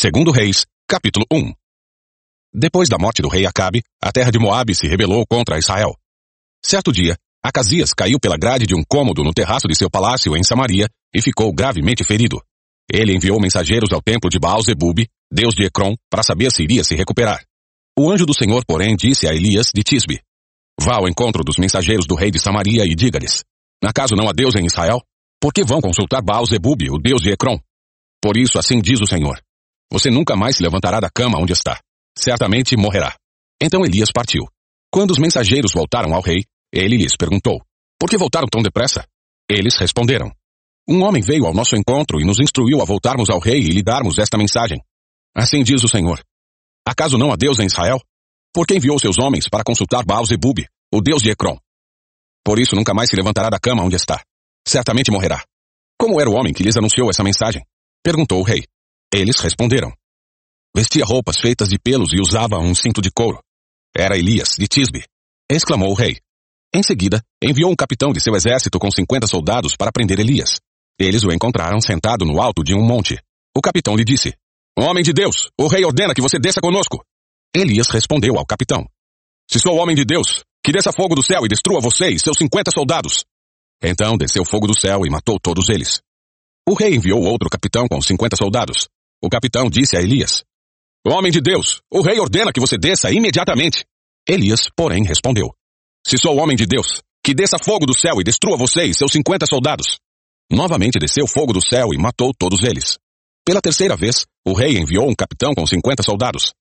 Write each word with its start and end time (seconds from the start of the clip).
Segundo 0.00 0.30
Reis, 0.30 0.64
capítulo 0.88 1.26
1. 1.28 1.52
Depois 2.54 2.88
da 2.88 2.96
morte 2.96 3.20
do 3.20 3.26
rei 3.26 3.44
Acabe, 3.46 3.82
a 4.00 4.12
terra 4.12 4.30
de 4.30 4.38
Moabe 4.38 4.72
se 4.72 4.86
rebelou 4.86 5.26
contra 5.26 5.58
Israel. 5.58 5.92
Certo 6.64 6.92
dia, 6.92 7.16
Acasias 7.42 7.92
caiu 7.94 8.20
pela 8.20 8.36
grade 8.36 8.64
de 8.64 8.76
um 8.76 8.84
cômodo 8.88 9.24
no 9.24 9.32
terraço 9.32 9.66
de 9.66 9.74
seu 9.76 9.90
palácio 9.90 10.36
em 10.36 10.44
Samaria 10.44 10.86
e 11.12 11.20
ficou 11.20 11.52
gravemente 11.52 12.04
ferido. 12.04 12.40
Ele 12.88 13.12
enviou 13.12 13.40
mensageiros 13.40 13.92
ao 13.92 14.00
templo 14.00 14.30
de 14.30 14.38
Baal-Zebub, 14.38 15.04
deus 15.32 15.52
de 15.52 15.64
Ecrom, 15.64 15.96
para 16.08 16.22
saber 16.22 16.52
se 16.52 16.62
iria 16.62 16.84
se 16.84 16.94
recuperar. 16.94 17.42
O 17.98 18.08
anjo 18.08 18.24
do 18.24 18.32
Senhor, 18.32 18.62
porém, 18.64 18.94
disse 18.94 19.26
a 19.26 19.34
Elias 19.34 19.72
de 19.74 19.82
Tisbe, 19.82 20.20
Vá 20.80 20.98
ao 20.98 21.08
encontro 21.08 21.42
dos 21.42 21.56
mensageiros 21.58 22.06
do 22.06 22.14
rei 22.14 22.30
de 22.30 22.38
Samaria 22.38 22.84
e 22.84 22.94
diga-lhes, 22.94 23.42
Acaso 23.82 24.14
não 24.14 24.28
há 24.28 24.32
Deus 24.32 24.54
em 24.54 24.64
Israel? 24.64 25.02
Por 25.40 25.52
que 25.52 25.64
vão 25.64 25.80
consultar 25.80 26.22
Baal-Zebub, 26.22 26.88
o 26.88 26.98
deus 26.98 27.20
de 27.20 27.32
Ecrom? 27.32 27.58
Por 28.22 28.36
isso 28.36 28.60
assim 28.60 28.80
diz 28.80 29.00
o 29.00 29.06
Senhor, 29.06 29.40
você 29.90 30.10
nunca 30.10 30.36
mais 30.36 30.56
se 30.56 30.62
levantará 30.62 31.00
da 31.00 31.10
cama 31.10 31.38
onde 31.38 31.52
está. 31.52 31.80
Certamente 32.16 32.76
morrerá. 32.76 33.16
Então 33.62 33.84
Elias 33.84 34.10
partiu. 34.12 34.44
Quando 34.90 35.10
os 35.10 35.18
mensageiros 35.18 35.72
voltaram 35.72 36.14
ao 36.14 36.22
rei, 36.22 36.44
ele 36.72 36.96
lhes 36.96 37.16
perguntou: 37.16 37.60
Por 37.98 38.08
que 38.08 38.16
voltaram 38.16 38.48
tão 38.48 38.62
depressa? 38.62 39.06
Eles 39.48 39.76
responderam: 39.76 40.30
Um 40.88 41.02
homem 41.02 41.22
veio 41.22 41.46
ao 41.46 41.54
nosso 41.54 41.76
encontro 41.76 42.20
e 42.20 42.24
nos 42.24 42.40
instruiu 42.40 42.80
a 42.80 42.84
voltarmos 42.84 43.30
ao 43.30 43.38
rei 43.38 43.60
e 43.60 43.68
lhe 43.68 43.82
darmos 43.82 44.18
esta 44.18 44.38
mensagem. 44.38 44.82
Assim 45.36 45.62
diz 45.62 45.82
o 45.84 45.88
Senhor: 45.88 46.22
Acaso 46.86 47.18
não 47.18 47.32
há 47.32 47.36
Deus 47.36 47.58
em 47.58 47.66
Israel? 47.66 48.00
Por 48.52 48.66
que 48.66 48.74
enviou 48.74 48.98
seus 48.98 49.18
homens 49.18 49.48
para 49.48 49.64
consultar 49.64 50.04
Baal-Zebub, 50.04 50.64
o 50.92 51.00
deus 51.00 51.22
de 51.22 51.30
Ecrom? 51.30 51.56
Por 52.44 52.58
isso 52.58 52.74
nunca 52.74 52.94
mais 52.94 53.10
se 53.10 53.16
levantará 53.16 53.50
da 53.50 53.58
cama 53.58 53.84
onde 53.84 53.96
está. 53.96 54.22
Certamente 54.66 55.10
morrerá. 55.10 55.44
Como 56.00 56.20
era 56.20 56.30
o 56.30 56.34
homem 56.34 56.52
que 56.52 56.62
lhes 56.62 56.76
anunciou 56.76 57.10
essa 57.10 57.22
mensagem? 57.22 57.62
Perguntou 58.02 58.40
o 58.40 58.42
rei. 58.42 58.64
Eles 59.12 59.38
responderam. 59.40 59.92
Vestia 60.76 61.04
roupas 61.04 61.38
feitas 61.38 61.68
de 61.68 61.78
pelos 61.78 62.12
e 62.12 62.20
usava 62.20 62.58
um 62.58 62.74
cinto 62.74 63.00
de 63.00 63.10
couro. 63.10 63.42
Era 63.96 64.18
Elias, 64.18 64.54
de 64.58 64.68
Tisbe. 64.68 65.04
Exclamou 65.50 65.90
o 65.90 65.94
rei. 65.94 66.18
Em 66.74 66.82
seguida, 66.82 67.22
enviou 67.42 67.70
um 67.70 67.76
capitão 67.76 68.12
de 68.12 68.20
seu 68.20 68.34
exército 68.36 68.78
com 68.78 68.90
cinquenta 68.90 69.26
soldados 69.26 69.74
para 69.76 69.90
prender 69.90 70.20
Elias. 70.20 70.60
Eles 71.00 71.24
o 71.24 71.32
encontraram 71.32 71.80
sentado 71.80 72.26
no 72.26 72.40
alto 72.40 72.62
de 72.62 72.74
um 72.74 72.82
monte. 72.82 73.18
O 73.56 73.62
capitão 73.62 73.96
lhe 73.96 74.04
disse, 74.04 74.34
Homem 74.78 75.02
de 75.02 75.12
Deus, 75.12 75.50
o 75.58 75.66
rei 75.66 75.84
ordena 75.84 76.14
que 76.14 76.20
você 76.20 76.38
desça 76.38 76.60
conosco. 76.60 77.02
Elias 77.56 77.88
respondeu 77.88 78.38
ao 78.38 78.44
capitão, 78.44 78.86
Se 79.50 79.58
sou 79.58 79.76
homem 79.76 79.96
de 79.96 80.04
Deus, 80.04 80.44
que 80.62 80.70
desça 80.70 80.92
fogo 80.92 81.14
do 81.14 81.24
céu 81.24 81.46
e 81.46 81.48
destrua 81.48 81.80
você 81.80 82.10
e 82.10 82.20
seus 82.20 82.36
cinquenta 82.36 82.70
soldados. 82.70 83.24
Então 83.82 84.18
desceu 84.18 84.44
fogo 84.44 84.66
do 84.66 84.78
céu 84.78 85.06
e 85.06 85.10
matou 85.10 85.40
todos 85.40 85.70
eles. 85.70 86.02
O 86.68 86.74
rei 86.74 86.94
enviou 86.94 87.22
outro 87.22 87.48
capitão 87.48 87.88
com 87.88 88.02
cinquenta 88.02 88.36
soldados. 88.36 88.86
O 89.22 89.28
capitão 89.28 89.68
disse 89.68 89.96
a 89.96 90.00
Elias, 90.00 90.44
Homem 91.06 91.32
de 91.32 91.40
Deus, 91.40 91.80
o 91.90 92.02
rei 92.02 92.18
ordena 92.20 92.52
que 92.52 92.60
você 92.60 92.76
desça 92.76 93.10
imediatamente. 93.10 93.84
Elias, 94.28 94.68
porém, 94.76 95.04
respondeu, 95.04 95.54
Se 96.06 96.18
sou 96.18 96.36
homem 96.36 96.56
de 96.56 96.66
Deus, 96.66 97.02
que 97.24 97.32
desça 97.32 97.56
fogo 97.58 97.86
do 97.86 97.98
céu 97.98 98.20
e 98.20 98.24
destrua 98.24 98.56
você 98.56 98.84
e 98.84 98.94
seus 98.94 99.12
cinquenta 99.12 99.46
soldados. 99.46 99.98
Novamente 100.50 100.98
desceu 100.98 101.26
fogo 101.26 101.52
do 101.52 101.62
céu 101.62 101.94
e 101.94 101.98
matou 101.98 102.32
todos 102.36 102.62
eles. 102.62 102.98
Pela 103.44 103.60
terceira 103.60 103.96
vez, 103.96 104.26
o 104.46 104.52
rei 104.52 104.76
enviou 104.76 105.08
um 105.08 105.14
capitão 105.14 105.54
com 105.54 105.66
cinquenta 105.66 106.02
soldados. 106.02 106.52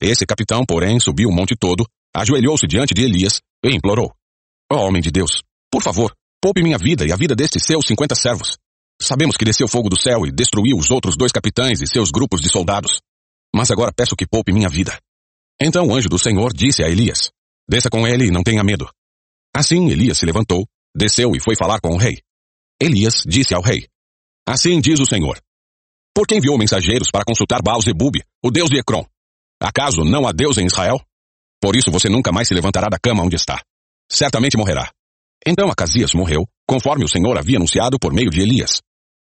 Esse 0.00 0.26
capitão, 0.26 0.64
porém, 0.66 0.98
subiu 0.98 1.28
o 1.28 1.32
monte 1.32 1.54
todo, 1.54 1.86
ajoelhou-se 2.14 2.66
diante 2.66 2.94
de 2.94 3.04
Elias 3.04 3.40
e 3.64 3.70
implorou. 3.70 4.12
Ó 4.72 4.76
oh, 4.76 4.88
homem 4.88 5.00
de 5.00 5.10
Deus, 5.10 5.42
por 5.70 5.82
favor, 5.82 6.12
poupe 6.40 6.62
minha 6.62 6.78
vida 6.78 7.06
e 7.06 7.12
a 7.12 7.16
vida 7.16 7.36
destes 7.36 7.64
seus 7.64 7.86
cinquenta 7.86 8.14
servos. 8.14 8.58
Sabemos 9.02 9.36
que 9.36 9.44
desceu 9.44 9.66
fogo 9.66 9.88
do 9.88 10.00
céu 10.00 10.24
e 10.24 10.30
destruiu 10.30 10.76
os 10.76 10.90
outros 10.90 11.16
dois 11.16 11.32
capitães 11.32 11.82
e 11.82 11.88
seus 11.88 12.10
grupos 12.10 12.40
de 12.40 12.48
soldados. 12.48 13.00
Mas 13.54 13.70
agora 13.70 13.92
peço 13.92 14.14
que 14.14 14.26
poupe 14.26 14.52
minha 14.52 14.68
vida. 14.68 14.96
Então 15.60 15.88
o 15.88 15.94
anjo 15.94 16.08
do 16.08 16.18
Senhor 16.18 16.52
disse 16.52 16.84
a 16.84 16.88
Elias, 16.88 17.30
desça 17.68 17.90
com 17.90 18.06
ele 18.06 18.26
e 18.26 18.30
não 18.30 18.44
tenha 18.44 18.62
medo. 18.62 18.88
Assim 19.54 19.90
Elias 19.90 20.18
se 20.18 20.24
levantou, 20.24 20.66
desceu 20.94 21.32
e 21.34 21.40
foi 21.40 21.56
falar 21.56 21.80
com 21.80 21.90
o 21.90 21.98
rei. 21.98 22.20
Elias 22.80 23.24
disse 23.26 23.54
ao 23.54 23.60
rei, 23.60 23.88
assim 24.46 24.80
diz 24.80 25.00
o 25.00 25.06
Senhor. 25.06 25.40
Por 26.14 26.26
que 26.26 26.36
enviou 26.36 26.56
mensageiros 26.56 27.10
para 27.10 27.24
consultar 27.24 27.60
Baal-Zebub, 27.60 28.16
o 28.44 28.50
deus 28.50 28.70
de 28.70 28.78
Ecrom? 28.78 29.04
Acaso 29.60 30.04
não 30.04 30.26
há 30.28 30.32
Deus 30.32 30.58
em 30.58 30.66
Israel? 30.66 31.00
Por 31.60 31.76
isso 31.76 31.90
você 31.90 32.08
nunca 32.08 32.30
mais 32.30 32.48
se 32.48 32.54
levantará 32.54 32.88
da 32.88 32.98
cama 32.98 33.24
onde 33.24 33.36
está. 33.36 33.60
Certamente 34.10 34.56
morrerá. 34.56 34.92
Então 35.46 35.70
Acasias 35.70 36.12
morreu, 36.14 36.46
conforme 36.68 37.04
o 37.04 37.08
Senhor 37.08 37.36
havia 37.36 37.56
anunciado 37.56 37.98
por 37.98 38.12
meio 38.12 38.30
de 38.30 38.40
Elias. 38.40 38.80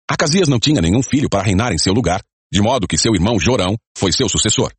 Acasias 0.10 0.48
não 0.48 0.60
tinha 0.60 0.82
nenhum 0.82 1.04
filho 1.04 1.30
para 1.30 1.44
reinar 1.44 1.74
em 1.74 1.78
seu 1.78 1.94
lugar, 1.94 2.24
de 2.52 2.62
modo 2.62 2.88
que 2.88 2.98
seu 2.98 3.14
irmão 3.14 3.40
Jorão 3.40 3.76
foi 3.98 4.12
seu 4.14 4.30
sucessor. 4.30 4.72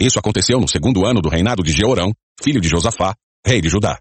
Isso 0.00 0.18
aconteceu 0.18 0.60
no 0.60 0.68
segundo 0.68 1.04
ano 1.04 1.20
do 1.20 1.28
reinado 1.28 1.62
de 1.62 1.72
Jeorão, 1.72 2.12
filho 2.40 2.60
de 2.60 2.68
Josafá, 2.68 3.14
rei 3.44 3.60
de 3.60 3.68
Judá. 3.68 3.98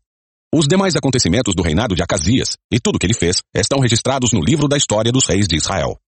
Os 0.54 0.68
demais 0.68 0.96
acontecimentos 0.96 1.56
do 1.56 1.64
reinado 1.64 1.96
de 1.96 2.04
Acasias 2.04 2.56
e 2.72 2.80
tudo 2.80 2.96
o 2.96 3.00
que 3.00 3.08
ele 3.08 3.16
fez 3.16 3.42
estão 3.54 3.80
registrados 3.80 4.32
no 4.32 4.40
livro 4.40 4.68
da 4.68 4.78
história 4.78 5.12
dos 5.12 5.26
reis 5.26 5.48
de 5.48 5.56
Israel. 5.56 6.00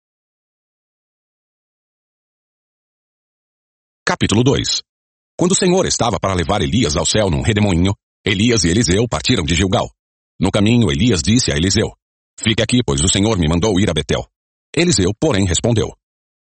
Capítulo 4.05 4.43
2 4.43 4.81
Quando 5.37 5.51
o 5.51 5.55
Senhor 5.55 5.85
estava 5.85 6.19
para 6.19 6.35
levar 6.35 6.61
Elias 6.61 6.95
ao 6.95 7.05
céu 7.05 7.29
num 7.29 7.41
redemoinho, 7.41 7.93
Elias 8.25 8.63
e 8.63 8.69
Eliseu 8.69 9.07
partiram 9.09 9.43
de 9.43 9.55
Gilgal. 9.55 9.89
No 10.39 10.51
caminho, 10.51 10.91
Elias 10.91 11.21
disse 11.21 11.51
a 11.51 11.55
Eliseu, 11.55 11.91
Fique 12.39 12.61
aqui, 12.61 12.81
pois 12.85 13.01
o 13.01 13.09
Senhor 13.09 13.37
me 13.37 13.47
mandou 13.49 13.79
ir 13.79 13.89
a 13.89 13.93
Betel. 13.93 14.25
Eliseu, 14.79 15.11
porém, 15.19 15.45
respondeu, 15.45 15.93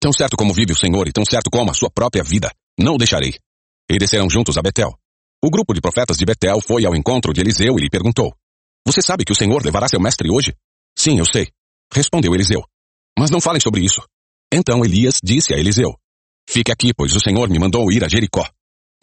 Tão 0.00 0.10
certo 0.12 0.36
como 0.36 0.54
vive 0.54 0.72
o 0.72 0.76
Senhor 0.76 1.06
e 1.06 1.12
tão 1.12 1.24
certo 1.24 1.50
como 1.50 1.70
a 1.70 1.74
sua 1.74 1.90
própria 1.90 2.24
vida, 2.24 2.50
não 2.80 2.94
o 2.94 2.98
deixarei. 2.98 3.34
E 3.90 3.98
desceram 3.98 4.28
juntos 4.30 4.56
a 4.56 4.62
Betel. 4.62 4.98
O 5.44 5.50
grupo 5.50 5.74
de 5.74 5.80
profetas 5.80 6.16
de 6.16 6.24
Betel 6.24 6.60
foi 6.60 6.86
ao 6.86 6.96
encontro 6.96 7.32
de 7.32 7.40
Eliseu 7.40 7.76
e 7.78 7.82
lhe 7.82 7.90
perguntou, 7.90 8.34
Você 8.86 9.02
sabe 9.02 9.24
que 9.24 9.32
o 9.32 9.34
Senhor 9.34 9.62
levará 9.62 9.86
seu 9.86 10.00
mestre 10.00 10.30
hoje? 10.30 10.54
Sim, 10.98 11.18
eu 11.18 11.26
sei. 11.26 11.50
Respondeu 11.92 12.34
Eliseu. 12.34 12.64
Mas 13.18 13.30
não 13.30 13.40
falem 13.40 13.60
sobre 13.60 13.84
isso. 13.84 14.02
Então 14.52 14.82
Elias 14.84 15.18
disse 15.22 15.52
a 15.52 15.58
Eliseu, 15.58 15.94
Fique 16.48 16.72
aqui, 16.72 16.94
pois 16.94 17.14
o 17.14 17.20
Senhor 17.20 17.50
me 17.50 17.58
mandou 17.58 17.92
ir 17.92 18.02
a 18.02 18.08
Jericó. 18.08 18.48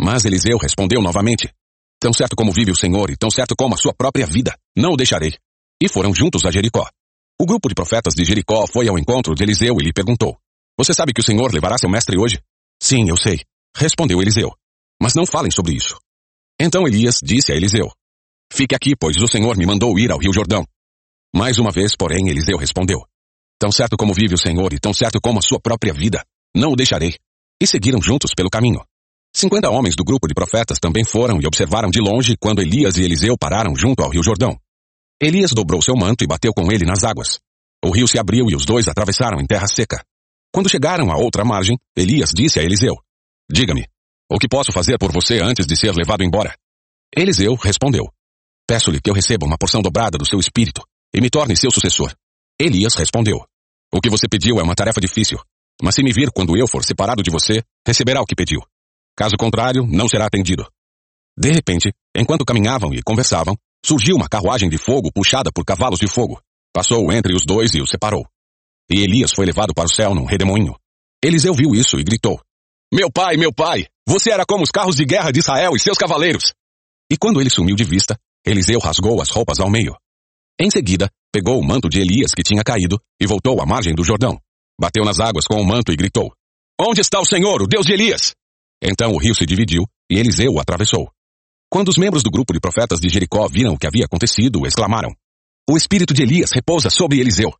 Mas 0.01 0.25
Eliseu 0.25 0.57
respondeu 0.57 1.01
novamente, 1.01 1.53
Tão 1.99 2.11
certo 2.11 2.35
como 2.35 2.51
vive 2.51 2.71
o 2.71 2.75
Senhor 2.75 3.11
e 3.11 3.15
tão 3.15 3.29
certo 3.29 3.55
como 3.55 3.75
a 3.75 3.77
sua 3.77 3.93
própria 3.93 4.25
vida, 4.25 4.57
não 4.75 4.93
o 4.93 4.97
deixarei. 4.97 5.37
E 5.81 5.87
foram 5.87 6.15
juntos 6.15 6.45
a 6.45 6.51
Jericó. 6.51 6.89
O 7.41 7.45
grupo 7.45 7.69
de 7.69 7.75
profetas 7.75 8.13
de 8.13 8.25
Jericó 8.25 8.67
foi 8.67 8.89
ao 8.89 8.99
encontro 8.99 9.33
de 9.33 9.43
Eliseu 9.43 9.75
e 9.79 9.83
lhe 9.83 9.93
perguntou, 9.93 10.37
você 10.79 10.93
sabe 10.93 11.11
que 11.11 11.19
o 11.19 11.23
Senhor 11.23 11.53
levará 11.53 11.77
seu 11.77 11.89
mestre 11.89 12.17
hoje? 12.17 12.39
Sim, 12.81 13.09
eu 13.09 13.17
sei. 13.17 13.41
Respondeu 13.75 14.21
Eliseu. 14.21 14.53
Mas 15.01 15.13
não 15.13 15.25
falem 15.25 15.51
sobre 15.51 15.73
isso. 15.73 15.99
Então 16.57 16.87
Elias 16.87 17.17
disse 17.21 17.51
a 17.51 17.55
Eliseu. 17.55 17.91
Fique 18.49 18.73
aqui, 18.73 18.95
pois 18.95 19.17
o 19.17 19.27
Senhor 19.27 19.57
me 19.57 19.65
mandou 19.65 19.99
ir 19.99 20.09
ao 20.09 20.17
rio 20.17 20.31
Jordão. 20.31 20.65
Mais 21.35 21.57
uma 21.57 21.69
vez, 21.69 21.97
porém, 21.97 22.29
Eliseu 22.29 22.57
respondeu. 22.57 23.05
Tão 23.59 23.73
certo 23.73 23.97
como 23.97 24.13
vive 24.13 24.35
o 24.35 24.37
Senhor 24.37 24.71
e 24.71 24.79
tão 24.79 24.93
certo 24.93 25.19
como 25.21 25.39
a 25.39 25.41
sua 25.41 25.59
própria 25.59 25.93
vida, 25.93 26.23
não 26.55 26.71
o 26.71 26.77
deixarei. 26.77 27.17
E 27.61 27.67
seguiram 27.67 28.01
juntos 28.01 28.31
pelo 28.33 28.49
caminho. 28.49 28.81
Cinquenta 29.35 29.69
homens 29.69 29.97
do 29.97 30.05
grupo 30.05 30.29
de 30.29 30.33
profetas 30.33 30.79
também 30.79 31.03
foram 31.03 31.41
e 31.41 31.45
observaram 31.45 31.89
de 31.89 31.99
longe 31.99 32.37
quando 32.39 32.61
Elias 32.61 32.95
e 32.97 33.03
Eliseu 33.03 33.37
pararam 33.37 33.75
junto 33.75 34.01
ao 34.01 34.11
rio 34.11 34.23
Jordão. 34.23 34.57
Elias 35.21 35.51
dobrou 35.51 35.81
seu 35.81 35.95
manto 35.95 36.23
e 36.23 36.27
bateu 36.27 36.53
com 36.53 36.71
ele 36.71 36.85
nas 36.85 37.03
águas. 37.03 37.39
O 37.83 37.91
rio 37.91 38.07
se 38.07 38.17
abriu 38.17 38.49
e 38.49 38.55
os 38.55 38.65
dois 38.65 38.87
atravessaram 38.87 39.39
em 39.39 39.45
terra 39.45 39.67
seca. 39.67 40.01
Quando 40.53 40.69
chegaram 40.69 41.11
à 41.11 41.17
outra 41.17 41.43
margem, 41.43 41.77
Elias 41.95 42.31
disse 42.33 42.59
a 42.59 42.63
Eliseu, 42.63 42.95
Diga-me, 43.51 43.85
o 44.31 44.37
que 44.37 44.47
posso 44.47 44.71
fazer 44.71 44.97
por 44.97 45.11
você 45.11 45.39
antes 45.41 45.65
de 45.67 45.75
ser 45.75 45.93
levado 45.93 46.23
embora? 46.23 46.55
Eliseu 47.15 47.55
respondeu, 47.55 48.05
Peço-lhe 48.67 49.01
que 49.01 49.09
eu 49.09 49.13
receba 49.13 49.45
uma 49.45 49.57
porção 49.57 49.81
dobrada 49.81 50.17
do 50.17 50.25
seu 50.25 50.39
espírito 50.39 50.83
e 51.13 51.19
me 51.19 51.29
torne 51.29 51.57
seu 51.57 51.71
sucessor. 51.71 52.13
Elias 52.59 52.95
respondeu, 52.95 53.43
O 53.91 53.99
que 53.99 54.09
você 54.09 54.27
pediu 54.27 54.59
é 54.59 54.63
uma 54.63 54.75
tarefa 54.75 55.01
difícil, 55.01 55.39
mas 55.81 55.95
se 55.95 56.03
me 56.03 56.13
vir 56.13 56.31
quando 56.31 56.55
eu 56.55 56.67
for 56.67 56.83
separado 56.83 57.23
de 57.23 57.31
você, 57.31 57.63
receberá 57.85 58.21
o 58.21 58.25
que 58.25 58.35
pediu. 58.35 58.61
Caso 59.17 59.35
contrário, 59.37 59.85
não 59.85 60.07
será 60.07 60.27
atendido. 60.27 60.65
De 61.37 61.51
repente, 61.51 61.91
enquanto 62.15 62.45
caminhavam 62.45 62.93
e 62.93 63.01
conversavam, 63.01 63.57
surgiu 63.85 64.15
uma 64.15 64.29
carruagem 64.29 64.69
de 64.69 64.77
fogo 64.77 65.11
puxada 65.11 65.51
por 65.53 65.65
cavalos 65.65 65.99
de 65.99 66.07
fogo. 66.07 66.41
Passou 66.73 67.11
entre 67.11 67.33
os 67.33 67.45
dois 67.45 67.73
e 67.73 67.81
os 67.81 67.89
separou. 67.89 68.25
E 68.91 69.01
Elias 69.01 69.31
foi 69.33 69.45
levado 69.45 69.73
para 69.73 69.85
o 69.85 69.93
céu 69.93 70.13
num 70.13 70.25
redemoinho. 70.25 70.75
Eliseu 71.23 71.53
viu 71.53 71.75
isso 71.75 71.99
e 71.99 72.03
gritou: 72.03 72.39
Meu 72.93 73.11
pai, 73.11 73.37
meu 73.37 73.53
pai, 73.53 73.85
você 74.07 74.31
era 74.31 74.45
como 74.45 74.63
os 74.63 74.71
carros 74.71 74.95
de 74.95 75.05
guerra 75.05 75.31
de 75.31 75.39
Israel 75.39 75.75
e 75.75 75.79
seus 75.79 75.97
cavaleiros. 75.97 76.53
E 77.11 77.17
quando 77.17 77.41
ele 77.41 77.49
sumiu 77.49 77.75
de 77.75 77.83
vista, 77.83 78.17
Eliseu 78.45 78.79
rasgou 78.79 79.21
as 79.21 79.29
roupas 79.29 79.59
ao 79.59 79.69
meio. 79.69 79.95
Em 80.59 80.69
seguida, 80.69 81.09
pegou 81.31 81.59
o 81.59 81.65
manto 81.65 81.89
de 81.89 81.99
Elias 81.99 82.33
que 82.33 82.43
tinha 82.43 82.63
caído 82.63 82.99
e 83.19 83.25
voltou 83.25 83.61
à 83.61 83.65
margem 83.65 83.93
do 83.93 84.03
Jordão. 84.03 84.39
Bateu 84.79 85.03
nas 85.03 85.19
águas 85.19 85.45
com 85.45 85.61
o 85.61 85.65
manto 85.65 85.91
e 85.91 85.95
gritou: 85.95 86.31
Onde 86.79 87.01
está 87.01 87.19
o 87.19 87.25
Senhor, 87.25 87.61
o 87.61 87.67
Deus 87.67 87.85
de 87.85 87.93
Elias? 87.93 88.33
Então 88.81 89.11
o 89.11 89.17
rio 89.17 89.35
se 89.35 89.45
dividiu 89.45 89.85
e 90.09 90.17
Eliseu 90.17 90.53
o 90.53 90.59
atravessou. 90.59 91.11
Quando 91.71 91.89
os 91.89 91.97
membros 91.97 92.23
do 92.23 92.31
grupo 92.31 92.51
de 92.51 92.59
profetas 92.59 92.99
de 92.99 93.07
Jericó 93.09 93.47
viram 93.47 93.73
o 93.73 93.77
que 93.77 93.85
havia 93.85 94.05
acontecido, 94.05 94.65
exclamaram: 94.65 95.13
O 95.69 95.77
espírito 95.77 96.13
de 96.13 96.23
Elias 96.23 96.51
repousa 96.51 96.89
sobre 96.89 97.19
Eliseu. 97.19 97.53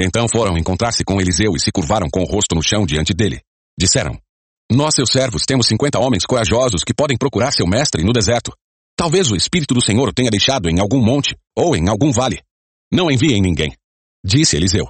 Então 0.00 0.26
foram 0.28 0.56
encontrar-se 0.56 1.04
com 1.04 1.20
Eliseu 1.20 1.54
e 1.56 1.60
se 1.60 1.72
curvaram 1.72 2.08
com 2.10 2.20
o 2.20 2.26
rosto 2.26 2.54
no 2.54 2.62
chão 2.62 2.86
diante 2.86 3.12
dele. 3.12 3.40
Disseram, 3.78 4.16
Nós, 4.70 4.94
seus 4.94 5.10
servos, 5.10 5.44
temos 5.44 5.66
cinquenta 5.66 5.98
homens 5.98 6.24
corajosos 6.24 6.84
que 6.84 6.94
podem 6.94 7.16
procurar 7.16 7.52
seu 7.52 7.66
mestre 7.66 8.04
no 8.04 8.12
deserto. 8.12 8.52
Talvez 8.96 9.30
o 9.30 9.36
Espírito 9.36 9.74
do 9.74 9.84
Senhor 9.84 10.08
o 10.08 10.12
tenha 10.12 10.30
deixado 10.30 10.68
em 10.68 10.78
algum 10.80 11.02
monte 11.02 11.36
ou 11.56 11.74
em 11.74 11.88
algum 11.88 12.12
vale. 12.12 12.40
Não 12.92 13.10
enviem 13.10 13.40
ninguém, 13.40 13.74
disse 14.24 14.56
Eliseu. 14.56 14.88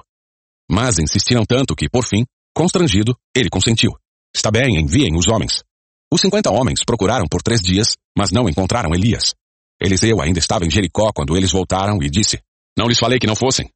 Mas 0.69 0.99
insistiram 0.99 1.43
tanto 1.45 1.75
que, 1.75 1.89
por 1.89 2.03
fim, 2.03 2.25
constrangido, 2.55 3.15
ele 3.35 3.49
consentiu. 3.49 3.91
Está 4.35 4.51
bem, 4.51 4.79
enviem 4.79 5.15
os 5.15 5.27
homens. 5.27 5.63
Os 6.11 6.21
cinquenta 6.21 6.51
homens 6.51 6.83
procuraram 6.85 7.25
por 7.29 7.41
três 7.41 7.61
dias, 7.61 7.95
mas 8.17 8.31
não 8.31 8.47
encontraram 8.47 8.93
Elias. 8.93 9.33
Eliseu 9.81 10.21
ainda 10.21 10.39
estava 10.39 10.65
em 10.65 10.69
Jericó 10.69 11.11
quando 11.13 11.35
eles 11.35 11.51
voltaram 11.51 12.01
e 12.01 12.09
disse: 12.09 12.39
Não 12.77 12.87
lhes 12.87 12.99
falei 12.99 13.19
que 13.19 13.27
não 13.27 13.35
fossem. 13.35 13.69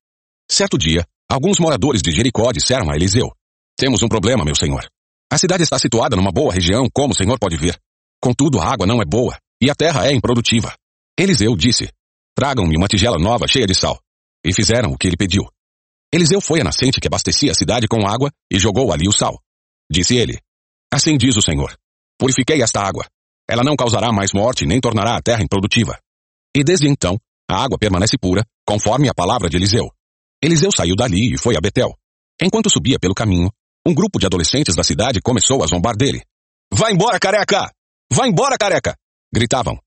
Certo 0.49 0.77
dia, 0.77 1.05
alguns 1.29 1.59
moradores 1.59 2.01
de 2.01 2.11
Jericó 2.11 2.51
disseram 2.51 2.89
a 2.89 2.95
Eliseu: 2.95 3.29
Temos 3.77 4.01
um 4.01 4.07
problema, 4.07 4.45
meu 4.45 4.55
senhor. 4.55 4.87
A 5.31 5.37
cidade 5.37 5.63
está 5.63 5.77
situada 5.77 6.15
numa 6.15 6.31
boa 6.31 6.53
região, 6.53 6.87
como 6.93 7.13
o 7.13 7.15
senhor 7.15 7.37
pode 7.37 7.57
ver. 7.57 7.77
Contudo, 8.21 8.59
a 8.59 8.65
água 8.65 8.87
não 8.87 9.01
é 9.01 9.05
boa 9.05 9.37
e 9.61 9.69
a 9.69 9.75
terra 9.75 10.07
é 10.07 10.13
improdutiva. 10.13 10.73
Eliseu 11.17 11.55
disse: 11.55 11.89
Tragam-me 12.35 12.77
uma 12.77 12.87
tigela 12.87 13.17
nova 13.17 13.47
cheia 13.47 13.67
de 13.67 13.75
sal. 13.75 13.99
E 14.45 14.53
fizeram 14.53 14.91
o 14.91 14.97
que 14.97 15.07
ele 15.07 15.17
pediu. 15.17 15.43
Eliseu 16.13 16.39
foi 16.39 16.61
à 16.61 16.63
nascente 16.63 16.99
que 16.99 17.07
abastecia 17.07 17.51
a 17.51 17.55
cidade 17.55 17.87
com 17.87 18.07
água 18.07 18.31
e 18.49 18.57
jogou 18.57 18.93
ali 18.93 19.07
o 19.07 19.11
sal. 19.11 19.39
Disse 19.91 20.15
ele: 20.15 20.39
Assim 20.91 21.17
diz 21.17 21.35
o 21.35 21.41
Senhor: 21.41 21.77
Purifiquei 22.19 22.61
esta 22.61 22.81
água. 22.81 23.07
Ela 23.49 23.63
não 23.63 23.77
causará 23.77 24.11
mais 24.11 24.33
morte 24.33 24.65
nem 24.65 24.81
tornará 24.81 25.15
a 25.15 25.21
terra 25.21 25.41
improdutiva. 25.41 25.97
E 26.55 26.63
desde 26.63 26.87
então, 26.87 27.17
a 27.49 27.63
água 27.63 27.77
permanece 27.79 28.17
pura, 28.17 28.45
conforme 28.67 29.07
a 29.07 29.13
palavra 29.13 29.49
de 29.49 29.55
Eliseu. 29.55 29.89
Eliseu 30.43 30.69
saiu 30.75 30.95
dali 30.95 31.33
e 31.33 31.37
foi 31.37 31.55
a 31.55 31.61
Betel. 31.61 31.95
Enquanto 32.41 32.69
subia 32.69 32.99
pelo 32.99 33.15
caminho, 33.15 33.49
um 33.87 33.93
grupo 33.93 34.19
de 34.19 34.25
adolescentes 34.25 34.75
da 34.75 34.83
cidade 34.83 35.21
começou 35.21 35.63
a 35.63 35.67
zombar 35.67 35.95
dele. 35.95 36.21
Vai 36.71 36.91
embora, 36.91 37.19
careca! 37.19 37.71
Vai 38.11 38.29
embora, 38.29 38.57
careca! 38.57 38.95
Gritavam. 39.33 39.79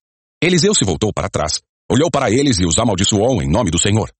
Eliseu 0.43 0.75
se 0.75 0.85
voltou 0.85 1.13
para 1.13 1.29
trás, 1.29 1.61
olhou 1.91 2.11
para 2.11 2.31
eles 2.31 2.59
e 2.59 2.67
os 2.67 2.79
amaldiçoou 2.79 3.43
em 3.43 3.49
nome 3.49 3.71
do 3.71 3.79
Senhor. 3.79 4.11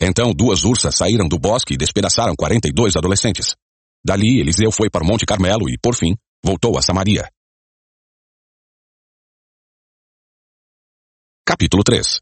Então 0.00 0.32
duas 0.32 0.64
ursas 0.64 0.96
saíram 0.96 1.28
do 1.28 1.38
bosque 1.38 1.74
e 1.74 1.76
despedaçaram 1.76 2.34
quarenta 2.34 2.68
e 2.68 2.72
dois 2.72 2.96
adolescentes. 2.96 3.54
Dali 4.04 4.40
Eliseu 4.40 4.72
foi 4.72 4.88
para 4.88 5.04
o 5.04 5.06
Monte 5.06 5.26
Carmelo 5.26 5.68
e, 5.68 5.76
por 5.78 5.94
fim, 5.94 6.16
voltou 6.42 6.78
a 6.78 6.82
Samaria. 6.82 7.28
Capítulo 11.48 11.82
3 11.82 12.20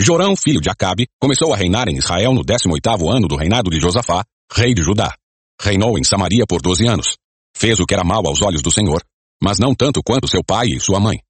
Jorão, 0.00 0.34
filho 0.34 0.60
de 0.60 0.68
Acabe, 0.68 1.06
começou 1.20 1.54
a 1.54 1.56
reinar 1.56 1.88
em 1.88 1.96
Israel 1.96 2.34
no 2.34 2.42
18º 2.42 3.08
ano 3.08 3.28
do 3.28 3.36
reinado 3.36 3.70
de 3.70 3.78
Josafá, 3.78 4.24
rei 4.52 4.74
de 4.74 4.82
Judá. 4.82 5.14
Reinou 5.62 5.96
em 5.96 6.02
Samaria 6.02 6.44
por 6.44 6.60
doze 6.60 6.84
anos. 6.84 7.16
Fez 7.56 7.78
o 7.78 7.86
que 7.86 7.94
era 7.94 8.02
mal 8.02 8.26
aos 8.26 8.42
olhos 8.42 8.60
do 8.60 8.72
Senhor, 8.72 9.00
mas 9.40 9.60
não 9.60 9.76
tanto 9.76 10.02
quanto 10.02 10.26
seu 10.26 10.42
pai 10.42 10.66
e 10.70 10.80
sua 10.80 10.98
mãe. 10.98 11.20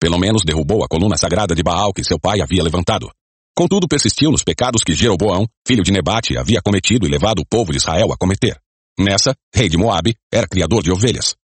Pelo 0.00 0.16
menos 0.16 0.42
derrubou 0.46 0.84
a 0.84 0.86
coluna 0.86 1.16
sagrada 1.16 1.56
de 1.56 1.62
Baal 1.64 1.92
que 1.92 2.04
seu 2.04 2.20
pai 2.20 2.40
havia 2.40 2.62
levantado. 2.62 3.10
Contudo, 3.52 3.88
persistiu 3.88 4.30
nos 4.30 4.44
pecados 4.44 4.84
que 4.84 4.92
Jeroboão, 4.92 5.44
filho 5.66 5.82
de 5.82 5.90
Nebate, 5.90 6.38
havia 6.38 6.62
cometido 6.62 7.04
e 7.04 7.10
levado 7.10 7.40
o 7.40 7.46
povo 7.50 7.72
de 7.72 7.78
Israel 7.78 8.12
a 8.12 8.16
cometer. 8.16 8.56
Nessa, 8.96 9.34
rei 9.52 9.68
de 9.68 9.76
Moabe, 9.76 10.14
era 10.32 10.46
criador 10.46 10.84
de 10.84 10.92
ovelhas. 10.92 11.34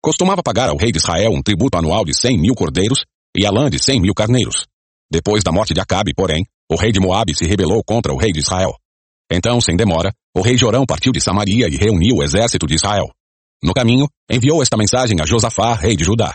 Costumava 0.00 0.40
pagar 0.40 0.68
ao 0.68 0.76
rei 0.76 0.92
de 0.92 0.98
Israel 0.98 1.32
um 1.32 1.42
tributo 1.42 1.76
anual 1.76 2.04
de 2.04 2.16
cem 2.16 2.38
mil 2.38 2.54
cordeiros 2.54 3.04
e 3.36 3.44
a 3.44 3.50
lã 3.50 3.68
de 3.68 3.80
cem 3.80 4.00
mil 4.00 4.14
carneiros. 4.14 4.68
Depois 5.10 5.42
da 5.42 5.52
morte 5.52 5.74
de 5.74 5.80
Acabe, 5.80 6.12
porém, 6.14 6.44
o 6.70 6.76
rei 6.76 6.92
de 6.92 7.00
Moabe 7.00 7.34
se 7.34 7.44
rebelou 7.44 7.82
contra 7.84 8.12
o 8.12 8.16
rei 8.16 8.32
de 8.32 8.40
Israel. 8.40 8.74
Então, 9.30 9.60
sem 9.60 9.76
demora, 9.76 10.12
o 10.36 10.42
rei 10.42 10.56
Jorão 10.56 10.84
partiu 10.86 11.12
de 11.12 11.20
Samaria 11.20 11.68
e 11.68 11.76
reuniu 11.76 12.16
o 12.16 12.22
exército 12.22 12.66
de 12.66 12.74
Israel. 12.74 13.10
No 13.62 13.72
caminho, 13.72 14.08
enviou 14.30 14.62
esta 14.62 14.76
mensagem 14.76 15.16
a 15.20 15.26
Josafá, 15.26 15.74
rei 15.74 15.96
de 15.96 16.04
Judá. 16.04 16.34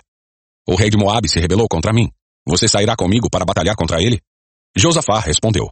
O 0.68 0.76
rei 0.76 0.90
de 0.90 0.98
Moabe 0.98 1.30
se 1.30 1.40
rebelou 1.40 1.68
contra 1.70 1.94
mim. 1.94 2.10
Você 2.48 2.68
sairá 2.68 2.96
comigo 2.96 3.30
para 3.30 3.46
batalhar 3.46 3.76
contra 3.76 4.02
ele? 4.02 4.20
Josafá 4.76 5.20
respondeu: 5.20 5.70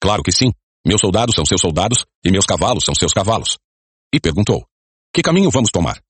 Claro 0.00 0.22
que 0.22 0.32
sim. 0.32 0.52
Meus 0.86 1.00
soldados 1.00 1.34
são 1.34 1.46
seus 1.46 1.60
soldados 1.60 2.04
e 2.24 2.30
meus 2.30 2.44
cavalos 2.44 2.84
são 2.84 2.94
seus 2.94 3.12
cavalos. 3.12 3.56
E 4.12 4.20
perguntou: 4.20 4.66
Que 5.14 5.22
caminho 5.22 5.50
vamos 5.50 5.70
tomar? 5.70 6.02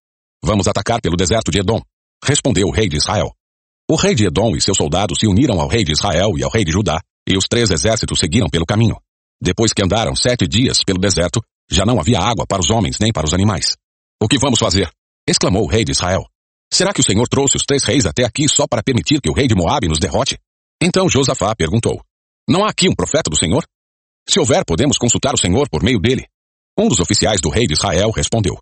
Vamos 0.43 0.67
atacar 0.67 1.01
pelo 1.01 1.17
deserto 1.17 1.51
de 1.51 1.61
Edom, 1.61 1.81
respondeu 2.25 2.67
o 2.67 2.73
rei 2.73 2.89
de 2.89 2.97
Israel. 2.97 3.33
O 3.93 3.95
rei 3.95 4.15
de 4.15 4.25
Edom 4.25 4.57
e 4.57 4.61
seus 4.63 4.79
soldados 4.79 5.19
se 5.21 5.27
uniram 5.27 5.61
ao 5.61 5.69
rei 5.69 5.85
de 5.85 5.93
Israel 5.93 6.33
e 6.39 6.43
ao 6.43 6.51
rei 6.51 6.65
de 6.65 6.73
Judá, 6.73 6.99
e 7.29 7.37
os 7.37 7.45
três 7.45 7.71
exércitos 7.71 8.19
seguiram 8.19 8.49
pelo 8.49 8.65
caminho. 8.65 8.97
Depois 9.39 9.75
que 9.75 9.85
andaram 9.85 10.17
sete 10.17 10.49
dias 10.49 10.83
pelo 10.83 10.99
deserto, 10.99 11.43
já 11.71 11.85
não 11.85 12.01
havia 12.01 12.19
água 12.19 12.47
para 12.47 12.63
os 12.63 12.71
homens 12.71 12.97
nem 12.99 13.13
para 13.13 13.27
os 13.27 13.35
animais. 13.35 13.77
O 14.19 14.27
que 14.27 14.39
vamos 14.39 14.59
fazer? 14.59 14.91
exclamou 15.29 15.65
o 15.65 15.67
rei 15.67 15.85
de 15.85 15.93
Israel. 15.93 16.25
Será 16.73 16.95
que 16.95 17.03
o 17.03 17.05
Senhor 17.05 17.29
trouxe 17.29 17.59
os 17.59 17.65
três 17.67 17.85
reis 17.85 18.07
até 18.07 18.25
aqui 18.25 18.49
só 18.49 18.67
para 18.67 18.83
permitir 18.83 19.21
que 19.21 19.29
o 19.29 19.35
rei 19.35 19.47
de 19.47 19.55
Moabe 19.55 19.89
nos 19.89 19.99
derrote? 19.99 20.39
Então 20.83 21.07
Josafá 21.07 21.55
perguntou: 21.55 22.01
não 22.49 22.65
há 22.65 22.71
aqui 22.71 22.89
um 22.89 22.95
profeta 22.95 23.29
do 23.29 23.37
Senhor? 23.37 23.63
Se 24.27 24.41
houver, 24.41 24.65
podemos 24.65 24.97
consultar 24.97 25.35
o 25.35 25.39
Senhor 25.39 25.69
por 25.69 25.83
meio 25.83 26.01
dele. 26.01 26.27
Um 26.79 26.89
dos 26.89 26.99
oficiais 26.99 27.43
do 27.43 27.51
rei 27.51 27.67
de 27.67 27.75
Israel 27.75 28.11
respondeu. 28.11 28.57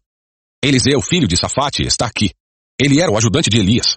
Eliseu, 0.60 1.00
filho 1.00 1.28
de 1.28 1.36
Safate, 1.36 1.82
está 1.86 2.06
aqui. 2.06 2.32
Ele 2.80 3.00
era 3.00 3.12
o 3.12 3.16
ajudante 3.16 3.48
de 3.48 3.60
Elias. 3.60 3.96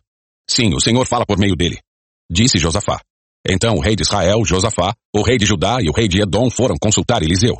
Sim, 0.50 0.74
o 0.74 0.80
Senhor 0.80 1.06
fala 1.08 1.26
por 1.26 1.38
meio 1.38 1.56
dele. 1.56 1.80
Disse 2.32 2.58
Josafá. 2.58 3.00
Então 3.48 3.76
o 3.76 3.82
rei 3.82 3.96
de 3.96 4.04
Israel, 4.04 4.44
Josafá, 4.46 4.94
o 5.14 5.22
rei 5.22 5.38
de 5.38 5.46
Judá 5.46 5.78
e 5.82 5.90
o 5.90 5.94
rei 5.94 6.08
de 6.08 6.22
Edom 6.22 6.50
foram 6.50 6.76
consultar 6.82 7.22
Eliseu. 7.22 7.58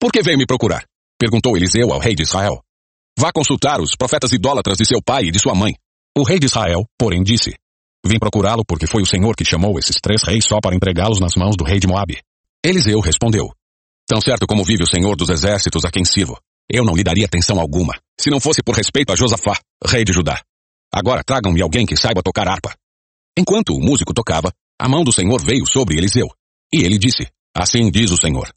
Por 0.00 0.12
que 0.12 0.22
veio 0.22 0.38
me 0.38 0.46
procurar? 0.46 0.84
Perguntou 1.18 1.56
Eliseu 1.56 1.92
ao 1.92 1.98
rei 1.98 2.14
de 2.14 2.22
Israel. 2.22 2.60
Vá 3.18 3.32
consultar 3.32 3.80
os 3.80 3.96
profetas 3.96 4.32
idólatras 4.32 4.76
de 4.76 4.86
seu 4.86 5.00
pai 5.02 5.24
e 5.24 5.30
de 5.30 5.38
sua 5.38 5.54
mãe. 5.54 5.74
O 6.16 6.22
rei 6.22 6.38
de 6.38 6.46
Israel, 6.46 6.84
porém, 6.98 7.22
disse. 7.22 7.54
Vim 8.06 8.18
procurá-lo 8.18 8.64
porque 8.64 8.86
foi 8.86 9.02
o 9.02 9.06
Senhor 9.06 9.34
que 9.34 9.44
chamou 9.44 9.78
esses 9.78 9.96
três 10.00 10.22
reis 10.22 10.44
só 10.44 10.60
para 10.60 10.76
entregá-los 10.76 11.18
nas 11.18 11.34
mãos 11.34 11.56
do 11.56 11.64
rei 11.64 11.80
de 11.80 11.86
Moabe. 11.86 12.20
Eliseu 12.64 13.00
respondeu. 13.00 13.50
Tão 14.06 14.20
certo 14.20 14.46
como 14.46 14.64
vive 14.64 14.84
o 14.84 14.88
Senhor 14.88 15.16
dos 15.16 15.30
exércitos 15.30 15.84
a 15.84 15.90
quem 15.90 16.04
sirvo, 16.04 16.38
eu 16.70 16.84
não 16.84 16.94
lhe 16.94 17.02
daria 17.02 17.26
atenção 17.26 17.58
alguma, 17.58 17.94
se 18.20 18.30
não 18.30 18.38
fosse 18.38 18.62
por 18.62 18.74
respeito 18.74 19.12
a 19.12 19.16
Josafá, 19.16 19.58
rei 19.84 20.04
de 20.04 20.12
Judá. 20.12 20.40
Agora 20.92 21.22
tragam-me 21.24 21.62
alguém 21.62 21.86
que 21.86 21.96
saiba 21.96 22.22
tocar 22.22 22.48
harpa. 22.48 22.74
Enquanto 23.38 23.74
o 23.74 23.80
músico 23.80 24.14
tocava, 24.14 24.52
a 24.80 24.88
mão 24.88 25.04
do 25.04 25.12
Senhor 25.12 25.40
veio 25.42 25.66
sobre 25.66 25.96
Eliseu. 25.96 26.28
E 26.72 26.82
ele 26.82 26.98
disse, 26.98 27.28
assim 27.54 27.90
diz 27.90 28.10
o 28.10 28.16
Senhor. 28.16 28.50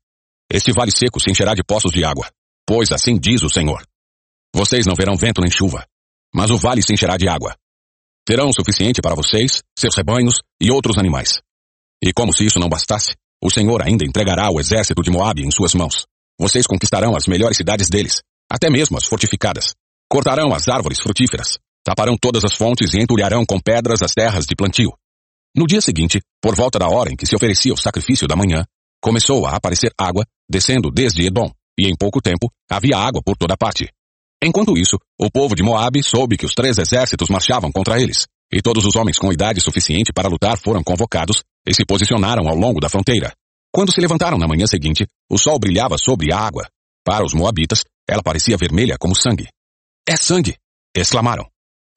Este 0.52 0.72
vale 0.72 0.92
seco 0.92 1.20
se 1.20 1.30
encherá 1.30 1.54
de 1.54 1.64
poços 1.64 1.92
de 1.92 2.04
água, 2.04 2.30
pois 2.66 2.92
assim 2.92 3.20
diz 3.20 3.44
o 3.44 3.50
Senhor. 3.50 3.86
Vocês 4.56 4.86
não 4.86 4.96
verão 4.96 5.16
vento 5.16 5.42
nem 5.42 5.52
chuva, 5.52 5.86
mas 6.34 6.50
o 6.50 6.58
vale 6.58 6.82
se 6.82 6.94
encherá 6.94 7.18
de 7.18 7.28
água, 7.28 7.56
Terão 8.30 8.50
o 8.50 8.54
suficiente 8.54 9.02
para 9.02 9.16
vocês, 9.16 9.64
seus 9.76 9.96
rebanhos 9.96 10.36
e 10.62 10.70
outros 10.70 11.00
animais. 11.00 11.40
E 12.00 12.14
como 12.14 12.32
se 12.32 12.46
isso 12.46 12.60
não 12.60 12.70
bastasse, 12.70 13.16
o 13.44 13.50
Senhor 13.50 13.82
ainda 13.82 14.06
entregará 14.06 14.52
o 14.52 14.60
exército 14.60 15.02
de 15.02 15.10
Moabe 15.10 15.44
em 15.44 15.50
suas 15.50 15.74
mãos. 15.74 16.06
Vocês 16.40 16.68
conquistarão 16.68 17.16
as 17.16 17.26
melhores 17.26 17.58
cidades 17.58 17.90
deles, 17.90 18.22
até 18.48 18.70
mesmo 18.70 19.00
as 19.00 19.06
fortificadas. 19.06 19.74
Cortarão 20.08 20.54
as 20.54 20.68
árvores 20.68 21.00
frutíferas, 21.00 21.58
taparão 21.90 22.16
todas 22.22 22.46
as 22.46 22.54
fontes 22.54 22.94
e 22.94 23.02
entulharão 23.02 23.44
com 23.44 23.60
pedras 23.60 24.04
as 24.04 24.12
terras 24.12 24.46
de 24.46 24.56
plantio. 24.56 24.92
No 25.58 25.66
dia 25.66 25.82
seguinte, 25.82 26.22
por 26.40 26.56
volta 26.56 26.78
da 26.78 26.88
hora 26.88 27.12
em 27.12 27.16
que 27.16 27.26
se 27.26 27.36
oferecia 27.36 27.74
o 27.74 27.78
sacrifício 27.78 28.28
da 28.28 28.36
manhã, 28.36 28.64
começou 29.02 29.48
a 29.48 29.56
aparecer 29.56 29.92
água, 30.00 30.24
descendo 30.48 30.92
desde 30.92 31.26
Edom, 31.26 31.52
e 31.80 31.88
em 31.88 31.96
pouco 31.98 32.22
tempo 32.22 32.48
havia 32.70 32.96
água 32.96 33.24
por 33.26 33.36
toda 33.36 33.58
parte. 33.58 33.90
Enquanto 34.44 34.78
isso, 34.78 35.00
o 35.20 35.32
povo 35.32 35.56
de 35.56 35.64
Moabe 35.64 36.04
soube 36.04 36.38
que 36.38 36.46
os 36.46 36.54
três 36.54 36.78
exércitos 36.78 37.28
marchavam 37.28 37.72
contra 37.72 38.00
eles, 38.00 38.28
e 38.54 38.62
todos 38.62 38.86
os 38.86 38.96
homens 38.96 39.18
com 39.18 39.34
idade 39.34 39.60
suficiente 39.60 40.14
para 40.14 40.30
lutar 40.30 40.60
foram 40.60 40.84
convocados 40.84 41.42
e 41.68 41.74
se 41.74 41.84
posicionaram 41.86 42.48
ao 42.48 42.56
longo 42.56 42.80
da 42.80 42.88
fronteira. 42.88 43.34
Quando 43.74 43.92
se 43.92 44.00
levantaram 44.00 44.38
na 44.38 44.48
manhã 44.48 44.68
seguinte, 44.68 45.08
o 45.28 45.40
sol 45.40 45.58
brilhava 45.58 45.98
sobre 45.98 46.32
a 46.32 46.38
água. 46.38 46.70
Para 47.04 47.26
os 47.26 47.34
moabitas, 47.34 47.84
ela 48.08 48.22
parecia 48.22 48.58
vermelha 48.58 48.96
como 49.00 49.16
sangue. 49.16 49.48
É 50.08 50.16
sangue! 50.16 50.56
exclamaram. 50.96 51.49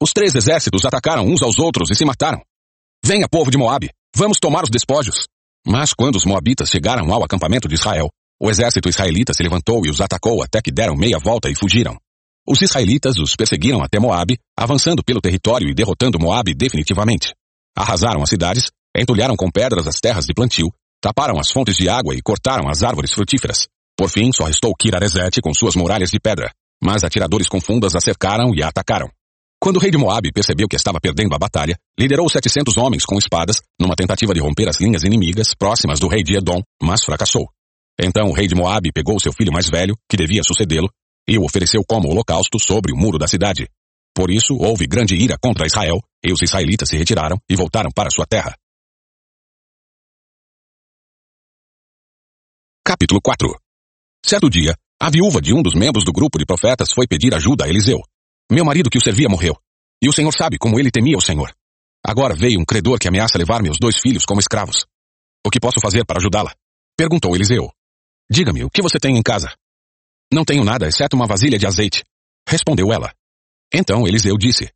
Os 0.02 0.12
três 0.12 0.34
exércitos 0.34 0.84
atacaram 0.84 1.24
uns 1.24 1.40
aos 1.44 1.60
outros 1.60 1.88
e 1.88 1.94
se 1.94 2.04
mataram. 2.04 2.42
Venha, 3.06 3.28
povo 3.30 3.52
de 3.52 3.56
Moabe, 3.56 3.88
vamos 4.16 4.40
tomar 4.40 4.64
os 4.64 4.68
despojos. 4.68 5.28
Mas 5.64 5.94
quando 5.94 6.16
os 6.16 6.24
moabitas 6.24 6.70
chegaram 6.70 7.14
ao 7.14 7.22
acampamento 7.22 7.68
de 7.68 7.76
Israel, 7.76 8.08
o 8.42 8.50
exército 8.50 8.88
israelita 8.88 9.32
se 9.32 9.44
levantou 9.44 9.86
e 9.86 9.90
os 9.90 10.00
atacou 10.00 10.42
até 10.42 10.60
que 10.60 10.72
deram 10.72 10.96
meia 10.96 11.20
volta 11.20 11.48
e 11.48 11.54
fugiram. 11.54 11.96
Os 12.44 12.60
israelitas 12.60 13.16
os 13.16 13.36
perseguiram 13.36 13.80
até 13.80 14.00
Moabe, 14.00 14.40
avançando 14.58 15.04
pelo 15.04 15.20
território 15.20 15.68
e 15.70 15.72
derrotando 15.74 16.18
Moabe 16.18 16.52
definitivamente. 16.52 17.32
Arrasaram 17.78 18.24
as 18.24 18.28
cidades, 18.28 18.72
entulharam 18.96 19.36
com 19.36 19.52
pedras 19.52 19.86
as 19.86 20.00
terras 20.00 20.24
de 20.24 20.34
plantio, 20.34 20.66
taparam 21.00 21.38
as 21.38 21.48
fontes 21.48 21.76
de 21.76 21.88
água 21.88 22.12
e 22.12 22.20
cortaram 22.20 22.68
as 22.68 22.82
árvores 22.82 23.12
frutíferas. 23.12 23.68
Por 23.96 24.10
fim, 24.10 24.32
só 24.32 24.46
restou 24.46 24.74
Kiraresete 24.74 25.40
com 25.40 25.54
suas 25.54 25.76
muralhas 25.76 26.10
de 26.10 26.18
pedra, 26.18 26.50
mas 26.82 27.04
atiradores 27.04 27.48
com 27.48 27.60
fundas 27.60 27.94
a 27.94 28.00
cercaram 28.00 28.52
e 28.52 28.64
a 28.64 28.66
atacaram. 28.66 29.08
Quando 29.62 29.76
o 29.76 29.78
rei 29.78 29.92
de 29.92 29.96
Moabe 29.96 30.32
percebeu 30.32 30.66
que 30.66 30.74
estava 30.74 30.98
perdendo 31.00 31.36
a 31.36 31.38
batalha, 31.38 31.78
liderou 31.96 32.28
700 32.28 32.76
homens 32.76 33.04
com 33.04 33.16
espadas 33.16 33.60
numa 33.80 33.94
tentativa 33.94 34.34
de 34.34 34.40
romper 34.40 34.68
as 34.68 34.80
linhas 34.80 35.04
inimigas 35.04 35.54
próximas 35.56 36.00
do 36.00 36.08
rei 36.08 36.20
de 36.24 36.36
Edom, 36.36 36.60
mas 36.82 37.04
fracassou. 37.04 37.48
Então 37.96 38.28
o 38.28 38.32
rei 38.32 38.48
de 38.48 38.56
Moabe 38.56 38.90
pegou 38.92 39.20
seu 39.20 39.32
filho 39.32 39.52
mais 39.52 39.70
velho, 39.70 39.94
que 40.10 40.16
devia 40.16 40.42
sucedê-lo, 40.42 40.90
e 41.28 41.38
o 41.38 41.44
ofereceu 41.44 41.84
como 41.88 42.08
holocausto 42.08 42.58
sobre 42.58 42.92
o 42.92 42.96
muro 42.96 43.18
da 43.18 43.28
cidade. 43.28 43.68
Por 44.12 44.32
isso, 44.32 44.56
houve 44.56 44.84
grande 44.84 45.14
ira 45.14 45.36
contra 45.40 45.64
Israel, 45.64 46.00
e 46.24 46.32
os 46.32 46.42
israelitas 46.42 46.88
se 46.88 46.96
retiraram 46.96 47.38
e 47.48 47.54
voltaram 47.54 47.92
para 47.94 48.10
sua 48.10 48.26
terra. 48.26 48.56
Capítulo 52.84 53.20
4 53.22 53.48
Certo 54.26 54.50
dia, 54.50 54.74
a 55.00 55.08
viúva 55.08 55.40
de 55.40 55.54
um 55.54 55.62
dos 55.62 55.74
membros 55.74 56.04
do 56.04 56.12
grupo 56.12 56.36
de 56.36 56.44
profetas 56.44 56.90
foi 56.90 57.06
pedir 57.06 57.32
ajuda 57.32 57.64
a 57.64 57.68
Eliseu. 57.68 58.00
Meu 58.52 58.66
marido 58.66 58.90
que 58.90 58.98
o 58.98 59.00
servia 59.00 59.30
morreu. 59.30 59.56
E 60.02 60.10
o 60.10 60.12
Senhor 60.12 60.30
sabe 60.30 60.58
como 60.58 60.78
ele 60.78 60.90
temia 60.90 61.16
o 61.16 61.22
Senhor. 61.22 61.50
Agora 62.06 62.34
veio 62.34 62.60
um 62.60 62.66
credor 62.66 62.98
que 62.98 63.08
ameaça 63.08 63.38
levar 63.38 63.62
meus 63.62 63.78
dois 63.80 63.98
filhos 63.98 64.26
como 64.26 64.40
escravos. 64.40 64.84
O 65.42 65.48
que 65.48 65.58
posso 65.58 65.80
fazer 65.80 66.04
para 66.04 66.18
ajudá-la? 66.18 66.54
Perguntou 66.94 67.34
Eliseu. 67.34 67.72
Diga-me, 68.30 68.62
o 68.62 68.68
que 68.68 68.82
você 68.82 68.98
tem 68.98 69.16
em 69.16 69.22
casa? 69.22 69.54
Não 70.30 70.44
tenho 70.44 70.64
nada, 70.64 70.86
exceto 70.86 71.16
uma 71.16 71.26
vasilha 71.26 71.58
de 71.58 71.66
azeite. 71.66 72.04
Respondeu 72.46 72.92
ela. 72.92 73.10
Então 73.72 74.06
Eliseu 74.06 74.36
disse: 74.36 74.70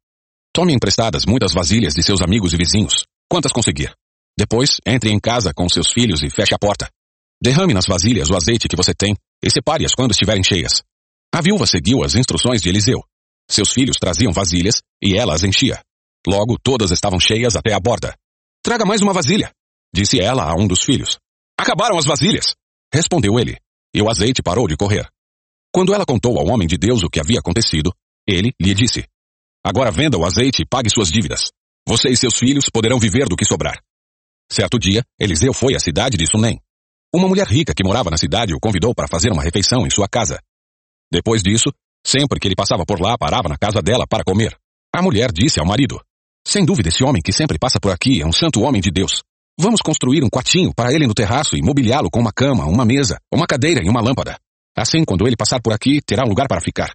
Tome 0.54 0.72
emprestadas 0.72 1.26
muitas 1.26 1.52
vasilhas 1.52 1.92
de 1.92 2.02
seus 2.02 2.22
amigos 2.22 2.54
e 2.54 2.56
vizinhos, 2.56 3.04
quantas 3.28 3.52
conseguir. 3.52 3.92
Depois, 4.38 4.78
entre 4.86 5.10
em 5.10 5.20
casa 5.20 5.52
com 5.54 5.68
seus 5.68 5.92
filhos 5.92 6.22
e 6.22 6.30
feche 6.30 6.54
a 6.54 6.58
porta. 6.58 6.88
Derrame 7.42 7.74
nas 7.74 7.84
vasilhas 7.86 8.30
o 8.30 8.36
azeite 8.36 8.68
que 8.68 8.76
você 8.76 8.94
tem 8.94 9.14
e 9.44 9.50
separe-as 9.50 9.94
quando 9.94 10.12
estiverem 10.12 10.42
cheias. 10.42 10.82
A 11.30 11.42
viúva 11.42 11.66
seguiu 11.66 12.02
as 12.02 12.14
instruções 12.14 12.62
de 12.62 12.70
Eliseu. 12.70 13.04
Seus 13.50 13.72
filhos 13.72 13.96
traziam 14.00 14.32
vasilhas 14.32 14.82
e 15.02 15.16
ela 15.16 15.34
as 15.34 15.44
enchia. 15.44 15.80
Logo, 16.26 16.56
todas 16.62 16.90
estavam 16.90 17.20
cheias 17.20 17.54
até 17.56 17.72
a 17.72 17.80
borda. 17.80 18.14
Traga 18.62 18.84
mais 18.84 19.00
uma 19.00 19.12
vasilha, 19.12 19.52
disse 19.94 20.20
ela 20.20 20.50
a 20.50 20.54
um 20.54 20.66
dos 20.66 20.82
filhos. 20.82 21.18
Acabaram 21.58 21.96
as 21.96 22.04
vasilhas, 22.04 22.54
respondeu 22.92 23.38
ele, 23.38 23.56
e 23.94 24.02
o 24.02 24.10
azeite 24.10 24.42
parou 24.42 24.66
de 24.66 24.76
correr. 24.76 25.08
Quando 25.72 25.94
ela 25.94 26.04
contou 26.04 26.38
ao 26.38 26.46
homem 26.48 26.66
de 26.66 26.76
Deus 26.76 27.02
o 27.02 27.08
que 27.08 27.20
havia 27.20 27.38
acontecido, 27.38 27.92
ele 28.26 28.52
lhe 28.60 28.74
disse: 28.74 29.06
Agora 29.64 29.90
venda 29.90 30.18
o 30.18 30.24
azeite 30.24 30.62
e 30.62 30.66
pague 30.66 30.90
suas 30.90 31.10
dívidas. 31.10 31.52
Você 31.88 32.08
e 32.08 32.16
seus 32.16 32.36
filhos 32.36 32.68
poderão 32.72 32.98
viver 32.98 33.28
do 33.28 33.36
que 33.36 33.44
sobrar. 33.44 33.80
Certo 34.50 34.78
dia, 34.78 35.04
Eliseu 35.20 35.52
foi 35.52 35.74
à 35.74 35.78
cidade 35.78 36.16
de 36.16 36.26
Sunem. 36.26 36.60
Uma 37.14 37.28
mulher 37.28 37.46
rica 37.46 37.72
que 37.74 37.84
morava 37.84 38.10
na 38.10 38.16
cidade 38.16 38.54
o 38.54 38.60
convidou 38.60 38.94
para 38.94 39.08
fazer 39.08 39.30
uma 39.32 39.42
refeição 39.42 39.86
em 39.86 39.90
sua 39.90 40.08
casa. 40.08 40.40
Depois 41.12 41.42
disso, 41.42 41.72
sempre 42.06 42.38
que 42.38 42.46
ele 42.46 42.54
passava 42.54 42.86
por 42.86 43.00
lá, 43.00 43.18
parava 43.18 43.48
na 43.48 43.58
casa 43.58 43.82
dela 43.82 44.06
para 44.06 44.22
comer. 44.22 44.56
A 44.94 45.02
mulher 45.02 45.32
disse 45.32 45.58
ao 45.58 45.66
marido: 45.66 46.00
Sem 46.46 46.64
dúvida, 46.64 46.88
esse 46.88 47.02
homem 47.02 47.20
que 47.20 47.32
sempre 47.32 47.58
passa 47.58 47.80
por 47.80 47.90
aqui 47.90 48.22
é 48.22 48.26
um 48.26 48.32
santo 48.32 48.62
homem 48.62 48.80
de 48.80 48.90
Deus. 48.90 49.22
Vamos 49.58 49.80
construir 49.80 50.22
um 50.22 50.30
quartinho 50.30 50.72
para 50.74 50.92
ele 50.92 51.06
no 51.06 51.14
terraço 51.14 51.56
e 51.56 51.62
mobiliá-lo 51.62 52.10
com 52.10 52.20
uma 52.20 52.32
cama, 52.32 52.66
uma 52.66 52.84
mesa, 52.84 53.18
uma 53.32 53.46
cadeira 53.46 53.80
e 53.84 53.88
uma 53.88 54.00
lâmpada. 54.00 54.38
Assim, 54.76 55.04
quando 55.04 55.26
ele 55.26 55.36
passar 55.36 55.60
por 55.60 55.72
aqui, 55.72 56.00
terá 56.00 56.24
um 56.24 56.28
lugar 56.28 56.46
para 56.46 56.60
ficar. 56.60 56.94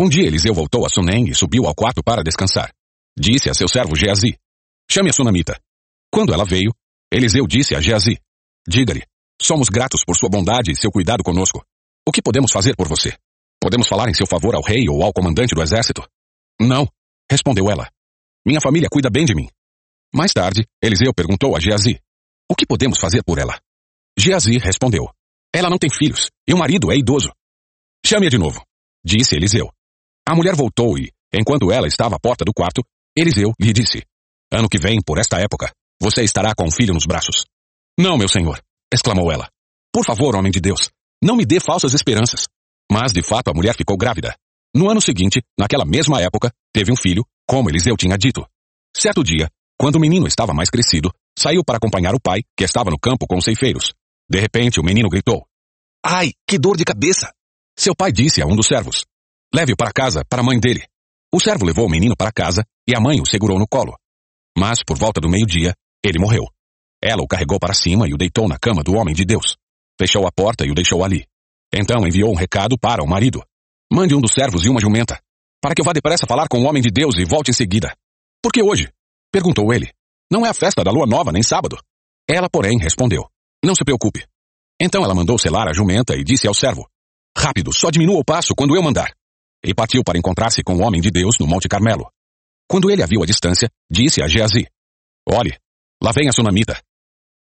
Um 0.00 0.08
dia 0.08 0.26
Eliseu 0.26 0.52
voltou 0.52 0.84
a 0.84 0.90
Sunem 0.90 1.24
e 1.26 1.34
subiu 1.34 1.66
ao 1.66 1.74
quarto 1.74 2.02
para 2.04 2.22
descansar. 2.22 2.70
Disse 3.18 3.48
a 3.50 3.54
seu 3.54 3.66
servo 3.66 3.96
Geazi: 3.96 4.36
Chame 4.90 5.10
a 5.10 5.12
sunamita. 5.12 5.58
Quando 6.12 6.32
ela 6.32 6.44
veio, 6.44 6.72
Eliseu 7.10 7.46
disse 7.46 7.74
a 7.74 7.80
Geazi: 7.80 8.18
Diga-lhe, 8.68 9.02
somos 9.40 9.68
gratos 9.68 10.04
por 10.04 10.16
sua 10.16 10.28
bondade 10.28 10.70
e 10.70 10.76
seu 10.76 10.90
cuidado 10.90 11.24
conosco. 11.24 11.64
O 12.06 12.12
que 12.12 12.22
podemos 12.22 12.52
fazer 12.52 12.76
por 12.76 12.86
você? 12.86 13.16
Podemos 13.60 13.88
falar 13.88 14.08
em 14.08 14.14
seu 14.14 14.26
favor 14.26 14.54
ao 14.54 14.62
rei 14.62 14.88
ou 14.88 15.02
ao 15.02 15.12
comandante 15.12 15.54
do 15.54 15.62
exército? 15.62 16.02
Não, 16.60 16.86
respondeu 17.30 17.70
ela. 17.70 17.90
Minha 18.46 18.60
família 18.60 18.88
cuida 18.90 19.10
bem 19.10 19.24
de 19.24 19.34
mim. 19.34 19.48
Mais 20.14 20.32
tarde, 20.32 20.66
Eliseu 20.82 21.12
perguntou 21.12 21.56
a 21.56 21.60
Geazi: 21.60 22.00
O 22.48 22.54
que 22.54 22.66
podemos 22.66 22.98
fazer 22.98 23.22
por 23.24 23.38
ela? 23.38 23.60
Geazi 24.18 24.58
respondeu: 24.58 25.08
Ela 25.54 25.68
não 25.68 25.78
tem 25.78 25.90
filhos 25.90 26.30
e 26.48 26.54
o 26.54 26.58
marido 26.58 26.92
é 26.92 26.96
idoso. 26.96 27.32
Chame-a 28.04 28.30
de 28.30 28.38
novo, 28.38 28.62
disse 29.04 29.34
Eliseu. 29.34 29.70
A 30.28 30.34
mulher 30.34 30.54
voltou 30.54 30.98
e, 30.98 31.12
enquanto 31.34 31.70
ela 31.72 31.86
estava 31.86 32.16
à 32.16 32.20
porta 32.20 32.44
do 32.44 32.52
quarto, 32.52 32.82
Eliseu 33.16 33.52
lhe 33.60 33.72
disse: 33.72 34.04
Ano 34.52 34.68
que 34.68 34.78
vem, 34.78 35.00
por 35.04 35.18
esta 35.18 35.38
época, 35.40 35.72
você 36.00 36.22
estará 36.22 36.54
com 36.54 36.66
um 36.66 36.70
filho 36.70 36.94
nos 36.94 37.06
braços. 37.06 37.44
Não, 37.98 38.16
meu 38.16 38.28
senhor, 38.28 38.60
exclamou 38.92 39.32
ela. 39.32 39.48
Por 39.92 40.04
favor, 40.04 40.36
homem 40.36 40.52
de 40.52 40.60
Deus, 40.60 40.90
não 41.22 41.36
me 41.36 41.46
dê 41.46 41.58
falsas 41.58 41.94
esperanças. 41.94 42.46
Mas, 42.90 43.12
de 43.12 43.22
fato, 43.22 43.50
a 43.50 43.54
mulher 43.54 43.74
ficou 43.76 43.96
grávida. 43.96 44.34
No 44.74 44.90
ano 44.90 45.00
seguinte, 45.00 45.42
naquela 45.58 45.84
mesma 45.84 46.20
época, 46.20 46.52
teve 46.72 46.92
um 46.92 46.96
filho, 46.96 47.24
como 47.48 47.70
Eliseu 47.70 47.96
tinha 47.96 48.16
dito. 48.16 48.46
Certo 48.94 49.22
dia, 49.24 49.50
quando 49.78 49.96
o 49.96 50.00
menino 50.00 50.26
estava 50.26 50.54
mais 50.54 50.70
crescido, 50.70 51.12
saiu 51.38 51.64
para 51.64 51.76
acompanhar 51.76 52.14
o 52.14 52.20
pai, 52.20 52.42
que 52.56 52.64
estava 52.64 52.90
no 52.90 52.98
campo 52.98 53.26
com 53.26 53.36
os 53.36 53.44
ceifeiros. 53.44 53.92
De 54.28 54.40
repente, 54.40 54.80
o 54.80 54.84
menino 54.84 55.08
gritou: 55.08 55.46
Ai, 56.04 56.32
que 56.46 56.58
dor 56.58 56.76
de 56.76 56.84
cabeça! 56.84 57.32
Seu 57.78 57.94
pai 57.94 58.10
disse 58.10 58.40
a 58.40 58.46
um 58.46 58.56
dos 58.56 58.66
servos: 58.66 59.04
Leve-o 59.54 59.76
para 59.76 59.92
casa, 59.92 60.24
para 60.28 60.40
a 60.40 60.44
mãe 60.44 60.58
dele. 60.58 60.84
O 61.32 61.40
servo 61.40 61.66
levou 61.66 61.86
o 61.86 61.90
menino 61.90 62.16
para 62.16 62.32
casa 62.32 62.64
e 62.88 62.96
a 62.96 63.00
mãe 63.00 63.20
o 63.20 63.26
segurou 63.26 63.58
no 63.58 63.66
colo. 63.68 63.96
Mas, 64.56 64.82
por 64.82 64.96
volta 64.96 65.20
do 65.20 65.28
meio-dia, 65.28 65.74
ele 66.04 66.18
morreu. 66.18 66.44
Ela 67.02 67.22
o 67.22 67.28
carregou 67.28 67.58
para 67.58 67.74
cima 67.74 68.08
e 68.08 68.14
o 68.14 68.16
deitou 68.16 68.48
na 68.48 68.58
cama 68.58 68.82
do 68.82 68.94
homem 68.94 69.14
de 69.14 69.24
Deus. 69.24 69.56
Fechou 70.00 70.26
a 70.26 70.32
porta 70.32 70.64
e 70.64 70.70
o 70.70 70.74
deixou 70.74 71.04
ali. 71.04 71.26
Então 71.72 72.06
enviou 72.06 72.30
um 72.30 72.36
recado 72.36 72.78
para 72.78 73.02
o 73.02 73.08
marido. 73.08 73.42
Mande 73.92 74.14
um 74.14 74.20
dos 74.20 74.32
servos 74.32 74.64
e 74.64 74.68
uma 74.68 74.80
jumenta, 74.80 75.20
para 75.60 75.74
que 75.74 75.80
eu 75.80 75.84
vá 75.84 75.92
depressa 75.92 76.26
falar 76.26 76.48
com 76.48 76.58
o 76.58 76.64
homem 76.64 76.82
de 76.82 76.90
Deus 76.90 77.16
e 77.18 77.24
volte 77.24 77.50
em 77.50 77.54
seguida. 77.54 77.96
Por 78.42 78.52
que 78.52 78.62
hoje? 78.62 78.90
Perguntou 79.32 79.72
ele. 79.72 79.92
Não 80.30 80.44
é 80.44 80.48
a 80.48 80.54
festa 80.54 80.82
da 80.82 80.90
lua 80.90 81.06
nova, 81.06 81.32
nem 81.32 81.42
sábado. 81.42 81.78
Ela, 82.28 82.48
porém, 82.50 82.78
respondeu. 82.78 83.28
Não 83.64 83.74
se 83.74 83.84
preocupe. 83.84 84.26
Então 84.80 85.02
ela 85.04 85.14
mandou 85.14 85.38
selar 85.38 85.68
a 85.68 85.72
jumenta 85.72 86.14
e 86.16 86.24
disse 86.24 86.46
ao 86.46 86.54
servo. 86.54 86.88
Rápido, 87.36 87.72
só 87.72 87.90
diminua 87.90 88.18
o 88.18 88.24
passo 88.24 88.54
quando 88.54 88.74
eu 88.74 88.82
mandar. 88.82 89.14
E 89.64 89.74
partiu 89.74 90.02
para 90.04 90.18
encontrar-se 90.18 90.62
com 90.62 90.74
o 90.76 90.82
homem 90.82 91.00
de 91.00 91.10
Deus 91.10 91.38
no 91.38 91.46
Monte 91.46 91.68
Carmelo. 91.68 92.10
Quando 92.68 92.90
ele 92.90 93.02
a 93.02 93.06
viu 93.06 93.22
à 93.22 93.26
distância, 93.26 93.70
disse 93.90 94.22
a 94.22 94.28
Geazi. 94.28 94.66
Olhe, 95.28 95.56
lá 96.02 96.12
vem 96.12 96.28
a 96.28 96.32
sunamita. 96.32 96.80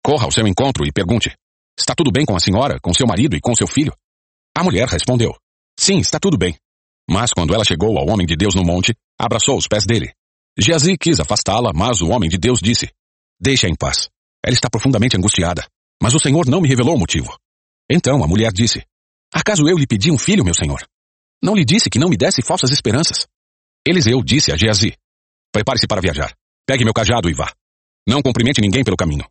Corra 0.04 0.26
ao 0.26 0.32
seu 0.32 0.48
encontro 0.48 0.86
e 0.86 0.92
pergunte. 0.92 1.36
Está 1.78 1.94
tudo 1.96 2.12
bem 2.12 2.26
com 2.26 2.36
a 2.36 2.40
senhora, 2.40 2.80
com 2.82 2.94
seu 2.94 3.08
marido 3.08 3.36
e 3.36 3.42
com 3.42 3.56
seu 3.56 3.68
filho? 3.68 3.94
A 4.56 4.64
mulher 4.64 4.88
respondeu: 4.88 5.36
Sim, 5.80 6.00
está 6.00 6.20
tudo 6.20 6.38
bem. 6.38 6.58
Mas 7.10 7.34
quando 7.34 7.54
ela 7.54 7.66
chegou 7.66 7.98
ao 7.98 8.08
homem 8.08 8.26
de 8.26 8.36
Deus 8.36 8.56
no 8.56 8.64
monte, 8.64 8.94
abraçou 9.20 9.58
os 9.58 9.68
pés 9.68 9.86
dele. 9.86 10.14
Geazi 10.58 10.98
quis 10.98 11.20
afastá-la, 11.20 11.72
mas 11.74 12.02
o 12.02 12.10
homem 12.10 12.30
de 12.30 12.38
Deus 12.38 12.60
disse: 12.62 12.90
Deixa 13.40 13.68
em 13.68 13.76
paz. 13.76 14.10
Ela 14.44 14.54
está 14.54 14.70
profundamente 14.70 15.18
angustiada, 15.18 15.66
mas 16.02 16.14
o 16.14 16.20
Senhor 16.20 16.48
não 16.48 16.62
me 16.62 16.68
revelou 16.68 16.96
o 16.96 17.00
motivo. 17.00 17.36
Então 17.90 18.24
a 18.24 18.28
mulher 18.28 18.52
disse: 18.52 18.84
Acaso 19.34 19.68
eu 19.68 19.78
lhe 19.78 19.88
pedi 19.88 20.12
um 20.12 20.18
filho, 20.18 20.44
meu 20.44 20.54
senhor? 20.54 20.86
Não 21.42 21.56
lhe 21.56 21.64
disse 21.64 21.90
que 21.90 21.98
não 21.98 22.10
me 22.10 22.18
desse 22.18 22.42
falsas 22.42 22.72
esperanças? 22.72 23.28
Eliseu 23.88 24.22
disse 24.24 24.52
a 24.52 24.58
Geazi: 24.58 24.96
Prepare-se 25.52 25.88
para 25.88 26.02
viajar. 26.02 26.36
Pegue 26.68 26.84
meu 26.84 26.94
cajado 26.94 27.30
e 27.30 27.34
vá. 27.34 27.52
Não 28.08 28.22
cumprimente 28.22 28.62
ninguém 28.62 28.84
pelo 28.84 28.98
caminho. 28.98 29.26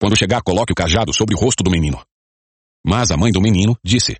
Quando 0.00 0.18
chegar, 0.18 0.42
coloque 0.42 0.72
o 0.72 0.74
cajado 0.74 1.14
sobre 1.14 1.34
o 1.34 1.38
rosto 1.38 1.62
do 1.62 1.70
menino. 1.70 2.02
Mas 2.84 3.10
a 3.10 3.16
mãe 3.16 3.30
do 3.30 3.40
menino 3.40 3.76
disse: 3.84 4.16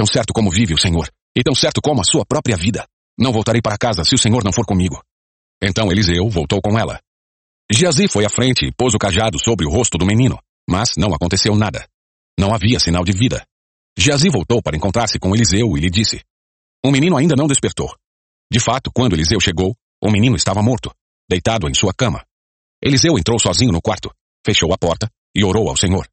Tão 0.00 0.06
certo 0.06 0.32
como 0.32 0.50
vive 0.50 0.72
o 0.72 0.80
Senhor, 0.80 1.12
e 1.36 1.42
tão 1.42 1.54
certo 1.54 1.82
como 1.82 2.00
a 2.00 2.04
sua 2.04 2.24
própria 2.24 2.56
vida, 2.56 2.86
não 3.18 3.34
voltarei 3.34 3.60
para 3.60 3.76
casa 3.76 4.02
se 4.02 4.14
o 4.14 4.18
Senhor 4.18 4.42
não 4.42 4.50
for 4.50 4.64
comigo. 4.64 4.98
Então 5.62 5.92
Eliseu 5.92 6.26
voltou 6.30 6.58
com 6.62 6.78
ela. 6.78 6.98
Geazi 7.70 8.08
foi 8.08 8.24
à 8.24 8.30
frente 8.30 8.64
e 8.64 8.72
pôs 8.72 8.94
o 8.94 8.98
cajado 8.98 9.38
sobre 9.38 9.66
o 9.66 9.70
rosto 9.70 9.98
do 9.98 10.06
menino, 10.06 10.38
mas 10.66 10.92
não 10.96 11.12
aconteceu 11.12 11.54
nada. 11.54 11.86
Não 12.38 12.54
havia 12.54 12.80
sinal 12.80 13.04
de 13.04 13.12
vida. 13.12 13.44
Geazi 13.94 14.30
voltou 14.30 14.62
para 14.62 14.74
encontrar-se 14.74 15.18
com 15.18 15.34
Eliseu 15.34 15.76
e 15.76 15.80
lhe 15.80 15.90
disse: 15.90 16.22
O 16.82 16.90
menino 16.90 17.18
ainda 17.18 17.36
não 17.36 17.46
despertou. 17.46 17.94
De 18.50 18.58
fato, 18.58 18.90
quando 18.90 19.12
Eliseu 19.12 19.38
chegou, 19.38 19.76
o 20.02 20.10
menino 20.10 20.34
estava 20.34 20.62
morto, 20.62 20.90
deitado 21.28 21.68
em 21.68 21.74
sua 21.74 21.92
cama. 21.92 22.24
Eliseu 22.82 23.18
entrou 23.18 23.38
sozinho 23.38 23.70
no 23.70 23.82
quarto, 23.82 24.10
fechou 24.46 24.72
a 24.72 24.78
porta 24.78 25.10
e 25.36 25.44
orou 25.44 25.68
ao 25.68 25.76
Senhor. 25.76 26.08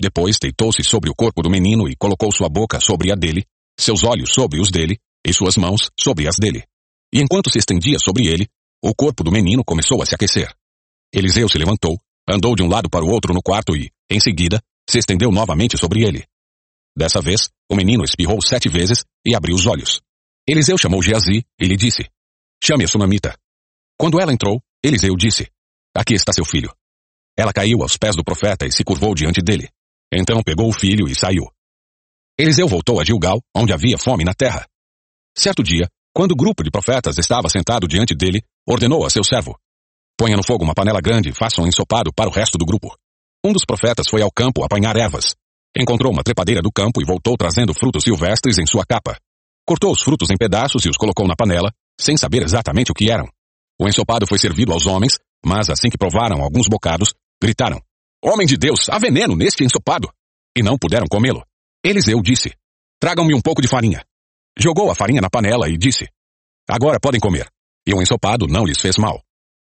Depois 0.00 0.38
deitou-se 0.40 0.82
sobre 0.84 1.10
o 1.10 1.14
corpo 1.14 1.42
do 1.42 1.50
menino 1.50 1.88
e 1.88 1.96
colocou 1.96 2.30
sua 2.32 2.48
boca 2.48 2.80
sobre 2.80 3.10
a 3.10 3.14
dele, 3.14 3.44
seus 3.78 4.04
olhos 4.04 4.32
sobre 4.32 4.60
os 4.60 4.70
dele 4.70 4.98
e 5.26 5.32
suas 5.32 5.56
mãos 5.56 5.90
sobre 5.98 6.28
as 6.28 6.36
dele. 6.36 6.64
E 7.12 7.20
enquanto 7.20 7.50
se 7.50 7.58
estendia 7.58 7.98
sobre 7.98 8.26
ele, 8.26 8.46
o 8.82 8.94
corpo 8.94 9.24
do 9.24 9.32
menino 9.32 9.64
começou 9.64 10.02
a 10.02 10.06
se 10.06 10.14
aquecer. 10.14 10.54
Eliseu 11.12 11.48
se 11.48 11.58
levantou, 11.58 11.98
andou 12.28 12.54
de 12.54 12.62
um 12.62 12.68
lado 12.68 12.90
para 12.90 13.04
o 13.04 13.10
outro 13.10 13.32
no 13.32 13.42
quarto 13.42 13.74
e, 13.76 13.90
em 14.10 14.20
seguida, 14.20 14.62
se 14.88 14.98
estendeu 14.98 15.30
novamente 15.30 15.78
sobre 15.78 16.04
ele. 16.04 16.24
Dessa 16.96 17.20
vez, 17.20 17.48
o 17.70 17.74
menino 17.74 18.04
espirrou 18.04 18.40
sete 18.42 18.68
vezes 18.68 19.04
e 19.24 19.34
abriu 19.34 19.54
os 19.54 19.66
olhos. 19.66 20.00
Eliseu 20.48 20.78
chamou 20.78 21.02
Geazi 21.02 21.44
e 21.60 21.64
lhe 21.64 21.76
disse: 21.76 22.06
Chame 22.62 22.84
a 22.84 22.88
sunamita. 22.88 23.36
Quando 23.98 24.20
ela 24.20 24.32
entrou, 24.32 24.62
Eliseu 24.82 25.16
disse: 25.16 25.50
Aqui 25.94 26.14
está 26.14 26.32
seu 26.32 26.44
filho. 26.44 26.72
Ela 27.36 27.52
caiu 27.52 27.82
aos 27.82 27.96
pés 27.96 28.16
do 28.16 28.24
profeta 28.24 28.66
e 28.66 28.72
se 28.72 28.84
curvou 28.84 29.14
diante 29.14 29.42
dele. 29.42 29.68
Então 30.16 30.42
pegou 30.42 30.66
o 30.66 30.72
filho 30.72 31.06
e 31.06 31.14
saiu. 31.14 31.44
Eliseu 32.38 32.66
voltou 32.66 32.98
a 32.98 33.04
Gilgal, 33.04 33.38
onde 33.54 33.74
havia 33.74 33.98
fome 33.98 34.24
na 34.24 34.32
terra. 34.32 34.66
Certo 35.36 35.62
dia, 35.62 35.86
quando 36.14 36.32
o 36.32 36.36
grupo 36.36 36.64
de 36.64 36.70
profetas 36.70 37.18
estava 37.18 37.50
sentado 37.50 37.86
diante 37.86 38.14
dele, 38.14 38.42
ordenou 38.66 39.04
a 39.04 39.10
seu 39.10 39.22
servo: 39.22 39.54
Ponha 40.18 40.34
no 40.34 40.42
fogo 40.42 40.64
uma 40.64 40.74
panela 40.74 41.02
grande 41.02 41.28
e 41.28 41.34
faça 41.34 41.60
um 41.60 41.66
ensopado 41.66 42.10
para 42.14 42.30
o 42.30 42.32
resto 42.32 42.56
do 42.56 42.64
grupo. 42.64 42.96
Um 43.44 43.52
dos 43.52 43.66
profetas 43.66 44.08
foi 44.08 44.22
ao 44.22 44.32
campo 44.32 44.64
apanhar 44.64 44.96
ervas. 44.96 45.34
Encontrou 45.78 46.10
uma 46.10 46.22
trepadeira 46.22 46.62
do 46.62 46.72
campo 46.72 47.02
e 47.02 47.04
voltou 47.04 47.36
trazendo 47.36 47.74
frutos 47.74 48.02
silvestres 48.02 48.58
em 48.58 48.64
sua 48.64 48.86
capa. 48.86 49.18
Cortou 49.66 49.92
os 49.92 50.00
frutos 50.00 50.30
em 50.30 50.36
pedaços 50.38 50.86
e 50.86 50.88
os 50.88 50.96
colocou 50.96 51.28
na 51.28 51.36
panela, 51.36 51.70
sem 52.00 52.16
saber 52.16 52.42
exatamente 52.42 52.90
o 52.90 52.94
que 52.94 53.10
eram. 53.10 53.28
O 53.78 53.86
ensopado 53.86 54.26
foi 54.26 54.38
servido 54.38 54.72
aos 54.72 54.86
homens, 54.86 55.18
mas 55.44 55.68
assim 55.68 55.90
que 55.90 55.98
provaram 55.98 56.42
alguns 56.42 56.66
bocados, 56.66 57.12
gritaram: 57.42 57.78
Homem 58.22 58.46
de 58.46 58.56
Deus, 58.56 58.88
há 58.88 58.98
veneno 58.98 59.36
neste 59.36 59.64
ensopado! 59.64 60.10
E 60.56 60.62
não 60.62 60.78
puderam 60.78 61.06
comê-lo. 61.08 61.44
Eliseu 61.84 62.20
disse: 62.22 62.54
Tragam-me 63.00 63.34
um 63.34 63.40
pouco 63.40 63.60
de 63.60 63.68
farinha. 63.68 64.02
Jogou 64.58 64.90
a 64.90 64.94
farinha 64.94 65.20
na 65.20 65.28
panela 65.28 65.68
e 65.68 65.76
disse: 65.76 66.08
Agora 66.68 66.98
podem 66.98 67.20
comer. 67.20 67.48
E 67.86 67.94
o 67.94 68.02
ensopado 68.02 68.46
não 68.46 68.64
lhes 68.64 68.80
fez 68.80 68.96
mal. 68.96 69.22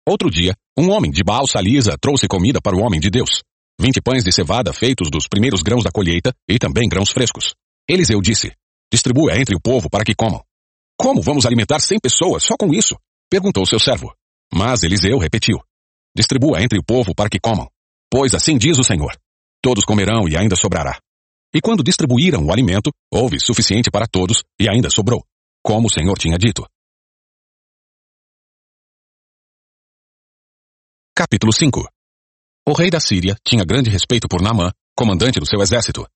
Outro 0.09 0.31
dia, 0.31 0.57
um 0.77 0.91
homem 0.91 1.11
de 1.11 1.23
Baal 1.23 1.47
Salisa 1.47 1.97
trouxe 2.01 2.27
comida 2.27 2.61
para 2.61 2.77
o 2.77 2.81
homem 2.81 2.99
de 2.99 3.11
Deus. 3.11 3.43
Vinte 3.79 4.01
pães 4.01 4.25
de 4.25 4.33
cevada 4.33 4.73
feitos 4.73 5.11
dos 5.11 5.29
primeiros 5.29 5.63
grãos 5.63 5.85
da 5.85 5.91
colheita 5.91 6.35
e 6.49 6.59
também 6.59 6.89
grãos 6.89 7.11
frescos. 7.11 7.55
Eliseu 7.89 8.21
disse: 8.21 8.53
Distribua 8.93 9.39
entre 9.39 9.55
o 9.55 9.61
povo 9.61 9.89
para 9.89 10.05
que 10.05 10.15
comam. 10.15 10.43
Como 10.99 11.23
vamos 11.23 11.47
alimentar 11.47 11.81
cem 11.81 11.99
pessoas 12.01 12.43
só 12.43 12.57
com 12.59 12.73
isso? 12.75 12.97
Perguntou 13.31 13.65
seu 13.65 13.79
servo. 13.79 14.13
Mas 14.53 14.83
Eliseu 14.83 15.19
repetiu: 15.19 15.59
Distribua 16.17 16.63
entre 16.63 16.79
o 16.79 16.85
povo 16.85 17.15
para 17.15 17.29
que 17.29 17.39
comam. 17.39 17.71
Pois 18.11 18.35
assim 18.35 18.59
diz 18.59 18.79
o 18.79 18.85
Senhor: 18.85 19.17
Todos 19.63 19.85
comerão 19.85 20.29
e 20.29 20.37
ainda 20.37 20.57
sobrará. 20.57 20.99
E 21.55 21.61
quando 21.61 21.83
distribuíram 21.83 22.45
o 22.45 22.53
alimento, 22.53 22.91
houve 23.13 23.39
suficiente 23.41 23.91
para 23.91 24.07
todos 24.07 24.43
e 24.59 24.69
ainda 24.69 24.91
sobrou, 24.91 25.25
como 25.63 25.87
o 25.87 25.91
Senhor 25.91 26.17
tinha 26.19 26.39
dito. 26.39 26.67
Capítulo 31.15 31.53
5 31.53 31.87
O 32.69 32.73
rei 32.73 32.91
da 32.91 33.01
Síria 33.01 33.37
tinha 33.47 33.65
grande 33.65 33.91
respeito 33.91 34.27
por 34.29 34.41
Naamã, 34.41 34.73
comandante 34.97 35.39
do 35.39 35.47
seu 35.47 35.61
exército, 35.61 36.07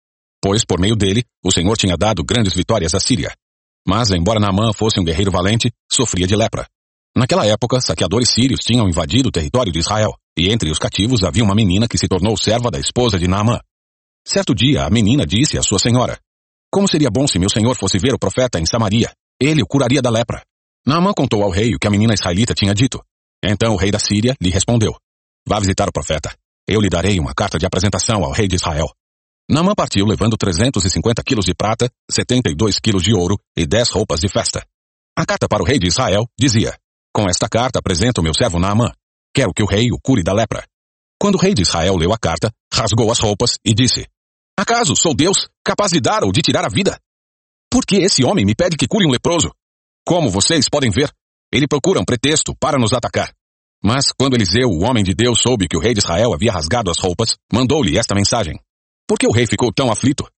pois 0.42 0.64
por 0.64 0.80
meio 0.80 0.96
dele 0.96 1.24
o 1.44 1.52
Senhor 1.52 1.76
tinha 1.76 1.96
dado 1.96 2.24
grandes 2.24 2.54
vitórias 2.54 2.94
à 2.94 3.00
Síria. 3.00 3.34
Mas, 3.86 4.10
embora 4.10 4.40
Naamã 4.40 4.72
fosse 4.72 4.98
um 4.98 5.04
guerreiro 5.04 5.30
valente, 5.30 5.70
sofria 5.92 6.26
de 6.26 6.34
lepra. 6.34 6.66
Naquela 7.16 7.46
época, 7.46 7.80
saqueadores 7.80 8.30
sírios 8.30 8.60
tinham 8.60 8.88
invadido 8.88 9.28
o 9.28 9.32
território 9.32 9.72
de 9.72 9.78
Israel, 9.78 10.14
e 10.36 10.50
entre 10.50 10.70
os 10.70 10.78
cativos 10.78 11.22
havia 11.22 11.44
uma 11.44 11.54
menina 11.54 11.86
que 11.86 11.96
se 11.96 12.08
tornou 12.08 12.36
serva 12.36 12.70
da 12.70 12.78
esposa 12.78 13.18
de 13.18 13.28
Naamã. 13.28 13.60
Certo 14.26 14.54
dia, 14.54 14.84
a 14.84 14.90
menina 14.90 15.24
disse 15.24 15.56
à 15.56 15.62
sua 15.62 15.78
senhora, 15.78 16.18
Como 16.72 16.88
seria 16.88 17.10
bom 17.10 17.28
se 17.28 17.38
meu 17.38 17.48
senhor 17.48 17.76
fosse 17.76 17.98
ver 17.98 18.14
o 18.14 18.18
profeta 18.18 18.58
em 18.58 18.66
Samaria? 18.66 19.12
Ele 19.40 19.62
o 19.62 19.66
curaria 19.66 20.02
da 20.02 20.10
lepra. 20.10 20.42
Naamã 20.86 21.12
contou 21.12 21.42
ao 21.42 21.50
rei 21.50 21.74
o 21.74 21.78
que 21.78 21.86
a 21.86 21.90
menina 21.90 22.14
israelita 22.14 22.52
tinha 22.52 22.74
dito. 22.74 23.00
Então 23.44 23.74
o 23.74 23.76
rei 23.76 23.90
da 23.90 23.98
Síria 23.98 24.34
lhe 24.40 24.50
respondeu: 24.50 24.96
Vá 25.46 25.60
visitar 25.60 25.88
o 25.88 25.92
profeta. 25.92 26.34
Eu 26.66 26.80
lhe 26.80 26.88
darei 26.88 27.20
uma 27.20 27.34
carta 27.34 27.58
de 27.58 27.66
apresentação 27.66 28.24
ao 28.24 28.32
rei 28.32 28.48
de 28.48 28.56
Israel. 28.56 28.90
Naamã 29.48 29.74
partiu 29.74 30.06
levando 30.06 30.36
350 30.36 31.22
quilos 31.22 31.44
de 31.44 31.54
prata, 31.54 31.90
72 32.10 32.80
quilos 32.80 33.02
de 33.02 33.14
ouro 33.14 33.38
e 33.56 33.66
10 33.66 33.90
roupas 33.90 34.20
de 34.20 34.28
festa. 34.28 34.66
A 35.16 35.24
carta 35.26 35.46
para 35.46 35.62
o 35.62 35.66
rei 35.66 35.78
de 35.78 35.86
Israel 35.86 36.26
dizia: 36.38 36.74
Com 37.14 37.28
esta 37.28 37.48
carta 37.48 37.78
apresento 37.78 38.20
meu 38.24 38.34
servo 38.34 38.58
Naamã. 38.58 38.90
Quero 39.32 39.54
que 39.54 39.62
o 39.62 39.66
rei 39.66 39.92
o 39.92 40.00
cure 40.02 40.24
da 40.24 40.32
lepra. 40.32 40.66
Quando 41.16 41.36
o 41.36 41.38
rei 41.38 41.54
de 41.54 41.62
Israel 41.62 41.96
leu 41.96 42.12
a 42.12 42.18
carta, 42.18 42.52
rasgou 42.72 43.10
as 43.12 43.20
roupas 43.20 43.56
e 43.64 43.72
disse: 43.72 44.04
Acaso 44.58 44.96
sou 44.96 45.14
Deus, 45.14 45.48
capaz 45.64 45.92
de 45.92 46.00
dar 46.00 46.24
ou 46.24 46.32
de 46.32 46.42
tirar 46.42 46.64
a 46.64 46.68
vida? 46.68 46.98
Por 47.70 47.86
que 47.86 47.96
esse 47.96 48.24
homem 48.24 48.44
me 48.44 48.54
pede 48.54 48.76
que 48.76 48.88
cure 48.88 49.06
um 49.06 49.10
leproso? 49.10 49.52
Como 50.04 50.28
vocês 50.28 50.68
podem 50.68 50.90
ver, 50.90 51.08
ele 51.52 51.68
procura 51.68 52.00
um 52.00 52.04
pretexto 52.04 52.52
para 52.58 52.78
nos 52.78 52.92
atacar. 52.92 53.32
Mas 53.82 54.10
quando 54.10 54.34
Eliseu, 54.34 54.68
o 54.68 54.82
homem 54.82 55.04
de 55.04 55.14
Deus, 55.14 55.40
soube 55.40 55.68
que 55.68 55.76
o 55.76 55.80
rei 55.80 55.94
de 55.94 56.00
Israel 56.00 56.34
havia 56.34 56.50
rasgado 56.50 56.90
as 56.90 56.98
roupas, 56.98 57.36
mandou-lhe 57.52 57.96
esta 57.96 58.14
mensagem. 58.14 58.58
Por 59.06 59.20
que 59.20 59.26
o 59.28 59.32
rei 59.32 59.46
ficou 59.46 59.72
tão 59.72 59.90
aflito? 59.90 60.28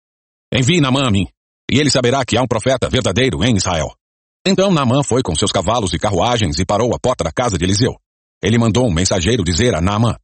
Envie 0.53 0.81
Naamã 0.81 1.07
a 1.07 1.11
mim, 1.11 1.27
e 1.71 1.79
ele 1.79 1.91
saberá 1.91 2.23
que 2.23 2.37
há 2.37 2.43
um 2.43 2.47
profeta 2.47 2.89
verdadeiro 2.91 3.43
em 3.43 3.57
Israel. 3.57 3.97
Então 4.49 4.71
Naamã 4.71 5.03
foi 5.03 5.25
com 5.25 5.35
seus 5.35 5.51
cavalos 5.51 5.93
e 5.93 5.99
carruagens 5.99 6.61
e 6.61 6.65
parou 6.65 6.95
à 6.95 7.01
porta 7.01 7.25
da 7.25 7.33
casa 7.33 7.59
de 7.59 7.65
Eliseu. 7.65 7.97
Ele 8.41 8.57
mandou 8.57 8.87
um 8.87 8.95
mensageiro 8.95 9.43
dizer 9.43 9.75
a 9.75 9.81
Naamã, 9.81 10.15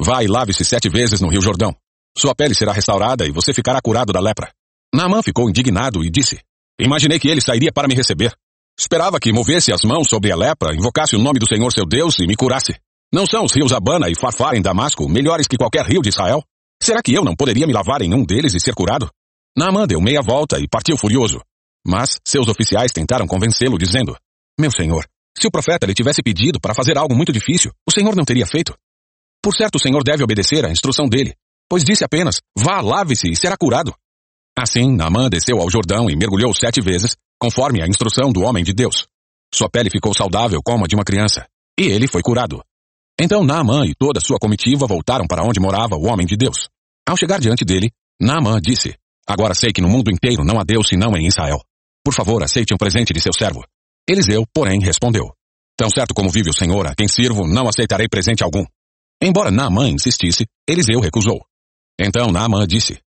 Vá 0.00 0.24
e 0.24 0.26
lave-se 0.26 0.64
sete 0.64 0.88
vezes 0.88 1.20
no 1.20 1.28
rio 1.28 1.42
Jordão. 1.42 1.76
Sua 2.16 2.34
pele 2.34 2.54
será 2.54 2.72
restaurada 2.72 3.26
e 3.26 3.30
você 3.30 3.52
ficará 3.52 3.78
curado 3.82 4.14
da 4.14 4.20
lepra. 4.20 4.50
Naamã 4.94 5.22
ficou 5.22 5.50
indignado 5.50 6.02
e 6.02 6.08
disse, 6.08 6.40
Imaginei 6.80 7.18
que 7.18 7.28
ele 7.28 7.42
sairia 7.42 7.70
para 7.70 7.86
me 7.86 7.94
receber. 7.94 8.34
Esperava 8.78 9.20
que 9.20 9.30
movesse 9.30 9.70
as 9.70 9.82
mãos 9.82 10.08
sobre 10.08 10.32
a 10.32 10.36
lepra, 10.36 10.74
invocasse 10.74 11.14
o 11.14 11.18
nome 11.18 11.38
do 11.38 11.46
Senhor 11.46 11.70
seu 11.70 11.84
Deus 11.84 12.18
e 12.18 12.26
me 12.26 12.34
curasse. 12.34 12.74
Não 13.12 13.26
são 13.26 13.44
os 13.44 13.52
rios 13.52 13.74
Abana 13.74 14.08
e 14.08 14.14
Farfar 14.14 14.54
em 14.54 14.62
Damasco 14.62 15.06
melhores 15.06 15.46
que 15.46 15.58
qualquer 15.58 15.84
rio 15.84 16.00
de 16.00 16.08
Israel? 16.08 16.42
Será 16.82 17.02
que 17.02 17.12
eu 17.12 17.22
não 17.22 17.36
poderia 17.36 17.66
me 17.66 17.74
lavar 17.74 18.00
em 18.00 18.14
um 18.14 18.24
deles 18.24 18.54
e 18.54 18.60
ser 18.60 18.74
curado? 18.74 19.10
Naamã 19.54 19.86
deu 19.86 20.00
meia 20.00 20.22
volta 20.22 20.58
e 20.58 20.66
partiu 20.66 20.96
furioso. 20.96 21.42
Mas 21.86 22.18
seus 22.26 22.48
oficiais 22.48 22.90
tentaram 22.90 23.26
convencê-lo, 23.26 23.78
dizendo, 23.78 24.16
Meu 24.58 24.70
senhor, 24.72 25.06
se 25.38 25.46
o 25.46 25.50
profeta 25.50 25.86
lhe 25.86 25.94
tivesse 25.94 26.22
pedido 26.22 26.58
para 26.60 26.74
fazer 26.74 26.98
algo 26.98 27.14
muito 27.14 27.32
difícil, 27.32 27.70
o 27.86 27.92
senhor 27.92 28.16
não 28.16 28.24
teria 28.24 28.46
feito. 28.46 28.74
Por 29.40 29.54
certo, 29.54 29.76
o 29.76 29.80
senhor 29.80 30.02
deve 30.02 30.24
obedecer 30.24 30.64
à 30.64 30.70
instrução 30.70 31.06
dele, 31.06 31.34
pois 31.68 31.84
disse 31.84 32.02
apenas, 32.02 32.40
vá, 32.58 32.80
lave-se 32.80 33.30
e 33.30 33.36
será 33.36 33.56
curado. 33.56 33.94
Assim, 34.58 34.96
Naamã 34.96 35.28
desceu 35.28 35.60
ao 35.60 35.70
Jordão 35.70 36.10
e 36.10 36.16
mergulhou 36.16 36.52
sete 36.52 36.80
vezes, 36.80 37.14
conforme 37.38 37.82
a 37.82 37.86
instrução 37.86 38.32
do 38.32 38.40
homem 38.42 38.64
de 38.64 38.72
Deus. 38.72 39.06
Sua 39.54 39.68
pele 39.70 39.90
ficou 39.90 40.14
saudável 40.14 40.60
como 40.64 40.84
a 40.84 40.88
de 40.88 40.96
uma 40.96 41.04
criança, 41.04 41.46
e 41.78 41.84
ele 41.84 42.08
foi 42.08 42.22
curado. 42.22 42.62
Então 43.20 43.44
Naamã 43.44 43.86
e 43.86 43.94
toda 43.94 44.20
sua 44.20 44.38
comitiva 44.38 44.86
voltaram 44.86 45.26
para 45.26 45.44
onde 45.44 45.60
morava 45.60 45.94
o 45.96 46.06
homem 46.06 46.26
de 46.26 46.36
Deus. 46.36 46.68
Ao 47.08 47.16
chegar 47.16 47.38
diante 47.38 47.64
dele, 47.64 47.90
Naamã 48.20 48.58
disse, 48.60 48.96
Agora 49.28 49.54
sei 49.54 49.72
que 49.72 49.82
no 49.82 49.88
mundo 49.88 50.10
inteiro 50.10 50.44
não 50.44 50.58
há 50.58 50.64
Deus 50.64 50.88
senão 50.88 51.16
em 51.16 51.26
Israel. 51.26 51.60
Por 52.06 52.14
favor, 52.14 52.40
aceite 52.40 52.72
um 52.72 52.76
presente 52.76 53.12
de 53.12 53.20
seu 53.20 53.32
servo. 53.32 53.64
Eliseu, 54.08 54.44
porém, 54.54 54.78
respondeu, 54.78 55.32
Tão 55.76 55.90
certo 55.90 56.14
como 56.14 56.30
vive 56.30 56.50
o 56.50 56.56
Senhor, 56.56 56.86
a 56.86 56.94
quem 56.94 57.08
sirvo, 57.08 57.48
não 57.48 57.66
aceitarei 57.66 58.06
presente 58.08 58.44
algum. 58.44 58.64
Embora 59.20 59.50
Naamã 59.50 59.88
insistisse, 59.88 60.46
Eliseu 60.68 61.00
recusou. 61.00 61.44
Então 62.00 62.30
Naamã 62.30 62.64
disse, 62.64 63.00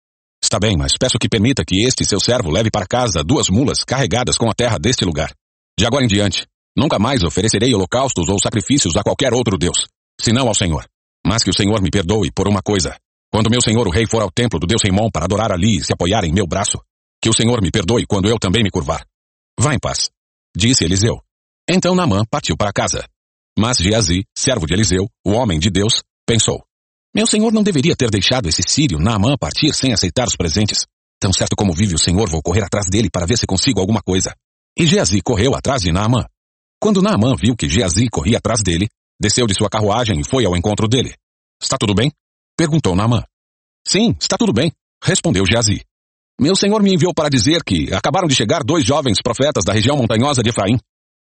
Está 0.42 0.58
bem, 0.58 0.76
mas 0.76 0.94
peço 0.98 1.16
que 1.16 1.28
permita 1.28 1.64
que 1.64 1.86
este 1.86 2.04
seu 2.04 2.18
servo 2.18 2.50
leve 2.50 2.72
para 2.72 2.88
casa 2.88 3.22
duas 3.22 3.48
mulas 3.48 3.84
carregadas 3.84 4.36
com 4.36 4.50
a 4.50 4.52
terra 4.52 4.78
deste 4.80 5.04
lugar. 5.04 5.32
De 5.78 5.86
agora 5.86 6.04
em 6.04 6.08
diante, 6.08 6.44
nunca 6.76 6.98
mais 6.98 7.22
oferecerei 7.22 7.72
holocaustos 7.72 8.28
ou 8.28 8.40
sacrifícios 8.40 8.96
a 8.96 9.04
qualquer 9.04 9.32
outro 9.32 9.56
Deus, 9.56 9.86
senão 10.20 10.48
ao 10.48 10.56
Senhor. 10.56 10.84
Mas 11.24 11.44
que 11.44 11.50
o 11.50 11.56
Senhor 11.56 11.80
me 11.80 11.88
perdoe 11.88 12.32
por 12.32 12.48
uma 12.48 12.62
coisa. 12.62 12.96
Quando 13.30 13.48
meu 13.48 13.60
senhor 13.62 13.86
o 13.86 13.92
rei 13.92 14.06
for 14.08 14.22
ao 14.22 14.30
templo 14.32 14.58
do 14.58 14.66
Deus 14.66 14.80
Reimon 14.82 15.08
para 15.08 15.26
adorar 15.26 15.52
ali 15.52 15.76
e 15.76 15.84
se 15.84 15.92
apoiar 15.92 16.24
em 16.24 16.32
meu 16.32 16.48
braço, 16.48 16.80
que 17.20 17.28
o 17.28 17.34
Senhor 17.34 17.60
me 17.62 17.70
perdoe 17.70 18.06
quando 18.06 18.28
eu 18.28 18.38
também 18.38 18.62
me 18.62 18.70
curvar. 18.70 19.06
Vá 19.58 19.74
em 19.74 19.78
paz, 19.78 20.10
disse 20.56 20.84
Eliseu. 20.84 21.20
Então 21.68 21.94
Naamã 21.94 22.24
partiu 22.30 22.56
para 22.56 22.72
casa. 22.72 23.04
Mas 23.58 23.78
Geazi, 23.78 24.24
servo 24.36 24.66
de 24.66 24.74
Eliseu, 24.74 25.08
o 25.24 25.32
homem 25.32 25.58
de 25.58 25.68
Deus, 25.68 26.02
pensou. 26.26 26.64
Meu 27.14 27.26
senhor 27.26 27.52
não 27.52 27.62
deveria 27.62 27.96
ter 27.96 28.10
deixado 28.10 28.48
esse 28.48 28.62
sírio 28.66 28.98
Naamã 28.98 29.36
partir 29.36 29.74
sem 29.74 29.92
aceitar 29.92 30.28
os 30.28 30.36
presentes. 30.36 30.86
Tão 31.20 31.32
certo 31.32 31.56
como 31.56 31.74
vive 31.74 31.94
o 31.94 31.98
senhor, 31.98 32.30
vou 32.30 32.40
correr 32.40 32.62
atrás 32.62 32.86
dele 32.88 33.10
para 33.10 33.26
ver 33.26 33.36
se 33.36 33.46
consigo 33.46 33.80
alguma 33.80 34.00
coisa. 34.00 34.34
E 34.78 34.86
Geazi 34.86 35.20
correu 35.20 35.56
atrás 35.56 35.82
de 35.82 35.90
Naamã. 35.90 36.24
Quando 36.80 37.02
Naamã 37.02 37.34
viu 37.34 37.56
que 37.56 37.68
Geazi 37.68 38.08
corria 38.08 38.38
atrás 38.38 38.62
dele, 38.62 38.88
desceu 39.20 39.46
de 39.46 39.54
sua 39.54 39.68
carruagem 39.68 40.20
e 40.20 40.24
foi 40.24 40.44
ao 40.44 40.56
encontro 40.56 40.86
dele. 40.86 41.12
Está 41.60 41.76
tudo 41.76 41.94
bem? 41.94 42.12
Perguntou 42.56 42.94
Naamã. 42.94 43.24
Sim, 43.86 44.14
está 44.20 44.36
tudo 44.38 44.52
bem, 44.52 44.72
respondeu 45.02 45.44
Geazi. 45.44 45.82
Meu 46.40 46.54
senhor 46.54 46.80
me 46.84 46.94
enviou 46.94 47.12
para 47.12 47.28
dizer 47.28 47.64
que 47.64 47.92
acabaram 47.92 48.28
de 48.28 48.34
chegar 48.34 48.62
dois 48.62 48.84
jovens 48.84 49.18
profetas 49.20 49.64
da 49.64 49.72
região 49.72 49.96
montanhosa 49.96 50.40
de 50.40 50.50
Efraim. 50.50 50.78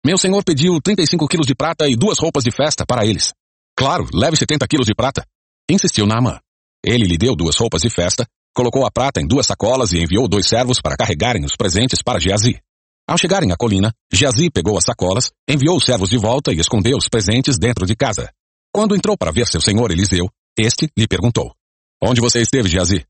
Meu 0.04 0.18
senhor 0.18 0.42
pediu 0.42 0.80
35 0.82 1.28
quilos 1.28 1.46
de 1.46 1.54
prata 1.54 1.88
e 1.88 1.94
duas 1.94 2.18
roupas 2.18 2.42
de 2.42 2.50
festa 2.50 2.84
para 2.84 3.06
eles. 3.06 3.32
Claro, 3.76 4.08
leve 4.12 4.36
70 4.36 4.66
quilos 4.66 4.86
de 4.86 4.94
prata. 4.94 5.24
Insistiu 5.70 6.04
Naamã. 6.04 6.40
Ele 6.84 7.06
lhe 7.06 7.16
deu 7.16 7.36
duas 7.36 7.56
roupas 7.56 7.82
de 7.82 7.90
festa, 7.90 8.26
colocou 8.52 8.84
a 8.84 8.90
prata 8.90 9.20
em 9.20 9.26
duas 9.26 9.46
sacolas 9.46 9.92
e 9.92 10.02
enviou 10.02 10.26
dois 10.26 10.48
servos 10.48 10.80
para 10.80 10.96
carregarem 10.96 11.44
os 11.44 11.54
presentes 11.56 12.02
para 12.02 12.18
Geazi. 12.18 12.60
Ao 13.08 13.16
chegarem 13.16 13.52
à 13.52 13.56
colina, 13.56 13.92
Geazi 14.12 14.50
pegou 14.50 14.76
as 14.76 14.84
sacolas, 14.84 15.30
enviou 15.48 15.76
os 15.76 15.84
servos 15.84 16.10
de 16.10 16.18
volta 16.18 16.52
e 16.52 16.58
escondeu 16.58 16.96
os 16.96 17.08
presentes 17.08 17.56
dentro 17.56 17.86
de 17.86 17.94
casa. 17.94 18.32
Quando 18.72 18.96
entrou 18.96 19.16
para 19.16 19.30
ver 19.30 19.46
seu 19.46 19.60
senhor 19.60 19.92
Eliseu, 19.92 20.28
este 20.58 20.90
lhe 20.98 21.06
perguntou: 21.06 21.54
Onde 22.02 22.20
você 22.20 22.40
esteve, 22.40 22.68
Geazi? 22.68 23.06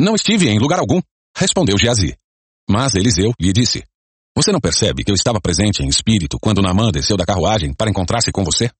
Não 0.00 0.14
estive 0.14 0.48
em 0.48 0.58
lugar 0.58 0.78
algum, 0.78 1.00
respondeu 1.38 1.78
Geazi. 1.78 2.18
Mas 2.68 2.94
Eliseu 2.94 3.32
lhe 3.40 3.52
disse: 3.52 3.84
Você 4.36 4.50
não 4.50 4.60
percebe 4.60 5.04
que 5.04 5.10
eu 5.10 5.14
estava 5.14 5.40
presente 5.40 5.82
em 5.82 5.88
espírito 5.88 6.36
quando 6.40 6.60
Naamã 6.60 6.90
desceu 6.90 7.16
da 7.16 7.24
carruagem 7.24 7.72
para 7.72 7.90
encontrar-se 7.90 8.32
com 8.32 8.44
você? 8.44 8.70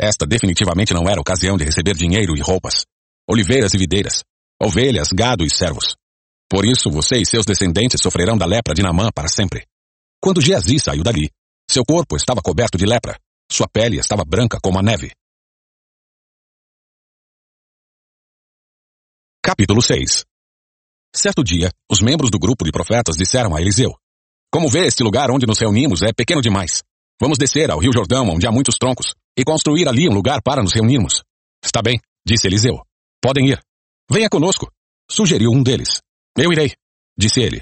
Esta 0.00 0.26
definitivamente 0.26 0.94
não 0.94 1.08
era 1.08 1.20
ocasião 1.20 1.56
de 1.56 1.64
receber 1.64 1.94
dinheiro 1.94 2.34
e 2.36 2.40
roupas, 2.40 2.86
oliveiras 3.28 3.74
e 3.74 3.78
videiras, 3.78 4.22
ovelhas, 4.62 5.08
gado 5.12 5.44
e 5.44 5.50
servos. 5.50 5.96
Por 6.48 6.64
isso 6.64 6.90
você 6.90 7.18
e 7.18 7.26
seus 7.26 7.44
descendentes 7.44 8.00
sofrerão 8.00 8.38
da 8.38 8.46
lepra 8.46 8.72
de 8.72 8.82
Namã 8.82 9.10
para 9.14 9.28
sempre. 9.28 9.66
Quando 10.22 10.40
Geazi 10.40 10.78
saiu 10.78 11.02
dali, 11.02 11.30
seu 11.70 11.84
corpo 11.84 12.16
estava 12.16 12.40
coberto 12.40 12.78
de 12.78 12.86
lepra, 12.86 13.18
sua 13.50 13.68
pele 13.68 13.98
estava 13.98 14.24
branca 14.24 14.58
como 14.62 14.78
a 14.78 14.82
neve. 14.82 15.12
Capítulo 19.42 19.82
6 19.82 20.29
Certo 21.14 21.42
dia, 21.42 21.70
os 21.90 22.00
membros 22.00 22.30
do 22.30 22.38
grupo 22.38 22.64
de 22.64 22.70
profetas 22.70 23.16
disseram 23.16 23.54
a 23.54 23.60
Eliseu: 23.60 23.94
Como 24.50 24.68
vê, 24.68 24.86
este 24.86 25.02
lugar 25.02 25.30
onde 25.30 25.46
nos 25.46 25.58
reunimos 25.58 26.02
é 26.02 26.12
pequeno 26.12 26.40
demais. 26.40 26.82
Vamos 27.20 27.36
descer 27.36 27.70
ao 27.70 27.78
Rio 27.78 27.92
Jordão, 27.92 28.28
onde 28.28 28.46
há 28.46 28.52
muitos 28.52 28.76
troncos, 28.76 29.14
e 29.36 29.44
construir 29.44 29.88
ali 29.88 30.08
um 30.08 30.14
lugar 30.14 30.40
para 30.40 30.62
nos 30.62 30.72
reunirmos. 30.72 31.22
Está 31.62 31.82
bem, 31.82 32.00
disse 32.24 32.46
Eliseu. 32.46 32.80
Podem 33.20 33.48
ir. 33.48 33.60
Venha 34.10 34.30
conosco, 34.30 34.70
sugeriu 35.10 35.50
um 35.50 35.62
deles. 35.62 36.00
Eu 36.38 36.52
irei, 36.52 36.74
disse 37.18 37.40
ele. 37.40 37.60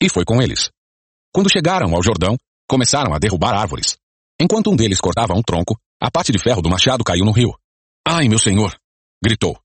E 0.00 0.08
foi 0.08 0.24
com 0.24 0.40
eles. 0.40 0.70
Quando 1.34 1.50
chegaram 1.50 1.94
ao 1.94 2.02
Jordão, 2.02 2.36
começaram 2.68 3.14
a 3.14 3.18
derrubar 3.18 3.54
árvores. 3.54 3.96
Enquanto 4.40 4.70
um 4.70 4.76
deles 4.76 5.00
cortava 5.00 5.34
um 5.34 5.42
tronco, 5.42 5.76
a 6.00 6.10
parte 6.10 6.30
de 6.30 6.38
ferro 6.38 6.60
do 6.60 6.68
machado 6.68 7.02
caiu 7.02 7.24
no 7.24 7.32
rio. 7.32 7.56
Ai, 8.06 8.28
meu 8.28 8.38
senhor! 8.38 8.76
gritou. 9.24 9.58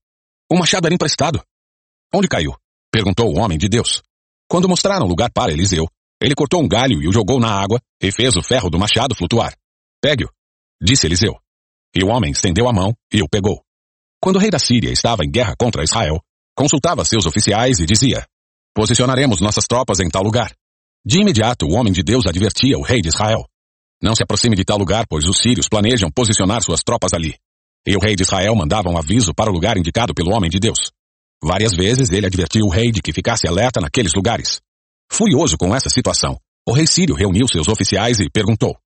O 0.50 0.56
machado 0.56 0.86
era 0.86 0.94
emprestado. 0.94 1.42
Onde 2.12 2.28
caiu? 2.28 2.54
Perguntou 2.92 3.26
o 3.26 3.38
homem 3.38 3.58
de 3.58 3.68
Deus. 3.68 4.02
Quando 4.48 4.68
mostraram 4.68 5.06
lugar 5.06 5.30
para 5.32 5.52
Eliseu, 5.52 5.86
ele 6.20 6.34
cortou 6.34 6.62
um 6.62 6.68
galho 6.68 7.02
e 7.02 7.08
o 7.08 7.12
jogou 7.12 7.38
na 7.38 7.50
água 7.50 7.80
e 8.02 8.10
fez 8.10 8.36
o 8.36 8.42
ferro 8.42 8.70
do 8.70 8.78
machado 8.78 9.14
flutuar. 9.14 9.54
Pegue-o, 10.02 10.28
disse 10.82 11.06
Eliseu. 11.06 11.34
E 11.94 12.04
o 12.04 12.08
homem 12.08 12.32
estendeu 12.32 12.68
a 12.68 12.72
mão 12.72 12.94
e 13.12 13.22
o 13.22 13.28
pegou. 13.28 13.62
Quando 14.20 14.36
o 14.36 14.38
rei 14.38 14.50
da 14.50 14.58
Síria 14.58 14.90
estava 14.90 15.24
em 15.24 15.30
guerra 15.30 15.54
contra 15.58 15.84
Israel, 15.84 16.20
consultava 16.56 17.04
seus 17.04 17.24
oficiais 17.24 17.78
e 17.78 17.86
dizia: 17.86 18.26
Posicionaremos 18.74 19.40
nossas 19.40 19.64
tropas 19.66 20.00
em 20.00 20.08
tal 20.08 20.22
lugar. 20.22 20.52
De 21.06 21.20
imediato, 21.20 21.66
o 21.66 21.74
homem 21.74 21.92
de 21.92 22.02
Deus 22.02 22.26
advertia 22.26 22.76
o 22.76 22.82
rei 22.82 23.00
de 23.00 23.08
Israel: 23.08 23.44
Não 24.02 24.14
se 24.14 24.22
aproxime 24.22 24.56
de 24.56 24.64
tal 24.64 24.76
lugar, 24.76 25.06
pois 25.08 25.24
os 25.24 25.38
sírios 25.38 25.68
planejam 25.68 26.10
posicionar 26.10 26.62
suas 26.62 26.80
tropas 26.82 27.12
ali. 27.14 27.36
E 27.86 27.96
o 27.96 28.00
rei 28.00 28.16
de 28.16 28.22
Israel 28.22 28.54
mandava 28.56 28.90
um 28.90 28.98
aviso 28.98 29.32
para 29.32 29.50
o 29.50 29.52
lugar 29.52 29.78
indicado 29.78 30.12
pelo 30.12 30.34
homem 30.34 30.50
de 30.50 30.58
Deus. 30.58 30.90
Várias 31.42 31.72
vezes 31.72 32.10
ele 32.10 32.26
advertiu 32.26 32.66
o 32.66 32.70
rei 32.70 32.90
de 32.90 33.00
que 33.00 33.12
ficasse 33.12 33.46
alerta 33.46 33.80
naqueles 33.80 34.12
lugares. 34.14 34.60
Furioso 35.10 35.56
com 35.56 35.74
essa 35.74 35.88
situação, 35.88 36.38
o 36.68 36.72
rei 36.72 36.86
sírio 36.86 37.14
reuniu 37.14 37.46
seus 37.48 37.68
oficiais 37.68 38.18
e 38.20 38.28
perguntou: 38.30 38.76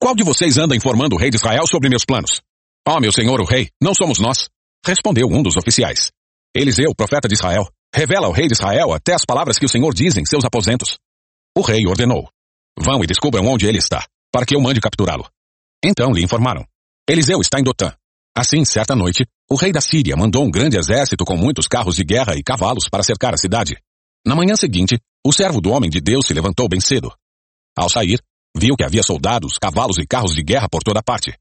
Qual 0.00 0.14
de 0.14 0.22
vocês 0.22 0.58
anda 0.58 0.76
informando 0.76 1.16
o 1.16 1.18
rei 1.18 1.30
de 1.30 1.36
Israel 1.36 1.66
sobre 1.66 1.88
meus 1.88 2.04
planos? 2.04 2.40
Ó 2.86 2.96
oh, 2.96 3.00
meu 3.00 3.12
senhor 3.12 3.40
o 3.40 3.44
rei, 3.44 3.70
não 3.80 3.94
somos 3.94 4.18
nós. 4.18 4.48
Respondeu 4.84 5.26
um 5.28 5.42
dos 5.42 5.56
oficiais. 5.56 6.10
Eliseu, 6.54 6.94
profeta 6.96 7.28
de 7.28 7.34
Israel, 7.34 7.68
revela 7.94 8.26
ao 8.26 8.32
rei 8.32 8.46
de 8.46 8.54
Israel 8.54 8.92
até 8.92 9.14
as 9.14 9.24
palavras 9.24 9.58
que 9.58 9.66
o 9.66 9.68
Senhor 9.68 9.94
diz 9.94 10.16
em 10.16 10.24
seus 10.24 10.44
aposentos. 10.44 10.98
O 11.56 11.60
rei 11.60 11.86
ordenou: 11.86 12.28
Vão 12.78 13.04
e 13.04 13.06
descubram 13.06 13.46
onde 13.46 13.66
ele 13.66 13.78
está, 13.78 14.04
para 14.32 14.44
que 14.44 14.56
eu 14.56 14.60
mande 14.60 14.80
capturá-lo. 14.80 15.28
Então 15.84 16.10
lhe 16.12 16.24
informaram: 16.24 16.64
Eliseu 17.08 17.40
está 17.40 17.60
em 17.60 17.62
Dotã. 17.62 17.92
Assim, 18.36 18.64
certa 18.64 18.94
noite, 18.94 19.26
o 19.52 19.56
rei 19.56 19.72
da 19.72 19.80
Síria 19.80 20.16
mandou 20.16 20.44
um 20.44 20.50
grande 20.50 20.76
exército 20.76 21.24
com 21.24 21.36
muitos 21.36 21.66
carros 21.66 21.96
de 21.96 22.04
guerra 22.04 22.36
e 22.36 22.42
cavalos 22.42 22.88
para 22.88 23.02
cercar 23.02 23.34
a 23.34 23.36
cidade. 23.36 23.76
Na 24.24 24.36
manhã 24.36 24.54
seguinte, 24.54 24.96
o 25.26 25.32
servo 25.32 25.60
do 25.60 25.70
homem 25.70 25.90
de 25.90 26.00
Deus 26.00 26.26
se 26.26 26.32
levantou 26.32 26.68
bem 26.68 26.80
cedo. 26.80 27.12
Ao 27.76 27.90
sair, 27.90 28.22
viu 28.56 28.76
que 28.76 28.84
havia 28.84 29.02
soldados, 29.02 29.58
cavalos 29.58 29.96
e 29.98 30.06
carros 30.06 30.34
de 30.34 30.42
guerra 30.44 30.68
por 30.68 30.84
toda 30.84 31.02
parte. 31.02 31.36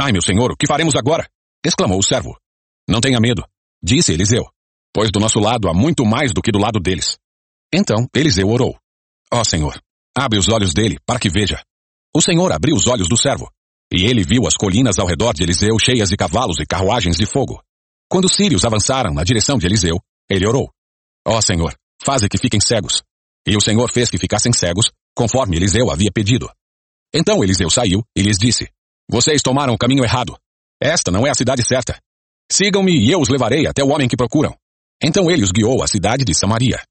Ai, 0.00 0.10
meu 0.10 0.20
senhor, 0.20 0.50
o 0.50 0.56
que 0.56 0.66
faremos 0.66 0.96
agora? 0.96 1.28
exclamou 1.64 1.98
o 1.98 2.02
servo. 2.02 2.36
Não 2.88 3.00
tenha 3.00 3.20
medo, 3.20 3.44
disse 3.82 4.12
Eliseu, 4.12 4.44
pois 4.92 5.10
do 5.12 5.20
nosso 5.20 5.38
lado 5.38 5.68
há 5.68 5.74
muito 5.74 6.04
mais 6.04 6.32
do 6.32 6.42
que 6.42 6.50
do 6.50 6.58
lado 6.58 6.80
deles. 6.80 7.18
Então 7.72 8.08
Eliseu 8.14 8.48
orou. 8.48 8.76
Ó 9.32 9.40
oh, 9.40 9.44
Senhor, 9.44 9.80
abre 10.16 10.38
os 10.38 10.48
olhos 10.48 10.74
dele 10.74 10.98
para 11.06 11.20
que 11.20 11.28
veja. 11.28 11.62
O 12.14 12.20
Senhor 12.20 12.50
abriu 12.50 12.74
os 12.74 12.88
olhos 12.88 13.08
do 13.08 13.16
servo, 13.16 13.48
e 13.92 14.04
ele 14.04 14.22
viu 14.22 14.46
as 14.46 14.54
colinas 14.54 14.98
ao 14.98 15.06
redor 15.06 15.32
de 15.32 15.42
Eliseu 15.42 15.78
cheias 15.78 16.08
de 16.08 16.16
cavalos 16.16 16.58
e 16.60 16.66
carruagens 16.66 17.16
de 17.16 17.24
fogo. 17.24 17.62
Quando 18.08 18.26
os 18.26 18.34
sírios 18.34 18.64
avançaram 18.64 19.12
na 19.12 19.24
direção 19.24 19.58
de 19.58 19.66
Eliseu, 19.66 19.98
ele 20.28 20.46
orou. 20.46 20.70
Ó 21.26 21.36
oh, 21.36 21.42
Senhor, 21.42 21.74
faze 22.02 22.28
que 22.28 22.38
fiquem 22.38 22.60
cegos. 22.60 23.02
E 23.46 23.56
o 23.56 23.60
Senhor 23.60 23.90
fez 23.90 24.10
que 24.10 24.18
ficassem 24.18 24.52
cegos, 24.52 24.90
conforme 25.14 25.56
Eliseu 25.56 25.90
havia 25.90 26.10
pedido. 26.12 26.50
Então 27.14 27.42
Eliseu 27.42 27.70
saiu 27.70 28.02
e 28.14 28.22
lhes 28.22 28.38
disse, 28.38 28.68
Vocês 29.10 29.40
tomaram 29.42 29.72
o 29.72 29.78
caminho 29.78 30.04
errado. 30.04 30.36
Esta 30.80 31.10
não 31.10 31.26
é 31.26 31.30
a 31.30 31.34
cidade 31.34 31.66
certa. 31.66 31.98
Sigam-me 32.50 32.92
e 32.92 33.10
eu 33.10 33.20
os 33.20 33.28
levarei 33.28 33.66
até 33.66 33.82
o 33.82 33.88
homem 33.88 34.08
que 34.08 34.16
procuram. 34.16 34.54
Então 35.02 35.30
ele 35.30 35.42
os 35.42 35.52
guiou 35.52 35.82
à 35.82 35.86
cidade 35.86 36.24
de 36.24 36.34
Samaria. 36.34 36.82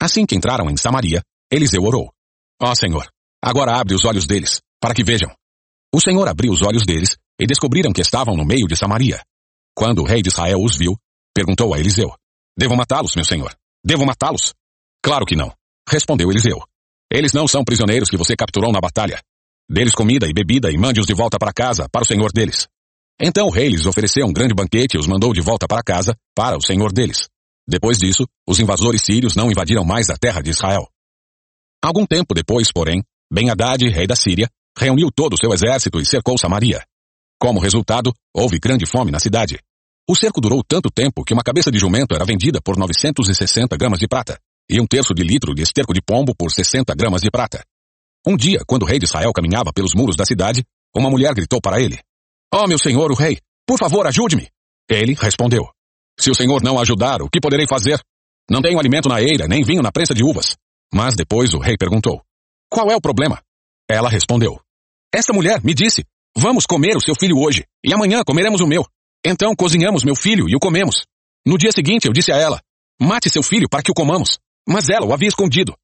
Assim 0.00 0.24
que 0.24 0.34
entraram 0.34 0.70
em 0.70 0.76
Samaria, 0.76 1.22
Eliseu 1.50 1.82
orou. 1.82 2.12
Ó 2.60 2.70
oh, 2.70 2.74
Senhor, 2.74 3.06
agora 3.42 3.78
abre 3.78 3.94
os 3.94 4.04
olhos 4.04 4.26
deles, 4.26 4.60
para 4.80 4.94
que 4.94 5.04
vejam. 5.04 5.30
O 5.94 6.00
Senhor 6.00 6.28
abriu 6.28 6.52
os 6.52 6.62
olhos 6.62 6.82
deles 6.86 7.16
e 7.40 7.46
descobriram 7.46 7.92
que 7.92 8.02
estavam 8.02 8.36
no 8.36 8.44
meio 8.44 8.66
de 8.66 8.76
Samaria. 8.76 9.22
Quando 9.74 10.02
o 10.02 10.06
rei 10.06 10.20
de 10.20 10.28
Israel 10.28 10.62
os 10.62 10.76
viu, 10.76 10.96
perguntou 11.34 11.72
a 11.72 11.78
Eliseu: 11.78 12.12
Devo 12.58 12.76
matá-los, 12.76 13.14
meu 13.14 13.24
senhor? 13.24 13.54
Devo 13.84 14.04
matá-los? 14.04 14.52
Claro 15.02 15.24
que 15.24 15.36
não, 15.36 15.52
respondeu 15.88 16.30
Eliseu. 16.30 16.60
Eles 17.10 17.32
não 17.32 17.48
são 17.48 17.64
prisioneiros 17.64 18.10
que 18.10 18.16
você 18.16 18.36
capturou 18.36 18.70
na 18.70 18.80
batalha. 18.80 19.22
Deles 19.70 19.94
comida 19.94 20.26
e 20.26 20.32
bebida 20.32 20.70
e 20.70 20.76
mande-os 20.76 21.06
de 21.06 21.14
volta 21.14 21.38
para 21.38 21.52
casa, 21.52 21.88
para 21.90 22.02
o 22.02 22.06
senhor 22.06 22.32
deles. 22.32 22.66
Então 23.20 23.46
o 23.46 23.50
rei 23.50 23.68
lhes 23.68 23.86
ofereceu 23.86 24.26
um 24.26 24.32
grande 24.32 24.54
banquete 24.54 24.96
e 24.96 24.98
os 24.98 25.06
mandou 25.06 25.32
de 25.32 25.40
volta 25.40 25.66
para 25.66 25.82
casa, 25.82 26.14
para 26.34 26.56
o 26.56 26.62
senhor 26.62 26.92
deles. 26.92 27.28
Depois 27.66 27.98
disso, 27.98 28.26
os 28.46 28.60
invasores 28.60 29.02
sírios 29.02 29.34
não 29.34 29.50
invadiram 29.50 29.84
mais 29.84 30.10
a 30.10 30.16
terra 30.16 30.42
de 30.42 30.50
Israel. 30.50 30.88
Algum 31.82 32.06
tempo 32.06 32.34
depois, 32.34 32.72
porém, 32.72 33.02
Ben-Hadad, 33.30 33.88
rei 33.88 34.06
da 34.06 34.16
Síria, 34.16 34.48
reuniu 34.78 35.10
todo 35.14 35.34
o 35.34 35.38
seu 35.38 35.52
exército 35.52 36.00
e 36.00 36.06
cercou 36.06 36.38
Samaria. 36.38 36.82
Como 37.40 37.60
resultado, 37.60 38.12
houve 38.34 38.58
grande 38.58 38.86
fome 38.86 39.10
na 39.10 39.18
cidade. 39.18 39.58
O 40.08 40.14
cerco 40.14 40.40
durou 40.40 40.62
tanto 40.66 40.90
tempo 40.90 41.24
que 41.24 41.34
uma 41.34 41.42
cabeça 41.42 41.70
de 41.70 41.78
jumento 41.78 42.14
era 42.14 42.24
vendida 42.24 42.60
por 42.62 42.76
960 42.76 43.76
gramas 43.76 43.98
de 43.98 44.08
prata, 44.08 44.38
e 44.70 44.80
um 44.80 44.86
terço 44.86 45.12
de 45.14 45.22
litro 45.22 45.54
de 45.54 45.62
esterco 45.62 45.92
de 45.92 46.00
pombo 46.00 46.34
por 46.34 46.50
60 46.50 46.94
gramas 46.94 47.20
de 47.20 47.30
prata. 47.30 47.62
Um 48.26 48.36
dia, 48.36 48.60
quando 48.66 48.82
o 48.82 48.86
rei 48.86 48.98
de 48.98 49.04
Israel 49.04 49.32
caminhava 49.32 49.72
pelos 49.72 49.94
muros 49.94 50.16
da 50.16 50.24
cidade, 50.24 50.64
uma 50.94 51.10
mulher 51.10 51.34
gritou 51.34 51.60
para 51.60 51.80
ele: 51.80 51.98
Ó 52.54 52.64
oh, 52.64 52.66
meu 52.66 52.78
senhor, 52.78 53.10
o 53.10 53.14
rei, 53.14 53.38
por 53.66 53.78
favor, 53.78 54.06
ajude-me. 54.06 54.48
Ele 54.88 55.14
respondeu: 55.14 55.68
Se 56.18 56.30
o 56.30 56.34
senhor 56.34 56.62
não 56.62 56.78
ajudar, 56.80 57.22
o 57.22 57.28
que 57.28 57.40
poderei 57.40 57.66
fazer? 57.66 58.00
Não 58.50 58.62
tenho 58.62 58.78
alimento 58.78 59.08
na 59.08 59.20
eira, 59.20 59.46
nem 59.46 59.62
vinho 59.62 59.82
na 59.82 59.92
prensa 59.92 60.14
de 60.14 60.24
uvas. 60.24 60.56
Mas 60.92 61.14
depois 61.14 61.52
o 61.52 61.58
rei 61.58 61.76
perguntou: 61.76 62.22
Qual 62.70 62.90
é 62.90 62.96
o 62.96 63.00
problema? 63.00 63.40
Ela 63.88 64.08
respondeu: 64.08 64.58
esta 65.14 65.32
mulher 65.32 65.62
me 65.64 65.74
disse: 65.74 66.04
Vamos 66.36 66.66
comer 66.66 66.96
o 66.96 67.00
seu 67.00 67.14
filho 67.14 67.38
hoje, 67.38 67.64
e 67.84 67.92
amanhã 67.92 68.22
comeremos 68.24 68.60
o 68.60 68.66
meu. 68.66 68.84
Então 69.24 69.54
cozinhamos 69.56 70.04
meu 70.04 70.14
filho 70.14 70.48
e 70.48 70.54
o 70.54 70.60
comemos. 70.60 71.02
No 71.46 71.56
dia 71.56 71.72
seguinte 71.72 72.06
eu 72.06 72.12
disse 72.12 72.32
a 72.32 72.36
ela: 72.36 72.60
Mate 73.00 73.30
seu 73.30 73.42
filho 73.42 73.68
para 73.68 73.82
que 73.82 73.90
o 73.90 73.94
comamos. 73.94 74.38
Mas 74.68 74.90
ela 74.90 75.06
o 75.06 75.12
havia 75.12 75.28
escondido. 75.28 75.74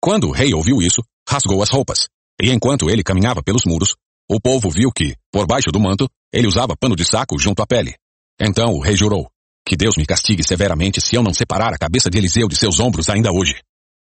Quando 0.00 0.28
o 0.28 0.32
rei 0.32 0.52
ouviu 0.52 0.82
isso, 0.82 1.02
rasgou 1.26 1.62
as 1.62 1.70
roupas. 1.70 2.08
E 2.40 2.50
enquanto 2.50 2.90
ele 2.90 3.02
caminhava 3.02 3.42
pelos 3.42 3.64
muros, 3.64 3.94
o 4.28 4.38
povo 4.38 4.68
viu 4.68 4.92
que, 4.92 5.16
por 5.32 5.46
baixo 5.46 5.70
do 5.70 5.80
manto, 5.80 6.08
ele 6.32 6.46
usava 6.46 6.76
pano 6.76 6.94
de 6.94 7.04
saco 7.04 7.38
junto 7.38 7.62
à 7.62 7.66
pele. 7.66 7.94
Então 8.38 8.72
o 8.72 8.80
rei 8.80 8.96
jurou: 8.96 9.30
Que 9.66 9.76
Deus 9.76 9.96
me 9.96 10.04
castigue 10.04 10.44
severamente 10.44 11.00
se 11.00 11.16
eu 11.16 11.22
não 11.22 11.32
separar 11.32 11.72
a 11.72 11.78
cabeça 11.78 12.10
de 12.10 12.18
Eliseu 12.18 12.48
de 12.48 12.56
seus 12.56 12.80
ombros 12.80 13.08
ainda 13.08 13.32
hoje. 13.32 13.54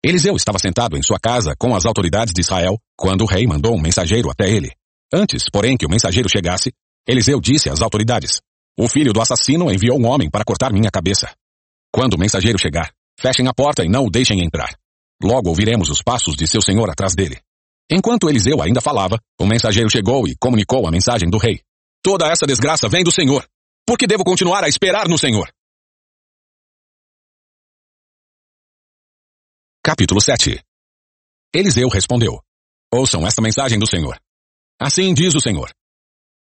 Eliseu 0.06 0.36
estava 0.36 0.60
sentado 0.60 0.98
em 0.98 1.02
sua 1.02 1.18
casa 1.18 1.56
com 1.58 1.74
as 1.74 1.86
autoridades 1.86 2.34
de 2.34 2.42
Israel 2.42 2.78
quando 2.98 3.22
o 3.22 3.26
rei 3.26 3.48
mandou 3.48 3.74
um 3.74 3.82
mensageiro 3.82 4.30
até 4.30 4.50
ele. 4.50 4.70
Antes, 5.14 5.46
porém, 5.50 5.78
que 5.78 5.86
o 5.86 5.90
mensageiro 5.90 6.28
chegasse, 6.28 6.74
Eliseu 7.08 7.40
disse 7.40 7.70
às 7.70 7.82
autoridades: 7.82 8.42
O 8.78 8.90
filho 8.90 9.14
do 9.14 9.22
assassino 9.22 9.72
enviou 9.72 9.98
um 9.98 10.06
homem 10.06 10.30
para 10.30 10.44
cortar 10.44 10.74
minha 10.74 10.92
cabeça. 10.92 11.32
Quando 11.90 12.16
o 12.16 12.20
mensageiro 12.20 12.60
chegar, 12.60 12.92
fechem 13.18 13.48
a 13.48 13.54
porta 13.54 13.86
e 13.86 13.88
não 13.88 14.06
o 14.06 14.10
deixem 14.10 14.44
entrar. 14.44 14.76
Logo 15.24 15.48
ouviremos 15.48 15.90
os 15.90 16.02
passos 16.02 16.36
de 16.36 16.48
seu 16.48 16.62
senhor 16.62 16.90
atrás 16.90 17.16
dele. 17.16 17.40
Enquanto 17.90 18.30
Eliseu 18.30 18.62
ainda 18.62 18.82
falava, 18.82 19.18
o 19.40 19.46
mensageiro 19.46 19.90
chegou 19.90 20.28
e 20.28 20.36
comunicou 20.38 20.86
a 20.86 20.92
mensagem 20.92 21.30
do 21.30 21.38
rei. 21.38 21.62
Toda 22.04 22.28
essa 22.28 22.46
desgraça 22.46 22.90
vem 22.90 23.06
do 23.06 23.12
Senhor. 23.12 23.46
Por 23.88 23.98
que 23.98 24.06
devo 24.08 24.26
continuar 24.26 24.66
a 24.66 24.68
esperar 24.68 25.08
no 25.08 25.18
Senhor? 25.18 25.50
Capítulo 29.86 30.22
7 30.22 30.64
Eliseu 31.54 31.90
respondeu: 31.90 32.40
Ouçam 32.90 33.28
esta 33.28 33.42
mensagem 33.42 33.78
do 33.78 33.86
Senhor. 33.86 34.18
Assim 34.82 35.14
diz 35.14 35.36
o 35.36 35.42
Senhor. 35.42 35.70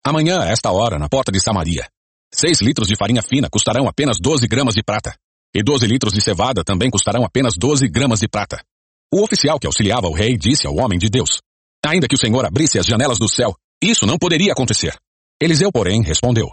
Amanhã, 0.06 0.42
a 0.42 0.50
esta 0.50 0.70
hora, 0.74 1.00
na 1.00 1.08
porta 1.08 1.32
de 1.32 1.40
Samaria, 1.40 1.88
seis 2.36 2.60
litros 2.60 2.90
de 2.90 2.98
farinha 2.98 3.22
fina 3.22 3.50
custarão 3.50 3.88
apenas 3.88 4.18
12 4.20 4.46
gramas 4.46 4.74
de 4.76 4.84
prata, 4.84 5.16
e 5.56 5.64
12 5.64 5.88
litros 5.88 6.14
de 6.14 6.22
cevada 6.22 6.66
também 6.66 6.90
custarão 6.90 7.24
apenas 7.24 7.54
12 7.58 7.88
gramas 7.88 8.20
de 8.20 8.28
prata. 8.28 8.62
O 9.10 9.24
oficial 9.24 9.58
que 9.58 9.68
auxiliava 9.68 10.10
o 10.10 10.14
rei 10.14 10.38
disse 10.38 10.68
ao 10.68 10.76
homem 10.76 11.00
de 11.00 11.08
Deus: 11.08 11.40
Ainda 11.86 12.10
que 12.10 12.16
o 12.16 12.20
Senhor 12.20 12.46
abrisse 12.46 12.78
as 12.78 12.86
janelas 12.86 13.20
do 13.20 13.30
céu, 13.30 13.56
isso 13.82 14.06
não 14.06 14.18
poderia 14.18 14.52
acontecer. 14.52 14.94
Eliseu, 15.42 15.72
porém, 15.72 16.04
respondeu: 16.04 16.52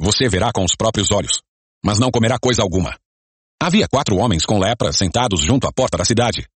Você 0.00 0.30
verá 0.30 0.50
com 0.50 0.64
os 0.64 0.74
próprios 0.74 1.10
olhos, 1.10 1.42
mas 1.84 1.98
não 1.98 2.10
comerá 2.10 2.38
coisa 2.38 2.62
alguma. 2.62 2.96
Havia 3.62 3.86
quatro 3.86 4.16
homens 4.16 4.44
com 4.44 4.58
lepra 4.58 4.92
sentados 4.92 5.40
junto 5.40 5.68
à 5.68 5.72
porta 5.72 5.96
da 5.96 6.04
cidade. 6.04 6.48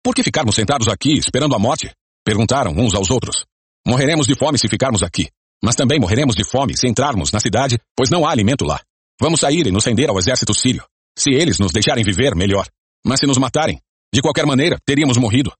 Por 0.00 0.14
que 0.14 0.22
ficarmos 0.22 0.54
sentados 0.54 0.86
aqui 0.86 1.14
esperando 1.14 1.56
a 1.56 1.58
morte? 1.58 1.90
Perguntaram 2.24 2.70
uns 2.70 2.94
aos 2.94 3.10
outros. 3.10 3.44
Morreremos 3.84 4.28
de 4.28 4.36
fome 4.36 4.56
se 4.56 4.68
ficarmos 4.68 5.02
aqui, 5.02 5.28
mas 5.60 5.74
também 5.74 5.98
morreremos 5.98 6.36
de 6.36 6.44
fome 6.44 6.76
se 6.76 6.86
entrarmos 6.86 7.32
na 7.32 7.40
cidade, 7.40 7.80
pois 7.96 8.10
não 8.10 8.24
há 8.24 8.30
alimento 8.30 8.64
lá. 8.64 8.80
Vamos 9.20 9.40
sair 9.40 9.66
e 9.66 9.72
nos 9.72 9.84
render 9.84 10.08
ao 10.08 10.16
exército 10.20 10.54
sírio. 10.54 10.84
Se 11.18 11.32
eles 11.32 11.58
nos 11.58 11.72
deixarem 11.72 12.04
viver, 12.04 12.36
melhor. 12.36 12.68
Mas 13.04 13.18
se 13.18 13.26
nos 13.26 13.38
matarem, 13.38 13.80
de 14.14 14.22
qualquer 14.22 14.46
maneira, 14.46 14.78
teríamos 14.86 15.16
morrido. 15.16 15.52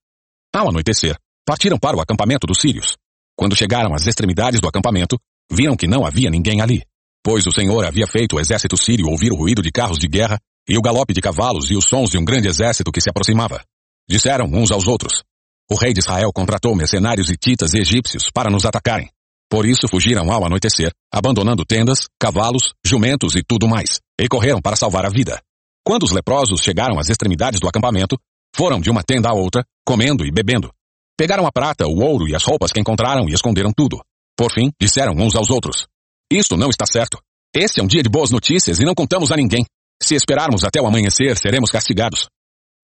Ao 0.54 0.68
anoitecer, 0.68 1.18
partiram 1.44 1.80
para 1.80 1.96
o 1.96 2.00
acampamento 2.00 2.46
dos 2.46 2.60
sírios. 2.60 2.96
Quando 3.36 3.56
chegaram 3.56 3.92
às 3.92 4.06
extremidades 4.06 4.60
do 4.60 4.68
acampamento, 4.68 5.18
viram 5.50 5.76
que 5.76 5.88
não 5.88 6.06
havia 6.06 6.30
ninguém 6.30 6.60
ali, 6.60 6.80
pois 7.24 7.44
o 7.48 7.50
Senhor 7.50 7.84
havia 7.84 8.06
feito 8.06 8.36
o 8.36 8.40
exército 8.40 8.76
sírio 8.76 9.08
ouvir 9.08 9.32
o 9.32 9.36
ruído 9.36 9.62
de 9.62 9.72
carros 9.72 9.98
de 9.98 10.06
guerra 10.06 10.38
e 10.68 10.78
o 10.78 10.82
galope 10.82 11.12
de 11.12 11.20
cavalos 11.20 11.70
e 11.70 11.76
os 11.76 11.86
sons 11.86 12.10
de 12.10 12.18
um 12.18 12.24
grande 12.24 12.48
exército 12.48 12.92
que 12.92 13.00
se 13.00 13.10
aproximava. 13.10 13.62
Disseram 14.08 14.46
uns 14.46 14.70
aos 14.70 14.86
outros: 14.86 15.22
O 15.70 15.74
rei 15.74 15.92
de 15.92 16.00
Israel 16.00 16.32
contratou 16.32 16.74
mercenários 16.74 17.30
hititas 17.30 17.74
e 17.74 17.78
egípcios 17.78 18.30
para 18.32 18.50
nos 18.50 18.64
atacarem. 18.64 19.10
Por 19.50 19.66
isso 19.66 19.86
fugiram 19.86 20.32
ao 20.32 20.46
anoitecer, 20.46 20.92
abandonando 21.12 21.64
tendas, 21.64 22.08
cavalos, 22.18 22.72
jumentos 22.84 23.36
e 23.36 23.42
tudo 23.46 23.68
mais, 23.68 24.00
e 24.18 24.26
correram 24.26 24.62
para 24.62 24.76
salvar 24.76 25.04
a 25.04 25.10
vida. 25.10 25.42
Quando 25.84 26.04
os 26.04 26.10
leprosos 26.10 26.62
chegaram 26.62 26.98
às 26.98 27.10
extremidades 27.10 27.60
do 27.60 27.68
acampamento, 27.68 28.16
foram 28.56 28.80
de 28.80 28.88
uma 28.90 29.02
tenda 29.02 29.28
a 29.28 29.34
outra, 29.34 29.64
comendo 29.84 30.24
e 30.24 30.30
bebendo. 30.30 30.72
Pegaram 31.18 31.46
a 31.46 31.52
prata, 31.52 31.86
o 31.86 32.00
ouro 32.00 32.28
e 32.28 32.34
as 32.34 32.42
roupas 32.42 32.72
que 32.72 32.80
encontraram 32.80 33.28
e 33.28 33.34
esconderam 33.34 33.72
tudo. 33.76 34.00
Por 34.36 34.50
fim, 34.52 34.72
disseram 34.80 35.12
uns 35.14 35.36
aos 35.36 35.50
outros: 35.50 35.86
Isto 36.32 36.56
não 36.56 36.70
está 36.70 36.86
certo. 36.86 37.18
Este 37.54 37.80
é 37.80 37.82
um 37.82 37.86
dia 37.86 38.02
de 38.02 38.08
boas 38.08 38.30
notícias 38.30 38.80
e 38.80 38.84
não 38.84 38.94
contamos 38.94 39.30
a 39.30 39.36
ninguém. 39.36 39.66
Se 40.02 40.16
esperarmos 40.16 40.64
até 40.64 40.82
o 40.82 40.86
amanhecer, 40.86 41.38
seremos 41.38 41.70
castigados. 41.70 42.26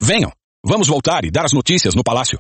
Venham, 0.01 0.31
vamos 0.65 0.87
voltar 0.87 1.25
e 1.25 1.31
dar 1.33 1.45
as 1.45 1.53
notícias 1.53 1.97
no 1.97 2.05
palácio. 2.05 2.39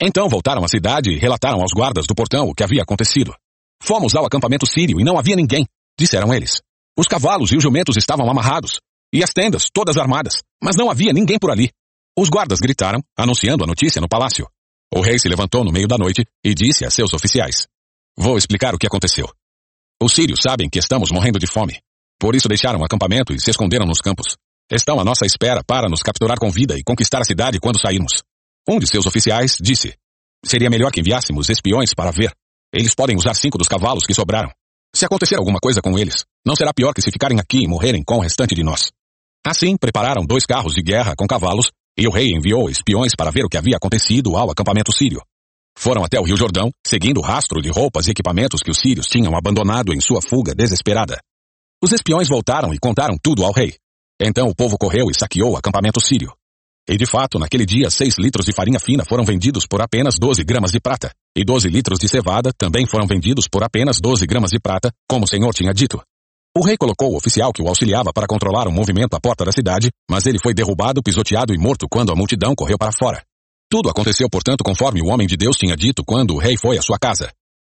Então 0.00 0.28
voltaram 0.28 0.64
à 0.64 0.68
cidade 0.68 1.10
e 1.10 1.18
relataram 1.18 1.60
aos 1.60 1.72
guardas 1.72 2.06
do 2.06 2.14
portão 2.14 2.48
o 2.48 2.54
que 2.54 2.62
havia 2.62 2.82
acontecido. 2.82 3.34
Fomos 3.82 4.14
ao 4.14 4.24
acampamento 4.24 4.66
sírio 4.66 5.00
e 5.00 5.04
não 5.04 5.18
havia 5.18 5.34
ninguém, 5.34 5.66
disseram 5.98 6.32
eles. 6.32 6.62
Os 6.96 7.08
cavalos 7.08 7.50
e 7.50 7.56
os 7.56 7.62
jumentos 7.62 7.96
estavam 7.96 8.30
amarrados, 8.30 8.78
e 9.12 9.24
as 9.24 9.30
tendas 9.30 9.66
todas 9.72 9.96
armadas, 9.96 10.34
mas 10.62 10.76
não 10.76 10.88
havia 10.88 11.12
ninguém 11.12 11.38
por 11.38 11.50
ali. 11.50 11.68
Os 12.16 12.28
guardas 12.28 12.60
gritaram, 12.60 13.02
anunciando 13.18 13.64
a 13.64 13.66
notícia 13.66 14.00
no 14.00 14.08
palácio. 14.08 14.46
O 14.94 15.00
rei 15.00 15.18
se 15.18 15.28
levantou 15.28 15.64
no 15.64 15.72
meio 15.72 15.88
da 15.88 15.98
noite 15.98 16.24
e 16.44 16.54
disse 16.54 16.84
a 16.84 16.90
seus 16.90 17.12
oficiais: 17.12 17.66
Vou 18.16 18.38
explicar 18.38 18.74
o 18.76 18.78
que 18.78 18.86
aconteceu. 18.86 19.28
Os 20.00 20.12
sírios 20.12 20.40
sabem 20.40 20.70
que 20.70 20.78
estamos 20.78 21.10
morrendo 21.10 21.38
de 21.38 21.48
fome. 21.48 21.80
Por 22.20 22.34
isso 22.36 22.48
deixaram 22.48 22.80
o 22.80 22.84
acampamento 22.84 23.32
e 23.32 23.40
se 23.40 23.50
esconderam 23.50 23.86
nos 23.86 24.00
campos. 24.00 24.36
Estão 24.70 25.00
à 25.00 25.04
nossa 25.04 25.24
espera 25.24 25.64
para 25.66 25.88
nos 25.88 26.02
capturar 26.02 26.38
com 26.38 26.50
vida 26.50 26.78
e 26.78 26.84
conquistar 26.84 27.20
a 27.20 27.24
cidade 27.24 27.58
quando 27.58 27.80
sairmos. 27.80 28.22
Um 28.68 28.78
de 28.78 28.86
seus 28.86 29.06
oficiais 29.06 29.56
disse: 29.58 29.94
Seria 30.44 30.68
melhor 30.68 30.92
que 30.92 31.00
enviássemos 31.00 31.48
espiões 31.48 31.94
para 31.94 32.10
ver. 32.10 32.30
Eles 32.72 32.94
podem 32.94 33.16
usar 33.16 33.32
cinco 33.34 33.56
dos 33.56 33.66
cavalos 33.66 34.04
que 34.04 34.12
sobraram. 34.12 34.50
Se 34.94 35.06
acontecer 35.06 35.36
alguma 35.36 35.58
coisa 35.58 35.80
com 35.80 35.98
eles, 35.98 36.24
não 36.46 36.54
será 36.54 36.74
pior 36.74 36.92
que 36.92 37.00
se 37.00 37.10
ficarem 37.10 37.40
aqui 37.40 37.64
e 37.64 37.66
morrerem 37.66 38.02
com 38.04 38.18
o 38.18 38.20
restante 38.20 38.54
de 38.54 38.62
nós. 38.62 38.90
Assim, 39.44 39.76
prepararam 39.76 40.26
dois 40.26 40.44
carros 40.44 40.74
de 40.74 40.82
guerra 40.82 41.14
com 41.16 41.26
cavalos, 41.26 41.70
e 41.98 42.06
o 42.06 42.10
rei 42.10 42.28
enviou 42.28 42.68
espiões 42.68 43.14
para 43.16 43.30
ver 43.30 43.44
o 43.44 43.48
que 43.48 43.56
havia 43.56 43.76
acontecido 43.76 44.36
ao 44.36 44.50
acampamento 44.50 44.92
sírio. 44.92 45.22
Foram 45.76 46.04
até 46.04 46.20
o 46.20 46.24
Rio 46.24 46.36
Jordão, 46.36 46.70
seguindo 46.86 47.18
o 47.18 47.24
rastro 47.24 47.62
de 47.62 47.70
roupas 47.70 48.06
e 48.06 48.10
equipamentos 48.10 48.62
que 48.62 48.70
os 48.70 48.78
sírios 48.78 49.06
tinham 49.06 49.34
abandonado 49.34 49.94
em 49.94 50.00
sua 50.00 50.20
fuga 50.20 50.54
desesperada. 50.54 51.18
Os 51.82 51.92
espiões 51.92 52.28
voltaram 52.28 52.74
e 52.74 52.78
contaram 52.78 53.16
tudo 53.22 53.42
ao 53.42 53.52
rei. 53.52 53.74
Então 54.20 54.48
o 54.48 54.54
povo 54.54 54.76
correu 54.76 55.10
e 55.10 55.14
saqueou 55.14 55.52
o 55.52 55.56
acampamento 55.56 55.98
sírio. 55.98 56.34
E 56.86 56.94
de 56.94 57.06
fato, 57.06 57.38
naquele 57.38 57.64
dia, 57.64 57.88
seis 57.88 58.16
litros 58.18 58.44
de 58.44 58.52
farinha 58.52 58.78
fina 58.78 59.02
foram 59.08 59.24
vendidos 59.24 59.66
por 59.66 59.80
apenas 59.80 60.16
12 60.18 60.44
gramas 60.44 60.72
de 60.72 60.80
prata, 60.80 61.10
e 61.34 61.42
12 61.42 61.68
litros 61.68 61.98
de 61.98 62.06
cevada 62.06 62.52
também 62.58 62.84
foram 62.84 63.06
vendidos 63.06 63.46
por 63.48 63.62
apenas 63.62 63.98
12 63.98 64.26
gramas 64.26 64.50
de 64.50 64.60
prata, 64.60 64.92
como 65.08 65.24
o 65.24 65.28
Senhor 65.28 65.54
tinha 65.54 65.72
dito. 65.72 66.02
O 66.54 66.62
rei 66.62 66.76
colocou 66.76 67.12
o 67.12 67.16
oficial 67.16 67.50
que 67.50 67.62
o 67.62 67.68
auxiliava 67.68 68.12
para 68.12 68.26
controlar 68.26 68.68
o 68.68 68.72
movimento 68.72 69.14
à 69.14 69.20
porta 69.20 69.44
da 69.46 69.52
cidade, 69.52 69.88
mas 70.10 70.26
ele 70.26 70.38
foi 70.38 70.52
derrubado, 70.52 71.02
pisoteado 71.02 71.54
e 71.54 71.58
morto 71.58 71.86
quando 71.88 72.12
a 72.12 72.16
multidão 72.16 72.54
correu 72.54 72.76
para 72.76 72.92
fora. 72.92 73.22
Tudo 73.70 73.88
aconteceu, 73.88 74.28
portanto, 74.28 74.62
conforme 74.62 75.00
o 75.00 75.06
homem 75.06 75.26
de 75.26 75.36
Deus 75.36 75.56
tinha 75.56 75.76
dito 75.76 76.02
quando 76.04 76.34
o 76.34 76.38
rei 76.38 76.56
foi 76.60 76.76
à 76.76 76.82
sua 76.82 76.98
casa. 76.98 77.32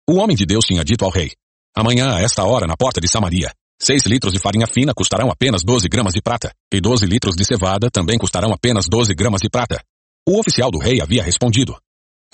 O 0.08 0.16
homem 0.16 0.36
de 0.36 0.46
Deus 0.46 0.64
tinha 0.64 0.84
dito 0.84 1.04
ao 1.04 1.10
rei: 1.10 1.32
Amanhã, 1.74 2.14
a 2.14 2.20
esta 2.20 2.44
hora, 2.44 2.66
na 2.66 2.76
porta 2.76 3.00
de 3.00 3.08
Samaria, 3.08 3.50
Seis 3.80 4.04
litros 4.06 4.32
de 4.32 4.38
farinha 4.38 4.66
fina 4.66 4.94
custarão 4.94 5.30
apenas 5.30 5.62
12 5.62 5.86
gramas 5.88 6.14
de 6.14 6.22
prata, 6.22 6.50
e 6.72 6.80
12 6.80 7.04
litros 7.04 7.36
de 7.36 7.44
cevada 7.44 7.90
também 7.90 8.18
custarão 8.18 8.52
apenas 8.52 8.86
12 8.88 9.14
gramas 9.14 9.40
de 9.40 9.50
prata. 9.50 9.82
O 10.26 10.40
oficial 10.40 10.70
do 10.70 10.78
rei 10.78 11.00
havia 11.00 11.22
respondido. 11.22 11.76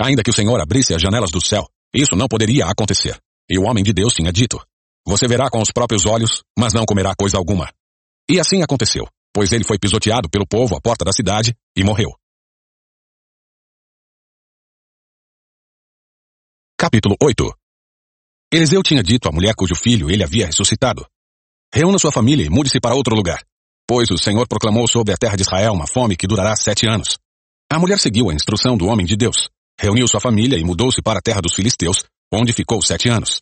Ainda 0.01 0.23
que 0.23 0.31
o 0.31 0.33
Senhor 0.33 0.61
abrisse 0.61 0.95
as 0.95 1.03
janelas 1.03 1.31
do 1.31 1.41
céu, 1.41 1.67
isso 1.95 2.17
não 2.17 2.29
poderia 2.29 2.67
acontecer. 2.67 3.19
E 3.51 3.59
o 3.59 3.65
homem 3.65 3.83
de 3.83 3.93
Deus 3.93 4.15
tinha 4.15 4.33
dito: 4.33 4.59
Você 5.07 5.27
verá 5.27 5.51
com 5.51 5.61
os 5.61 5.73
próprios 5.73 6.07
olhos, 6.07 6.43
mas 6.59 6.73
não 6.73 6.87
comerá 6.87 7.13
coisa 7.15 7.37
alguma. 7.37 7.69
E 8.31 8.39
assim 8.39 8.63
aconteceu, 8.63 9.07
pois 9.35 9.53
ele 9.53 9.65
foi 9.65 9.79
pisoteado 9.79 10.31
pelo 10.31 10.47
povo 10.47 10.77
à 10.77 10.81
porta 10.81 11.05
da 11.05 11.13
cidade 11.13 11.55
e 11.77 11.83
morreu. 11.83 12.11
Capítulo 16.79 17.17
8 17.23 17.53
Eliseu 18.53 18.83
tinha 18.83 19.03
dito 19.03 19.29
à 19.29 19.33
mulher 19.33 19.55
cujo 19.55 19.75
filho 19.75 20.11
ele 20.11 20.25
havia 20.25 20.47
ressuscitado: 20.47 21.07
Reúna 21.75 21.99
sua 21.99 22.13
família 22.13 22.45
e 22.45 22.51
mude-se 22.51 22.79
para 22.79 22.95
outro 22.95 23.17
lugar, 23.17 23.43
pois 23.89 24.11
o 24.11 24.19
Senhor 24.19 24.47
proclamou 24.47 24.87
sobre 24.87 25.15
a 25.15 25.17
terra 25.17 25.37
de 25.37 25.43
Israel 25.43 25.73
uma 25.73 25.87
fome 25.87 26.17
que 26.17 26.27
durará 26.27 26.55
sete 26.55 26.87
anos. 26.87 27.17
A 27.73 27.79
mulher 27.79 27.99
seguiu 27.99 28.29
a 28.29 28.35
instrução 28.35 28.77
do 28.77 28.89
homem 28.89 29.07
de 29.07 29.17
Deus, 29.17 29.49
reuniu 29.81 30.07
sua 30.07 30.21
família 30.21 30.59
e 30.59 30.65
mudou-se 30.65 31.01
para 31.01 31.19
a 31.19 31.23
terra 31.23 31.41
dos 31.41 31.55
filisteus, 31.55 32.05
onde 32.31 32.53
ficou 32.53 32.83
sete 32.83 33.09
anos. 33.09 33.41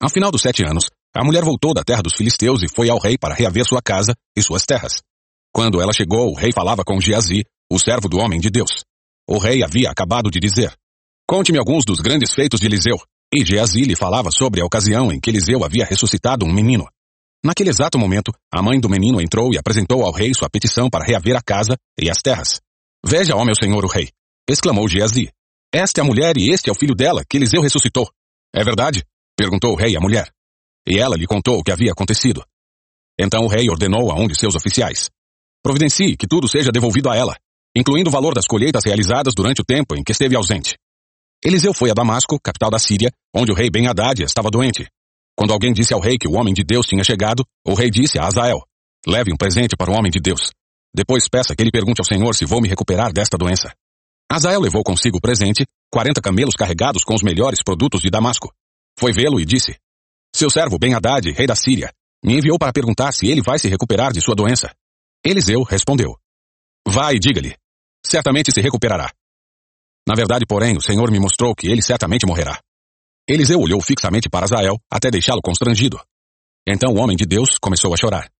Ao 0.00 0.08
final 0.08 0.30
dos 0.30 0.40
sete 0.40 0.64
anos, 0.64 0.88
a 1.14 1.22
mulher 1.22 1.44
voltou 1.44 1.74
da 1.74 1.84
terra 1.84 2.00
dos 2.00 2.14
filisteus 2.14 2.62
e 2.62 2.74
foi 2.74 2.88
ao 2.88 2.98
rei 2.98 3.18
para 3.18 3.34
reaver 3.34 3.66
sua 3.66 3.82
casa 3.82 4.14
e 4.34 4.42
suas 4.42 4.64
terras. 4.64 5.02
Quando 5.52 5.78
ela 5.78 5.92
chegou, 5.92 6.30
o 6.30 6.34
rei 6.34 6.52
falava 6.52 6.82
com 6.82 6.98
Geazi, 6.98 7.44
o 7.70 7.78
servo 7.78 8.08
do 8.08 8.18
homem 8.18 8.40
de 8.40 8.48
Deus. 8.48 8.84
O 9.28 9.36
rei 9.36 9.62
havia 9.62 9.90
acabado 9.90 10.30
de 10.30 10.40
dizer: 10.40 10.72
Conte-me 11.28 11.58
alguns 11.58 11.84
dos 11.84 12.00
grandes 12.00 12.32
feitos 12.32 12.58
de 12.58 12.66
Eliseu. 12.66 12.96
E 13.34 13.44
Geazi 13.44 13.82
lhe 13.82 13.96
falava 13.96 14.30
sobre 14.30 14.62
a 14.62 14.64
ocasião 14.64 15.12
em 15.12 15.20
que 15.20 15.28
Eliseu 15.28 15.62
havia 15.62 15.84
ressuscitado 15.84 16.46
um 16.46 16.52
menino. 16.52 16.86
Naquele 17.46 17.70
exato 17.70 17.96
momento, 17.96 18.32
a 18.52 18.60
mãe 18.60 18.80
do 18.80 18.88
menino 18.88 19.20
entrou 19.20 19.54
e 19.54 19.56
apresentou 19.56 20.02
ao 20.02 20.10
rei 20.10 20.34
sua 20.34 20.50
petição 20.50 20.90
para 20.90 21.04
reaver 21.04 21.36
a 21.36 21.40
casa 21.40 21.76
e 21.96 22.10
as 22.10 22.20
terras. 22.20 22.60
Veja, 23.06 23.36
ó 23.36 23.44
meu 23.44 23.54
senhor 23.54 23.84
o 23.84 23.88
rei, 23.88 24.08
exclamou 24.50 24.88
Geazi. 24.88 25.30
Esta 25.72 26.00
é 26.00 26.02
a 26.02 26.04
mulher 26.04 26.36
e 26.36 26.50
este 26.50 26.68
é 26.68 26.72
o 26.72 26.74
filho 26.74 26.92
dela, 26.92 27.22
que 27.24 27.36
Eliseu 27.36 27.62
ressuscitou. 27.62 28.10
É 28.52 28.64
verdade? 28.64 29.04
perguntou 29.38 29.74
o 29.74 29.76
rei 29.76 29.96
à 29.96 30.00
mulher. 30.00 30.28
E 30.88 30.98
ela 30.98 31.14
lhe 31.16 31.24
contou 31.24 31.56
o 31.56 31.62
que 31.62 31.70
havia 31.70 31.92
acontecido. 31.92 32.44
Então 33.16 33.44
o 33.44 33.48
rei 33.48 33.70
ordenou 33.70 34.10
a 34.10 34.16
um 34.16 34.26
de 34.26 34.36
seus 34.36 34.56
oficiais. 34.56 35.08
Providencie 35.62 36.16
que 36.16 36.26
tudo 36.26 36.48
seja 36.48 36.72
devolvido 36.72 37.08
a 37.10 37.16
ela, 37.16 37.36
incluindo 37.76 38.10
o 38.10 38.12
valor 38.12 38.34
das 38.34 38.48
colheitas 38.48 38.82
realizadas 38.84 39.34
durante 39.36 39.60
o 39.60 39.64
tempo 39.64 39.94
em 39.94 40.02
que 40.02 40.10
esteve 40.10 40.34
ausente. 40.34 40.76
Eliseu 41.44 41.72
foi 41.72 41.92
a 41.92 41.94
Damasco, 41.94 42.40
capital 42.42 42.72
da 42.72 42.78
Síria, 42.80 43.12
onde 43.32 43.52
o 43.52 43.54
rei 43.54 43.70
Ben-Hadad 43.70 44.24
estava 44.24 44.50
doente. 44.50 44.88
Quando 45.36 45.52
alguém 45.52 45.72
disse 45.72 45.92
ao 45.92 46.00
rei 46.00 46.16
que 46.16 46.26
o 46.26 46.32
homem 46.32 46.54
de 46.54 46.64
Deus 46.64 46.86
tinha 46.86 47.04
chegado, 47.04 47.44
o 47.64 47.74
rei 47.74 47.90
disse 47.90 48.18
a 48.18 48.26
Azael: 48.26 48.62
Leve 49.06 49.32
um 49.32 49.36
presente 49.36 49.76
para 49.76 49.90
o 49.90 49.94
homem 49.94 50.10
de 50.10 50.18
Deus. 50.18 50.50
Depois 50.94 51.28
peça 51.28 51.54
que 51.54 51.62
ele 51.62 51.70
pergunte 51.70 52.00
ao 52.00 52.06
Senhor 52.06 52.34
se 52.34 52.46
vou 52.46 52.60
me 52.60 52.68
recuperar 52.68 53.12
desta 53.12 53.36
doença. 53.36 53.70
Azael 54.32 54.60
levou 54.60 54.82
consigo 54.82 55.18
o 55.18 55.20
presente, 55.20 55.66
quarenta 55.92 56.22
camelos 56.22 56.54
carregados 56.56 57.04
com 57.04 57.14
os 57.14 57.22
melhores 57.22 57.62
produtos 57.62 58.00
de 58.00 58.08
Damasco. 58.08 58.50
Foi 58.98 59.12
vê-lo 59.12 59.38
e 59.38 59.44
disse: 59.44 59.76
Seu 60.34 60.50
servo 60.50 60.78
Ben 60.78 60.94
Haddad, 60.94 61.30
rei 61.30 61.46
da 61.46 61.54
Síria, 61.54 61.92
me 62.24 62.38
enviou 62.38 62.58
para 62.58 62.72
perguntar 62.72 63.12
se 63.12 63.26
ele 63.26 63.42
vai 63.42 63.58
se 63.58 63.68
recuperar 63.68 64.12
de 64.12 64.22
sua 64.22 64.34
doença. 64.34 64.74
Eliseu 65.24 65.62
respondeu: 65.62 66.16
Vá 66.88 67.12
e 67.12 67.18
diga-lhe: 67.18 67.54
Certamente 68.04 68.50
se 68.52 68.60
recuperará. 68.60 69.12
Na 70.08 70.14
verdade, 70.14 70.46
porém, 70.46 70.76
o 70.76 70.80
Senhor 70.80 71.10
me 71.10 71.20
mostrou 71.20 71.54
que 71.54 71.66
ele 71.66 71.82
certamente 71.82 72.26
morrerá. 72.26 72.58
Eliseu 73.28 73.60
olhou 73.60 73.80
fixamente 73.80 74.28
para 74.28 74.44
Azael 74.44 74.78
até 74.88 75.10
deixá-lo 75.10 75.42
constrangido. 75.42 76.00
Então 76.66 76.94
o 76.94 76.98
homem 76.98 77.16
de 77.16 77.26
Deus 77.26 77.58
começou 77.60 77.92
a 77.92 77.96
chorar. 77.96 78.30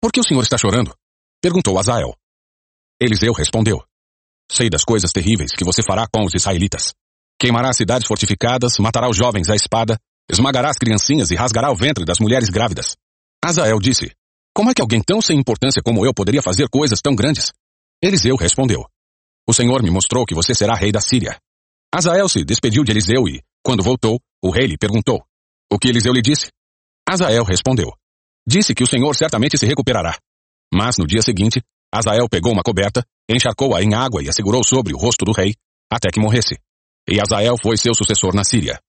Por 0.00 0.10
que 0.10 0.18
o 0.18 0.24
senhor 0.24 0.42
está 0.42 0.58
chorando? 0.58 0.92
Perguntou 1.40 1.78
Azael. 1.78 2.16
Eliseu 3.00 3.32
respondeu. 3.32 3.80
Sei 4.50 4.68
das 4.68 4.84
coisas 4.84 5.12
terríveis 5.12 5.52
que 5.52 5.64
você 5.64 5.80
fará 5.80 6.08
com 6.12 6.24
os 6.24 6.34
israelitas. 6.34 6.92
Queimará 7.40 7.70
as 7.70 7.76
cidades 7.76 8.06
fortificadas, 8.06 8.78
matará 8.78 9.08
os 9.08 9.16
jovens 9.16 9.48
à 9.48 9.54
espada, 9.54 9.96
esmagará 10.28 10.70
as 10.70 10.76
criancinhas 10.76 11.30
e 11.30 11.36
rasgará 11.36 11.70
o 11.70 11.76
ventre 11.76 12.04
das 12.04 12.18
mulheres 12.18 12.48
grávidas. 12.48 12.96
Azael 13.44 13.78
disse, 13.78 14.12
como 14.52 14.70
é 14.70 14.74
que 14.74 14.82
alguém 14.82 15.00
tão 15.00 15.22
sem 15.22 15.38
importância 15.38 15.82
como 15.84 16.04
eu 16.04 16.12
poderia 16.12 16.42
fazer 16.42 16.68
coisas 16.68 17.00
tão 17.00 17.14
grandes? 17.14 17.52
Eliseu 18.02 18.36
respondeu, 18.36 18.84
o 19.48 19.54
Senhor 19.54 19.82
me 19.82 19.90
mostrou 19.90 20.26
que 20.26 20.34
você 20.34 20.54
será 20.54 20.74
rei 20.74 20.90
da 20.90 21.00
Síria. 21.00 21.38
Azael 21.94 22.28
se 22.28 22.44
despediu 22.44 22.84
de 22.84 22.92
Eliseu 22.92 23.28
e, 23.28 23.42
quando 23.64 23.82
voltou, 23.82 24.20
o 24.42 24.50
rei 24.50 24.66
lhe 24.66 24.76
perguntou: 24.76 25.22
O 25.70 25.78
que 25.78 25.88
Eliseu 25.88 26.12
lhe 26.12 26.22
disse? 26.22 26.48
Azael 27.08 27.44
respondeu: 27.44 27.92
Disse 28.46 28.74
que 28.74 28.82
o 28.82 28.86
Senhor 28.86 29.14
certamente 29.14 29.56
se 29.56 29.66
recuperará. 29.66 30.18
Mas 30.74 30.96
no 30.98 31.06
dia 31.06 31.22
seguinte, 31.22 31.62
Azael 31.94 32.28
pegou 32.28 32.52
uma 32.52 32.62
coberta, 32.62 33.04
encharcou-a 33.28 33.82
em 33.82 33.94
água 33.94 34.22
e 34.22 34.28
a 34.28 34.32
segurou 34.32 34.64
sobre 34.64 34.94
o 34.94 34.98
rosto 34.98 35.24
do 35.24 35.32
rei, 35.32 35.54
até 35.90 36.10
que 36.10 36.20
morresse. 36.20 36.58
E 37.08 37.20
Azael 37.20 37.56
foi 37.62 37.76
seu 37.76 37.94
sucessor 37.94 38.34
na 38.34 38.44
Síria. 38.44 38.80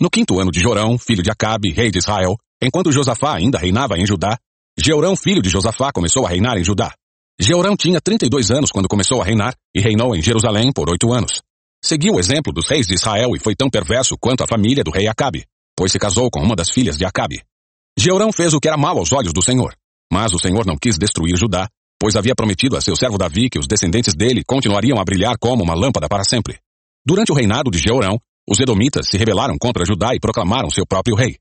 No 0.00 0.08
quinto 0.08 0.38
ano 0.38 0.52
de 0.52 0.60
Jorão, 0.60 0.96
filho 0.96 1.22
de 1.22 1.30
Acabe, 1.30 1.72
rei 1.72 1.90
de 1.90 1.98
Israel, 1.98 2.36
enquanto 2.62 2.92
Josafá 2.92 3.36
ainda 3.36 3.58
reinava 3.58 3.98
em 3.98 4.06
Judá, 4.06 4.38
Jeorão, 4.78 5.16
filho 5.16 5.42
de 5.42 5.48
Josafá, 5.48 5.90
começou 5.92 6.24
a 6.24 6.28
reinar 6.28 6.56
em 6.56 6.62
Judá. 6.62 6.94
Jeorão 7.40 7.76
tinha 7.76 8.00
32 8.00 8.52
anos 8.52 8.70
quando 8.70 8.88
começou 8.88 9.20
a 9.20 9.24
reinar 9.24 9.54
e 9.74 9.80
reinou 9.80 10.14
em 10.14 10.22
Jerusalém 10.22 10.72
por 10.72 10.88
oito 10.88 11.12
anos. 11.12 11.42
Seguiu 11.84 12.14
o 12.14 12.20
exemplo 12.20 12.52
dos 12.52 12.68
reis 12.68 12.86
de 12.86 12.94
Israel 12.94 13.34
e 13.34 13.38
foi 13.38 13.54
tão 13.54 13.70
perverso 13.70 14.16
quanto 14.18 14.42
a 14.42 14.46
família 14.46 14.84
do 14.84 14.90
rei 14.90 15.06
Acabe, 15.06 15.44
pois 15.76 15.92
se 15.92 15.98
casou 15.98 16.30
com 16.30 16.40
uma 16.40 16.56
das 16.56 16.70
filhas 16.70 16.96
de 16.96 17.04
Acabe. 17.04 17.42
Jeorão 17.98 18.32
fez 18.32 18.54
o 18.54 18.60
que 18.60 18.68
era 18.68 18.76
mal 18.76 18.98
aos 18.98 19.12
olhos 19.12 19.32
do 19.32 19.42
Senhor, 19.42 19.74
mas 20.12 20.32
o 20.32 20.38
Senhor 20.38 20.66
não 20.66 20.76
quis 20.76 20.98
destruir 20.98 21.36
Judá, 21.36 21.68
pois 22.00 22.16
havia 22.16 22.34
prometido 22.34 22.76
a 22.76 22.80
seu 22.80 22.94
servo 22.94 23.18
Davi 23.18 23.50
que 23.50 23.58
os 23.58 23.66
descendentes 23.66 24.14
dele 24.14 24.42
continuariam 24.46 25.00
a 25.00 25.04
brilhar 25.04 25.36
como 25.38 25.64
uma 25.64 25.74
lâmpada 25.74 26.08
para 26.08 26.24
sempre. 26.24 26.58
Durante 27.04 27.32
o 27.32 27.34
reinado 27.34 27.70
de 27.70 27.78
Jeorão, 27.78 28.18
os 28.48 28.60
edomitas 28.60 29.08
se 29.08 29.18
rebelaram 29.18 29.56
contra 29.58 29.84
Judá 29.84 30.14
e 30.14 30.20
proclamaram 30.20 30.70
seu 30.70 30.86
próprio 30.86 31.16
rei. 31.16 31.36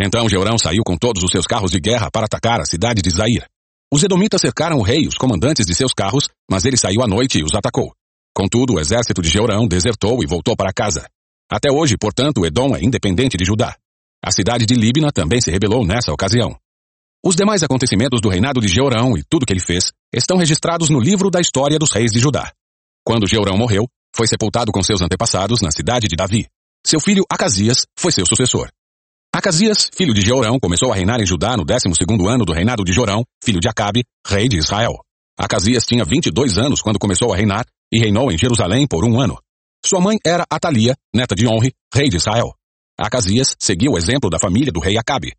Então 0.00 0.28
Jeorão 0.28 0.58
saiu 0.58 0.82
com 0.84 0.96
todos 0.96 1.22
os 1.22 1.30
seus 1.30 1.46
carros 1.46 1.70
de 1.70 1.80
guerra 1.80 2.10
para 2.10 2.26
atacar 2.26 2.60
a 2.60 2.64
cidade 2.64 3.02
de 3.02 3.10
Zair. 3.10 3.46
Os 3.92 4.02
edomitas 4.02 4.40
cercaram 4.40 4.78
o 4.78 4.82
rei 4.82 5.02
e 5.04 5.08
os 5.08 5.16
comandantes 5.16 5.66
de 5.66 5.74
seus 5.74 5.92
carros, 5.92 6.28
mas 6.50 6.64
ele 6.64 6.76
saiu 6.76 7.02
à 7.02 7.06
noite 7.06 7.38
e 7.38 7.44
os 7.44 7.54
atacou. 7.54 7.92
Contudo, 8.34 8.74
o 8.74 8.80
exército 8.80 9.20
de 9.20 9.28
Jeorão 9.28 9.66
desertou 9.66 10.22
e 10.22 10.26
voltou 10.26 10.56
para 10.56 10.72
casa. 10.72 11.06
Até 11.50 11.70
hoje, 11.70 11.96
portanto, 11.98 12.46
Edom 12.46 12.74
é 12.74 12.82
independente 12.82 13.36
de 13.36 13.44
Judá. 13.44 13.76
A 14.24 14.30
cidade 14.30 14.64
de 14.64 14.74
Líbina 14.74 15.10
também 15.12 15.40
se 15.40 15.50
rebelou 15.50 15.84
nessa 15.84 16.12
ocasião. 16.12 16.56
Os 17.24 17.36
demais 17.36 17.62
acontecimentos 17.62 18.20
do 18.20 18.28
reinado 18.28 18.60
de 18.60 18.68
Jeorão 18.68 19.16
e 19.16 19.22
tudo 19.28 19.44
que 19.44 19.52
ele 19.52 19.60
fez 19.60 19.92
estão 20.12 20.38
registrados 20.38 20.88
no 20.88 20.98
livro 20.98 21.30
da 21.30 21.40
história 21.40 21.78
dos 21.78 21.92
reis 21.92 22.10
de 22.10 22.18
Judá. 22.18 22.52
Quando 23.04 23.28
Jeorão 23.28 23.56
morreu, 23.56 23.86
foi 24.14 24.26
sepultado 24.26 24.72
com 24.72 24.82
seus 24.82 25.02
antepassados 25.02 25.60
na 25.60 25.70
cidade 25.70 26.08
de 26.08 26.16
Davi. 26.16 26.46
Seu 26.84 27.00
filho 27.00 27.24
Acasias 27.30 27.86
foi 27.98 28.12
seu 28.12 28.26
sucessor. 28.26 28.68
Acasias, 29.34 29.88
filho 29.94 30.12
de 30.12 30.20
Jeorão, 30.20 30.58
começou 30.58 30.92
a 30.92 30.94
reinar 30.94 31.20
em 31.20 31.26
Judá 31.26 31.56
no 31.56 31.64
12 31.64 31.88
ano 32.28 32.44
do 32.44 32.52
reinado 32.52 32.84
de 32.84 32.92
Jorão, 32.92 33.24
filho 33.42 33.60
de 33.60 33.68
Acabe, 33.68 34.04
rei 34.26 34.48
de 34.48 34.58
Israel. 34.58 34.98
Acasias 35.38 35.86
tinha 35.86 36.04
22 36.04 36.58
anos 36.58 36.82
quando 36.82 36.98
começou 36.98 37.32
a 37.32 37.36
reinar 37.36 37.64
e 37.92 37.98
reinou 37.98 38.32
em 38.32 38.38
Jerusalém 38.38 38.86
por 38.86 39.04
um 39.04 39.20
ano. 39.20 39.38
Sua 39.84 40.00
mãe 40.00 40.16
era 40.24 40.46
Atalia, 40.50 40.96
neta 41.14 41.34
de 41.34 41.46
Onre, 41.46 41.74
rei 41.94 42.08
de 42.08 42.16
Israel. 42.16 42.54
Acasias 42.98 43.54
seguiu 43.58 43.92
o 43.92 43.98
exemplo 43.98 44.30
da 44.30 44.38
família 44.38 44.72
do 44.72 44.80
rei 44.80 44.96
Acabe. 44.96 45.32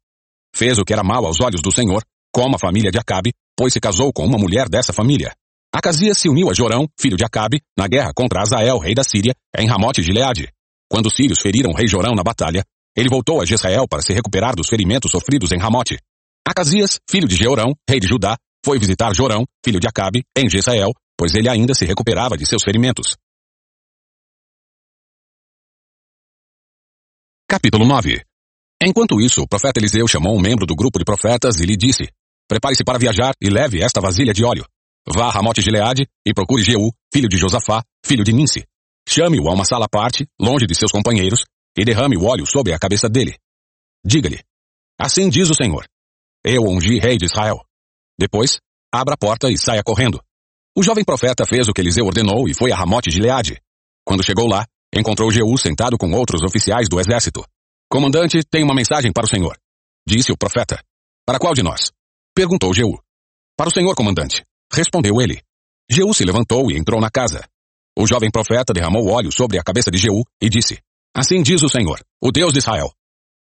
Fez 0.56 0.78
o 0.78 0.86
que 0.86 0.94
era 0.94 1.04
mal 1.04 1.26
aos 1.26 1.42
olhos 1.42 1.62
do 1.62 1.72
Senhor, 1.72 2.04
como 2.32 2.56
a 2.56 2.60
família 2.60 2.92
de 2.92 3.00
Acabe, 3.00 3.34
pois 3.58 3.74
se 3.74 3.80
casou 3.80 4.12
com 4.14 4.26
uma 4.26 4.38
mulher 4.38 4.68
dessa 4.70 4.94
família. 4.94 5.34
Acasias 5.74 6.20
se 6.20 6.30
uniu 6.30 6.52
a 6.52 6.54
Jorão, 6.54 6.88
filho 7.00 7.18
de 7.18 7.26
Acabe, 7.26 7.62
na 7.78 7.88
guerra 7.88 8.12
contra 8.16 8.42
Azael, 8.42 8.78
rei 8.78 8.94
da 8.94 9.04
Síria, 9.04 9.34
em 9.58 9.68
Ramote 9.68 10.02
de 10.02 10.12
Leade. 10.12 10.48
Quando 10.90 11.08
os 11.08 11.16
sírios 11.16 11.40
feriram 11.40 11.72
o 11.72 11.76
rei 11.76 11.88
Jorão 11.88 12.14
na 12.14 12.22
batalha, 12.22 12.64
ele 12.96 13.10
voltou 13.10 13.42
a 13.42 13.46
Jezreel 13.46 13.88
para 13.88 14.04
se 14.04 14.14
recuperar 14.14 14.56
dos 14.56 14.68
ferimentos 14.68 15.10
sofridos 15.10 15.52
em 15.52 15.58
Ramote. 15.58 15.98
Acasias, 16.48 17.00
filho 17.10 17.28
de 17.28 17.36
Jeorão, 17.36 17.74
rei 17.90 18.00
de 18.00 18.08
Judá, 18.08 18.38
foi 18.64 18.78
visitar 18.78 19.14
Jorão, 19.16 19.46
filho 19.66 19.80
de 19.80 19.88
Acabe, 19.88 20.24
em 20.38 20.50
Jezreel, 20.50 20.94
pois 21.24 21.36
ele 21.36 21.48
ainda 21.48 21.74
se 21.74 21.86
recuperava 21.86 22.36
de 22.36 22.46
seus 22.46 22.62
ferimentos. 22.62 23.16
Capítulo 27.48 27.88
9 27.88 28.22
Enquanto 28.84 29.22
isso, 29.22 29.42
o 29.42 29.48
profeta 29.48 29.80
Eliseu 29.80 30.06
chamou 30.06 30.36
um 30.36 30.42
membro 30.42 30.66
do 30.66 30.76
grupo 30.76 31.00
de 31.00 31.06
profetas 31.06 31.62
e 31.62 31.66
lhe 31.66 31.78
disse, 31.78 32.12
Prepare-se 32.46 32.84
para 32.84 33.00
viajar 33.00 33.34
e 33.42 33.50
leve 33.50 33.82
esta 33.82 34.02
vasilha 34.02 34.34
de 34.34 34.44
óleo. 34.44 34.66
Vá 35.08 35.28
a 35.28 35.32
Ramote 35.32 35.64
de 35.64 35.72
Leade 35.72 36.06
e 36.28 36.34
procure 36.34 36.62
Jeú, 36.62 36.92
filho 37.10 37.30
de 37.30 37.38
Josafá, 37.38 37.82
filho 38.06 38.26
de 38.26 38.34
Ninse. 38.34 38.66
Chame-o 39.08 39.48
a 39.48 39.54
uma 39.54 39.64
sala 39.64 39.86
à 39.86 39.90
parte, 39.90 40.28
longe 40.38 40.68
de 40.68 40.76
seus 40.76 40.92
companheiros, 40.92 41.46
e 41.78 41.86
derrame 41.86 42.18
o 42.18 42.26
óleo 42.26 42.46
sobre 42.46 42.74
a 42.74 42.80
cabeça 42.80 43.08
dele. 43.08 43.38
Diga-lhe, 44.06 44.44
assim 45.00 45.30
diz 45.30 45.50
o 45.50 45.56
Senhor, 45.56 45.88
eu 46.44 46.64
ungi 46.64 47.00
rei 47.00 47.16
de 47.16 47.28
Israel. 47.28 47.64
Depois, 48.20 48.60
abra 48.94 49.14
a 49.14 49.18
porta 49.18 49.50
e 49.50 49.58
saia 49.58 49.82
correndo. 49.82 50.22
O 50.76 50.82
jovem 50.82 51.06
profeta 51.06 51.46
fez 51.46 51.68
o 51.68 51.74
que 51.74 51.82
Eliseu 51.82 52.04
ordenou 52.04 52.50
e 52.50 52.54
foi 52.56 52.72
a 52.72 52.76
Ramote 52.76 53.12
de 53.12 53.22
Leade. 53.22 53.62
Quando 54.04 54.26
chegou 54.26 54.48
lá, 54.48 54.66
encontrou 54.92 55.30
Jeú 55.30 55.56
sentado 55.56 56.00
com 56.00 56.12
outros 56.12 56.42
oficiais 56.42 56.90
do 56.90 57.00
exército. 57.00 57.46
Comandante, 57.88 58.44
tem 58.44 58.64
uma 58.64 58.74
mensagem 58.74 59.14
para 59.14 59.26
o 59.26 59.30
senhor. 59.30 59.56
Disse 60.08 60.32
o 60.32 60.38
profeta. 60.38 60.84
Para 61.28 61.38
qual 61.38 61.54
de 61.54 61.62
nós? 61.62 61.92
Perguntou 62.36 62.74
Jeú. 62.74 62.98
Para 63.56 63.70
o 63.70 63.72
senhor, 63.72 63.94
comandante. 63.94 64.44
Respondeu 64.74 65.22
ele. 65.22 65.40
Jeú 65.88 66.12
se 66.12 66.26
levantou 66.26 66.72
e 66.72 66.76
entrou 66.76 67.00
na 67.00 67.12
casa. 67.12 67.48
O 67.96 68.08
jovem 68.08 68.32
profeta 68.32 68.74
derramou 68.74 69.08
óleo 69.10 69.32
sobre 69.32 69.60
a 69.60 69.64
cabeça 69.64 69.92
de 69.92 70.00
Jeú 70.00 70.24
e 70.42 70.50
disse, 70.50 70.80
Assim 71.16 71.44
diz 71.44 71.62
o 71.62 71.70
Senhor, 71.70 72.04
o 72.20 72.32
Deus 72.32 72.52
de 72.52 72.58
Israel. 72.58 72.92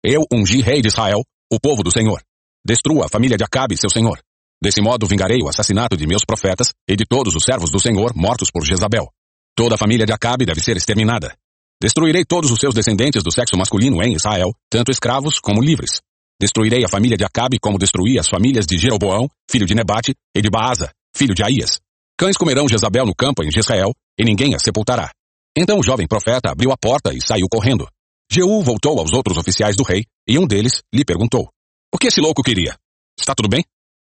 Eu 0.05 0.27
ungi 0.31 0.61
rei 0.61 0.83
de 0.83 0.89
Israel, 0.89 1.23
o 1.51 1.59
povo 1.59 1.83
do 1.83 1.91
Senhor. 1.91 2.23
Destrua 2.67 3.07
a 3.07 3.09
família 3.09 3.39
de 3.39 3.45
Acabe, 3.45 3.79
seu 3.79 3.89
senhor. 3.89 4.19
Desse 4.65 4.81
modo 4.81 5.07
vingarei 5.07 5.43
o 5.43 5.49
assassinato 5.51 5.95
de 5.95 6.07
meus 6.07 6.25
profetas 6.25 6.73
e 6.89 6.97
de 6.97 7.05
todos 7.07 7.35
os 7.35 7.45
servos 7.45 7.71
do 7.71 7.79
Senhor 7.79 8.15
mortos 8.17 8.49
por 8.51 8.65
Jezabel. 8.65 9.11
Toda 9.55 9.75
a 9.75 9.79
família 9.79 10.07
de 10.07 10.13
Acabe 10.15 10.47
deve 10.47 10.59
ser 10.59 10.75
exterminada. 10.75 11.37
Destruirei 11.83 12.25
todos 12.25 12.51
os 12.51 12.59
seus 12.59 12.73
descendentes 12.73 13.23
do 13.23 13.31
sexo 13.31 13.59
masculino 13.59 14.03
em 14.03 14.15
Israel, 14.15 14.55
tanto 14.71 14.91
escravos 14.91 15.39
como 15.39 15.61
livres. 15.61 16.01
Destruirei 16.41 16.83
a 16.83 16.89
família 16.89 17.15
de 17.15 17.27
Acabe 17.27 17.59
como 17.61 17.77
destruí 17.77 18.19
as 18.19 18.27
famílias 18.27 18.65
de 18.65 18.79
Jeroboão, 18.79 19.29
filho 19.51 19.67
de 19.67 19.75
Nebate, 19.75 20.15
e 20.35 20.41
de 20.41 20.49
Baasa, 20.49 20.91
filho 21.15 21.35
de 21.35 21.45
Aías. 21.45 21.79
Cães 22.17 22.39
comerão 22.39 22.67
Jezabel 22.67 23.05
no 23.05 23.15
campo 23.15 23.45
em 23.45 23.51
Jezreel, 23.51 23.93
e 24.19 24.25
ninguém 24.25 24.55
a 24.55 24.59
sepultará. 24.59 25.11
Então 25.55 25.79
o 25.79 25.83
jovem 25.83 26.09
profeta 26.09 26.51
abriu 26.51 26.73
a 26.73 26.77
porta 26.79 27.13
e 27.13 27.21
saiu 27.21 27.49
correndo. 27.51 27.87
Jeú 28.33 28.63
voltou 28.63 28.99
aos 28.99 29.13
outros 29.13 29.37
oficiais 29.37 29.77
do 29.77 29.85
rei, 29.85 30.07
e 30.27 30.39
um 30.39 30.47
deles 30.47 30.81
lhe 30.91 31.05
perguntou: 31.05 31.51
O 31.95 31.99
que 31.99 32.07
esse 32.07 32.23
louco 32.23 32.43
queria? 32.43 32.75
Está 33.19 33.35
tudo 33.35 33.51
bem? 33.51 33.63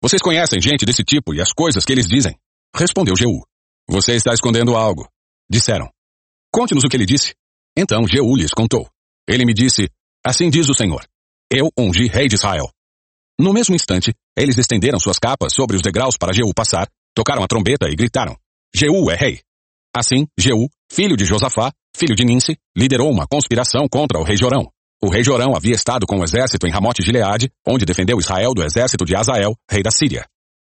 Vocês 0.02 0.22
conhecem 0.22 0.62
gente 0.62 0.86
desse 0.86 1.04
tipo 1.04 1.34
e 1.34 1.42
as 1.42 1.52
coisas 1.52 1.84
que 1.84 1.92
eles 1.92 2.08
dizem? 2.08 2.38
Respondeu 2.74 3.18
Jeú. 3.18 3.44
Você 3.90 4.14
está 4.14 4.34
escondendo 4.34 4.76
algo. 4.78 5.10
Disseram. 5.52 5.90
Conte-nos 6.54 6.86
o 6.86 6.88
que 6.88 6.96
ele 6.96 7.06
disse. 7.06 7.36
Então 7.78 8.08
Jeú 8.08 8.36
lhes 8.36 8.52
contou. 8.52 8.90
Ele 9.28 9.46
me 9.46 9.54
disse: 9.54 9.90
Assim 10.26 10.50
diz 10.50 10.70
o 10.70 10.74
Senhor: 10.74 11.06
Eu 11.52 11.70
ungi 11.78 12.08
rei 12.08 12.28
de 12.28 12.36
Israel. 12.36 12.72
No 13.38 13.52
mesmo 13.52 13.76
instante, 13.76 14.14
eles 14.38 14.58
estenderam 14.58 15.00
suas 15.00 15.20
capas 15.20 15.54
sobre 15.54 15.76
os 15.76 15.82
degraus 15.82 16.18
para 16.18 16.34
Jeú 16.34 16.54
passar, 16.54 16.90
tocaram 17.14 17.44
a 17.44 17.48
trombeta 17.48 17.88
e 17.90 17.96
gritaram: 17.96 18.38
Jeú 18.74 19.12
é 19.12 19.16
rei. 19.16 19.42
Assim, 19.96 20.28
Jeú, 20.38 20.70
filho 20.90 21.18
de 21.18 21.26
Josafá, 21.26 21.74
filho 21.94 22.16
de 22.16 22.24
Ninse, 22.24 22.58
liderou 22.78 23.12
uma 23.12 23.28
conspiração 23.28 23.88
contra 23.90 24.18
o 24.20 24.24
rei 24.24 24.38
Jorão. 24.38 24.72
O 25.02 25.08
rei 25.10 25.24
Jorão 25.24 25.56
havia 25.56 25.74
estado 25.74 26.06
com 26.06 26.20
o 26.20 26.24
exército 26.26 26.68
em 26.68 26.72
Ramote 26.72 27.02
Gileade, 27.02 27.50
onde 27.66 27.86
defendeu 27.86 28.20
Israel 28.20 28.54
do 28.54 28.62
exército 28.62 29.06
de 29.06 29.16
Azael, 29.16 29.56
rei 29.72 29.82
da 29.82 29.92
Síria. 29.92 30.26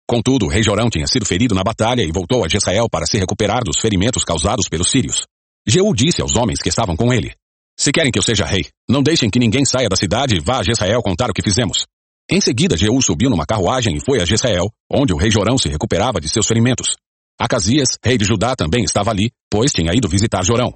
Contudo, 0.08 0.46
o 0.46 0.48
rei 0.48 0.62
Jorão 0.62 0.88
tinha 0.88 1.08
sido 1.08 1.26
ferido 1.26 1.56
na 1.56 1.63
batalha 1.63 2.04
e 2.04 2.12
voltou 2.12 2.46
a 2.46 2.48
Jezreel 2.48 2.88
para 2.92 3.08
se 3.08 3.18
recuperar 3.18 3.63
dos 3.63 3.80
ferimentos 3.80 4.24
causados 4.24 4.70
pelos 4.70 4.92
sírios. 4.92 5.26
Jeú 5.68 5.96
disse 5.96 6.22
aos 6.22 6.36
homens 6.36 6.62
que 6.62 6.70
estavam 6.70 6.96
com 6.96 7.12
ele, 7.12 7.34
Se 7.76 7.92
querem 7.92 8.12
que 8.12 8.20
eu 8.20 8.24
seja 8.24 8.46
rei, 8.46 8.68
não 8.88 9.02
deixem 9.02 9.32
que 9.32 9.39
ninguém 9.39 9.65
saia 9.65 9.89
da 9.89 9.96
cidade 9.96 10.36
e 10.36 10.39
vá 10.39 10.60
a 10.60 10.63
Jezreel 10.63 11.02
contar 11.02 11.32
o 11.32 11.34
que 11.34 11.42
fizemos. 11.42 11.88
Em 12.30 12.39
seguida, 12.39 12.78
Jeú 12.78 13.02
subiu 13.02 13.32
numa 13.32 13.48
carruagem 13.48 13.98
e 13.98 14.00
foi 14.00 14.22
a 14.22 14.26
Jezreel, 14.26 14.70
onde 14.92 15.12
o 15.12 15.18
rei 15.18 15.32
Jorão 15.32 15.58
se 15.58 15.70
recuperava 15.70 16.22
de 16.22 16.30
seus 16.30 16.46
ferimentos. 16.46 16.96
Acasias, 17.39 17.98
rei 18.06 18.15
de 18.15 18.26
Judá, 18.26 18.56
também 18.56 18.84
estava 18.84 19.10
ali, 19.10 19.32
pois 19.50 19.74
tinha 19.74 19.92
ido 19.96 20.08
visitar 20.08 20.46
Jorão. 20.46 20.72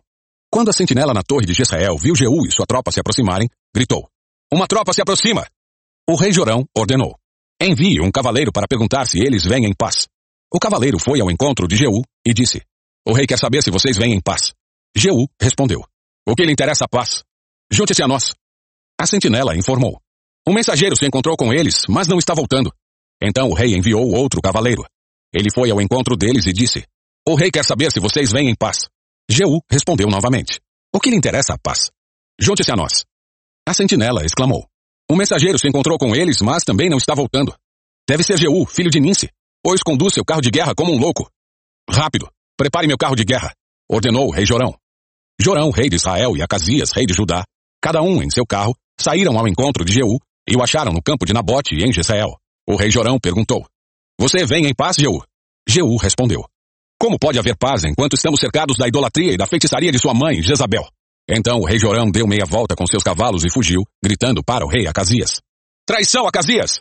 Quando 0.54 0.70
a 0.70 0.72
sentinela 0.72 1.16
na 1.16 1.24
torre 1.24 1.48
de 1.48 1.54
Jezreel 1.56 1.98
viu 1.98 2.16
Jeú 2.16 2.46
e 2.46 2.52
sua 2.54 2.68
tropa 2.68 2.92
se 2.92 3.00
aproximarem, 3.00 3.50
gritou: 3.76 4.08
Uma 4.54 4.68
tropa 4.68 4.94
se 4.94 5.02
aproxima! 5.02 5.48
O 6.08 6.16
rei 6.16 6.32
Jorão 6.32 6.64
ordenou: 6.78 7.18
Envie 7.60 8.00
um 8.00 8.12
cavaleiro 8.12 8.52
para 8.52 8.68
perguntar 8.68 9.08
se 9.08 9.18
eles 9.18 9.46
vêm 9.46 9.66
em 9.66 9.74
paz. 9.74 10.08
O 10.54 10.60
cavaleiro 10.60 11.00
foi 11.00 11.20
ao 11.20 11.32
encontro 11.32 11.68
de 11.68 11.76
Jeú 11.76 12.04
e 12.24 12.36
disse: 12.36 12.62
O 13.04 13.14
rei 13.14 13.26
quer 13.26 13.40
saber 13.40 13.64
se 13.64 13.72
vocês 13.72 13.98
vêm 13.98 14.14
em 14.14 14.22
paz. 14.22 14.54
Jeú 14.96 15.28
respondeu: 15.42 15.84
O 16.24 16.36
que 16.36 16.46
lhe 16.46 16.52
interessa 16.52 16.86
a 16.86 16.88
paz? 16.88 17.24
Junte-se 17.72 18.04
a 18.04 18.08
nós. 18.08 18.36
A 19.02 19.08
sentinela 19.08 19.58
informou: 19.58 20.00
Um 20.48 20.54
mensageiro 20.54 20.96
se 20.96 21.08
encontrou 21.08 21.36
com 21.36 21.52
eles, 21.52 21.82
mas 21.90 22.08
não 22.08 22.20
está 22.20 22.36
voltando. 22.36 22.72
Então 23.20 23.50
o 23.50 23.56
rei 23.56 23.74
enviou 23.74 24.08
outro 24.16 24.40
cavaleiro. 24.40 24.86
Ele 25.34 25.50
foi 25.52 25.72
ao 25.72 25.82
encontro 25.82 26.16
deles 26.16 26.46
e 26.46 26.54
disse: 26.54 26.86
O 27.28 27.34
rei 27.34 27.50
quer 27.50 27.66
saber 27.66 27.92
se 27.92 28.00
vocês 28.00 28.32
vêm 28.32 28.52
em 28.52 28.56
paz. 28.56 28.88
Jeú 29.30 29.62
respondeu 29.70 30.08
novamente: 30.10 30.60
O 30.94 31.00
que 31.00 31.10
lhe 31.10 31.16
interessa 31.16 31.54
a 31.54 31.58
paz? 31.58 31.90
Junte-se 32.40 32.72
a 32.72 32.76
nós. 32.76 33.06
A 33.68 33.74
sentinela 33.74 34.26
exclamou: 34.26 34.68
O 35.10 35.16
mensageiro 35.16 35.58
se 35.58 35.68
encontrou 35.68 35.98
com 35.98 36.16
eles, 36.16 36.42
mas 36.42 36.64
também 36.64 36.90
não 36.90 36.98
está 36.98 37.14
voltando. 37.14 37.56
Deve 38.08 38.24
ser 38.24 38.38
Jeú, 38.38 38.66
filho 38.66 38.90
de 38.90 39.00
Ninse, 39.00 39.30
pois 39.64 39.82
conduz 39.82 40.14
seu 40.14 40.26
carro 40.26 40.42
de 40.42 40.50
guerra 40.50 40.74
como 40.76 40.92
um 40.94 41.00
louco. 41.00 41.30
Rápido, 41.90 42.30
prepare 42.58 42.88
meu 42.88 42.98
carro 42.98 43.16
de 43.16 43.24
guerra, 43.24 43.54
ordenou 43.90 44.28
o 44.28 44.32
rei 44.32 44.46
Jorão. 44.46 44.76
Jorão, 45.40 45.72
rei 45.72 45.90
de 45.90 45.96
Israel, 45.96 46.36
e 46.38 46.42
Acasias, 46.42 46.92
rei 46.92 47.06
de 47.06 47.14
Judá, 47.14 47.44
cada 47.82 48.02
um 48.02 48.22
em 48.22 48.30
seu 48.30 48.46
carro, 48.46 48.76
saíram 49.00 49.38
ao 49.38 49.48
encontro 49.48 49.84
de 49.84 49.94
Jeú 49.94 50.20
e 50.48 50.56
o 50.56 50.62
acharam 50.62 50.92
no 50.92 51.02
campo 51.02 51.26
de 51.26 51.34
Nabote 51.34 51.76
em 51.76 51.92
Jezreel. 51.92 52.38
O 52.68 52.76
rei 52.76 52.92
Jorão 52.92 53.18
perguntou: 53.20 53.66
você 54.20 54.46
vem 54.46 54.68
em 54.68 54.74
paz, 54.74 54.96
Jeú? 54.98 55.22
Jeú 55.68 55.98
respondeu. 55.98 56.46
Como 57.04 57.20
pode 57.20 57.38
haver 57.38 57.58
paz 57.58 57.84
enquanto 57.84 58.14
estamos 58.14 58.40
cercados 58.40 58.78
da 58.78 58.88
idolatria 58.88 59.34
e 59.34 59.36
da 59.36 59.46
feitiçaria 59.46 59.92
de 59.92 60.00
sua 60.00 60.14
mãe, 60.14 60.42
Jezabel? 60.42 60.88
Então 61.30 61.60
o 61.60 61.66
rei 61.66 61.78
Jorão 61.78 62.10
deu 62.10 62.26
meia 62.26 62.46
volta 62.48 62.78
com 62.78 62.88
seus 62.88 63.04
cavalos 63.04 63.44
e 63.44 63.50
fugiu, 63.52 63.84
gritando 64.02 64.42
para 64.42 64.64
o 64.66 64.70
rei 64.70 64.88
Acasias. 64.88 65.42
Traição, 65.86 66.26
Acasias! 66.26 66.80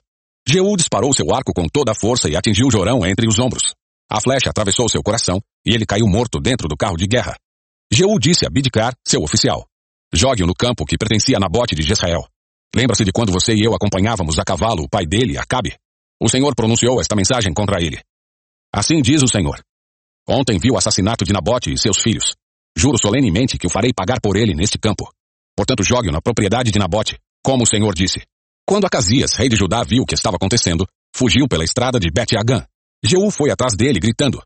Jeú 0.48 0.76
disparou 0.76 1.12
seu 1.12 1.34
arco 1.34 1.52
com 1.52 1.66
toda 1.66 1.90
a 1.90 1.94
força 2.00 2.28
e 2.28 2.36
atingiu 2.36 2.70
Jorão 2.70 3.04
entre 3.04 3.26
os 3.26 3.40
ombros. 3.40 3.74
A 4.08 4.20
flecha 4.20 4.48
atravessou 4.48 4.88
seu 4.88 5.02
coração 5.02 5.40
e 5.66 5.74
ele 5.74 5.84
caiu 5.84 6.06
morto 6.06 6.38
dentro 6.38 6.68
do 6.68 6.76
carro 6.76 6.96
de 6.96 7.08
guerra. 7.08 7.34
Jeú 7.92 8.16
disse 8.16 8.46
a 8.46 8.48
Bidcar, 8.48 8.94
seu 9.04 9.24
oficial. 9.24 9.66
Jogue-o 10.14 10.46
no 10.46 10.54
campo 10.54 10.86
que 10.86 10.96
pertencia 10.96 11.36
a 11.36 11.40
Nabote 11.40 11.74
de 11.74 11.82
Jezreel. 11.82 12.24
Lembra-se 12.76 13.04
de 13.04 13.10
quando 13.10 13.32
você 13.32 13.54
e 13.54 13.64
eu 13.64 13.74
acompanhávamos 13.74 14.38
a 14.38 14.44
cavalo 14.44 14.84
o 14.84 14.88
pai 14.88 15.04
dele, 15.04 15.36
Acabe? 15.36 15.74
O 16.22 16.28
Senhor 16.28 16.54
pronunciou 16.54 17.00
esta 17.00 17.16
mensagem 17.16 17.52
contra 17.52 17.82
ele. 17.82 18.00
Assim 18.72 19.02
diz 19.02 19.20
o 19.20 19.26
Senhor. 19.26 19.60
Ontem 20.28 20.58
vi 20.58 20.70
o 20.70 20.76
assassinato 20.76 21.24
de 21.24 21.32
Nabote 21.32 21.72
e 21.72 21.78
seus 21.78 21.98
filhos. 21.98 22.34
Juro 22.76 22.98
solenemente 22.98 23.58
que 23.58 23.66
o 23.66 23.70
farei 23.70 23.92
pagar 23.92 24.20
por 24.20 24.36
ele 24.36 24.54
neste 24.54 24.78
campo. 24.78 25.10
Portanto, 25.56 25.82
jogue-o 25.82 26.12
na 26.12 26.20
propriedade 26.20 26.70
de 26.70 26.78
Nabote, 26.78 27.18
como 27.42 27.64
o 27.64 27.66
Senhor 27.66 27.94
disse. 27.94 28.22
Quando 28.66 28.86
Acasias, 28.86 29.34
rei 29.34 29.48
de 29.48 29.56
Judá, 29.56 29.82
viu 29.82 30.02
o 30.02 30.06
que 30.06 30.14
estava 30.14 30.36
acontecendo, 30.36 30.86
fugiu 31.14 31.48
pela 31.48 31.64
estrada 31.64 31.98
de 31.98 32.10
Bet-Agã. 32.10 32.64
Jeú 33.04 33.30
foi 33.30 33.50
atrás 33.50 33.74
dele, 33.76 33.98
gritando, 33.98 34.40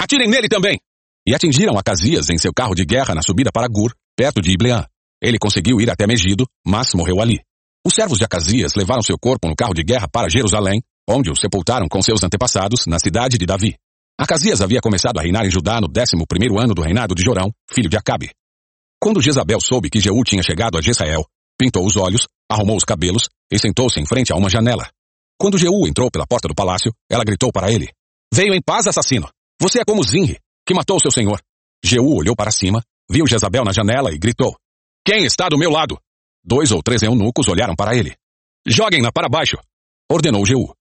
Atirem 0.00 0.28
nele 0.28 0.48
também! 0.48 0.78
E 1.26 1.34
atingiram 1.34 1.78
Acasias 1.78 2.28
em 2.28 2.36
seu 2.36 2.52
carro 2.52 2.74
de 2.74 2.84
guerra 2.84 3.14
na 3.14 3.22
subida 3.22 3.50
para 3.52 3.68
Gur, 3.68 3.94
perto 4.16 4.40
de 4.40 4.50
Ibleã. 4.50 4.84
Ele 5.22 5.38
conseguiu 5.38 5.80
ir 5.80 5.88
até 5.90 6.06
Megido, 6.06 6.44
mas 6.66 6.92
morreu 6.94 7.20
ali. 7.20 7.40
Os 7.86 7.94
servos 7.94 8.18
de 8.18 8.24
Acasias 8.24 8.74
levaram 8.74 9.02
seu 9.02 9.16
corpo 9.18 9.48
no 9.48 9.54
carro 9.54 9.74
de 9.74 9.82
guerra 9.82 10.08
para 10.08 10.28
Jerusalém, 10.28 10.82
onde 11.08 11.30
o 11.30 11.36
sepultaram 11.36 11.88
com 11.88 12.02
seus 12.02 12.22
antepassados 12.22 12.86
na 12.86 12.98
cidade 12.98 13.38
de 13.38 13.46
Davi. 13.46 13.76
Acasias 14.22 14.60
havia 14.60 14.80
começado 14.80 15.18
a 15.18 15.20
reinar 15.20 15.44
em 15.44 15.50
Judá 15.50 15.80
no 15.80 15.88
décimo 15.88 16.24
primeiro 16.28 16.56
ano 16.56 16.74
do 16.74 16.80
reinado 16.80 17.12
de 17.12 17.24
Jorão, 17.24 17.52
filho 17.68 17.88
de 17.88 17.96
Acabe. 17.96 18.30
Quando 19.00 19.20
Jezabel 19.20 19.60
soube 19.60 19.90
que 19.90 19.98
Jeú 19.98 20.22
tinha 20.22 20.44
chegado 20.44 20.78
a 20.78 20.80
Jezreel, 20.80 21.26
pintou 21.58 21.84
os 21.84 21.96
olhos, 21.96 22.28
arrumou 22.48 22.76
os 22.76 22.84
cabelos 22.84 23.24
e 23.50 23.58
sentou-se 23.58 23.98
em 23.98 24.06
frente 24.06 24.32
a 24.32 24.36
uma 24.36 24.48
janela. 24.48 24.88
Quando 25.36 25.58
Jeú 25.58 25.88
entrou 25.88 26.08
pela 26.08 26.24
porta 26.24 26.46
do 26.46 26.54
palácio, 26.54 26.92
ela 27.10 27.24
gritou 27.24 27.50
para 27.50 27.72
ele, 27.72 27.90
Veio 28.32 28.54
em 28.54 28.62
paz, 28.62 28.86
assassino! 28.86 29.28
Você 29.60 29.80
é 29.80 29.84
como 29.84 30.04
Zinri, 30.04 30.38
que 30.64 30.72
matou 30.72 31.00
seu 31.00 31.10
senhor. 31.10 31.42
Jeú 31.84 32.14
olhou 32.14 32.36
para 32.36 32.52
cima, 32.52 32.80
viu 33.10 33.26
Jezabel 33.26 33.64
na 33.64 33.72
janela 33.72 34.12
e 34.12 34.18
gritou, 34.18 34.54
Quem 35.04 35.24
está 35.24 35.48
do 35.48 35.58
meu 35.58 35.72
lado? 35.72 35.98
Dois 36.44 36.70
ou 36.70 36.80
três 36.80 37.02
eunucos 37.02 37.48
olharam 37.48 37.74
para 37.74 37.96
ele. 37.96 38.14
Joguem-na 38.64 39.10
para 39.10 39.28
baixo! 39.28 39.56
Ordenou 40.08 40.46
Jeú. 40.46 40.72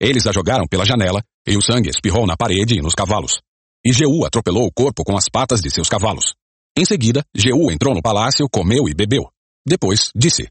Eles 0.00 0.26
a 0.26 0.32
jogaram 0.32 0.66
pela 0.68 0.84
janela, 0.84 1.22
e 1.46 1.56
o 1.56 1.62
sangue 1.62 1.90
espirrou 1.90 2.26
na 2.26 2.36
parede 2.36 2.78
e 2.78 2.82
nos 2.82 2.94
cavalos. 2.94 3.40
E 3.84 3.92
Jeú 3.92 4.24
atropelou 4.24 4.66
o 4.66 4.72
corpo 4.72 5.04
com 5.04 5.16
as 5.16 5.28
patas 5.30 5.60
de 5.60 5.70
seus 5.70 5.88
cavalos. 5.88 6.34
Em 6.76 6.84
seguida, 6.84 7.24
Jeú 7.34 7.70
entrou 7.70 7.94
no 7.94 8.02
palácio, 8.02 8.48
comeu 8.50 8.88
e 8.88 8.94
bebeu. 8.94 9.30
Depois, 9.66 10.10
disse, 10.14 10.48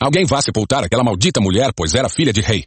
Alguém 0.00 0.24
vá 0.24 0.40
sepultar 0.40 0.84
aquela 0.84 1.04
maldita 1.04 1.40
mulher, 1.40 1.70
pois 1.74 1.94
era 1.94 2.08
filha 2.08 2.32
de 2.32 2.40
rei. 2.40 2.64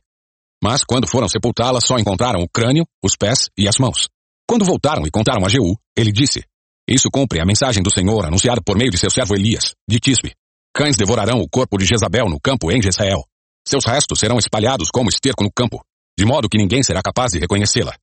Mas 0.62 0.84
quando 0.84 1.08
foram 1.08 1.28
sepultá-la, 1.28 1.80
só 1.80 1.98
encontraram 1.98 2.42
o 2.42 2.50
crânio, 2.50 2.86
os 3.04 3.16
pés 3.16 3.50
e 3.58 3.68
as 3.68 3.78
mãos. 3.78 4.10
Quando 4.48 4.66
voltaram 4.66 5.06
e 5.06 5.12
contaram 5.12 5.46
a 5.46 5.50
Jeú, 5.50 5.76
ele 5.96 6.12
disse, 6.12 6.44
Isso 6.88 7.10
cumpre 7.12 7.40
a 7.40 7.46
mensagem 7.46 7.82
do 7.82 7.94
Senhor 7.94 8.26
anunciada 8.26 8.62
por 8.62 8.78
meio 8.78 8.92
de 8.92 8.98
seu 8.98 9.10
servo 9.10 9.36
Elias, 9.36 9.74
de 9.88 10.00
Tisbe. 10.00 10.34
Cães 10.76 10.98
devorarão 10.98 11.40
o 11.40 11.50
corpo 11.50 11.78
de 11.78 11.86
Jezabel 11.86 12.28
no 12.28 12.40
campo 12.40 12.72
em 12.72 12.82
Jezreel. 12.82 13.24
Seus 13.68 13.86
restos 13.86 14.20
serão 14.20 14.38
espalhados 14.38 14.90
como 14.92 15.10
esterco 15.10 15.44
no 15.44 15.52
campo, 15.52 15.82
de 16.20 16.26
modo 16.26 16.50
que 16.50 16.58
ninguém 16.58 16.84
será 16.84 17.02
capaz 17.02 17.32
de 17.32 17.40
reconhecê-la. 17.40 17.96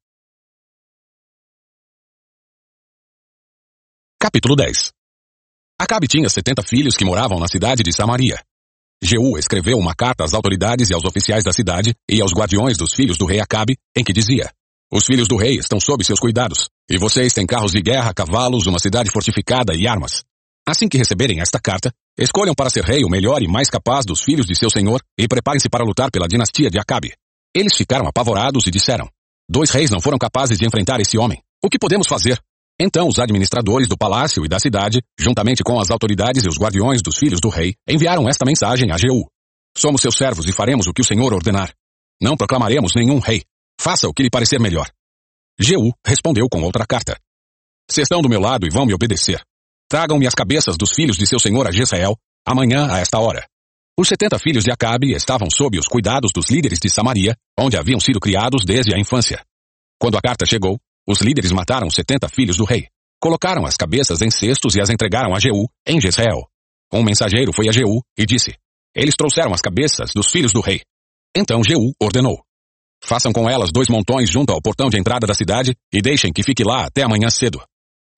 Capítulo 4.18 4.56
10 4.56 4.90
Acabe 5.78 6.08
tinha 6.08 6.30
setenta 6.30 6.62
filhos 6.62 6.96
que 6.96 7.04
moravam 7.04 7.38
na 7.38 7.46
cidade 7.46 7.82
de 7.82 7.94
Samaria. 7.94 8.42
Jeú 9.04 9.36
escreveu 9.36 9.76
uma 9.76 9.94
carta 9.94 10.24
às 10.24 10.32
autoridades 10.32 10.88
e 10.88 10.94
aos 10.94 11.04
oficiais 11.04 11.44
da 11.44 11.52
cidade 11.52 11.94
e 12.10 12.22
aos 12.22 12.32
guardiões 12.32 12.78
dos 12.78 12.94
filhos 12.94 13.18
do 13.18 13.26
rei 13.26 13.38
Acabe, 13.38 13.76
em 13.94 14.02
que 14.02 14.14
dizia, 14.14 14.50
Os 14.90 15.04
filhos 15.04 15.28
do 15.28 15.36
rei 15.36 15.58
estão 15.58 15.78
sob 15.78 16.02
seus 16.02 16.18
cuidados, 16.18 16.70
e 16.88 16.96
vocês 16.96 17.34
têm 17.34 17.44
carros 17.44 17.72
de 17.72 17.82
guerra, 17.82 18.14
cavalos, 18.14 18.66
uma 18.66 18.78
cidade 18.78 19.10
fortificada 19.10 19.74
e 19.74 19.86
armas. 19.86 20.24
Assim 20.66 20.88
que 20.88 20.96
receberem 20.96 21.42
esta 21.42 21.60
carta, 21.60 21.92
escolham 22.18 22.54
para 22.54 22.70
ser 22.70 22.82
rei 22.82 23.04
o 23.04 23.10
melhor 23.10 23.42
e 23.42 23.46
mais 23.46 23.68
capaz 23.68 24.06
dos 24.06 24.22
filhos 24.22 24.46
de 24.46 24.56
seu 24.56 24.70
senhor 24.70 25.02
e 25.18 25.28
preparem-se 25.28 25.68
para 25.68 25.84
lutar 25.84 26.10
pela 26.10 26.26
dinastia 26.26 26.70
de 26.70 26.78
Acabe. 26.78 27.12
Eles 27.56 27.74
ficaram 27.74 28.06
apavorados 28.06 28.66
e 28.66 28.70
disseram, 28.70 29.08
Dois 29.48 29.70
reis 29.70 29.90
não 29.90 29.98
foram 29.98 30.18
capazes 30.18 30.58
de 30.58 30.66
enfrentar 30.66 31.00
esse 31.00 31.16
homem. 31.16 31.40
O 31.64 31.70
que 31.70 31.78
podemos 31.78 32.06
fazer? 32.06 32.38
Então 32.78 33.08
os 33.08 33.18
administradores 33.18 33.88
do 33.88 33.96
palácio 33.96 34.44
e 34.44 34.48
da 34.48 34.60
cidade, 34.60 35.00
juntamente 35.18 35.64
com 35.64 35.80
as 35.80 35.90
autoridades 35.90 36.44
e 36.44 36.48
os 36.50 36.58
guardiões 36.58 37.00
dos 37.00 37.16
filhos 37.16 37.40
do 37.40 37.48
rei, 37.48 37.74
enviaram 37.88 38.28
esta 38.28 38.44
mensagem 38.44 38.92
a 38.92 38.98
Jeú. 38.98 39.24
Somos 39.74 40.02
seus 40.02 40.18
servos 40.18 40.46
e 40.46 40.52
faremos 40.52 40.86
o 40.86 40.92
que 40.92 41.00
o 41.00 41.04
Senhor 41.04 41.32
ordenar. 41.32 41.72
Não 42.20 42.36
proclamaremos 42.36 42.92
nenhum 42.94 43.20
rei. 43.20 43.42
Faça 43.80 44.06
o 44.06 44.12
que 44.12 44.22
lhe 44.22 44.30
parecer 44.30 44.60
melhor. 44.60 44.90
Jeú 45.58 45.94
respondeu 46.06 46.50
com 46.50 46.60
outra 46.60 46.84
carta. 46.84 47.18
Se 47.90 48.02
estão 48.02 48.20
do 48.20 48.28
meu 48.28 48.40
lado 48.40 48.66
e 48.66 48.70
vão 48.70 48.84
me 48.84 48.92
obedecer. 48.92 49.40
Tragam-me 49.88 50.26
as 50.26 50.34
cabeças 50.34 50.76
dos 50.76 50.92
filhos 50.92 51.16
de 51.16 51.26
seu 51.26 51.38
senhor 51.38 51.66
a 51.66 51.70
Jezreel, 51.70 52.18
amanhã 52.46 52.92
a 52.92 52.98
esta 52.98 53.18
hora. 53.18 53.48
Os 53.98 54.08
setenta 54.08 54.38
filhos 54.38 54.64
de 54.64 54.70
Acabe 54.70 55.12
estavam 55.12 55.48
sob 55.50 55.78
os 55.78 55.86
cuidados 55.86 56.30
dos 56.34 56.50
líderes 56.50 56.78
de 56.78 56.90
Samaria, 56.90 57.34
onde 57.58 57.76
haviam 57.76 57.98
sido 57.98 58.20
criados 58.20 58.64
desde 58.64 58.94
a 58.94 58.98
infância. 58.98 59.42
Quando 59.98 60.18
a 60.18 60.20
carta 60.20 60.44
chegou, 60.44 60.78
os 61.08 61.20
líderes 61.20 61.52
mataram 61.52 61.88
setenta 61.88 62.28
filhos 62.28 62.56
do 62.56 62.64
rei. 62.64 62.88
Colocaram 63.20 63.64
as 63.64 63.76
cabeças 63.76 64.20
em 64.20 64.30
cestos 64.30 64.76
e 64.76 64.80
as 64.80 64.90
entregaram 64.90 65.34
a 65.34 65.40
Jeú, 65.40 65.66
em 65.86 66.00
Jezreel. 66.00 66.46
Um 66.92 67.02
mensageiro 67.02 67.52
foi 67.52 67.68
a 67.68 67.72
Jeú 67.72 68.02
e 68.18 68.26
disse, 68.26 68.54
Eles 68.94 69.14
trouxeram 69.16 69.54
as 69.54 69.60
cabeças 69.60 70.10
dos 70.14 70.30
filhos 70.30 70.52
do 70.52 70.60
rei. 70.60 70.82
Então 71.34 71.64
Jeú 71.64 71.92
ordenou, 72.00 72.46
Façam 73.02 73.32
com 73.32 73.48
elas 73.48 73.70
dois 73.70 73.88
montões 73.88 74.30
junto 74.30 74.52
ao 74.52 74.60
portão 74.60 74.88
de 74.88 74.98
entrada 74.98 75.26
da 75.26 75.34
cidade 75.34 75.74
e 75.92 76.00
deixem 76.00 76.32
que 76.32 76.42
fique 76.42 76.64
lá 76.64 76.86
até 76.86 77.02
amanhã 77.02 77.28
cedo. 77.30 77.62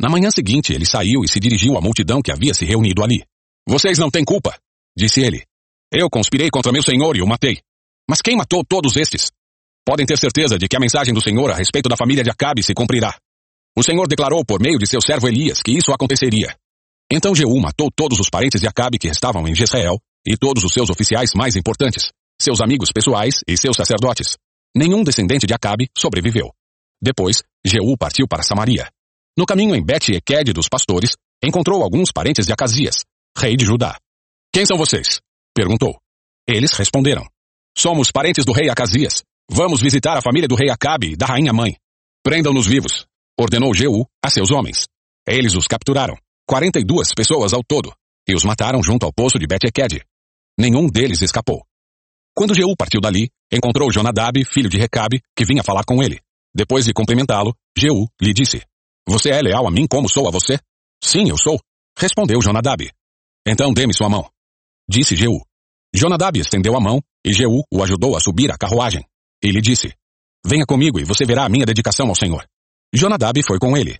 Na 0.00 0.08
manhã 0.08 0.30
seguinte, 0.30 0.72
ele 0.72 0.86
saiu 0.86 1.24
e 1.24 1.28
se 1.28 1.40
dirigiu 1.40 1.76
à 1.76 1.80
multidão 1.80 2.22
que 2.22 2.30
havia 2.30 2.54
se 2.54 2.64
reunido 2.64 3.02
ali. 3.02 3.24
Vocês 3.68 3.98
não 3.98 4.10
têm 4.10 4.24
culpa, 4.24 4.56
disse 4.96 5.20
ele. 5.20 5.44
Eu 5.90 6.10
conspirei 6.10 6.50
contra 6.50 6.70
meu 6.70 6.82
senhor 6.82 7.16
e 7.16 7.22
o 7.22 7.26
matei. 7.26 7.60
Mas 8.08 8.20
quem 8.20 8.36
matou 8.36 8.62
todos 8.62 8.96
estes? 8.96 9.30
Podem 9.86 10.04
ter 10.04 10.18
certeza 10.18 10.58
de 10.58 10.68
que 10.68 10.76
a 10.76 10.80
mensagem 10.80 11.14
do 11.14 11.20
Senhor 11.22 11.50
a 11.50 11.54
respeito 11.54 11.88
da 11.88 11.96
família 11.96 12.22
de 12.22 12.30
Acabe 12.30 12.62
se 12.62 12.74
cumprirá. 12.74 13.16
O 13.74 13.82
Senhor 13.82 14.06
declarou 14.06 14.44
por 14.44 14.60
meio 14.60 14.78
de 14.78 14.86
seu 14.86 15.00
servo 15.00 15.28
Elias 15.28 15.62
que 15.62 15.72
isso 15.72 15.92
aconteceria. 15.92 16.54
Então 17.10 17.34
Jeú 17.34 17.58
matou 17.58 17.90
todos 17.90 18.20
os 18.20 18.28
parentes 18.28 18.60
de 18.60 18.68
Acabe 18.68 18.98
que 18.98 19.08
estavam 19.08 19.48
em 19.48 19.54
Jezreel 19.54 19.98
e 20.26 20.36
todos 20.36 20.62
os 20.62 20.74
seus 20.74 20.90
oficiais 20.90 21.30
mais 21.34 21.56
importantes, 21.56 22.10
seus 22.38 22.60
amigos 22.60 22.90
pessoais 22.92 23.40
e 23.48 23.56
seus 23.56 23.76
sacerdotes. 23.76 24.36
Nenhum 24.76 25.02
descendente 25.02 25.46
de 25.46 25.54
Acabe 25.54 25.88
sobreviveu. 25.96 26.50
Depois, 27.00 27.42
Jeú 27.64 27.96
partiu 27.96 28.28
para 28.28 28.42
Samaria. 28.42 28.90
No 29.38 29.46
caminho 29.46 29.74
em 29.74 29.82
Bet-Eked 29.82 30.52
dos 30.52 30.68
pastores, 30.68 31.12
encontrou 31.42 31.82
alguns 31.82 32.12
parentes 32.12 32.44
de 32.44 32.52
Acasias, 32.52 33.04
rei 33.38 33.56
de 33.56 33.64
Judá. 33.64 33.98
Quem 34.52 34.66
são 34.66 34.76
vocês? 34.76 35.20
Perguntou. 35.58 35.98
Eles 36.46 36.72
responderam. 36.74 37.26
Somos 37.76 38.12
parentes 38.12 38.44
do 38.44 38.52
rei 38.52 38.68
Acasias, 38.70 39.22
Vamos 39.50 39.80
visitar 39.80 40.16
a 40.16 40.20
família 40.20 40.46
do 40.46 40.54
rei 40.54 40.68
Acabe 40.68 41.12
e 41.12 41.16
da 41.16 41.24
rainha 41.24 41.52
mãe. 41.52 41.74
Prendam-nos 42.22 42.66
vivos, 42.66 43.06
ordenou 43.38 43.72
Jeú 43.72 44.04
a 44.22 44.28
seus 44.28 44.50
homens. 44.50 44.86
Eles 45.26 45.54
os 45.54 45.66
capturaram, 45.66 46.16
quarenta 46.46 46.78
e 46.78 46.84
duas 46.84 47.14
pessoas 47.14 47.54
ao 47.54 47.62
todo, 47.64 47.92
e 48.28 48.34
os 48.34 48.44
mataram 48.44 48.82
junto 48.82 49.06
ao 49.06 49.12
poço 49.12 49.38
de 49.38 49.46
Bet-Eked. 49.46 50.04
Nenhum 50.58 50.86
deles 50.86 51.22
escapou. 51.22 51.64
Quando 52.36 52.54
Jeú 52.54 52.76
partiu 52.76 53.00
dali, 53.00 53.30
encontrou 53.50 53.90
Jonadab, 53.90 54.44
filho 54.44 54.68
de 54.68 54.76
Recabe, 54.76 55.22
que 55.34 55.46
vinha 55.46 55.64
falar 55.64 55.84
com 55.84 56.02
ele. 56.02 56.20
Depois 56.54 56.84
de 56.84 56.92
cumprimentá-lo, 56.92 57.54
Jeú 57.76 58.06
lhe 58.20 58.34
disse, 58.34 58.62
Você 59.08 59.30
é 59.30 59.40
leal 59.40 59.66
a 59.66 59.70
mim 59.70 59.86
como 59.88 60.10
sou 60.10 60.28
a 60.28 60.30
você? 60.30 60.58
Sim, 61.02 61.30
eu 61.30 61.38
sou, 61.38 61.58
respondeu 61.98 62.42
Jonadab. 62.42 62.90
Então 63.46 63.72
dê-me 63.72 63.94
sua 63.94 64.10
mão. 64.10 64.28
Disse 64.88 65.16
Jeú. 65.16 65.47
Jonadab 65.94 66.38
estendeu 66.38 66.76
a 66.76 66.80
mão, 66.80 67.00
e 67.24 67.32
Jeú 67.32 67.62
o 67.72 67.82
ajudou 67.82 68.16
a 68.16 68.20
subir 68.20 68.50
a 68.50 68.58
carruagem. 68.58 69.04
Ele 69.42 69.60
disse, 69.60 69.92
Venha 70.44 70.64
comigo 70.66 70.98
e 71.00 71.04
você 71.04 71.24
verá 71.24 71.44
a 71.44 71.48
minha 71.48 71.66
dedicação 71.66 72.08
ao 72.08 72.14
Senhor. 72.14 72.44
Jonadab 72.94 73.42
foi 73.42 73.58
com 73.58 73.76
ele. 73.76 73.98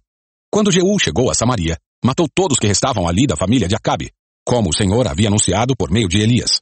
Quando 0.50 0.72
Jeú 0.72 0.98
chegou 0.98 1.30
a 1.30 1.34
Samaria, 1.34 1.76
matou 2.04 2.26
todos 2.32 2.58
que 2.58 2.66
restavam 2.66 3.08
ali 3.08 3.26
da 3.26 3.36
família 3.36 3.68
de 3.68 3.74
Acabe, 3.74 4.10
como 4.46 4.70
o 4.70 4.72
Senhor 4.72 5.06
havia 5.06 5.28
anunciado 5.28 5.74
por 5.76 5.90
meio 5.90 6.08
de 6.08 6.20
Elias. 6.20 6.60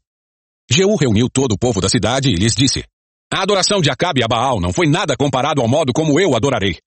Jeú 0.71 0.97
reuniu 0.97 1.29
todo 1.33 1.53
o 1.53 1.59
povo 1.59 1.81
da 1.81 1.89
cidade 1.89 2.31
e 2.31 2.35
lhes 2.35 2.55
disse, 2.55 2.85
A 3.33 3.43
adoração 3.43 3.81
de 3.81 3.91
Acabe 3.91 4.25
a 4.25 4.29
Baal 4.29 4.61
não 4.61 4.73
foi 4.73 4.89
nada 4.89 5.17
comparado 5.17 5.61
ao 5.61 5.69
modo 5.69 5.93
como 5.93 6.19
eu 6.19 6.35
adorarei. 6.35 6.79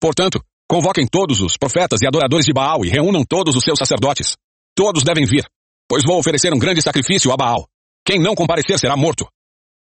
Portanto, 0.00 0.40
convoquem 0.68 1.06
todos 1.06 1.40
os 1.40 1.56
profetas 1.56 2.02
e 2.02 2.06
adoradores 2.06 2.46
de 2.46 2.52
Baal 2.52 2.84
e 2.84 2.88
reúnam 2.88 3.24
todos 3.28 3.56
os 3.56 3.64
seus 3.64 3.78
sacerdotes. 3.78 4.36
Todos 4.76 5.02
devem 5.02 5.24
vir, 5.24 5.44
pois 5.88 6.04
vou 6.04 6.18
oferecer 6.18 6.52
um 6.52 6.58
grande 6.58 6.82
sacrifício 6.82 7.32
a 7.32 7.36
Baal. 7.36 7.66
Quem 8.06 8.20
não 8.20 8.34
comparecer 8.34 8.78
será 8.78 8.96
morto. 8.96 9.26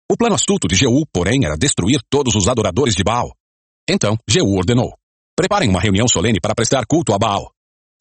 O 0.09 0.15
plano 0.15 0.35
astuto 0.35 0.67
de 0.67 0.75
Jeú, 0.75 1.05
porém, 1.11 1.43
era 1.45 1.57
destruir 1.57 1.99
todos 2.09 2.35
os 2.35 2.47
adoradores 2.47 2.95
de 2.95 3.03
Baal. 3.03 3.35
Então, 3.89 4.17
Jeú 4.27 4.55
ordenou: 4.55 4.93
Preparem 5.35 5.69
uma 5.69 5.81
reunião 5.81 6.07
solene 6.07 6.39
para 6.39 6.55
prestar 6.55 6.85
culto 6.85 7.13
a 7.13 7.17
Baal. 7.17 7.51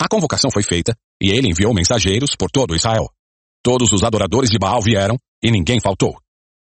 A 0.00 0.08
convocação 0.08 0.50
foi 0.50 0.62
feita, 0.62 0.94
e 1.20 1.30
ele 1.30 1.48
enviou 1.48 1.74
mensageiros 1.74 2.36
por 2.38 2.50
todo 2.50 2.76
Israel. 2.76 3.08
Todos 3.64 3.92
os 3.92 4.04
adoradores 4.04 4.50
de 4.50 4.58
Baal 4.58 4.80
vieram, 4.80 5.16
e 5.42 5.50
ninguém 5.50 5.80
faltou. 5.80 6.16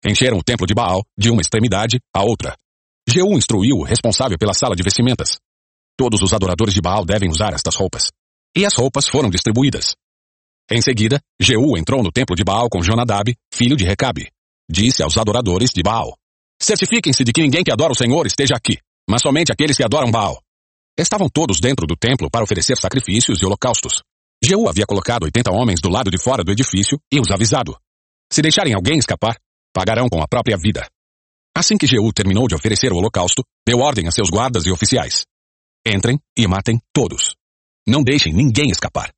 Encheram 0.04 0.38
o 0.38 0.44
templo 0.44 0.66
de 0.66 0.74
Baal 0.74 1.02
de 1.16 1.30
uma 1.30 1.40
extremidade 1.40 1.98
à 2.14 2.22
outra. 2.22 2.56
Jeú 3.08 3.32
instruiu 3.32 3.78
o 3.78 3.84
responsável 3.84 4.38
pela 4.38 4.54
sala 4.54 4.76
de 4.76 4.82
vestimentas. 4.84 5.38
Todos 5.96 6.22
os 6.22 6.32
adoradores 6.32 6.74
de 6.74 6.80
Baal 6.80 7.04
devem 7.04 7.28
usar 7.28 7.52
estas 7.54 7.74
roupas. 7.74 8.10
e 8.56 8.64
as 8.64 8.74
roupas 8.74 9.06
foram 9.06 9.30
distribuídas. 9.30 9.94
Em 10.70 10.82
seguida, 10.82 11.18
Jeú 11.40 11.78
entrou 11.78 12.02
no 12.02 12.12
templo 12.12 12.36
de 12.36 12.44
Baal 12.44 12.68
com 12.68 12.82
Jonadab, 12.82 13.34
filho 13.52 13.76
de 13.76 13.84
Recabe. 13.84 14.28
Disse 14.70 15.02
aos 15.02 15.16
adoradores 15.16 15.70
de 15.70 15.82
Baal: 15.82 16.14
Certifiquem-se 16.60 17.24
de 17.24 17.32
que 17.32 17.40
ninguém 17.40 17.64
que 17.64 17.72
adora 17.72 17.92
o 17.92 17.96
Senhor 17.96 18.26
esteja 18.26 18.54
aqui, 18.54 18.78
mas 19.08 19.22
somente 19.22 19.50
aqueles 19.50 19.76
que 19.76 19.84
adoram 19.84 20.10
Baal. 20.10 20.42
Estavam 20.98 21.28
todos 21.30 21.58
dentro 21.58 21.86
do 21.86 21.96
templo 21.96 22.28
para 22.30 22.44
oferecer 22.44 22.76
sacrifícios 22.76 23.40
e 23.40 23.46
holocaustos. 23.46 24.02
Jeú 24.44 24.68
havia 24.68 24.84
colocado 24.84 25.22
oitenta 25.22 25.50
homens 25.50 25.80
do 25.80 25.88
lado 25.88 26.10
de 26.10 26.18
fora 26.18 26.44
do 26.44 26.52
edifício 26.52 27.00
e 27.10 27.18
os 27.18 27.30
avisado. 27.30 27.76
Se 28.30 28.42
deixarem 28.42 28.74
alguém 28.74 28.98
escapar, 28.98 29.38
pagarão 29.72 30.08
com 30.08 30.20
a 30.20 30.28
própria 30.28 30.56
vida. 30.56 30.86
Assim 31.56 31.78
que 31.78 31.86
Jeú 31.86 32.12
terminou 32.12 32.46
de 32.46 32.54
oferecer 32.54 32.92
o 32.92 32.96
holocausto, 32.96 33.42
deu 33.66 33.78
ordem 33.78 34.06
a 34.06 34.10
seus 34.10 34.28
guardas 34.28 34.66
e 34.66 34.70
oficiais. 34.70 35.24
Entrem 35.86 36.18
e 36.36 36.46
matem 36.46 36.78
todos. 36.92 37.34
Não 37.86 38.02
deixem 38.02 38.32
ninguém 38.34 38.70
escapar. 38.70 39.10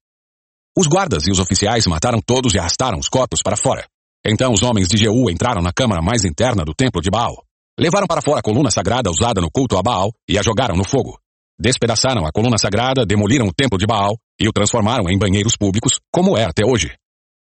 Os 0.76 0.86
guardas 0.86 1.26
e 1.26 1.30
os 1.30 1.40
oficiais 1.40 1.86
mataram 1.86 2.20
todos 2.24 2.54
e 2.54 2.58
arrastaram 2.58 2.98
os 2.98 3.08
corpos 3.08 3.40
para 3.42 3.56
fora. 3.56 3.86
Então 4.24 4.52
os 4.52 4.62
homens 4.62 4.88
de 4.88 4.96
Jeú 4.96 5.28
entraram 5.30 5.62
na 5.62 5.72
câmara 5.72 6.00
mais 6.00 6.24
interna 6.24 6.64
do 6.64 6.74
templo 6.74 7.00
de 7.00 7.10
Baal. 7.10 7.44
Levaram 7.78 8.06
para 8.06 8.22
fora 8.22 8.40
a 8.40 8.42
coluna 8.42 8.70
sagrada 8.70 9.10
usada 9.10 9.40
no 9.40 9.50
culto 9.50 9.76
a 9.76 9.82
Baal 9.82 10.12
e 10.28 10.38
a 10.38 10.42
jogaram 10.42 10.76
no 10.76 10.84
fogo. 10.84 11.18
Despedaçaram 11.58 12.24
a 12.24 12.32
coluna 12.32 12.56
sagrada, 12.56 13.04
demoliram 13.04 13.46
o 13.46 13.52
templo 13.52 13.78
de 13.78 13.86
Baal 13.86 14.16
e 14.40 14.48
o 14.48 14.52
transformaram 14.52 15.10
em 15.10 15.18
banheiros 15.18 15.56
públicos, 15.56 15.98
como 16.12 16.36
é 16.36 16.44
até 16.44 16.64
hoje. 16.64 16.94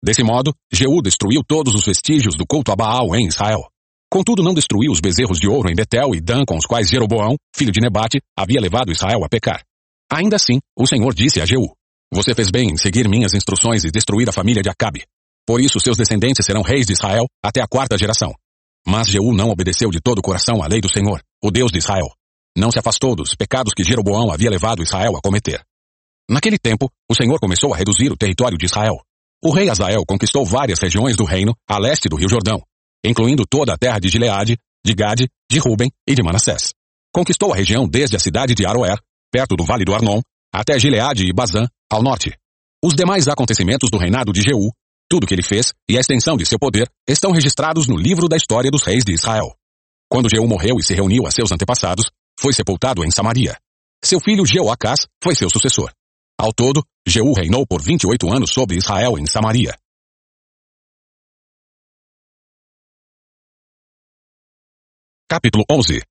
Desse 0.04 0.22
modo, 0.22 0.52
Jeú 0.72 1.00
destruiu 1.00 1.42
todos 1.46 1.74
os 1.74 1.86
vestígios 1.86 2.34
do 2.36 2.46
culto 2.46 2.70
a 2.70 2.76
Baal 2.76 3.16
em 3.16 3.26
Israel. 3.26 3.66
Contudo, 4.10 4.42
não 4.42 4.54
destruiu 4.54 4.92
os 4.92 5.00
bezerros 5.00 5.38
de 5.38 5.48
ouro 5.48 5.70
em 5.70 5.74
Betel 5.74 6.14
e 6.14 6.20
Dan 6.20 6.44
com 6.46 6.56
os 6.56 6.66
quais 6.66 6.88
Jeroboão, 6.88 7.34
filho 7.54 7.72
de 7.72 7.80
Nebate, 7.80 8.20
havia 8.38 8.60
levado 8.60 8.92
Israel 8.92 9.24
a 9.24 9.28
pecar. 9.28 9.62
Ainda 10.10 10.36
assim, 10.36 10.60
o 10.78 10.86
Senhor 10.86 11.12
disse 11.12 11.40
a 11.40 11.46
Jeú, 11.46 11.74
Você 12.12 12.34
fez 12.34 12.50
bem 12.50 12.70
em 12.70 12.76
seguir 12.76 13.08
minhas 13.08 13.34
instruções 13.34 13.84
e 13.84 13.90
destruir 13.90 14.28
a 14.28 14.32
família 14.32 14.62
de 14.62 14.68
Acabe. 14.68 15.04
Por 15.46 15.60
isso 15.60 15.80
seus 15.80 15.96
descendentes 15.96 16.44
serão 16.44 16.62
reis 16.62 16.86
de 16.86 16.92
Israel 16.92 17.26
até 17.44 17.60
a 17.60 17.66
quarta 17.66 17.98
geração. 17.98 18.32
Mas 18.86 19.08
Jeú 19.08 19.32
não 19.32 19.50
obedeceu 19.50 19.90
de 19.90 20.00
todo 20.00 20.18
o 20.18 20.22
coração 20.22 20.62
à 20.62 20.66
lei 20.66 20.80
do 20.80 20.92
Senhor, 20.92 21.20
o 21.42 21.50
Deus 21.50 21.72
de 21.72 21.78
Israel 21.78 22.08
não 22.56 22.70
se 22.72 22.78
afastou 22.78 23.14
dos 23.14 23.34
pecados 23.34 23.74
que 23.74 23.84
Jeroboão 23.84 24.32
havia 24.32 24.48
levado 24.48 24.82
Israel 24.82 25.14
a 25.16 25.20
cometer. 25.20 25.62
Naquele 26.28 26.58
tempo, 26.58 26.90
o 27.08 27.14
Senhor 27.14 27.38
começou 27.38 27.72
a 27.72 27.76
reduzir 27.76 28.10
o 28.10 28.16
território 28.16 28.56
de 28.56 28.64
Israel. 28.64 28.96
O 29.44 29.52
rei 29.52 29.68
Azael 29.68 30.02
conquistou 30.08 30.44
várias 30.44 30.80
regiões 30.80 31.14
do 31.14 31.24
reino 31.24 31.54
a 31.68 31.78
leste 31.78 32.08
do 32.08 32.16
rio 32.16 32.28
Jordão, 32.28 32.60
incluindo 33.04 33.44
toda 33.48 33.74
a 33.74 33.78
terra 33.78 33.98
de 33.98 34.08
Gileade, 34.08 34.56
de 34.84 34.94
Gade, 34.94 35.28
de 35.50 35.58
Ruben 35.58 35.90
e 36.08 36.14
de 36.14 36.22
Manassés. 36.22 36.72
Conquistou 37.12 37.52
a 37.52 37.56
região 37.56 37.86
desde 37.86 38.16
a 38.16 38.18
cidade 38.18 38.54
de 38.54 38.66
Aroer, 38.66 38.98
perto 39.30 39.54
do 39.54 39.64
vale 39.64 39.84
do 39.84 39.94
Arnon, 39.94 40.20
até 40.52 40.78
Gileade 40.78 41.24
e 41.24 41.32
Bazã, 41.32 41.66
ao 41.90 42.02
norte. 42.02 42.36
Os 42.82 42.94
demais 42.94 43.28
acontecimentos 43.28 43.90
do 43.90 43.98
reinado 43.98 44.32
de 44.32 44.42
Jeú, 44.42 44.70
tudo 45.08 45.24
o 45.24 45.26
que 45.26 45.34
ele 45.34 45.42
fez 45.42 45.72
e 45.88 45.96
a 45.96 46.00
extensão 46.00 46.36
de 46.36 46.44
seu 46.44 46.58
poder 46.58 46.90
estão 47.08 47.30
registrados 47.30 47.86
no 47.86 47.96
livro 47.96 48.28
da 48.28 48.36
história 48.36 48.70
dos 48.70 48.82
reis 48.82 49.04
de 49.04 49.12
Israel. 49.12 49.54
Quando 50.08 50.28
Jeú 50.28 50.46
morreu 50.46 50.76
e 50.78 50.82
se 50.82 50.94
reuniu 50.94 51.26
a 51.26 51.30
seus 51.30 51.52
antepassados, 51.52 52.10
foi 52.38 52.52
sepultado 52.52 53.04
em 53.04 53.10
Samaria. 53.10 53.56
Seu 54.04 54.20
filho 54.20 54.46
Jeoacás 54.46 55.06
foi 55.22 55.34
seu 55.34 55.48
sucessor. 55.50 55.92
Ao 56.38 56.52
todo, 56.52 56.84
Jeú 57.06 57.32
reinou 57.32 57.66
por 57.66 57.80
28 57.80 58.32
anos 58.32 58.50
sobre 58.50 58.76
Israel 58.76 59.18
em 59.18 59.26
Samaria. 59.26 59.76
Capítulo 65.28 65.64
11 65.70 66.02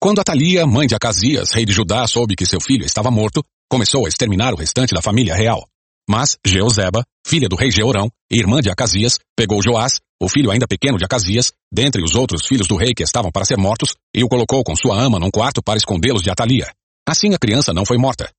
Quando 0.00 0.20
Atalia, 0.20 0.66
mãe 0.66 0.86
de 0.86 0.94
Acasias, 0.94 1.52
rei 1.52 1.64
de 1.64 1.72
Judá, 1.72 2.06
soube 2.06 2.36
que 2.36 2.44
seu 2.44 2.60
filho 2.60 2.84
estava 2.84 3.10
morto, 3.10 3.42
começou 3.68 4.04
a 4.04 4.08
exterminar 4.08 4.52
o 4.52 4.56
restante 4.56 4.94
da 4.94 5.00
família 5.00 5.34
real. 5.34 5.66
Mas 6.08 6.36
Jeozeba, 6.46 7.02
filha 7.26 7.48
do 7.48 7.56
rei 7.56 7.70
Jeorão 7.70 8.08
e 8.30 8.38
irmã 8.38 8.60
de 8.60 8.70
Acasias, 8.70 9.18
pegou 9.34 9.62
Joás, 9.62 10.00
o 10.22 10.28
filho 10.28 10.50
ainda 10.50 10.66
pequeno 10.68 10.98
de 10.98 11.04
Acasias, 11.04 11.50
dentre 11.72 12.02
os 12.02 12.14
outros 12.14 12.46
filhos 12.46 12.68
do 12.68 12.76
rei 12.76 12.92
que 12.94 13.02
estavam 13.02 13.32
para 13.32 13.44
ser 13.44 13.56
mortos, 13.56 13.94
e 14.14 14.22
o 14.22 14.28
colocou 14.28 14.62
com 14.62 14.76
sua 14.76 15.00
ama 15.00 15.18
num 15.18 15.30
quarto 15.30 15.62
para 15.62 15.78
escondê-los 15.78 16.22
de 16.22 16.30
Atalia. 16.30 16.70
Assim 17.08 17.34
a 17.34 17.38
criança 17.38 17.72
não 17.72 17.86
foi 17.86 17.96
morta. 17.96 18.30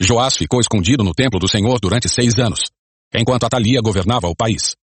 Joás 0.00 0.36
ficou 0.36 0.60
escondido 0.60 1.02
no 1.02 1.14
templo 1.14 1.40
do 1.40 1.48
Senhor 1.48 1.80
durante 1.80 2.08
seis 2.08 2.38
anos, 2.38 2.60
enquanto 3.14 3.44
Atalia 3.44 3.80
governava 3.80 4.28
o 4.28 4.36
país. 4.36 4.76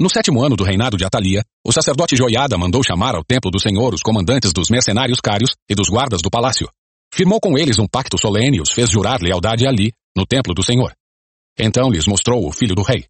No 0.00 0.08
sétimo 0.08 0.44
ano 0.44 0.54
do 0.54 0.62
reinado 0.62 0.96
de 0.96 1.04
Atalia, 1.04 1.42
o 1.66 1.72
sacerdote 1.72 2.14
Joiada 2.14 2.56
mandou 2.56 2.84
chamar 2.84 3.16
ao 3.16 3.24
templo 3.24 3.50
do 3.50 3.58
Senhor 3.58 3.92
os 3.92 4.00
comandantes 4.00 4.52
dos 4.52 4.70
mercenários 4.70 5.20
cários 5.20 5.50
e 5.68 5.74
dos 5.74 5.88
guardas 5.88 6.22
do 6.22 6.30
palácio. 6.30 6.68
Firmou 7.12 7.40
com 7.40 7.58
eles 7.58 7.80
um 7.80 7.86
pacto 7.88 8.16
solene 8.16 8.58
e 8.58 8.60
os 8.60 8.70
fez 8.70 8.88
jurar 8.88 9.20
lealdade 9.20 9.66
ali, 9.66 9.92
no 10.16 10.24
templo 10.24 10.54
do 10.54 10.62
Senhor. 10.62 10.92
Então 11.58 11.90
lhes 11.90 12.06
mostrou 12.06 12.46
o 12.46 12.52
filho 12.52 12.76
do 12.76 12.82
rei. 12.82 13.06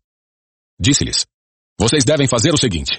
Disse-lhes, 0.80 1.26
vocês 1.78 2.04
devem 2.04 2.26
fazer 2.26 2.54
o 2.54 2.58
seguinte. 2.58 2.98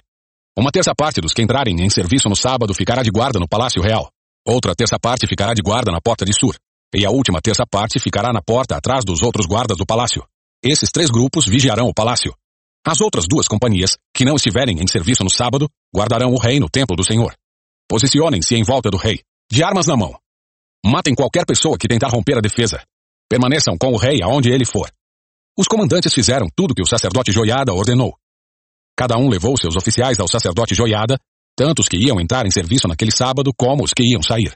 Uma 0.56 0.70
terça 0.70 0.94
parte 0.96 1.20
dos 1.20 1.34
que 1.34 1.42
entrarem 1.42 1.82
em 1.82 1.90
serviço 1.90 2.30
no 2.30 2.36
sábado 2.36 2.76
ficará 2.76 3.02
de 3.02 3.10
guarda 3.10 3.40
no 3.40 3.48
Palácio 3.48 3.82
Real. 3.82 4.08
Outra 4.46 4.76
terça 4.76 5.00
parte 5.00 5.26
ficará 5.26 5.56
de 5.56 5.64
guarda 5.64 5.92
na 5.92 6.00
porta 6.00 6.24
de 6.24 6.34
Sur. 6.34 6.56
E 6.94 7.08
a 7.08 7.10
última 7.10 7.42
terça 7.42 7.66
parte 7.66 8.00
ficará 8.00 8.32
na 8.32 8.42
porta 8.42 8.76
atrás 8.76 9.04
dos 9.04 9.24
outros 9.24 9.48
guardas 9.48 9.78
do 9.78 9.86
palácio. 9.86 10.24
Esses 10.64 10.92
três 10.92 11.10
grupos 11.10 11.48
vigiarão 11.48 11.88
o 11.88 11.94
palácio. 11.94 12.36
As 12.86 13.02
outras 13.02 13.26
duas 13.28 13.48
companhias, 13.48 13.98
que 14.14 14.26
não 14.26 14.36
estiverem 14.36 14.82
em 14.82 14.88
serviço 14.88 15.24
no 15.24 15.30
sábado, 15.30 15.70
guardarão 15.96 16.32
o 16.32 16.40
rei 16.40 16.60
no 16.60 16.70
templo 16.70 16.96
do 16.96 17.04
Senhor. 17.04 17.36
Posicionem-se 17.88 18.56
em 18.56 18.64
volta 18.64 18.90
do 18.90 18.98
rei, 18.98 19.22
de 19.52 19.64
armas 19.64 19.88
na 19.88 19.98
mão. 19.98 20.18
Matem 20.86 21.14
qualquer 21.14 21.46
pessoa 21.46 21.78
que 21.78 21.88
tentar 21.88 22.10
romper 22.10 22.38
a 22.38 22.42
defesa. 22.42 22.82
Permaneçam 23.30 23.78
com 23.78 23.92
o 23.92 23.98
rei 23.98 24.22
aonde 24.24 24.50
ele 24.50 24.66
for. 24.66 24.90
Os 25.58 25.68
comandantes 25.68 26.14
fizeram 26.14 26.48
tudo 26.56 26.74
que 26.74 26.82
o 26.82 26.88
sacerdote 26.88 27.32
Joiada 27.32 27.74
ordenou. 27.74 28.16
Cada 28.98 29.18
um 29.18 29.30
levou 29.30 29.58
seus 29.58 29.76
oficiais 29.76 30.20
ao 30.20 30.28
sacerdote 30.28 30.74
Joiada, 30.74 31.20
tanto 31.56 31.82
os 31.82 31.88
que 31.90 31.98
iam 31.98 32.20
entrar 32.20 32.46
em 32.46 32.52
serviço 32.52 32.88
naquele 32.88 33.12
sábado 33.12 33.52
como 33.58 33.84
os 33.84 33.94
que 33.94 34.04
iam 34.04 34.24
sair. 34.24 34.56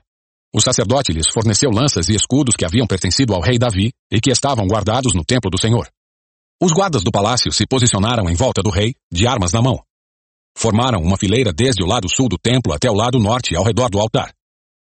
O 0.55 0.61
sacerdote 0.61 1.11
lhes 1.11 1.27
forneceu 1.33 1.69
lanças 1.71 2.07
e 2.07 2.15
escudos 2.15 2.55
que 2.55 2.63
haviam 2.63 2.87
pertencido 2.87 3.33
ao 3.33 3.41
rei 3.41 3.57
Davi 3.57 3.91
e 4.11 4.21
que 4.21 4.31
estavam 4.31 4.65
guardados 4.67 5.13
no 5.13 5.25
templo 5.25 5.49
do 5.49 5.59
Senhor. 5.59 5.89
Os 6.63 6.71
guardas 6.71 7.03
do 7.03 7.11
palácio 7.11 7.51
se 7.51 7.67
posicionaram 7.67 8.29
em 8.29 8.35
volta 8.35 8.63
do 8.63 8.69
rei, 8.69 8.95
de 9.11 9.27
armas 9.27 9.51
na 9.51 9.61
mão. 9.61 9.83
Formaram 10.57 11.01
uma 11.01 11.17
fileira 11.17 11.51
desde 11.51 11.83
o 11.83 11.85
lado 11.85 12.07
sul 12.07 12.29
do 12.29 12.37
templo 12.37 12.71
até 12.71 12.89
o 12.89 12.93
lado 12.93 13.19
norte, 13.19 13.53
ao 13.53 13.65
redor 13.65 13.89
do 13.89 13.99
altar. 13.99 14.33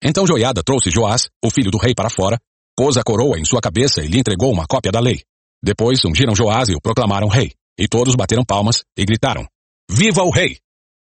Então 0.03 0.27
Joiada 0.27 0.61
trouxe 0.61 0.91
Joás, 0.91 1.29
o 1.41 1.49
filho 1.49 1.71
do 1.71 1.77
rei, 1.77 1.95
para 1.95 2.09
fora, 2.09 2.37
pôs 2.75 2.97
a 2.97 3.01
coroa 3.01 3.39
em 3.39 3.45
sua 3.45 3.61
cabeça 3.61 4.03
e 4.03 4.09
lhe 4.09 4.19
entregou 4.19 4.51
uma 4.51 4.67
cópia 4.67 4.91
da 4.91 4.99
lei. 4.99 5.21
Depois 5.63 6.03
ungiram 6.03 6.35
Joás 6.35 6.67
e 6.67 6.75
o 6.75 6.81
proclamaram 6.81 7.29
rei, 7.29 7.53
e 7.79 7.87
todos 7.87 8.13
bateram 8.13 8.43
palmas 8.43 8.83
e 8.97 9.05
gritaram, 9.05 9.47
Viva 9.89 10.23
o 10.23 10.31
rei! 10.31 10.57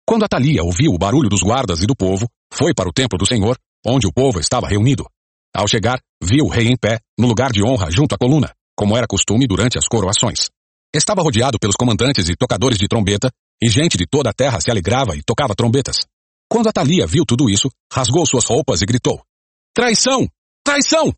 Quando 0.07 0.23
Atalia 0.23 0.63
ouviu 0.63 0.93
o 0.93 0.99
barulho 0.99 1.29
dos 1.29 1.43
guardas 1.43 1.83
e 1.83 1.87
do 1.87 1.97
povo, 1.97 2.29
foi 2.55 2.73
para 2.73 2.89
o 2.89 2.93
templo 2.93 3.19
do 3.19 3.27
Senhor, 3.27 3.59
onde 3.85 4.07
o 4.07 4.13
povo 4.13 4.39
estava 4.39 4.69
reunido. 4.69 5.05
Ao 5.53 5.67
chegar, 5.67 6.01
viu 6.23 6.45
o 6.45 6.49
rei 6.49 6.69
em 6.69 6.77
pé, 6.77 7.01
no 7.19 7.27
lugar 7.27 7.51
de 7.51 7.61
honra 7.61 7.91
junto 7.91 8.15
à 8.15 8.17
coluna, 8.17 8.53
como 8.77 8.97
era 8.97 9.09
costume 9.09 9.49
durante 9.49 9.77
as 9.77 9.89
coroações. 9.89 10.49
Estava 10.95 11.23
rodeado 11.23 11.59
pelos 11.59 11.77
comandantes 11.77 12.29
e 12.29 12.37
tocadores 12.37 12.79
de 12.79 12.89
trombeta, 12.89 13.31
e 13.63 13.69
gente 13.69 13.97
de 13.97 14.07
toda 14.07 14.31
a 14.31 14.33
terra 14.33 14.61
se 14.61 14.71
alegrava 14.71 15.17
e 15.17 15.23
tocava 15.23 15.55
trombetas. 15.55 15.99
Quando 16.49 16.69
Atalia 16.69 17.07
viu 17.07 17.25
tudo 17.25 17.49
isso, 17.49 17.71
rasgou 17.93 18.27
suas 18.27 18.45
roupas 18.45 18.83
e 18.83 18.87
gritou, 18.87 19.23
Traição! 19.73 20.27
Traição! 20.65 21.15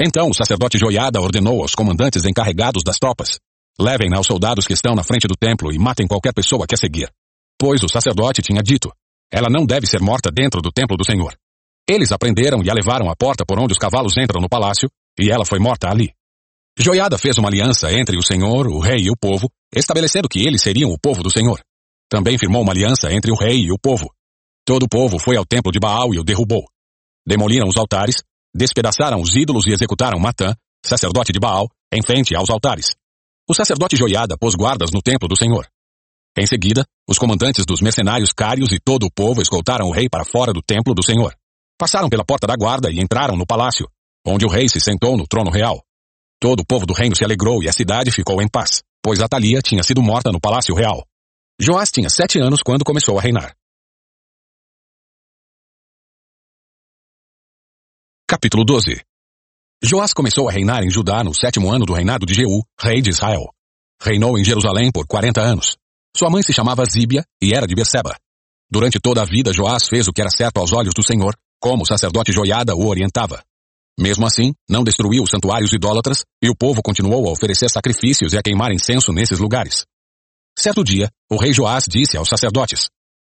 Então 0.00 0.30
o 0.30 0.34
sacerdote 0.34 0.78
Joiada 0.78 1.20
ordenou 1.20 1.60
aos 1.60 1.74
comandantes 1.74 2.24
encarregados 2.24 2.82
das 2.82 2.96
tropas: 2.98 3.38
levem 3.78 4.14
aos 4.14 4.26
soldados 4.26 4.66
que 4.66 4.72
estão 4.72 4.94
na 4.94 5.04
frente 5.04 5.28
do 5.28 5.36
templo 5.36 5.72
e 5.72 5.78
matem 5.78 6.06
qualquer 6.06 6.32
pessoa 6.32 6.66
que 6.66 6.74
a 6.74 6.78
seguir. 6.78 7.12
Pois 7.58 7.82
o 7.82 7.88
sacerdote 7.88 8.40
tinha 8.40 8.62
dito: 8.62 8.90
ela 9.30 9.48
não 9.50 9.66
deve 9.66 9.86
ser 9.86 10.00
morta 10.00 10.30
dentro 10.30 10.62
do 10.62 10.72
templo 10.72 10.96
do 10.96 11.04
Senhor. 11.04 11.34
Eles 11.88 12.12
a 12.12 12.18
prenderam 12.18 12.62
e 12.62 12.70
a 12.70 12.74
levaram 12.74 13.10
à 13.10 13.16
porta 13.16 13.44
por 13.44 13.58
onde 13.58 13.72
os 13.72 13.78
cavalos 13.78 14.14
entram 14.16 14.40
no 14.40 14.48
palácio, 14.48 14.88
e 15.18 15.30
ela 15.30 15.44
foi 15.44 15.58
morta 15.58 15.88
ali. 15.88 16.12
Joiada 16.78 17.18
fez 17.18 17.36
uma 17.36 17.48
aliança 17.48 17.92
entre 17.92 18.16
o 18.16 18.22
Senhor, 18.22 18.66
o 18.66 18.78
rei 18.78 19.04
e 19.04 19.10
o 19.10 19.16
povo, 19.16 19.50
estabelecendo 19.74 20.28
que 20.28 20.40
eles 20.40 20.62
seriam 20.62 20.90
o 20.90 20.98
povo 20.98 21.22
do 21.22 21.30
Senhor. 21.30 21.60
Também 22.08 22.38
firmou 22.38 22.62
uma 22.62 22.72
aliança 22.72 23.12
entre 23.12 23.30
o 23.30 23.36
rei 23.36 23.64
e 23.64 23.72
o 23.72 23.78
povo. 23.78 24.10
Todo 24.64 24.84
o 24.84 24.88
povo 24.88 25.18
foi 25.18 25.36
ao 25.36 25.44
templo 25.44 25.70
de 25.70 25.78
Baal 25.78 26.14
e 26.14 26.18
o 26.18 26.24
derrubou. 26.24 26.64
Demoliram 27.26 27.68
os 27.68 27.76
altares, 27.76 28.22
despedaçaram 28.54 29.20
os 29.20 29.36
ídolos 29.36 29.66
e 29.66 29.72
executaram 29.72 30.18
Matã, 30.18 30.54
sacerdote 30.84 31.30
de 31.30 31.38
Baal, 31.38 31.68
em 31.92 32.02
frente 32.02 32.34
aos 32.34 32.48
altares. 32.48 32.94
O 33.48 33.54
sacerdote 33.54 33.96
Joiada 33.96 34.36
pôs 34.38 34.54
guardas 34.54 34.90
no 34.92 35.02
templo 35.02 35.28
do 35.28 35.36
Senhor. 35.36 35.66
Em 36.38 36.46
seguida, 36.46 36.86
os 37.06 37.18
comandantes 37.18 37.66
dos 37.66 37.82
mercenários 37.82 38.32
cários 38.32 38.72
e 38.72 38.80
todo 38.82 39.04
o 39.04 39.12
povo 39.12 39.42
escoltaram 39.42 39.88
o 39.88 39.92
rei 39.92 40.08
para 40.08 40.24
fora 40.24 40.54
do 40.54 40.62
templo 40.62 40.94
do 40.94 41.04
Senhor. 41.04 41.34
Passaram 41.78 42.08
pela 42.08 42.24
porta 42.24 42.46
da 42.46 42.56
guarda 42.56 42.90
e 42.90 42.98
entraram 42.98 43.36
no 43.36 43.46
palácio, 43.46 43.86
onde 44.26 44.46
o 44.46 44.48
rei 44.48 44.70
se 44.70 44.80
sentou 44.80 45.18
no 45.18 45.26
trono 45.26 45.50
real. 45.50 45.82
Todo 46.42 46.58
o 46.58 46.66
povo 46.66 46.84
do 46.84 46.92
reino 46.92 47.14
se 47.14 47.24
alegrou 47.24 47.62
e 47.62 47.68
a 47.68 47.72
cidade 47.72 48.10
ficou 48.10 48.42
em 48.42 48.48
paz, 48.48 48.82
pois 49.00 49.22
Atalia 49.22 49.60
tinha 49.62 49.84
sido 49.84 50.02
morta 50.02 50.32
no 50.32 50.40
palácio 50.40 50.74
real. 50.74 51.06
Joás 51.60 51.92
tinha 51.92 52.10
sete 52.10 52.40
anos 52.40 52.64
quando 52.64 52.84
começou 52.84 53.16
a 53.16 53.22
reinar. 53.22 53.54
Capítulo 58.28 58.64
12 58.64 59.04
Joás 59.84 60.12
começou 60.12 60.48
a 60.48 60.50
reinar 60.50 60.82
em 60.82 60.90
Judá 60.90 61.22
no 61.22 61.32
sétimo 61.32 61.70
ano 61.70 61.86
do 61.86 61.92
reinado 61.92 62.26
de 62.26 62.34
Jeú, 62.34 62.64
rei 62.76 63.00
de 63.00 63.10
Israel. 63.10 63.54
Reinou 64.02 64.36
em 64.36 64.44
Jerusalém 64.44 64.90
por 64.90 65.06
quarenta 65.06 65.40
anos. 65.40 65.76
Sua 66.16 66.28
mãe 66.28 66.42
se 66.42 66.52
chamava 66.52 66.84
Zíbia 66.84 67.24
e 67.40 67.54
era 67.54 67.68
de 67.68 67.74
Berseba. 67.76 68.16
Durante 68.68 68.98
toda 68.98 69.22
a 69.22 69.24
vida, 69.24 69.52
Joás 69.52 69.86
fez 69.86 70.08
o 70.08 70.12
que 70.12 70.20
era 70.20 70.30
certo 70.30 70.58
aos 70.58 70.72
olhos 70.72 70.92
do 70.92 71.06
Senhor, 71.06 71.36
como 71.60 71.84
o 71.84 71.86
sacerdote 71.86 72.32
Joiada 72.32 72.74
o 72.74 72.88
orientava. 72.88 73.44
Mesmo 73.98 74.26
assim, 74.26 74.52
não 74.68 74.82
destruiu 74.82 75.22
os 75.22 75.30
santuários 75.30 75.72
idólatras, 75.72 76.24
e 76.42 76.48
o 76.48 76.56
povo 76.56 76.82
continuou 76.82 77.28
a 77.28 77.32
oferecer 77.32 77.70
sacrifícios 77.70 78.32
e 78.32 78.38
a 78.38 78.42
queimar 78.42 78.72
incenso 78.72 79.12
nesses 79.12 79.38
lugares. 79.38 79.84
Certo 80.58 80.82
dia, 80.84 81.08
o 81.30 81.36
rei 81.36 81.52
Joás 81.52 81.84
disse 81.88 82.16
aos 82.16 82.28
sacerdotes, 82.28 82.88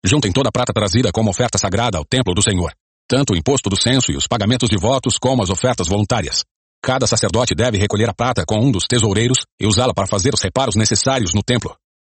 Juntem 0.05 0.31
toda 0.31 0.49
a 0.49 0.51
prata 0.51 0.73
trazida 0.73 1.11
como 1.11 1.29
oferta 1.29 1.57
sagrada 1.57 1.97
ao 1.97 2.05
templo 2.05 2.33
do 2.33 2.41
Senhor, 2.41 2.71
tanto 3.07 3.33
o 3.33 3.37
imposto 3.37 3.69
do 3.69 3.81
censo 3.81 4.11
e 4.11 4.15
os 4.15 4.27
pagamentos 4.27 4.69
de 4.69 4.77
votos 4.77 5.17
como 5.19 5.43
as 5.43 5.49
ofertas 5.49 5.87
voluntárias. 5.87 6.43
Cada 6.81 7.05
sacerdote 7.05 7.53
deve 7.53 7.77
recolher 7.77 8.09
a 8.09 8.13
prata 8.13 8.45
com 8.45 8.57
um 8.59 8.71
dos 8.71 8.85
tesoureiros 8.87 9.39
e 9.59 9.67
usá-la 9.67 9.93
para 9.93 10.07
fazer 10.07 10.33
os 10.33 10.41
reparos 10.41 10.75
necessários 10.75 11.33
no 11.33 11.43
templo. 11.43 11.75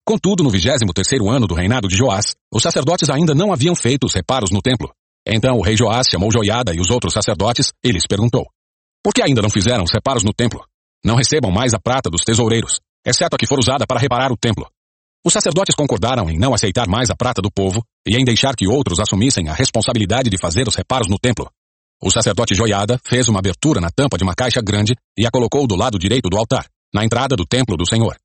Contudo, 0.06 0.44
no 0.44 0.50
vigésimo 0.50 0.94
terceiro 0.94 1.30
ano 1.30 1.48
do 1.48 1.54
reinado 1.54 1.88
de 1.88 1.96
Joás, 1.96 2.36
os 2.52 2.64
sacerdotes 2.64 3.10
ainda 3.10 3.34
não 3.34 3.54
haviam 3.54 3.76
feito 3.76 4.06
os 4.06 4.14
reparos 4.14 4.50
no 4.52 4.62
templo. 4.62 4.92
Então 5.26 5.58
o 5.58 5.62
rei 5.62 5.76
Joás 5.78 6.08
chamou 6.10 6.32
Joiada 6.32 6.74
e 6.74 6.80
os 6.80 6.90
outros 6.90 7.14
sacerdotes 7.14 7.72
e 7.84 7.92
lhes 7.92 8.08
perguntou, 8.08 8.46
Por 9.04 9.14
que 9.14 9.22
ainda 9.22 9.42
não 9.42 9.50
fizeram 9.50 9.84
os 9.84 9.92
reparos 9.92 10.24
no 10.24 10.34
templo? 10.34 10.64
Não 11.04 11.16
recebam 11.16 11.52
mais 11.52 11.74
a 11.74 11.80
prata 11.80 12.10
dos 12.10 12.24
tesoureiros, 12.24 12.80
exceto 13.06 13.36
a 13.36 13.38
que 13.38 13.48
for 13.48 13.60
usada 13.60 13.86
para 13.88 14.00
reparar 14.00 14.32
o 14.32 14.38
templo. 14.38 14.68
Os 15.26 15.34
sacerdotes 15.34 15.76
concordaram 15.76 16.30
em 16.30 16.38
não 16.38 16.54
aceitar 16.54 16.88
mais 16.88 17.10
a 17.10 17.16
prata 17.16 17.42
do 17.42 17.52
povo 17.52 17.84
e 18.08 18.16
em 18.16 18.24
deixar 18.24 18.56
que 18.56 18.68
outros 18.68 19.00
assumissem 19.00 19.50
a 19.50 19.54
responsabilidade 19.54 20.30
de 20.30 20.38
fazer 20.38 20.68
os 20.68 20.76
reparos 20.76 21.10
no 21.10 21.20
templo. 21.20 21.50
O 22.02 22.10
sacerdote 22.10 22.56
Joiada 22.56 22.98
fez 23.06 23.28
uma 23.28 23.40
abertura 23.40 23.82
na 23.82 23.90
tampa 23.90 24.18
de 24.18 24.24
uma 24.24 24.34
caixa 24.34 24.62
grande 24.62 24.96
e 25.18 25.26
a 25.26 25.32
colocou 25.32 25.68
do 25.68 25.76
lado 25.76 26.00
direito 26.00 26.30
do 26.30 26.38
altar, 26.38 26.66
na 26.94 27.04
entrada 27.04 27.36
do 27.36 27.46
templo 27.46 27.76
do 27.76 27.86
Senhor. 27.86 28.16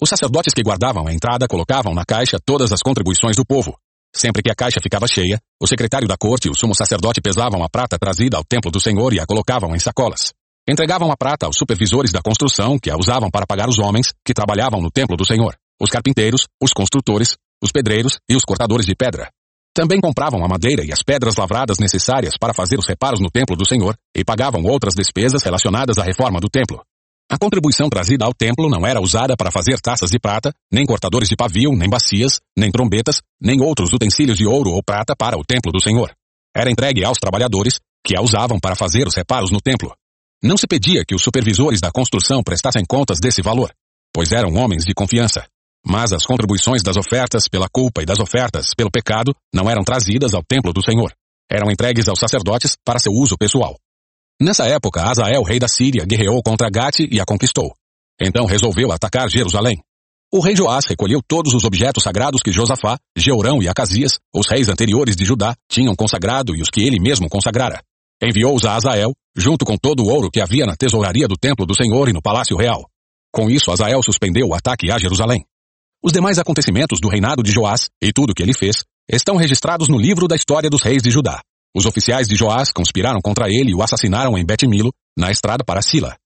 Os 0.00 0.10
sacerdotes 0.10 0.52
que 0.52 0.62
guardavam 0.62 1.06
a 1.06 1.12
entrada 1.12 1.48
colocavam 1.48 1.94
na 1.94 2.04
caixa 2.04 2.38
todas 2.44 2.72
as 2.72 2.82
contribuições 2.82 3.36
do 3.36 3.46
povo. 3.46 3.74
Sempre 4.14 4.42
que 4.42 4.50
a 4.50 4.54
caixa 4.54 4.80
ficava 4.82 5.06
cheia, 5.06 5.40
o 5.60 5.66
secretário 5.66 6.06
da 6.06 6.16
corte 6.16 6.48
e 6.48 6.50
o 6.50 6.54
sumo 6.54 6.74
sacerdote 6.74 7.20
pesavam 7.20 7.62
a 7.64 7.68
prata 7.68 7.98
trazida 7.98 8.36
ao 8.36 8.44
templo 8.44 8.70
do 8.70 8.80
Senhor 8.80 9.12
e 9.12 9.20
a 9.20 9.26
colocavam 9.26 9.74
em 9.74 9.78
sacolas. 9.78 10.32
Entregavam 10.68 11.10
a 11.10 11.16
prata 11.16 11.46
aos 11.46 11.56
supervisores 11.56 12.12
da 12.12 12.22
construção, 12.22 12.78
que 12.78 12.90
a 12.90 12.96
usavam 12.96 13.30
para 13.30 13.46
pagar 13.46 13.68
os 13.68 13.78
homens 13.78 14.12
que 14.24 14.34
trabalhavam 14.34 14.80
no 14.80 14.90
templo 14.90 15.16
do 15.16 15.26
Senhor 15.26 15.56
os 15.82 15.90
carpinteiros, 15.90 16.46
os 16.62 16.72
construtores, 16.72 17.36
os 17.60 17.72
pedreiros 17.72 18.20
e 18.30 18.36
os 18.36 18.44
cortadores 18.44 18.86
de 18.86 18.94
pedra. 18.94 19.28
Também 19.74 20.00
compravam 20.00 20.44
a 20.44 20.48
madeira 20.48 20.84
e 20.84 20.92
as 20.92 21.02
pedras 21.02 21.34
lavradas 21.36 21.78
necessárias 21.78 22.34
para 22.38 22.54
fazer 22.54 22.78
os 22.78 22.86
reparos 22.86 23.20
no 23.20 23.30
templo 23.30 23.56
do 23.56 23.66
Senhor 23.66 23.96
e 24.14 24.24
pagavam 24.24 24.62
outras 24.62 24.94
despesas 24.94 25.42
relacionadas 25.42 25.98
à 25.98 26.04
reforma 26.04 26.38
do 26.38 26.48
templo. 26.48 26.80
A 27.32 27.38
contribuição 27.38 27.88
trazida 27.88 28.26
ao 28.26 28.34
templo 28.34 28.68
não 28.68 28.86
era 28.86 29.00
usada 29.00 29.34
para 29.38 29.50
fazer 29.50 29.80
taças 29.80 30.10
de 30.10 30.18
prata, 30.18 30.52
nem 30.70 30.84
cortadores 30.84 31.30
de 31.30 31.34
pavio, 31.34 31.72
nem 31.74 31.88
bacias, 31.88 32.38
nem 32.54 32.70
trombetas, 32.70 33.22
nem 33.40 33.58
outros 33.62 33.90
utensílios 33.90 34.36
de 34.36 34.46
ouro 34.46 34.72
ou 34.72 34.82
prata 34.82 35.16
para 35.16 35.38
o 35.38 35.42
templo 35.42 35.72
do 35.72 35.82
Senhor. 35.82 36.12
Era 36.54 36.70
entregue 36.70 37.02
aos 37.02 37.16
trabalhadores, 37.16 37.80
que 38.06 38.14
a 38.14 38.20
usavam 38.20 38.60
para 38.60 38.76
fazer 38.76 39.08
os 39.08 39.14
reparos 39.14 39.50
no 39.50 39.62
templo. 39.62 39.94
Não 40.42 40.58
se 40.58 40.66
pedia 40.66 41.06
que 41.08 41.14
os 41.14 41.22
supervisores 41.22 41.80
da 41.80 41.90
construção 41.90 42.42
prestassem 42.42 42.84
contas 42.86 43.18
desse 43.18 43.40
valor, 43.40 43.72
pois 44.12 44.30
eram 44.30 44.52
homens 44.56 44.84
de 44.84 44.92
confiança. 44.92 45.46
Mas 45.86 46.12
as 46.12 46.26
contribuições 46.26 46.82
das 46.82 46.98
ofertas 46.98 47.48
pela 47.48 47.66
culpa 47.72 48.02
e 48.02 48.04
das 48.04 48.18
ofertas 48.18 48.74
pelo 48.76 48.90
pecado 48.90 49.34
não 49.54 49.70
eram 49.70 49.82
trazidas 49.82 50.34
ao 50.34 50.44
templo 50.44 50.70
do 50.70 50.84
Senhor. 50.84 51.10
Eram 51.50 51.70
entregues 51.70 52.10
aos 52.10 52.18
sacerdotes 52.18 52.76
para 52.84 52.98
seu 52.98 53.12
uso 53.12 53.38
pessoal. 53.38 53.78
Nessa 54.42 54.64
época, 54.66 55.08
Azael, 55.08 55.44
rei 55.44 55.60
da 55.60 55.68
Síria, 55.68 56.04
guerreou 56.04 56.42
contra 56.42 56.68
Gate 56.68 57.06
e 57.08 57.20
a 57.20 57.24
conquistou. 57.24 57.72
Então 58.20 58.44
resolveu 58.44 58.90
atacar 58.90 59.30
Jerusalém. 59.30 59.80
O 60.32 60.40
rei 60.40 60.56
Joás 60.56 60.84
recolheu 60.84 61.20
todos 61.24 61.54
os 61.54 61.62
objetos 61.62 62.02
sagrados 62.02 62.42
que 62.42 62.50
Josafá, 62.50 62.98
Jeurão 63.16 63.62
e 63.62 63.68
Acasias, 63.68 64.18
os 64.34 64.48
reis 64.50 64.68
anteriores 64.68 65.14
de 65.14 65.24
Judá, 65.24 65.54
tinham 65.70 65.94
consagrado 65.94 66.56
e 66.56 66.60
os 66.60 66.70
que 66.70 66.82
ele 66.82 66.98
mesmo 66.98 67.28
consagrara. 67.28 67.80
Enviou-os 68.20 68.64
a 68.64 68.74
Azael, 68.74 69.12
junto 69.36 69.64
com 69.64 69.76
todo 69.76 70.02
o 70.02 70.08
ouro 70.08 70.28
que 70.28 70.40
havia 70.40 70.66
na 70.66 70.74
tesouraria 70.74 71.28
do 71.28 71.36
templo 71.36 71.64
do 71.64 71.76
Senhor 71.76 72.08
e 72.08 72.12
no 72.12 72.20
palácio 72.20 72.56
real. 72.56 72.88
Com 73.32 73.48
isso, 73.48 73.70
Azael 73.70 74.02
suspendeu 74.02 74.48
o 74.48 74.54
ataque 74.56 74.90
a 74.90 74.98
Jerusalém. 74.98 75.44
Os 76.02 76.10
demais 76.10 76.40
acontecimentos 76.40 76.98
do 77.00 77.08
reinado 77.08 77.44
de 77.44 77.52
Joás 77.52 77.88
e 78.02 78.12
tudo 78.12 78.32
o 78.32 78.34
que 78.34 78.42
ele 78.42 78.54
fez 78.54 78.82
estão 79.08 79.36
registrados 79.36 79.88
no 79.88 79.98
livro 79.98 80.26
da 80.26 80.34
história 80.34 80.68
dos 80.68 80.82
reis 80.82 81.00
de 81.00 81.12
Judá. 81.12 81.40
Os 81.74 81.86
oficiais 81.86 82.28
de 82.28 82.36
Joás 82.36 82.70
conspiraram 82.70 83.20
contra 83.20 83.48
ele 83.48 83.70
e 83.70 83.74
o 83.74 83.82
assassinaram 83.82 84.36
em 84.36 84.44
Bet-Milo, 84.44 84.92
na 85.16 85.30
estrada 85.30 85.64
para 85.64 85.80
Sila. 85.80 86.16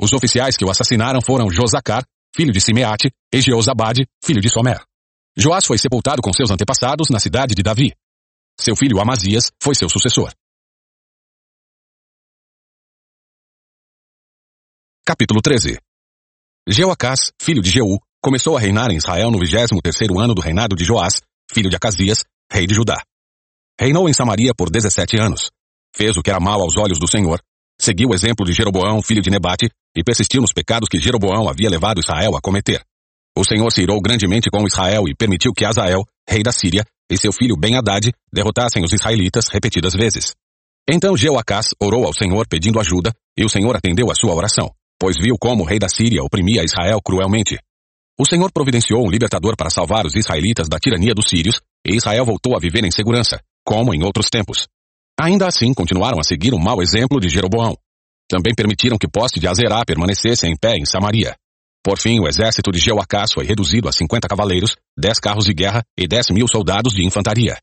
Os 0.00 0.12
oficiais 0.12 0.56
que 0.56 0.64
o 0.64 0.70
assassinaram 0.70 1.20
foram 1.22 1.50
Josacar, 1.50 2.04
filho 2.34 2.52
de 2.52 2.60
Simeate, 2.60 3.10
e 3.32 3.40
Jeozabade, 3.40 4.06
filho 4.22 4.40
de 4.40 4.48
Somer. 4.48 4.82
Joás 5.38 5.64
foi 5.64 5.78
sepultado 5.78 6.20
com 6.20 6.32
seus 6.32 6.50
antepassados 6.50 7.08
na 7.08 7.20
cidade 7.20 7.54
de 7.54 7.62
Davi. 7.62 7.94
Seu 8.58 8.74
filho 8.74 9.00
Amazias 9.00 9.50
foi 9.62 9.74
seu 9.74 9.88
sucessor. 9.88 10.32
Capítulo 15.04 15.40
13 15.40 15.78
Jeoacás, 16.68 17.30
filho 17.40 17.62
de 17.62 17.70
Jeú, 17.70 18.00
começou 18.20 18.56
a 18.56 18.60
reinar 18.60 18.90
em 18.90 18.96
Israel 18.96 19.30
no 19.30 19.38
vigésimo 19.38 19.80
terceiro 19.80 20.18
ano 20.18 20.34
do 20.34 20.40
reinado 20.40 20.74
de 20.74 20.84
Joás, 20.84 21.20
filho 21.52 21.70
de 21.70 21.76
Acasias, 21.76 22.24
rei 22.50 22.66
de 22.66 22.74
Judá. 22.74 23.04
Reinou 23.78 24.08
em 24.08 24.12
Samaria 24.12 24.52
por 24.56 24.70
dezessete 24.70 25.20
anos. 25.20 25.50
Fez 25.94 26.16
o 26.16 26.22
que 26.22 26.30
era 26.30 26.40
mal 26.40 26.60
aos 26.62 26.78
olhos 26.78 26.98
do 26.98 27.06
Senhor, 27.06 27.40
seguiu 27.78 28.08
o 28.08 28.14
exemplo 28.14 28.44
de 28.44 28.52
Jeroboão, 28.52 29.02
filho 29.02 29.20
de 29.20 29.30
Nebate, 29.30 29.68
e 29.94 30.02
persistiu 30.02 30.40
nos 30.40 30.52
pecados 30.52 30.88
que 30.88 30.98
Jeroboão 30.98 31.48
havia 31.48 31.68
levado 31.68 32.00
Israel 32.00 32.36
a 32.36 32.40
cometer. 32.40 32.82
O 33.36 33.44
Senhor 33.44 33.70
se 33.70 33.82
irou 33.82 34.00
grandemente 34.00 34.48
com 34.50 34.66
Israel 34.66 35.06
e 35.06 35.14
permitiu 35.14 35.52
que 35.52 35.64
Azael, 35.64 36.04
rei 36.26 36.42
da 36.42 36.52
Síria, 36.52 36.84
e 37.10 37.18
seu 37.18 37.30
filho 37.32 37.56
Ben-Hadad 37.56 38.10
derrotassem 38.32 38.82
os 38.82 38.92
israelitas 38.92 39.48
repetidas 39.48 39.92
vezes. 39.92 40.34
Então 40.88 41.16
Jeoacás 41.16 41.68
orou 41.80 42.06
ao 42.06 42.14
Senhor 42.14 42.46
pedindo 42.48 42.80
ajuda, 42.80 43.12
e 43.36 43.44
o 43.44 43.48
Senhor 43.48 43.76
atendeu 43.76 44.10
a 44.10 44.14
sua 44.14 44.34
oração, 44.34 44.70
pois 44.98 45.16
viu 45.16 45.36
como 45.38 45.62
o 45.64 45.66
rei 45.66 45.78
da 45.78 45.88
Síria 45.88 46.22
oprimia 46.22 46.64
Israel 46.64 47.00
cruelmente. 47.04 47.58
O 48.18 48.24
Senhor 48.24 48.50
providenciou 48.50 49.04
um 49.06 49.10
libertador 49.10 49.54
para 49.54 49.68
salvar 49.68 50.06
os 50.06 50.14
israelitas 50.14 50.66
da 50.66 50.78
tirania 50.78 51.14
dos 51.14 51.28
sírios, 51.28 51.60
e 51.86 51.94
Israel 51.94 52.24
voltou 52.24 52.56
a 52.56 52.58
viver 52.58 52.84
em 52.84 52.90
segurança, 52.90 53.38
como 53.66 53.92
em 53.92 54.04
outros 54.04 54.30
tempos. 54.30 54.68
Ainda 55.18 55.46
assim, 55.46 55.74
continuaram 55.74 56.20
a 56.20 56.22
seguir 56.22 56.54
o 56.54 56.58
mau 56.58 56.80
exemplo 56.80 57.18
de 57.18 57.28
Jeroboão. 57.28 57.76
Também 58.28 58.54
permitiram 58.54 58.96
que 58.96 59.08
poste 59.08 59.40
de 59.40 59.48
Azerá 59.48 59.82
permanecesse 59.84 60.46
em 60.46 60.56
pé 60.56 60.76
em 60.76 60.86
Samaria. 60.86 61.34
Por 61.82 61.98
fim, 61.98 62.20
o 62.20 62.28
exército 62.28 62.70
de 62.70 62.78
Jeoacás 62.78 63.32
foi 63.32 63.44
reduzido 63.44 63.88
a 63.88 63.92
50 63.92 64.28
cavaleiros, 64.28 64.76
10 64.98 65.18
carros 65.20 65.44
de 65.44 65.54
guerra 65.54 65.82
e 65.98 66.06
10 66.06 66.30
mil 66.30 66.46
soldados 66.48 66.92
de 66.92 67.04
infantaria. 67.04 67.56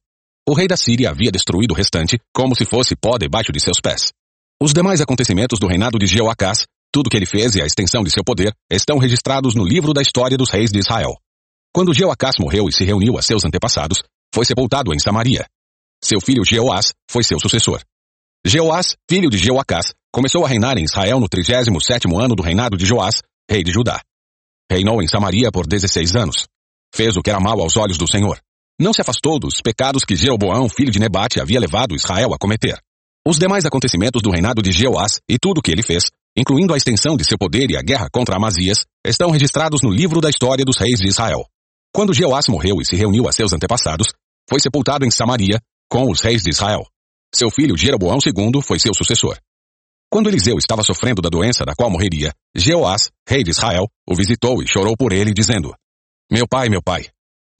O 0.47 0.53
rei 0.53 0.67
da 0.67 0.77
Síria 0.77 1.09
havia 1.09 1.31
destruído 1.31 1.71
o 1.71 1.75
restante, 1.75 2.19
como 2.33 2.55
se 2.55 2.65
fosse 2.65 2.95
pó 2.95 3.17
debaixo 3.17 3.51
de 3.51 3.59
seus 3.59 3.79
pés. 3.81 4.11
Os 4.61 4.73
demais 4.73 5.01
acontecimentos 5.01 5.59
do 5.59 5.67
reinado 5.67 5.97
de 5.97 6.05
Jeoacás 6.05 6.65
tudo 6.93 7.09
que 7.09 7.17
ele 7.17 7.25
fez 7.25 7.55
e 7.55 7.61
a 7.61 7.65
extensão 7.65 8.03
de 8.03 8.11
seu 8.11 8.23
poder 8.23 8.53
estão 8.71 8.99
registrados 8.99 9.55
no 9.55 9.65
livro 9.65 9.93
da 9.93 10.01
história 10.01 10.37
dos 10.37 10.51
reis 10.51 10.71
de 10.71 10.77
Israel. 10.77 11.17
Quando 11.73 11.91
Jeoacás 11.91 12.35
morreu 12.39 12.69
e 12.69 12.71
se 12.71 12.85
reuniu 12.85 13.17
a 13.17 13.21
seus 13.23 13.43
antepassados, 13.43 14.03
foi 14.33 14.45
sepultado 14.45 14.93
em 14.93 14.99
Samaria. 14.99 15.43
Seu 16.03 16.19
filho 16.19 16.43
Jeoás 16.43 16.91
foi 17.09 17.23
seu 17.23 17.39
sucessor. 17.39 17.81
Jeoás, 18.45 18.87
filho 19.09 19.29
de 19.29 19.37
Jeoacás, 19.37 19.93
começou 20.11 20.43
a 20.43 20.49
reinar 20.49 20.77
em 20.77 20.83
Israel 20.83 21.17
no 21.17 21.29
37 21.29 22.13
ano 22.13 22.35
do 22.35 22.43
reinado 22.43 22.75
de 22.75 22.85
Joás, 22.85 23.21
rei 23.49 23.63
de 23.63 23.71
Judá. 23.71 24.01
Reinou 24.69 25.01
em 25.01 25.07
Samaria 25.07 25.49
por 25.49 25.65
16 25.65 26.17
anos. 26.17 26.45
Fez 26.93 27.15
o 27.15 27.21
que 27.21 27.29
era 27.29 27.39
mal 27.39 27.57
aos 27.61 27.77
olhos 27.77 27.97
do 27.97 28.05
Senhor. 28.05 28.37
Não 28.77 28.91
se 28.91 28.99
afastou 28.99 29.39
dos 29.39 29.61
pecados 29.63 30.03
que 30.03 30.17
Jeroboão, 30.17 30.67
filho 30.67 30.91
de 30.91 30.99
Nebate, 30.99 31.39
havia 31.39 31.57
levado 31.57 31.95
Israel 31.95 32.33
a 32.33 32.37
cometer. 32.37 32.77
Os 33.25 33.39
demais 33.39 33.65
acontecimentos 33.65 34.21
do 34.21 34.29
reinado 34.29 34.61
de 34.61 34.73
Jeoás 34.73 35.21
e 35.29 35.37
tudo 35.39 35.59
o 35.59 35.61
que 35.61 35.71
ele 35.71 35.83
fez, 35.83 36.03
incluindo 36.35 36.73
a 36.73 36.77
extensão 36.77 37.15
de 37.15 37.23
seu 37.23 37.37
poder 37.37 37.71
e 37.71 37.77
a 37.77 37.81
guerra 37.81 38.09
contra 38.11 38.35
Amazias, 38.35 38.83
estão 39.07 39.31
registrados 39.31 39.81
no 39.81 39.89
livro 39.89 40.19
da 40.19 40.29
história 40.29 40.65
dos 40.65 40.77
reis 40.77 40.99
de 40.99 41.07
Israel. 41.07 41.45
Quando 41.93 42.13
Jeoás 42.13 42.49
morreu 42.49 42.81
e 42.81 42.85
se 42.85 42.97
reuniu 42.97 43.25
a 43.25 43.31
seus 43.31 43.53
antepassados, 43.53 44.07
foi 44.49 44.59
sepultado 44.59 45.05
em 45.05 45.11
Samaria 45.11 45.61
com 45.93 46.09
os 46.09 46.21
reis 46.21 46.41
de 46.41 46.49
Israel. 46.49 46.87
Seu 47.31 47.51
filho 47.51 47.77
Jeroboão 47.77 48.17
II 48.17 48.63
foi 48.63 48.79
seu 48.79 48.95
sucessor. 48.95 49.37
Quando 50.11 50.27
Eliseu 50.27 50.57
estava 50.57 50.81
sofrendo 50.81 51.21
da 51.21 51.29
doença 51.29 51.63
da 51.63 51.75
qual 51.75 51.87
morreria, 51.87 52.33
Jeoás, 52.57 53.11
rei 53.29 53.43
de 53.43 53.51
Israel, 53.51 53.87
o 54.09 54.15
visitou 54.15 54.63
e 54.63 54.67
chorou 54.67 54.97
por 54.97 55.13
ele, 55.13 55.31
dizendo: 55.31 55.71
Meu 56.31 56.47
pai, 56.47 56.67
meu 56.67 56.81
pai, 56.81 57.11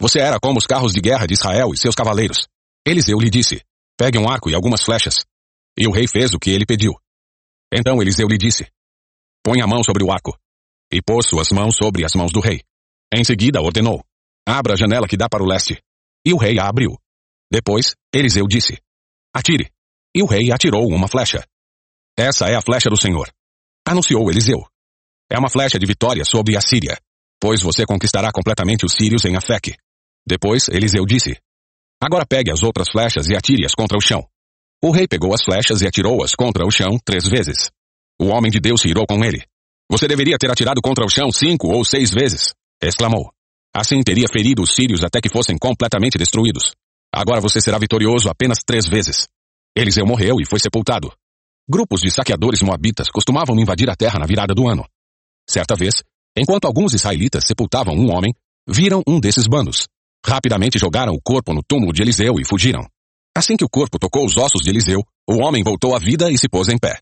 você 0.01 0.17
era 0.17 0.39
como 0.39 0.57
os 0.57 0.65
carros 0.65 0.93
de 0.93 0.99
guerra 0.99 1.27
de 1.27 1.36
Israel 1.36 1.75
e 1.75 1.77
seus 1.77 1.93
cavaleiros. 1.93 2.47
Eliseu 2.84 3.19
lhe 3.19 3.29
disse: 3.29 3.61
Pegue 3.95 4.17
um 4.17 4.27
arco 4.27 4.49
e 4.49 4.55
algumas 4.55 4.81
flechas. 4.81 5.19
E 5.77 5.88
o 5.88 5.91
rei 5.91 6.07
fez 6.07 6.34
o 6.34 6.39
que 6.39 6.49
ele 6.49 6.65
pediu. 6.65 6.93
Então 7.71 8.01
Eliseu 8.01 8.27
lhe 8.27 8.38
disse: 8.39 8.65
Põe 9.43 9.61
a 9.61 9.67
mão 9.67 9.84
sobre 9.84 10.03
o 10.03 10.11
arco. 10.11 10.36
E 10.91 11.03
pôs 11.03 11.27
suas 11.27 11.49
mãos 11.51 11.75
sobre 11.75 12.03
as 12.03 12.15
mãos 12.15 12.31
do 12.31 12.39
rei. 12.39 12.63
Em 13.13 13.23
seguida 13.23 13.61
ordenou: 13.61 14.03
Abra 14.43 14.73
a 14.73 14.75
janela 14.75 15.07
que 15.07 15.17
dá 15.17 15.29
para 15.29 15.43
o 15.43 15.47
leste. 15.47 15.79
E 16.25 16.34
o 16.34 16.38
rei 16.38 16.57
a 16.57 16.67
abriu. 16.67 16.97
Depois, 17.54 17.93
Eliseu 18.12 18.47
disse: 18.47 18.82
Atire. 19.32 19.70
E 20.16 20.24
o 20.24 20.26
rei 20.26 20.51
atirou 20.51 20.88
uma 20.88 21.08
flecha. 21.08 21.45
Essa 22.18 22.45
é 22.47 22.56
a 22.56 22.62
flecha 22.62 22.89
do 22.89 22.99
Senhor. 22.99 23.30
Anunciou 23.88 24.28
Eliseu. 24.32 24.66
É 25.32 25.38
uma 25.38 25.51
flecha 25.51 25.78
de 25.78 25.86
vitória 25.86 26.26
sobre 26.26 26.58
a 26.58 26.62
Síria, 26.62 26.97
pois 27.39 27.62
você 27.62 27.86
conquistará 27.86 28.32
completamente 28.32 28.86
os 28.86 28.93
sírios 28.93 29.24
em 29.26 29.36
Afeque. 29.36 29.76
Depois, 30.26 30.68
Eliseu 30.68 31.06
disse, 31.06 31.38
Agora 32.01 32.26
pegue 32.26 32.51
as 32.51 32.64
outras 32.64 32.88
flechas 32.91 33.28
e 33.28 33.36
atire-as 33.36 33.76
contra 33.76 33.97
o 33.97 34.01
chão. 34.01 34.28
O 34.84 34.91
rei 34.91 35.08
pegou 35.08 35.34
as 35.34 35.43
flechas 35.43 35.82
e 35.82 35.88
atirou-as 35.88 36.34
contra 36.34 36.66
o 36.66 36.72
chão 36.72 36.97
três 37.06 37.28
vezes. 37.28 37.70
O 38.20 38.30
homem 38.30 38.51
de 38.51 38.60
Deus 38.60 38.82
se 38.82 38.89
irou 38.89 39.06
com 39.08 39.24
ele. 39.24 39.43
Você 39.91 40.08
deveria 40.08 40.38
ter 40.39 40.49
atirado 40.49 40.82
contra 40.82 41.06
o 41.06 41.10
chão 41.10 41.32
cinco 41.32 41.68
ou 41.68 41.86
seis 41.86 42.12
vezes, 42.12 42.54
exclamou. 42.82 43.32
Assim 43.76 44.01
teria 44.01 44.28
ferido 44.28 44.64
os 44.64 44.74
sírios 44.74 45.04
até 45.04 45.22
que 45.22 45.30
fossem 45.30 45.58
completamente 45.58 46.18
destruídos. 46.18 46.74
Agora 47.14 47.39
você 47.39 47.61
será 47.61 47.78
vitorioso 47.78 48.28
apenas 48.28 48.59
três 48.66 48.88
vezes. 48.88 49.28
Eliseu 49.78 50.05
morreu 50.05 50.38
e 50.41 50.45
foi 50.45 50.59
sepultado. 50.59 51.14
Grupos 51.70 52.01
de 52.01 52.09
saqueadores 52.09 52.61
moabitas 52.61 53.09
costumavam 53.11 53.59
invadir 53.59 53.89
a 53.89 53.95
terra 53.95 54.18
na 54.18 54.26
virada 54.26 54.53
do 54.55 54.68
ano. 54.68 54.84
Certa 55.47 55.76
vez, 55.76 56.01
enquanto 56.36 56.66
alguns 56.66 56.93
israelitas 56.93 57.43
sepultavam 57.45 57.93
um 57.95 58.11
homem, 58.11 58.34
viram 58.68 59.03
um 59.07 59.20
desses 59.20 59.47
bandos. 59.47 59.88
Rapidamente 60.26 60.80
jogaram 60.80 61.14
o 61.14 61.22
corpo 61.22 61.53
no 61.53 61.61
túmulo 61.61 61.93
de 61.93 62.01
Eliseu 62.01 62.39
e 62.39 62.45
fugiram. 62.45 62.86
Assim 63.38 63.55
que 63.55 63.66
o 63.66 63.70
corpo 63.70 63.99
tocou 63.99 64.26
os 64.26 64.38
ossos 64.38 64.61
de 64.61 64.70
Eliseu, 64.70 65.03
o 65.30 65.38
homem 65.38 65.64
voltou 65.64 65.95
à 65.95 65.99
vida 65.99 66.32
e 66.32 66.38
se 66.38 66.49
pôs 66.49 66.68
em 66.70 66.78
pé. 66.78 66.99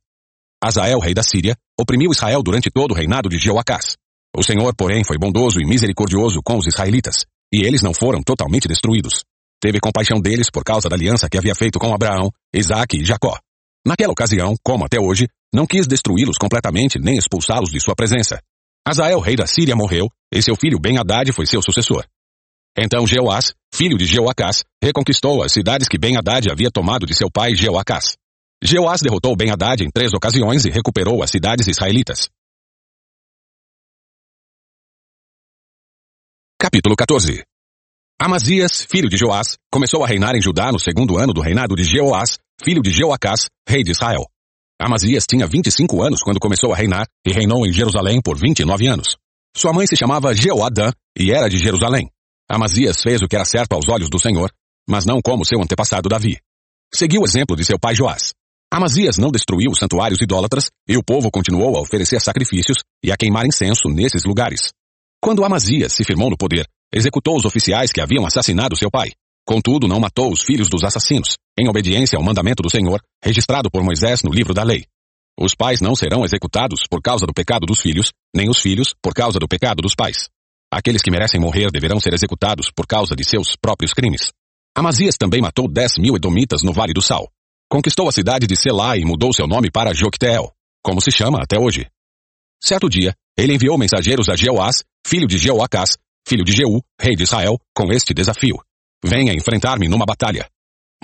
Azael, 0.63 0.99
rei 0.99 1.13
da 1.13 1.23
Síria, 1.23 1.55
oprimiu 1.79 2.11
Israel 2.11 2.43
durante 2.43 2.69
todo 2.69 2.91
o 2.91 2.95
reinado 2.95 3.29
de 3.29 3.37
Jeoacás. 3.37 3.95
O 4.35 4.43
Senhor, 4.43 4.75
porém, 4.75 5.03
foi 5.03 5.17
bondoso 5.17 5.59
e 5.59 5.65
misericordioso 5.65 6.41
com 6.43 6.57
os 6.57 6.67
israelitas, 6.67 7.25
e 7.51 7.65
eles 7.65 7.81
não 7.81 7.93
foram 7.93 8.21
totalmente 8.21 8.67
destruídos. 8.67 9.23
Teve 9.61 9.79
compaixão 9.79 10.19
deles 10.19 10.49
por 10.49 10.63
causa 10.63 10.89
da 10.89 10.95
aliança 10.95 11.29
que 11.29 11.37
havia 11.37 11.53
feito 11.53 11.77
com 11.77 11.93
Abraão, 11.93 12.31
Isaque 12.51 12.97
e 12.97 13.05
Jacó. 13.05 13.37
Naquela 13.85 14.11
ocasião, 14.11 14.55
como 14.63 14.85
até 14.85 14.99
hoje, 14.99 15.27
não 15.53 15.67
quis 15.67 15.85
destruí-los 15.85 16.37
completamente 16.39 16.97
nem 16.97 17.15
expulsá-los 17.15 17.69
de 17.69 17.79
sua 17.79 17.95
presença. 17.95 18.41
Azael, 18.87 19.19
rei 19.19 19.35
da 19.35 19.45
Síria, 19.45 19.75
morreu, 19.75 20.07
e 20.33 20.41
seu 20.41 20.55
filho 20.55 20.79
Ben-Hadad 20.79 21.31
foi 21.31 21.45
seu 21.45 21.61
sucessor. 21.61 22.03
Então 22.75 23.05
Jeoás, 23.05 23.53
filho 23.71 23.97
de 23.97 24.05
Jeoacás, 24.05 24.63
reconquistou 24.83 25.43
as 25.43 25.51
cidades 25.51 25.87
que 25.87 25.99
Ben-Hadad 25.99 26.49
havia 26.51 26.71
tomado 26.71 27.05
de 27.05 27.13
seu 27.13 27.29
pai 27.29 27.53
Jeoacás. 27.53 28.17
Jeoás 28.63 29.01
derrotou 29.01 29.35
Ben-Hadad 29.35 29.83
em 29.83 29.91
três 29.91 30.11
ocasiões 30.11 30.65
e 30.65 30.71
recuperou 30.71 31.21
as 31.21 31.29
cidades 31.29 31.67
israelitas. 31.67 32.29
Capítulo 36.59 36.95
14 36.95 37.43
Amazias, 38.23 38.85
filho 38.87 39.09
de 39.09 39.17
Joás, 39.17 39.57
começou 39.73 40.03
a 40.03 40.07
reinar 40.07 40.35
em 40.35 40.41
Judá 40.43 40.71
no 40.71 40.79
segundo 40.79 41.17
ano 41.17 41.33
do 41.33 41.41
reinado 41.41 41.75
de 41.75 41.83
Jeoás, 41.83 42.37
filho 42.63 42.79
de 42.79 42.91
Jeoacás, 42.91 43.47
rei 43.67 43.81
de 43.81 43.89
Israel. 43.89 44.27
Amazias 44.79 45.25
tinha 45.27 45.47
25 45.47 46.03
anos 46.03 46.21
quando 46.21 46.39
começou 46.39 46.71
a 46.71 46.75
reinar 46.75 47.07
e 47.25 47.31
reinou 47.31 47.65
em 47.65 47.73
Jerusalém 47.73 48.21
por 48.23 48.37
29 48.37 48.85
anos. 48.85 49.17
Sua 49.57 49.73
mãe 49.73 49.87
se 49.87 49.97
chamava 49.97 50.35
Jeoadã 50.35 50.91
e 51.17 51.31
era 51.31 51.49
de 51.49 51.57
Jerusalém. 51.57 52.11
Amazias 52.47 53.01
fez 53.01 53.23
o 53.23 53.27
que 53.27 53.35
era 53.35 53.43
certo 53.43 53.73
aos 53.73 53.89
olhos 53.89 54.07
do 54.07 54.19
Senhor, 54.19 54.51
mas 54.87 55.03
não 55.03 55.19
como 55.19 55.43
seu 55.43 55.59
antepassado 55.59 56.07
Davi. 56.07 56.37
Seguiu 56.93 57.21
o 57.21 57.25
exemplo 57.25 57.55
de 57.55 57.65
seu 57.65 57.79
pai 57.79 57.95
Joás. 57.95 58.35
Amazias 58.71 59.17
não 59.17 59.31
destruiu 59.31 59.71
os 59.71 59.79
santuários 59.79 60.21
idólatras, 60.21 60.69
e 60.87 60.95
o 60.95 61.03
povo 61.03 61.31
continuou 61.31 61.75
a 61.75 61.81
oferecer 61.81 62.21
sacrifícios 62.21 62.77
e 63.03 63.11
a 63.11 63.17
queimar 63.17 63.47
incenso 63.47 63.89
nesses 63.89 64.23
lugares. 64.25 64.69
Quando 65.19 65.43
Amazias 65.43 65.93
se 65.93 66.03
firmou 66.03 66.29
no 66.29 66.37
poder, 66.37 66.67
executou 66.93 67.37
os 67.37 67.45
oficiais 67.45 67.91
que 67.91 68.01
haviam 68.01 68.25
assassinado 68.25 68.77
seu 68.77 68.91
pai. 68.91 69.11
Contudo, 69.45 69.87
não 69.87 69.99
matou 69.99 70.31
os 70.31 70.41
filhos 70.43 70.69
dos 70.69 70.83
assassinos, 70.83 71.37
em 71.57 71.67
obediência 71.67 72.17
ao 72.17 72.23
mandamento 72.23 72.61
do 72.61 72.69
Senhor, 72.69 73.01
registrado 73.23 73.69
por 73.71 73.83
Moisés 73.83 74.21
no 74.23 74.31
livro 74.31 74.53
da 74.53 74.63
lei. 74.63 74.85
Os 75.39 75.55
pais 75.55 75.81
não 75.81 75.95
serão 75.95 76.23
executados 76.23 76.81
por 76.89 77.01
causa 77.01 77.25
do 77.25 77.33
pecado 77.33 77.65
dos 77.65 77.81
filhos, 77.81 78.11
nem 78.35 78.49
os 78.49 78.59
filhos 78.59 78.93
por 79.01 79.13
causa 79.13 79.39
do 79.39 79.47
pecado 79.47 79.81
dos 79.81 79.95
pais. 79.95 80.29
Aqueles 80.71 81.01
que 81.01 81.11
merecem 81.11 81.39
morrer 81.39 81.69
deverão 81.71 81.99
ser 81.99 82.13
executados 82.13 82.69
por 82.73 82.85
causa 82.85 83.15
de 83.15 83.23
seus 83.25 83.55
próprios 83.55 83.93
crimes. 83.93 84.31
Amazias 84.75 85.15
também 85.17 85.41
matou 85.41 85.67
dez 85.67 85.93
mil 85.97 86.15
edomitas 86.15 86.61
no 86.63 86.71
Vale 86.71 86.93
do 86.93 87.01
Sal. 87.01 87.29
Conquistou 87.69 88.07
a 88.07 88.11
cidade 88.11 88.47
de 88.47 88.55
Selá 88.55 88.95
e 88.97 89.03
mudou 89.03 89.33
seu 89.33 89.47
nome 89.47 89.69
para 89.71 89.93
Jocteel, 89.93 90.51
como 90.83 91.01
se 91.01 91.11
chama 91.11 91.39
até 91.41 91.59
hoje. 91.59 91.87
Certo 92.63 92.87
dia, 92.87 93.13
ele 93.37 93.55
enviou 93.55 93.77
mensageiros 93.77 94.29
a 94.29 94.35
Jeoás, 94.35 94.83
filho 95.05 95.27
de 95.27 95.37
Jeoacás, 95.37 95.97
filho 96.27 96.43
de 96.43 96.51
Jeú, 96.51 96.81
rei 96.99 97.15
de 97.15 97.23
Israel, 97.23 97.59
com 97.75 97.91
este 97.91 98.13
desafio. 98.13 98.57
Venha 99.03 99.33
enfrentar-me 99.33 99.87
numa 99.87 100.05
batalha. 100.05 100.49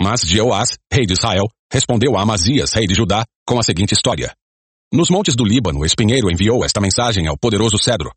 Mas 0.00 0.20
Jeoás, 0.20 0.78
rei 0.92 1.04
de 1.04 1.14
Israel, 1.14 1.48
respondeu 1.72 2.16
a 2.16 2.22
Amazias, 2.22 2.72
rei 2.72 2.86
de 2.86 2.94
Judá, 2.94 3.24
com 3.46 3.58
a 3.58 3.62
seguinte 3.62 3.92
história. 3.92 4.32
Nos 4.92 5.10
montes 5.10 5.34
do 5.34 5.44
Líbano, 5.44 5.80
o 5.80 5.84
espinheiro 5.84 6.30
enviou 6.30 6.64
esta 6.64 6.80
mensagem 6.80 7.26
ao 7.26 7.36
poderoso 7.36 7.76
cedro. 7.76 8.10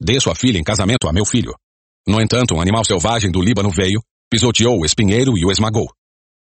Dê 0.00 0.20
sua 0.20 0.34
filha 0.34 0.58
em 0.58 0.64
casamento 0.64 1.08
a 1.08 1.12
meu 1.12 1.24
filho. 1.24 1.54
No 2.06 2.20
entanto, 2.20 2.54
um 2.54 2.60
animal 2.60 2.84
selvagem 2.84 3.30
do 3.30 3.40
Líbano 3.40 3.70
veio, 3.70 4.02
pisoteou 4.30 4.80
o 4.80 4.84
espinheiro 4.84 5.38
e 5.38 5.44
o 5.44 5.50
esmagou. 5.50 5.88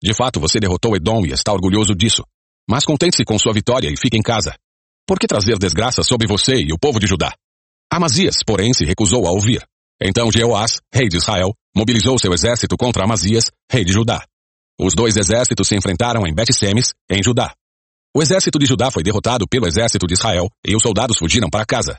De 0.02 0.14
fato, 0.14 0.40
você 0.40 0.58
derrotou 0.58 0.96
Edom 0.96 1.24
e 1.24 1.32
está 1.32 1.52
orgulhoso 1.52 1.94
disso. 1.94 2.22
Mas 2.68 2.84
contente-se 2.84 3.24
com 3.24 3.38
sua 3.38 3.52
vitória 3.52 3.88
e 3.88 3.96
fique 3.96 4.16
em 4.16 4.22
casa. 4.22 4.54
Por 5.06 5.18
que 5.18 5.26
trazer 5.26 5.58
desgraça 5.58 6.02
sobre 6.02 6.28
você 6.28 6.54
e 6.56 6.72
o 6.72 6.78
povo 6.78 7.00
de 7.00 7.06
Judá? 7.06 7.34
Amazias, 7.90 8.42
porém, 8.46 8.72
se 8.74 8.84
recusou 8.84 9.26
a 9.26 9.30
ouvir. 9.30 9.64
Então 10.00 10.30
Jeoás, 10.30 10.78
rei 10.94 11.08
de 11.08 11.16
Israel, 11.16 11.52
mobilizou 11.76 12.18
seu 12.18 12.32
exército 12.32 12.76
contra 12.76 13.04
Amazias, 13.04 13.50
rei 13.70 13.84
de 13.84 13.92
Judá. 13.92 14.24
Os 14.80 14.94
dois 14.94 15.16
exércitos 15.16 15.66
se 15.66 15.76
enfrentaram 15.76 16.26
em 16.26 16.32
Bet-Semes, 16.32 16.92
em 17.10 17.22
Judá. 17.22 17.52
O 18.14 18.22
exército 18.22 18.58
de 18.58 18.66
Judá 18.66 18.90
foi 18.90 19.02
derrotado 19.02 19.46
pelo 19.48 19.66
exército 19.66 20.06
de 20.06 20.14
Israel 20.14 20.48
e 20.64 20.76
os 20.76 20.82
soldados 20.82 21.18
fugiram 21.18 21.50
para 21.50 21.66
casa. 21.66 21.98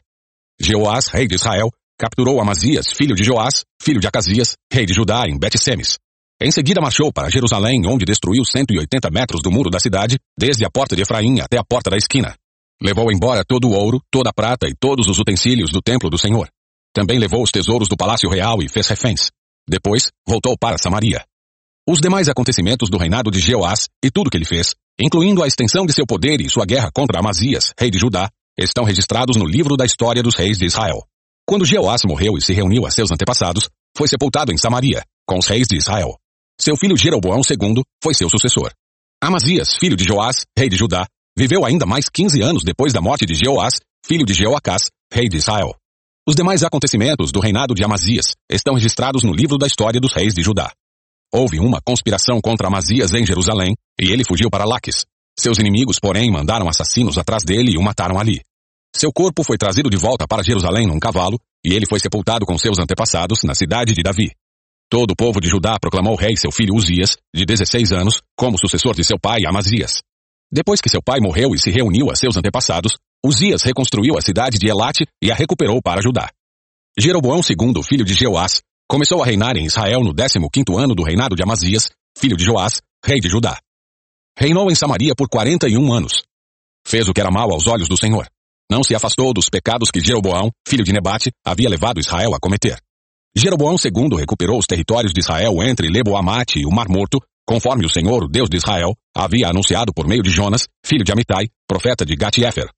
Jeoás, 0.60 1.08
rei 1.08 1.28
de 1.28 1.36
Israel, 1.36 1.70
capturou 1.98 2.42
Amazias, 2.42 2.88
filho 2.94 3.16
de 3.16 3.24
Joás, 3.24 3.64
filho 3.82 4.00
de 4.00 4.08
Acasias, 4.08 4.56
rei 4.72 4.86
de 4.86 4.94
Judá, 4.94 5.28
em 5.28 5.38
Bet-Semes. 5.38 5.98
Em 6.42 6.52
seguida 6.52 6.80
marchou 6.80 7.12
para 7.12 7.30
Jerusalém, 7.30 7.82
onde 7.86 8.06
destruiu 8.06 8.46
180 8.46 9.10
metros 9.12 9.42
do 9.44 9.52
muro 9.52 9.70
da 9.70 9.80
cidade, 9.80 10.18
desde 10.38 10.64
a 10.64 10.70
porta 10.70 10.96
de 10.96 11.02
Efraim 11.02 11.42
até 11.42 11.60
a 11.60 11.66
porta 11.66 11.90
da 11.90 11.98
esquina. 11.98 12.34
Levou 12.82 13.12
embora 13.12 13.44
todo 13.46 13.68
o 13.68 13.74
ouro, 13.74 14.00
toda 14.10 14.30
a 14.30 14.34
prata 14.34 14.66
e 14.68 14.74
todos 14.74 15.10
os 15.10 15.20
utensílios 15.20 15.70
do 15.70 15.82
templo 15.82 16.10
do 16.10 16.18
Senhor. 16.18 16.48
Também 16.94 17.20
levou 17.20 17.44
os 17.44 17.52
tesouros 17.52 17.88
do 17.88 17.98
palácio 17.98 18.30
real 18.30 18.62
e 18.62 18.70
fez 18.70 18.88
reféns. 18.88 19.30
Depois, 19.70 20.10
voltou 20.28 20.58
para 20.58 20.78
Samaria. 20.78 21.24
Os 21.88 22.00
demais 22.00 22.30
acontecimentos 22.30 22.90
do 22.90 22.98
reinado 22.98 23.32
de 23.32 23.40
Jeoás 23.40 23.88
e 24.04 24.12
tudo 24.12 24.30
que 24.30 24.38
ele 24.38 24.46
fez, 24.46 24.76
incluindo 25.00 25.44
a 25.44 25.48
extensão 25.48 25.86
de 25.86 25.94
seu 25.94 26.06
poder 26.06 26.42
e 26.42 26.50
sua 26.50 26.66
guerra 26.66 26.92
contra 26.94 27.20
Amazias, 27.20 27.74
rei 27.80 27.90
de 27.90 27.98
Judá, 27.98 28.30
estão 28.58 28.84
registrados 28.84 29.38
no 29.38 29.46
livro 29.46 29.78
da 29.78 29.86
história 29.86 30.22
dos 30.22 30.36
reis 30.36 30.58
de 30.58 30.66
Israel. 30.66 31.04
Quando 31.48 31.66
Jeoás 31.66 32.02
morreu 32.06 32.38
e 32.38 32.42
se 32.42 32.54
reuniu 32.54 32.86
a 32.86 32.92
seus 32.92 33.12
antepassados, 33.12 33.70
foi 33.98 34.08
sepultado 34.08 34.52
em 34.52 34.58
Samaria, 34.58 35.04
com 35.26 35.40
os 35.40 35.48
reis 35.48 35.68
de 35.68 35.78
Israel. 35.78 36.16
Seu 36.60 36.76
filho 36.76 36.98
Jeroboão 36.98 37.42
II 37.50 37.84
foi 38.04 38.14
seu 38.14 38.30
sucessor. 38.30 38.72
Amazias, 39.22 39.76
filho 39.76 39.96
de 39.96 40.04
Joás, 40.04 40.46
rei 40.58 40.70
de 40.70 40.76
Judá, 40.76 41.08
viveu 41.38 41.66
ainda 41.66 41.86
mais 41.86 42.10
15 42.10 42.42
anos 42.42 42.64
depois 42.64 42.94
da 42.94 43.02
morte 43.02 43.26
de 43.26 43.34
Jeoás, 43.34 43.80
filho 44.06 44.26
de 44.26 44.34
Jeoacás, 44.34 44.90
rei 45.12 45.28
de 45.28 45.38
Israel. 45.38 45.79
Os 46.30 46.36
demais 46.36 46.62
acontecimentos 46.62 47.32
do 47.32 47.40
reinado 47.40 47.74
de 47.74 47.84
Amazias 47.84 48.36
estão 48.48 48.76
registrados 48.76 49.24
no 49.24 49.34
livro 49.34 49.58
da 49.58 49.66
história 49.66 50.00
dos 50.00 50.14
reis 50.14 50.32
de 50.32 50.44
Judá. 50.44 50.72
Houve 51.34 51.60
uma 51.60 51.82
conspiração 51.84 52.40
contra 52.40 52.68
Amazias 52.68 53.16
em 53.16 53.26
Jerusalém, 53.26 53.76
e 54.00 54.12
ele 54.12 54.24
fugiu 54.24 54.48
para 54.48 54.64
Laques. 54.64 55.08
Seus 55.40 55.58
inimigos, 55.58 55.98
porém, 56.00 56.30
mandaram 56.30 56.70
assassinos 56.70 57.18
atrás 57.18 57.44
dele 57.44 57.72
e 57.72 57.78
o 57.80 57.82
mataram 57.82 58.20
ali. 58.20 58.42
Seu 58.96 59.12
corpo 59.12 59.44
foi 59.44 59.58
trazido 59.58 59.90
de 59.90 59.98
volta 59.98 60.28
para 60.28 60.44
Jerusalém 60.44 60.86
num 60.86 61.00
cavalo, 61.00 61.40
e 61.66 61.74
ele 61.74 61.88
foi 61.90 62.00
sepultado 62.00 62.46
com 62.46 62.56
seus 62.60 62.78
antepassados 62.78 63.42
na 63.44 63.56
cidade 63.56 63.96
de 63.96 64.04
Davi. 64.04 64.30
Todo 64.88 65.14
o 65.14 65.16
povo 65.16 65.42
de 65.42 65.50
Judá 65.50 65.80
proclamou 65.82 66.16
rei 66.16 66.38
seu 66.38 66.52
filho 66.52 66.76
Uzias, 66.76 67.18
de 67.34 67.44
16 67.44 67.92
anos, 67.92 68.22
como 68.38 68.60
sucessor 68.60 68.94
de 68.94 69.04
seu 69.04 69.18
pai 69.20 69.48
Amazias. 69.48 70.04
Depois 70.52 70.80
que 70.80 70.90
seu 70.90 71.02
pai 71.02 71.20
morreu 71.20 71.56
e 71.56 71.60
se 71.60 71.72
reuniu 71.72 72.12
a 72.12 72.16
seus 72.16 72.38
antepassados, 72.38 73.00
Uzias 73.26 73.64
reconstruiu 73.64 74.18
a 74.18 74.22
cidade 74.22 74.58
de 74.58 74.70
Elate 74.70 75.06
e 75.22 75.30
a 75.30 75.36
recuperou 75.36 75.82
para 75.82 76.02
Judá. 76.02 76.30
Jeroboão 76.98 77.42
II, 77.42 77.84
filho 77.84 78.06
de 78.06 78.14
Jeoás, 78.14 78.62
começou 78.90 79.22
a 79.22 79.26
reinar 79.26 79.58
em 79.58 79.66
Israel 79.66 80.02
no 80.02 80.14
15º 80.14 80.80
ano 80.80 80.96
do 80.96 81.04
reinado 81.04 81.36
de 81.36 81.44
Amazias, 81.44 81.90
filho 82.18 82.38
de 82.38 82.46
Joás, 82.46 82.82
rei 83.06 83.20
de 83.20 83.28
Judá. 83.28 83.60
Reinou 84.38 84.72
em 84.72 84.76
Samaria 84.76 85.14
por 85.16 85.28
41 85.28 85.94
anos. 85.94 86.24
Fez 86.88 87.10
o 87.10 87.14
que 87.14 87.20
era 87.20 87.30
mal 87.30 87.52
aos 87.52 87.68
olhos 87.68 87.90
do 87.90 87.98
Senhor. 87.98 88.26
Não 88.72 88.84
se 88.84 88.96
afastou 88.96 89.34
dos 89.34 89.50
pecados 89.50 89.92
que 89.92 90.00
Jeroboão, 90.00 90.50
filho 90.66 90.86
de 90.86 90.94
Nebate, 90.94 91.30
havia 91.46 91.70
levado 91.70 92.00
Israel 92.00 92.34
a 92.34 92.40
cometer. 92.40 92.80
Jeroboão 93.36 93.76
II 93.76 94.18
recuperou 94.18 94.58
os 94.58 94.66
territórios 94.66 95.12
de 95.12 95.20
Israel 95.20 95.62
entre 95.62 95.90
Leboamate 95.90 96.60
e 96.60 96.66
o 96.66 96.72
Mar 96.72 96.88
Morto, 96.88 97.20
conforme 97.46 97.86
o 97.86 97.90
Senhor, 97.90 98.24
o 98.24 98.30
Deus 98.30 98.50
de 98.50 98.58
Israel, 98.58 98.96
havia 99.16 99.50
anunciado 99.50 99.94
por 99.94 100.08
meio 100.08 100.24
de 100.24 100.30
Jonas, 100.30 100.68
filho 100.86 101.04
de 101.04 101.12
Amitai, 101.12 101.48
profeta 101.68 102.06
de 102.06 102.16
Gat-Efer. 102.16 102.70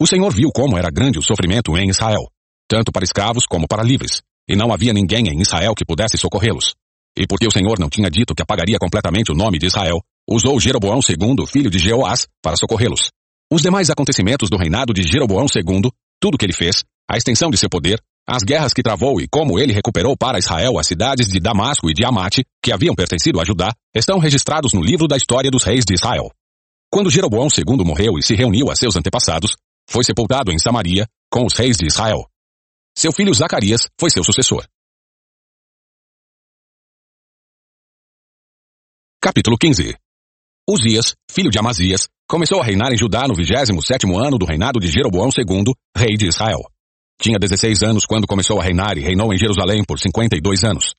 O 0.00 0.08
Senhor 0.08 0.32
viu 0.34 0.50
como 0.52 0.76
era 0.76 0.90
grande 0.90 1.20
o 1.20 1.22
sofrimento 1.22 1.76
em 1.78 1.88
Israel, 1.88 2.28
tanto 2.68 2.90
para 2.90 3.04
escravos 3.04 3.46
como 3.46 3.68
para 3.68 3.82
livres, 3.82 4.22
e 4.48 4.56
não 4.56 4.72
havia 4.72 4.92
ninguém 4.92 5.28
em 5.28 5.40
Israel 5.40 5.72
que 5.72 5.84
pudesse 5.84 6.18
socorrê-los. 6.18 6.74
E 7.16 7.26
porque 7.28 7.46
o 7.46 7.50
Senhor 7.50 7.78
não 7.78 7.88
tinha 7.88 8.10
dito 8.10 8.34
que 8.34 8.42
apagaria 8.42 8.76
completamente 8.76 9.30
o 9.30 9.36
nome 9.36 9.56
de 9.56 9.66
Israel, 9.66 10.00
usou 10.28 10.58
Jeroboão 10.58 10.98
II, 10.98 11.46
filho 11.46 11.70
de 11.70 11.78
Jeoás, 11.78 12.26
para 12.42 12.56
socorrê-los. 12.56 13.10
Os 13.52 13.62
demais 13.62 13.88
acontecimentos 13.88 14.50
do 14.50 14.56
reinado 14.56 14.92
de 14.92 15.04
Jeroboão 15.04 15.46
II, 15.46 15.90
tudo 16.20 16.34
o 16.34 16.38
que 16.38 16.44
ele 16.44 16.52
fez, 16.52 16.82
a 17.08 17.16
extensão 17.16 17.48
de 17.48 17.56
seu 17.56 17.68
poder, 17.68 18.00
as 18.28 18.42
guerras 18.42 18.72
que 18.72 18.82
travou 18.82 19.20
e 19.20 19.28
como 19.28 19.60
ele 19.60 19.72
recuperou 19.72 20.16
para 20.16 20.38
Israel 20.38 20.76
as 20.76 20.88
cidades 20.88 21.28
de 21.28 21.38
Damasco 21.38 21.88
e 21.88 21.94
de 21.94 22.04
Amate, 22.04 22.42
que 22.60 22.72
haviam 22.72 22.96
pertencido 22.96 23.40
a 23.40 23.44
Judá, 23.44 23.70
estão 23.94 24.18
registrados 24.18 24.72
no 24.72 24.82
livro 24.82 25.06
da 25.06 25.16
história 25.16 25.52
dos 25.52 25.62
reis 25.62 25.84
de 25.84 25.94
Israel. 25.94 26.30
Quando 26.90 27.10
Jeroboão 27.10 27.46
II 27.46 27.84
morreu 27.84 28.18
e 28.18 28.22
se 28.22 28.34
reuniu 28.34 28.70
a 28.70 28.74
seus 28.74 28.96
antepassados, 28.96 29.54
foi 29.88 30.04
sepultado 30.04 30.52
em 30.52 30.58
Samaria 30.58 31.06
com 31.30 31.44
os 31.44 31.54
reis 31.54 31.76
de 31.76 31.86
Israel. 31.86 32.28
Seu 32.96 33.12
filho 33.12 33.34
Zacarias 33.34 33.88
foi 33.98 34.10
seu 34.10 34.22
sucessor. 34.22 34.66
Capítulo 39.20 39.56
15 39.58 39.96
Uzias, 40.68 41.14
filho 41.30 41.50
de 41.50 41.58
Amazias, 41.58 42.08
começou 42.28 42.60
a 42.60 42.64
reinar 42.64 42.92
em 42.92 42.96
Judá 42.96 43.26
no 43.28 43.34
27 43.34 44.06
ano 44.16 44.38
do 44.38 44.46
reinado 44.46 44.80
de 44.80 44.86
Jeroboão 44.86 45.28
II, 45.28 45.74
rei 45.96 46.16
de 46.16 46.28
Israel. 46.28 46.60
Tinha 47.20 47.38
16 47.38 47.82
anos 47.82 48.06
quando 48.06 48.26
começou 48.26 48.60
a 48.60 48.64
reinar 48.64 48.96
e 48.96 49.00
reinou 49.00 49.32
em 49.32 49.38
Jerusalém 49.38 49.84
por 49.84 49.98
52 49.98 50.64
anos. 50.64 50.94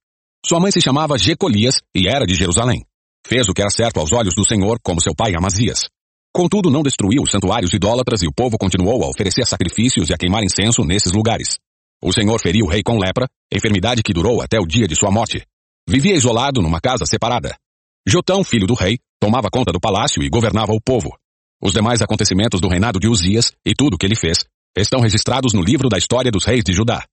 Sua 0.45 0.59
mãe 0.59 0.71
se 0.71 0.81
chamava 0.81 1.17
Jecolias 1.17 1.81
e 1.95 2.07
era 2.07 2.25
de 2.25 2.36
Jerusalém. 2.36 2.86
Fez 3.25 3.49
o 3.49 3.53
que 3.53 3.61
era 3.61 3.71
certo 3.71 3.99
aos 3.99 4.11
olhos 4.11 4.36
do 4.36 4.47
Senhor, 4.47 4.77
como 4.83 5.01
seu 5.01 5.15
pai 5.15 5.33
Amazias. 5.36 5.88
Contudo, 6.36 6.69
não 6.69 6.83
destruiu 6.83 7.23
os 7.23 7.31
santuários 7.31 7.71
idólatras 7.71 8.21
e 8.21 8.27
o 8.27 8.33
povo 8.33 8.57
continuou 8.57 9.01
a 9.05 9.07
oferecer 9.07 9.45
sacrifícios 9.45 10.09
e 10.09 10.13
a 10.13 10.17
queimar 10.17 10.43
incenso 10.43 10.83
nesses 10.83 11.13
lugares. 11.13 11.57
O 12.03 12.11
Senhor 12.11 12.38
feriu 12.41 12.65
o 12.65 12.69
rei 12.69 12.83
com 12.83 12.99
lepra, 12.99 13.25
enfermidade 13.49 14.03
que 14.03 14.11
durou 14.11 14.41
até 14.41 14.59
o 14.59 14.65
dia 14.65 14.86
de 14.86 14.97
sua 14.97 15.09
morte. 15.09 15.45
Vivia 15.88 16.13
isolado 16.13 16.61
numa 16.61 16.81
casa 16.81 17.05
separada. 17.05 17.55
Jotão, 18.05 18.43
filho 18.43 18.67
do 18.67 18.73
rei, 18.73 18.99
tomava 19.17 19.47
conta 19.49 19.71
do 19.71 19.79
palácio 19.79 20.21
e 20.21 20.27
governava 20.27 20.73
o 20.73 20.81
povo. 20.81 21.15
Os 21.63 21.71
demais 21.71 22.01
acontecimentos 22.01 22.59
do 22.59 22.67
reinado 22.67 22.99
de 22.99 23.07
Uzias 23.07 23.53
e 23.65 23.73
tudo 23.73 23.93
o 23.93 23.97
que 23.97 24.05
ele 24.05 24.17
fez 24.17 24.39
estão 24.77 24.99
registrados 24.99 25.53
no 25.53 25.61
livro 25.61 25.88
da 25.88 25.97
história 25.97 26.31
dos 26.31 26.43
reis 26.43 26.65
de 26.65 26.73
Judá. 26.73 27.05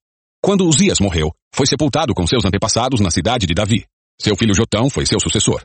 Quando 0.43 0.67
Uzias 0.67 0.99
morreu, 0.99 1.31
foi 1.55 1.69
sepultado 1.69 2.13
com 2.13 2.27
seus 2.27 2.45
antepassados 2.45 2.99
na 2.99 3.09
cidade 3.09 3.47
de 3.47 3.55
Davi. 3.55 3.85
Seu 4.21 4.35
filho 4.35 4.53
Jotão 4.53 4.91
foi 4.91 5.07
seu 5.07 5.21
sucessor. 5.21 5.63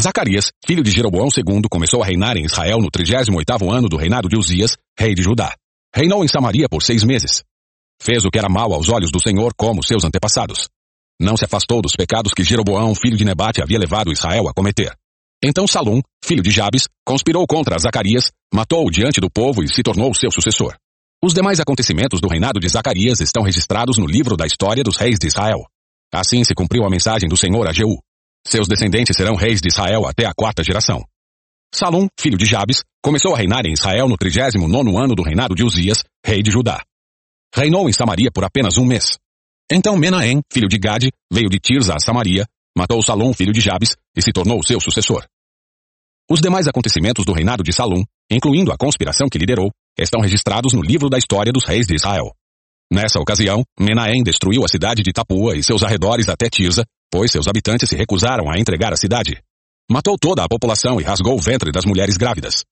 Zacarias, 0.00 0.50
filho 0.66 0.82
de 0.82 0.90
Jeroboão 0.90 1.28
II, 1.28 1.62
começou 1.70 2.02
a 2.02 2.06
reinar 2.06 2.36
em 2.36 2.44
Israel 2.44 2.78
no 2.78 2.90
38º 2.90 3.72
ano 3.72 3.88
do 3.88 3.96
reinado 3.96 4.28
de 4.28 4.36
Uzias, 4.36 4.76
rei 4.98 5.14
de 5.14 5.22
Judá. 5.22 5.54
Reinou 5.94 6.24
em 6.24 6.28
Samaria 6.28 6.68
por 6.68 6.82
seis 6.82 7.04
meses. 7.04 7.44
Fez 8.02 8.24
o 8.24 8.30
que 8.30 8.36
era 8.36 8.48
mal 8.48 8.72
aos 8.72 8.88
olhos 8.88 9.12
do 9.12 9.22
Senhor 9.22 9.54
como 9.56 9.84
seus 9.84 10.04
antepassados. 10.04 10.68
Não 11.20 11.36
se 11.36 11.44
afastou 11.44 11.80
dos 11.80 11.94
pecados 11.94 12.32
que 12.34 12.42
Jeroboão, 12.42 12.92
filho 12.92 13.16
de 13.16 13.24
Nebate, 13.24 13.62
havia 13.62 13.78
levado 13.78 14.10
Israel 14.10 14.48
a 14.48 14.52
cometer. 14.52 14.92
Então 15.40 15.64
Salum, 15.64 16.00
filho 16.24 16.42
de 16.42 16.50
Jabes, 16.50 16.88
conspirou 17.06 17.46
contra 17.46 17.78
Zacarias, 17.78 18.32
matou-o 18.52 18.90
diante 18.90 19.20
do 19.20 19.30
povo 19.30 19.62
e 19.62 19.72
se 19.72 19.84
tornou 19.84 20.12
seu 20.12 20.30
sucessor. 20.32 20.74
Os 21.22 21.32
demais 21.32 21.60
acontecimentos 21.60 22.20
do 22.20 22.26
reinado 22.26 22.58
de 22.58 22.68
Zacarias 22.68 23.20
estão 23.20 23.44
registrados 23.44 23.96
no 23.96 24.06
livro 24.06 24.36
da 24.36 24.44
história 24.44 24.82
dos 24.82 24.96
reis 24.96 25.20
de 25.20 25.28
Israel. 25.28 25.64
Assim 26.12 26.42
se 26.42 26.52
cumpriu 26.52 26.84
a 26.84 26.90
mensagem 26.90 27.28
do 27.28 27.36
Senhor 27.36 27.68
a 27.68 27.72
Jeú. 27.72 28.00
Seus 28.46 28.68
descendentes 28.68 29.16
serão 29.16 29.34
reis 29.34 29.60
de 29.60 29.68
Israel 29.68 30.06
até 30.06 30.26
a 30.26 30.34
quarta 30.34 30.62
geração. 30.62 31.04
Salum, 31.74 32.06
filho 32.18 32.38
de 32.38 32.44
Jabes, 32.44 32.82
começou 33.02 33.34
a 33.34 33.38
reinar 33.38 33.66
em 33.66 33.72
Israel 33.72 34.08
no 34.08 34.16
39 34.16 34.96
ano 34.96 35.14
do 35.14 35.22
reinado 35.22 35.54
de 35.54 35.64
Uzias, 35.64 36.04
rei 36.24 36.42
de 36.42 36.50
Judá. 36.50 36.80
Reinou 37.54 37.88
em 37.88 37.92
Samaria 37.92 38.30
por 38.32 38.44
apenas 38.44 38.76
um 38.76 38.84
mês. 38.84 39.18
Então 39.70 39.96
Menahem, 39.96 40.40
filho 40.52 40.68
de 40.68 40.78
Gade, 40.78 41.10
veio 41.32 41.48
de 41.48 41.58
Tirza 41.58 41.94
a 41.94 41.98
Samaria, 41.98 42.46
matou 42.76 43.02
Salom, 43.02 43.32
filho 43.32 43.52
de 43.52 43.60
Jabes, 43.60 43.96
e 44.16 44.22
se 44.22 44.30
tornou 44.30 44.62
seu 44.62 44.78
sucessor. 44.80 45.24
Os 46.30 46.40
demais 46.40 46.66
acontecimentos 46.68 47.24
do 47.24 47.32
reinado 47.32 47.62
de 47.62 47.72
Salom, 47.72 48.04
incluindo 48.30 48.72
a 48.72 48.76
conspiração 48.76 49.28
que 49.28 49.38
liderou, 49.38 49.70
estão 49.98 50.20
registrados 50.20 50.72
no 50.72 50.82
livro 50.82 51.08
da 51.08 51.18
história 51.18 51.52
dos 51.52 51.64
reis 51.64 51.86
de 51.86 51.94
Israel. 51.94 52.32
Nessa 52.92 53.18
ocasião, 53.18 53.64
Menahem 53.78 54.22
destruiu 54.22 54.64
a 54.64 54.68
cidade 54.68 55.02
de 55.02 55.12
Tapua 55.12 55.56
e 55.56 55.62
seus 55.62 55.82
arredores 55.82 56.28
até 56.28 56.48
Tirza, 56.48 56.84
pois 57.10 57.30
seus 57.30 57.48
habitantes 57.48 57.88
se 57.88 57.96
recusaram 57.96 58.50
a 58.50 58.58
entregar 58.58 58.92
a 58.92 58.96
cidade. 58.96 59.42
Matou 59.90 60.16
toda 60.18 60.42
a 60.42 60.48
população 60.48 61.00
e 61.00 61.04
rasgou 61.04 61.36
o 61.36 61.40
ventre 61.40 61.70
das 61.70 61.84
mulheres 61.84 62.16
grávidas. 62.16 62.64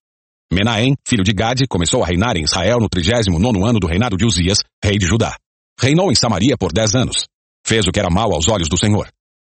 Menahem, 0.53 0.95
filho 1.07 1.25
de 1.25 1.33
Gade, 1.33 1.67
começou 1.67 2.03
a 2.03 2.07
reinar 2.07 2.37
em 2.37 2.45
Israel 2.45 2.79
no 2.79 2.89
39 2.89 3.65
ano 3.65 3.81
do 3.81 3.87
reinado 3.87 4.17
de 4.17 4.27
Uzias, 4.27 4.59
rei 4.85 4.99
de 4.99 5.07
Judá. 5.07 5.37
Reinou 5.81 6.13
em 6.13 6.15
Samaria 6.15 6.57
por 6.59 6.73
dez 6.73 6.95
anos. 6.95 7.27
Fez 7.67 7.87
o 7.87 7.91
que 7.91 7.99
era 7.99 8.11
mal 8.11 8.33
aos 8.35 8.49
olhos 8.49 8.69
do 8.69 8.79
Senhor. 8.79 9.09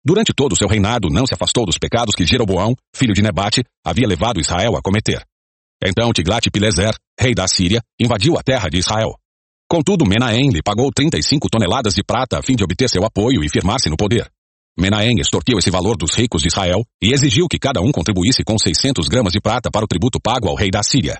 Durante 0.06 0.34
todo 0.34 0.54
o 0.54 0.56
seu 0.56 0.68
reinado, 0.68 1.08
não 1.10 1.26
se 1.26 1.34
afastou 1.34 1.66
dos 1.66 1.78
pecados 1.78 2.14
que 2.14 2.26
Jeroboão, 2.26 2.76
filho 2.96 3.14
de 3.14 3.22
Nebate, 3.22 3.64
havia 3.86 4.08
levado 4.08 4.40
Israel 4.40 4.76
a 4.76 4.82
cometer. 4.82 5.24
Então 5.86 6.12
Tiglat-Pileser, 6.12 6.94
rei 7.20 7.34
da 7.34 7.48
Síria, 7.48 7.82
invadiu 8.00 8.38
a 8.38 8.44
terra 8.44 8.70
de 8.70 8.78
Israel. 8.78 9.16
Contudo, 9.70 10.06
Menahem 10.06 10.50
lhe 10.50 10.62
pagou 10.62 10.92
35 10.94 11.50
toneladas 11.50 11.94
de 11.94 12.04
prata 12.04 12.38
a 12.38 12.44
fim 12.44 12.56
de 12.56 12.64
obter 12.64 12.90
seu 12.90 13.04
apoio 13.06 13.44
e 13.44 13.50
firmar-se 13.50 13.90
no 13.90 13.98
poder. 13.98 14.30
Menahem 14.78 15.20
extorquiu 15.20 15.60
esse 15.60 15.70
valor 15.70 15.96
dos 15.96 16.16
ricos 16.16 16.42
de 16.42 16.48
Israel 16.48 16.84
e 17.02 17.14
exigiu 17.14 17.48
que 17.48 17.60
cada 17.60 17.80
um 17.80 17.92
contribuísse 17.92 18.44
com 18.44 18.58
600 18.58 19.08
gramas 19.08 19.32
de 19.32 19.40
prata 19.40 19.70
para 19.70 19.86
o 19.86 19.88
tributo 19.88 20.20
pago 20.20 20.50
ao 20.50 20.56
rei 20.56 20.72
da 20.72 20.82
Síria. 20.82 21.20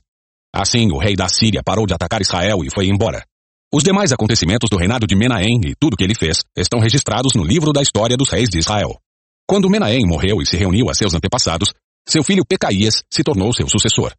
Assim, 0.54 0.92
o 0.92 0.98
rei 0.98 1.16
da 1.16 1.30
Síria 1.30 1.62
parou 1.64 1.86
de 1.86 1.94
atacar 1.94 2.22
Israel 2.22 2.64
e 2.64 2.74
foi 2.74 2.88
embora. 2.88 3.24
Os 3.72 3.84
demais 3.84 4.12
acontecimentos 4.12 4.70
do 4.70 4.78
reinado 4.78 5.06
de 5.06 5.16
Menahem 5.16 5.60
e 5.66 5.74
tudo 5.80 5.96
que 5.96 6.04
ele 6.04 6.16
fez 6.16 6.42
estão 6.56 6.80
registrados 6.80 7.34
no 7.36 7.44
livro 7.44 7.72
da 7.72 7.82
história 7.82 8.18
dos 8.18 8.30
reis 8.30 8.50
de 8.50 8.58
Israel. 8.58 8.98
Quando 9.48 9.70
Menahem 9.70 10.06
morreu 10.06 10.42
e 10.42 10.46
se 10.46 10.58
reuniu 10.58 10.90
a 10.90 10.94
seus 10.94 11.14
antepassados, 11.14 11.74
seu 12.08 12.24
filho 12.24 12.46
Pecaías 12.48 13.04
se 13.12 13.24
tornou 13.24 13.54
seu 13.54 13.68
sucessor. 13.68 14.14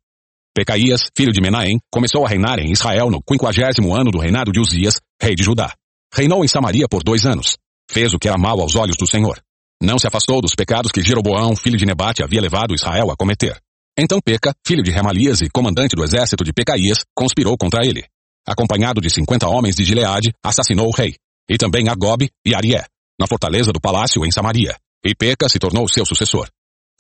Pecaías, 0.55 1.09
filho 1.16 1.32
de 1.32 1.41
Menahem, 1.41 1.78
começou 1.91 2.24
a 2.24 2.28
reinar 2.28 2.61
em 2.61 2.70
Israel 2.70 3.11
no 3.11 3.20
quinquagésimo 3.20 3.95
ano 3.95 4.12
do 4.12 4.18
reinado 4.18 4.53
de 4.53 4.61
Uzias, 4.61 5.01
rei 5.20 5.35
de 5.35 5.43
Judá. 5.43 5.74
Reinou 6.12 6.45
em 6.45 6.49
Samaria 6.49 6.87
por 6.89 7.03
dois 7.03 7.26
anos. 7.26 7.57
Fez 7.91 8.14
o 8.14 8.18
que 8.18 8.28
era 8.28 8.39
mal 8.39 8.61
aos 8.61 8.74
olhos 8.76 8.97
do 8.97 9.07
Senhor. 9.07 9.41
Não 9.82 9.99
se 9.99 10.07
afastou 10.07 10.41
dos 10.41 10.55
pecados 10.55 10.91
que 10.91 11.03
Jeroboão, 11.03 11.55
filho 11.57 11.76
de 11.76 11.87
Nebate, 11.87 12.22
havia 12.22 12.41
levado 12.41 12.74
Israel 12.74 13.11
a 13.11 13.16
cometer. 13.16 13.61
Então 13.99 14.18
Peca, 14.24 14.55
filho 14.66 14.82
de 14.82 14.91
Remalias 14.91 15.41
e 15.41 15.49
comandante 15.51 15.95
do 15.95 16.03
exército 16.03 16.43
de 16.43 16.53
Pecaías, 16.53 17.05
conspirou 17.14 17.57
contra 17.57 17.85
ele 17.85 18.05
acompanhado 18.47 19.01
de 19.01 19.11
cinquenta 19.11 19.49
homens 19.49 19.74
de 19.74 19.85
Gileade, 19.85 20.32
assassinou 20.45 20.89
o 20.89 20.95
rei, 20.95 21.14
e 21.49 21.57
também 21.57 21.89
Agob 21.89 22.28
e 22.45 22.55
Arié, 22.55 22.85
na 23.18 23.26
fortaleza 23.26 23.72
do 23.72 23.80
palácio 23.80 24.24
em 24.24 24.30
Samaria, 24.30 24.76
e 25.05 25.14
Peca 25.14 25.49
se 25.49 25.59
tornou 25.59 25.89
seu 25.89 26.05
sucessor. 26.05 26.49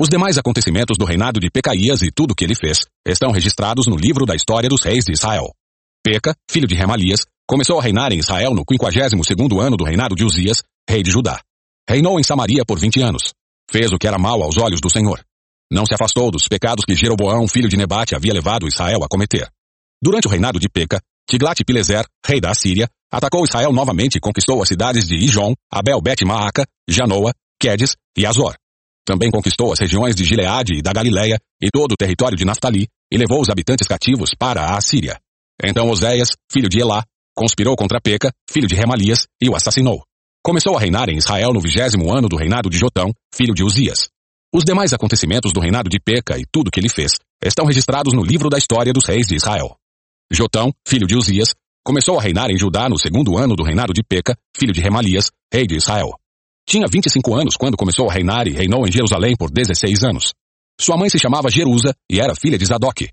Os 0.00 0.08
demais 0.08 0.38
acontecimentos 0.38 0.96
do 0.98 1.04
reinado 1.04 1.38
de 1.38 1.50
Pecaías 1.50 2.02
e 2.02 2.10
tudo 2.10 2.32
o 2.32 2.34
que 2.34 2.44
ele 2.44 2.54
fez 2.54 2.80
estão 3.06 3.30
registrados 3.30 3.86
no 3.86 3.96
livro 3.96 4.26
da 4.26 4.34
história 4.34 4.68
dos 4.68 4.82
reis 4.82 5.04
de 5.04 5.12
Israel. 5.12 5.52
Peca, 6.02 6.34
filho 6.50 6.66
de 6.66 6.74
Remalias, 6.74 7.20
começou 7.46 7.78
a 7.78 7.82
reinar 7.82 8.12
em 8.12 8.18
Israel 8.18 8.54
no 8.54 8.64
52 8.68 9.26
segundo 9.26 9.60
ano 9.60 9.76
do 9.76 9.84
reinado 9.84 10.14
de 10.14 10.24
Uzias, 10.24 10.62
rei 10.88 11.02
de 11.02 11.10
Judá. 11.10 11.40
Reinou 11.88 12.18
em 12.18 12.22
Samaria 12.22 12.64
por 12.64 12.78
vinte 12.78 13.00
anos. 13.00 13.32
Fez 13.70 13.92
o 13.92 13.98
que 13.98 14.06
era 14.06 14.18
mal 14.18 14.42
aos 14.42 14.56
olhos 14.58 14.80
do 14.80 14.90
Senhor. 14.90 15.24
Não 15.70 15.86
se 15.86 15.94
afastou 15.94 16.30
dos 16.30 16.46
pecados 16.46 16.84
que 16.84 16.94
Jeroboão, 16.94 17.48
filho 17.48 17.68
de 17.68 17.76
Nebate, 17.76 18.14
havia 18.14 18.32
levado 18.32 18.68
Israel 18.68 19.02
a 19.02 19.08
cometer. 19.08 19.48
Durante 20.02 20.26
o 20.26 20.30
reinado 20.30 20.60
de 20.60 20.68
Peca, 20.68 21.00
Tiglat-Pileser, 21.28 22.04
rei 22.24 22.40
da 22.40 22.54
Síria, 22.54 22.88
atacou 23.10 23.44
Israel 23.44 23.72
novamente 23.72 24.16
e 24.16 24.20
conquistou 24.20 24.62
as 24.62 24.68
cidades 24.68 25.06
de 25.06 25.16
Ijon, 25.16 25.54
Abel-Bet-Maaca, 25.72 26.66
Janoa, 26.88 27.32
Quedes 27.58 27.96
e 28.16 28.26
Azor. 28.26 28.54
Também 29.06 29.30
conquistou 29.30 29.72
as 29.72 29.78
regiões 29.78 30.14
de 30.14 30.24
Gileade 30.24 30.74
e 30.78 30.82
da 30.82 30.92
Galileia 30.92 31.38
e 31.60 31.68
todo 31.70 31.92
o 31.92 31.96
território 31.96 32.36
de 32.36 32.44
Naftali 32.44 32.88
e 33.10 33.16
levou 33.16 33.40
os 33.40 33.50
habitantes 33.50 33.86
cativos 33.86 34.30
para 34.38 34.62
a 34.62 34.76
Assíria. 34.76 35.18
Então 35.62 35.88
Oséias, 35.88 36.28
filho 36.50 36.68
de 36.68 36.80
Elá, 36.80 37.04
conspirou 37.34 37.76
contra 37.76 38.00
Peca, 38.00 38.32
filho 38.50 38.66
de 38.66 38.74
Remalias, 38.74 39.26
e 39.40 39.48
o 39.48 39.56
assassinou. 39.56 40.04
Começou 40.46 40.76
a 40.76 40.80
reinar 40.80 41.08
em 41.08 41.16
Israel 41.16 41.54
no 41.54 41.60
vigésimo 41.60 42.12
ano 42.12 42.28
do 42.28 42.36
reinado 42.36 42.68
de 42.68 42.76
Jotão, 42.76 43.14
filho 43.34 43.54
de 43.54 43.64
Uzias. 43.64 44.10
Os 44.54 44.62
demais 44.62 44.92
acontecimentos 44.92 45.54
do 45.54 45.58
reinado 45.58 45.88
de 45.88 45.98
Peca 45.98 46.38
e 46.38 46.44
tudo 46.52 46.70
que 46.70 46.78
ele 46.78 46.90
fez 46.90 47.12
estão 47.42 47.64
registrados 47.64 48.12
no 48.12 48.22
livro 48.22 48.50
da 48.50 48.58
história 48.58 48.92
dos 48.92 49.06
reis 49.06 49.26
de 49.26 49.36
Israel. 49.36 49.74
Jotão, 50.30 50.70
filho 50.86 51.06
de 51.06 51.16
Uzias, 51.16 51.54
começou 51.82 52.18
a 52.18 52.22
reinar 52.22 52.50
em 52.50 52.58
Judá 52.58 52.90
no 52.90 52.98
segundo 52.98 53.38
ano 53.38 53.56
do 53.56 53.64
reinado 53.64 53.94
de 53.94 54.02
Peca, 54.02 54.36
filho 54.54 54.74
de 54.74 54.82
Remalias, 54.82 55.30
rei 55.50 55.66
de 55.66 55.76
Israel. 55.76 56.10
Tinha 56.68 56.86
25 56.86 57.34
anos 57.34 57.56
quando 57.56 57.78
começou 57.78 58.10
a 58.10 58.12
reinar 58.12 58.46
e 58.46 58.52
reinou 58.52 58.86
em 58.86 58.92
Jerusalém 58.92 59.34
por 59.38 59.50
16 59.50 60.04
anos. 60.04 60.34
Sua 60.78 60.98
mãe 60.98 61.08
se 61.08 61.18
chamava 61.18 61.48
Jerusa 61.48 61.94
e 62.12 62.20
era 62.20 62.34
filha 62.34 62.58
de 62.58 62.66
Zadok. 62.66 63.08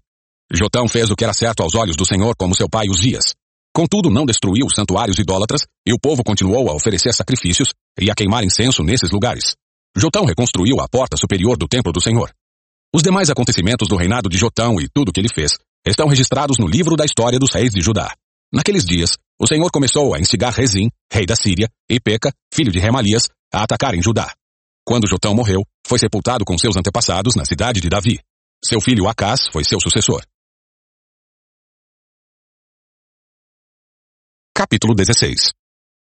Jotão 0.52 0.86
fez 0.86 1.10
o 1.10 1.16
que 1.16 1.24
era 1.24 1.34
certo 1.34 1.64
aos 1.64 1.76
olhos 1.76 1.96
do 1.96 2.06
Senhor 2.06 2.36
como 2.36 2.54
seu 2.54 2.68
pai 2.68 2.88
Uzias. 2.90 3.24
Contudo, 3.74 4.10
não 4.10 4.26
destruiu 4.26 4.66
os 4.66 4.76
santuários 4.76 5.18
idólatras 5.18 5.66
e 5.88 5.94
o 5.94 6.00
povo 6.00 6.24
continuou 6.24 6.70
a 6.70 6.74
oferecer 6.74 7.14
sacrifícios 7.14 7.70
e 8.00 8.12
a 8.12 8.16
queimar 8.16 8.44
incenso 8.44 8.84
nesses 8.84 9.12
lugares. 9.12 9.56
Jotão 9.96 10.26
reconstruiu 10.26 10.80
a 10.82 10.88
porta 10.90 11.16
superior 11.18 11.58
do 11.58 11.68
templo 11.68 11.92
do 11.92 12.02
Senhor. 12.02 12.32
Os 12.94 13.02
demais 13.02 13.30
acontecimentos 13.30 13.88
do 13.88 13.96
reinado 13.96 14.30
de 14.30 14.38
Jotão 14.38 14.80
e 14.80 14.90
tudo 14.94 15.10
o 15.10 15.12
que 15.14 15.22
ele 15.22 15.34
fez 15.34 15.54
estão 15.88 16.08
registrados 16.08 16.58
no 16.60 16.68
livro 16.68 16.96
da 16.96 17.06
história 17.06 17.40
dos 17.40 17.54
reis 17.54 17.72
de 17.72 17.82
Judá. 17.82 18.14
Naqueles 18.54 18.84
dias, 18.84 19.18
o 19.40 19.48
Senhor 19.48 19.72
começou 19.72 20.14
a 20.14 20.20
instigar 20.20 20.54
Rezim, 20.54 20.90
rei 21.12 21.26
da 21.26 21.36
Síria, 21.36 21.70
e 21.90 22.00
Peca, 22.00 22.34
filho 22.54 22.72
de 22.72 22.80
Remalias, 22.80 23.24
a 23.54 23.64
atacarem 23.64 24.02
Judá. 24.02 24.34
Quando 24.86 25.08
Jotão 25.08 25.34
morreu, 25.34 25.64
foi 25.88 25.98
sepultado 25.98 26.44
com 26.44 26.58
seus 26.58 26.76
antepassados 26.76 27.36
na 27.36 27.46
cidade 27.46 27.80
de 27.80 27.88
Davi. 27.88 28.20
Seu 28.64 28.82
filho 28.82 29.08
Acás 29.08 29.48
foi 29.52 29.64
seu 29.64 29.80
sucessor. 29.80 30.22
Capítulo 34.62 34.94
16 34.94 35.54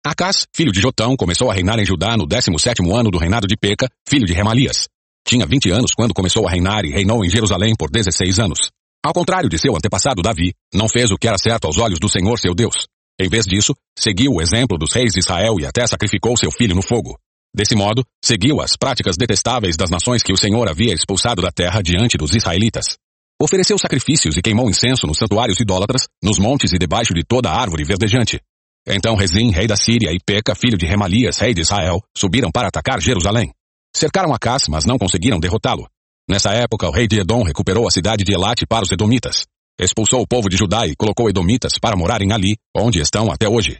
Acás, 0.04 0.46
filho 0.54 0.70
de 0.70 0.78
Jotão, 0.78 1.16
começou 1.16 1.50
a 1.50 1.54
reinar 1.54 1.78
em 1.78 1.86
Judá 1.86 2.14
no 2.14 2.26
17 2.26 2.82
ano 2.92 3.10
do 3.10 3.16
reinado 3.16 3.46
de 3.46 3.56
Peca, 3.56 3.88
filho 4.06 4.26
de 4.26 4.34
Remalias. 4.34 4.86
Tinha 5.26 5.46
20 5.46 5.70
anos 5.70 5.92
quando 5.96 6.12
começou 6.12 6.46
a 6.46 6.50
reinar 6.50 6.84
e 6.84 6.90
reinou 6.90 7.24
em 7.24 7.30
Jerusalém 7.30 7.72
por 7.74 7.90
16 7.90 8.38
anos. 8.38 8.70
Ao 9.02 9.14
contrário 9.14 9.48
de 9.48 9.58
seu 9.58 9.74
antepassado 9.74 10.20
Davi, 10.20 10.52
não 10.74 10.90
fez 10.90 11.10
o 11.10 11.16
que 11.16 11.26
era 11.26 11.38
certo 11.38 11.64
aos 11.64 11.78
olhos 11.78 11.98
do 11.98 12.06
Senhor 12.06 12.38
seu 12.38 12.54
Deus. 12.54 12.74
Em 13.18 13.30
vez 13.30 13.46
disso, 13.46 13.74
seguiu 13.98 14.32
o 14.32 14.42
exemplo 14.42 14.76
dos 14.76 14.92
reis 14.92 15.14
de 15.14 15.20
Israel 15.20 15.58
e 15.58 15.64
até 15.64 15.86
sacrificou 15.86 16.36
seu 16.36 16.50
filho 16.50 16.74
no 16.74 16.82
fogo. 16.82 17.18
Desse 17.56 17.74
modo, 17.74 18.04
seguiu 18.22 18.60
as 18.60 18.76
práticas 18.76 19.16
detestáveis 19.16 19.74
das 19.74 19.88
nações 19.88 20.22
que 20.22 20.34
o 20.34 20.36
Senhor 20.36 20.68
havia 20.68 20.92
expulsado 20.92 21.40
da 21.40 21.50
terra 21.50 21.80
diante 21.80 22.18
dos 22.18 22.34
israelitas. 22.34 22.98
Ofereceu 23.40 23.76
sacrifícios 23.78 24.36
e 24.36 24.42
queimou 24.42 24.70
incenso 24.70 25.06
nos 25.06 25.18
santuários 25.18 25.58
idólatras, 25.58 26.06
nos 26.22 26.38
montes 26.38 26.72
e 26.72 26.78
debaixo 26.78 27.12
de 27.12 27.24
toda 27.24 27.50
árvore 27.50 27.84
verdejante. 27.84 28.40
Então 28.86 29.16
Rezim, 29.16 29.50
rei 29.50 29.66
da 29.66 29.76
Síria, 29.76 30.12
e 30.12 30.18
Peca, 30.24 30.54
filho 30.54 30.78
de 30.78 30.86
Remalias, 30.86 31.38
rei 31.38 31.52
de 31.52 31.62
Israel, 31.62 32.00
subiram 32.16 32.50
para 32.50 32.68
atacar 32.68 33.00
Jerusalém. 33.00 33.52
Cercaram 33.94 34.32
Acás, 34.32 34.68
mas 34.68 34.84
não 34.84 34.98
conseguiram 34.98 35.40
derrotá-lo. 35.40 35.88
Nessa 36.28 36.50
época, 36.50 36.88
o 36.88 36.92
rei 36.92 37.06
de 37.06 37.18
Edom 37.18 37.42
recuperou 37.42 37.86
a 37.86 37.90
cidade 37.90 38.24
de 38.24 38.32
Elate 38.32 38.66
para 38.66 38.84
os 38.84 38.92
edomitas. 38.92 39.44
Expulsou 39.78 40.20
o 40.22 40.26
povo 40.26 40.48
de 40.48 40.56
Judá 40.56 40.86
e 40.86 40.94
colocou 40.94 41.28
edomitas 41.28 41.78
para 41.78 41.96
morarem 41.96 42.32
ali, 42.32 42.56
onde 42.76 43.00
estão 43.00 43.30
até 43.30 43.48
hoje. 43.48 43.78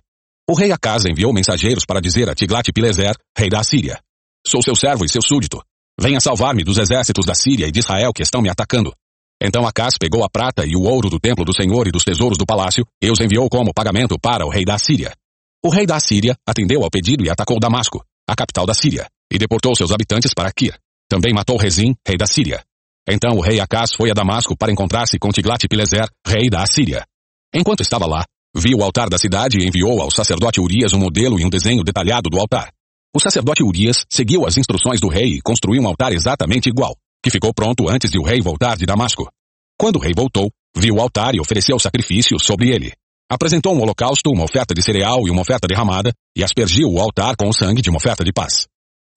O 0.48 0.55
rei 0.55 0.72
Acaz 0.72 1.05
enviou 1.05 1.32
mensageiros 1.32 1.84
para 1.86 2.00
dizer 2.00 2.28
a 2.28 2.34
Tiglat-Pileser, 2.34 3.14
rei 3.38 3.48
da 3.48 3.62
Síria: 3.62 4.00
Sou 4.46 4.62
seu 4.62 4.74
servo 4.74 5.05
e 5.05 5.09
seu 5.09 5.22
súdito. 5.22 5.62
Venha 5.98 6.20
salvar-me 6.20 6.64
dos 6.64 6.76
exércitos 6.76 7.24
da 7.24 7.34
Síria 7.34 7.66
e 7.66 7.72
de 7.72 7.78
Israel 7.78 8.12
que 8.12 8.22
estão 8.22 8.42
me 8.42 8.50
atacando. 8.50 8.92
Então 9.47 9.66
Acaz 9.66 9.99
pegou 9.99 10.24
a 10.24 10.30
prata 10.30 10.64
e 10.64 10.74
o 10.74 10.84
ouro 10.84 11.11
do 11.11 11.20
templo 11.20 11.45
do 11.45 11.55
Senhor 11.55 11.86
e 11.86 11.92
dos 11.92 12.03
tesouros 12.03 12.38
do 12.38 12.47
palácio 12.47 12.82
e 13.03 13.11
os 13.11 13.20
enviou 13.20 13.47
como 13.51 13.74
pagamento 13.74 14.18
para 14.18 14.47
o 14.47 14.49
rei 14.49 14.64
da 14.64 14.78
Síria. 14.78 15.12
O 15.62 15.68
rei 15.68 15.84
da 15.84 16.01
Síria 16.01 16.34
atendeu 16.49 16.82
ao 16.82 16.90
pedido 16.90 17.22
e 17.22 17.28
atacou 17.28 17.61
Damasco, 17.61 18.03
a 18.26 18.34
capital 18.34 18.64
da 18.64 18.72
Síria, 18.72 19.07
e 19.30 19.36
deportou 19.36 19.76
seus 19.76 19.92
habitantes 19.92 20.32
para 20.32 20.51
Kir. 20.51 20.74
Também 21.11 21.34
matou 21.34 21.59
Rezim, 21.59 21.95
rei 22.09 22.16
da 22.16 22.26
Síria. 22.26 22.64
Então 23.07 23.36
o 23.36 23.42
rei 23.42 23.61
Acás 23.61 23.90
foi 23.95 24.11
a 24.11 24.14
Damasco 24.14 24.57
para 24.57 24.72
encontrar-se 24.72 25.18
com 25.18 25.28
Tiglat-Pileser, 25.28 26.09
rei 26.26 26.49
da 26.49 26.62
Assíria. 26.62 27.05
Enquanto 27.55 27.82
estava 27.82 28.07
lá, 28.07 28.24
viu 28.57 28.78
o 28.78 28.82
altar 28.82 29.11
da 29.11 29.18
cidade 29.18 29.59
e 29.61 29.68
enviou 29.68 30.01
ao 30.01 30.11
sacerdote 30.11 30.59
Urias 30.59 30.95
um 30.95 30.99
modelo 30.99 31.38
e 31.38 31.45
um 31.45 31.51
desenho 31.51 31.84
detalhado 31.84 32.30
do 32.30 32.40
altar. 32.40 32.72
O 33.14 33.20
sacerdote 33.20 33.62
Urias 33.62 34.07
seguiu 34.11 34.47
as 34.47 34.57
instruções 34.57 35.03
do 35.03 35.09
rei 35.09 35.34
e 35.34 35.42
construiu 35.42 35.82
um 35.82 35.86
altar 35.86 36.14
exatamente 36.14 36.70
igual, 36.70 36.97
que 37.22 37.30
ficou 37.30 37.53
pronto 37.53 37.90
antes 37.90 38.11
de 38.11 38.18
o 38.18 38.22
rei 38.22 38.40
voltar 38.40 38.78
de 38.78 38.86
Damasco. 38.86 39.28
Quando 39.79 39.97
o 39.97 39.99
rei 40.01 40.12
voltou, 40.14 40.51
viu 40.77 40.95
o 40.95 41.01
altar 41.01 41.35
e 41.35 41.41
ofereceu 41.41 41.79
sacrifícios 41.79 42.45
sobre 42.45 42.70
ele. 42.70 42.93
Apresentou 43.31 43.75
um 43.75 43.81
holocausto, 43.81 44.31
uma 44.31 44.45
oferta 44.45 44.75
de 44.75 44.83
cereal 44.83 45.27
e 45.27 45.31
uma 45.31 45.43
oferta 45.43 45.66
derramada, 45.66 46.12
e 46.37 46.45
aspergiu 46.45 46.89
o 46.89 47.01
altar 47.01 47.37
com 47.37 47.49
o 47.49 47.53
sangue 47.53 47.83
de 47.83 47.91
uma 47.91 47.97
oferta 47.97 48.22
de 48.22 48.33
paz. 48.33 48.66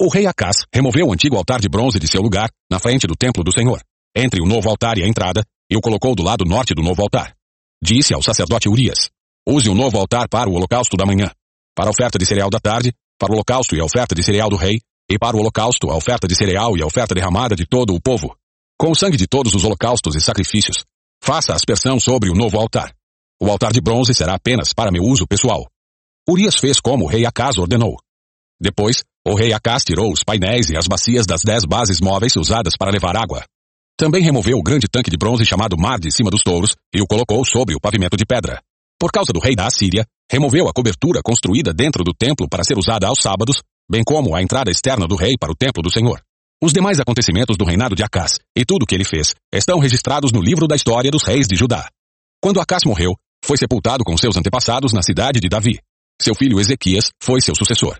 O 0.01 0.09
rei 0.09 0.25
Acás 0.25 0.57
removeu 0.73 1.07
o 1.07 1.13
antigo 1.13 1.35
altar 1.35 1.59
de 1.59 1.67
bronze 1.67 1.99
de 1.99 2.07
seu 2.07 2.21
lugar, 2.21 2.49
na 2.71 2.79
frente 2.79 3.05
do 3.07 3.15
templo 3.15 3.43
do 3.43 3.51
Senhor, 3.51 3.81
entre 4.15 4.41
o 4.41 4.45
novo 4.45 4.69
altar 4.69 4.97
e 4.97 5.03
a 5.03 5.07
entrada, 5.07 5.43
e 5.69 5.75
o 5.75 5.81
colocou 5.81 6.15
do 6.15 6.23
lado 6.23 6.45
norte 6.45 6.73
do 6.73 6.81
novo 6.81 7.01
altar. 7.01 7.33
Disse 7.83 8.13
ao 8.13 8.23
sacerdote 8.23 8.69
Urias, 8.69 9.09
use 9.47 9.69
o 9.69 9.75
novo 9.75 9.97
altar 9.99 10.27
para 10.29 10.49
o 10.49 10.53
holocausto 10.53 10.95
da 10.97 11.05
manhã, 11.05 11.29
para 11.75 11.87
a 11.87 11.91
oferta 11.91 12.17
de 12.17 12.25
cereal 12.25 12.49
da 12.49 12.59
tarde, 12.59 12.93
para 13.19 13.31
o 13.31 13.35
holocausto 13.35 13.75
e 13.75 13.81
a 13.81 13.85
oferta 13.85 14.15
de 14.15 14.23
cereal 14.23 14.49
do 14.49 14.55
rei, 14.55 14.79
e 15.09 15.17
para 15.17 15.35
o 15.35 15.39
holocausto 15.39 15.89
a 15.91 15.95
oferta 15.95 16.27
de 16.27 16.35
cereal 16.35 16.77
e 16.77 16.81
a 16.81 16.85
oferta 16.85 17.13
derramada 17.13 17.55
de 17.55 17.65
todo 17.65 17.93
o 17.93 18.01
povo. 18.01 18.35
Com 18.79 18.91
o 18.91 18.95
sangue 18.95 19.17
de 19.17 19.25
todos 19.25 19.55
os 19.55 19.63
holocaustos 19.63 20.15
e 20.15 20.21
sacrifícios, 20.21 20.83
faça 21.19 21.51
aspersão 21.51 21.99
sobre 21.99 22.29
o 22.29 22.35
novo 22.35 22.59
altar. 22.59 22.93
O 23.41 23.49
altar 23.49 23.73
de 23.73 23.81
bronze 23.81 24.13
será 24.13 24.35
apenas 24.35 24.71
para 24.71 24.91
meu 24.91 25.01
uso 25.01 25.25
pessoal. 25.25 25.65
Urias 26.29 26.57
fez 26.57 26.79
como 26.79 27.05
o 27.05 27.07
rei 27.07 27.25
Acas 27.25 27.57
ordenou. 27.57 27.97
Depois, 28.61 29.03
o 29.27 29.33
rei 29.33 29.51
Acás 29.51 29.83
tirou 29.83 30.11
os 30.11 30.23
painéis 30.23 30.69
e 30.69 30.77
as 30.77 30.87
bacias 30.87 31.25
das 31.25 31.41
dez 31.41 31.65
bases 31.65 31.99
móveis 31.99 32.35
usadas 32.35 32.77
para 32.77 32.91
levar 32.91 33.17
água. 33.17 33.43
Também 33.97 34.21
removeu 34.21 34.59
o 34.59 34.63
grande 34.63 34.87
tanque 34.87 35.09
de 35.09 35.17
bronze 35.17 35.43
chamado 35.43 35.75
Mar 35.75 35.99
de 35.99 36.11
cima 36.11 36.29
dos 36.29 36.43
touros 36.43 36.75
e 36.93 37.01
o 37.01 37.07
colocou 37.07 37.43
sobre 37.43 37.73
o 37.73 37.79
pavimento 37.79 38.15
de 38.15 38.27
pedra. 38.27 38.61
Por 38.99 39.11
causa 39.11 39.33
do 39.33 39.39
rei 39.39 39.55
da 39.55 39.65
Assíria, 39.65 40.05
removeu 40.31 40.69
a 40.69 40.73
cobertura 40.73 41.21
construída 41.23 41.73
dentro 41.73 42.03
do 42.03 42.13
templo 42.13 42.47
para 42.47 42.63
ser 42.63 42.77
usada 42.77 43.07
aos 43.07 43.21
sábados, 43.21 43.63
bem 43.89 44.03
como 44.03 44.35
a 44.35 44.41
entrada 44.41 44.69
externa 44.69 45.07
do 45.07 45.15
rei 45.15 45.33
para 45.39 45.51
o 45.51 45.55
templo 45.55 45.81
do 45.81 45.91
Senhor. 45.91 46.21
Os 46.61 46.73
demais 46.73 46.99
acontecimentos 46.99 47.55
do 47.55 47.65
reinado 47.65 47.95
de 47.95 48.03
Acás 48.03 48.39
e 48.57 48.65
tudo 48.65 48.81
o 48.81 48.85
que 48.87 48.95
ele 48.95 49.05
fez 49.05 49.35
estão 49.53 49.77
registrados 49.77 50.31
no 50.31 50.41
livro 50.41 50.67
da 50.67 50.75
história 50.75 51.11
dos 51.11 51.23
reis 51.23 51.47
de 51.47 51.55
Judá. 51.55 51.87
Quando 52.41 52.59
Acás 52.59 52.83
morreu, 52.83 53.13
foi 53.45 53.57
sepultado 53.57 54.03
com 54.03 54.17
seus 54.17 54.35
antepassados 54.35 54.91
na 54.91 55.03
cidade 55.03 55.39
de 55.39 55.47
Davi. 55.47 55.79
Seu 56.19 56.33
filho 56.33 56.59
Ezequias 56.59 57.11
foi 57.21 57.41
seu 57.41 57.55
sucessor. 57.55 57.99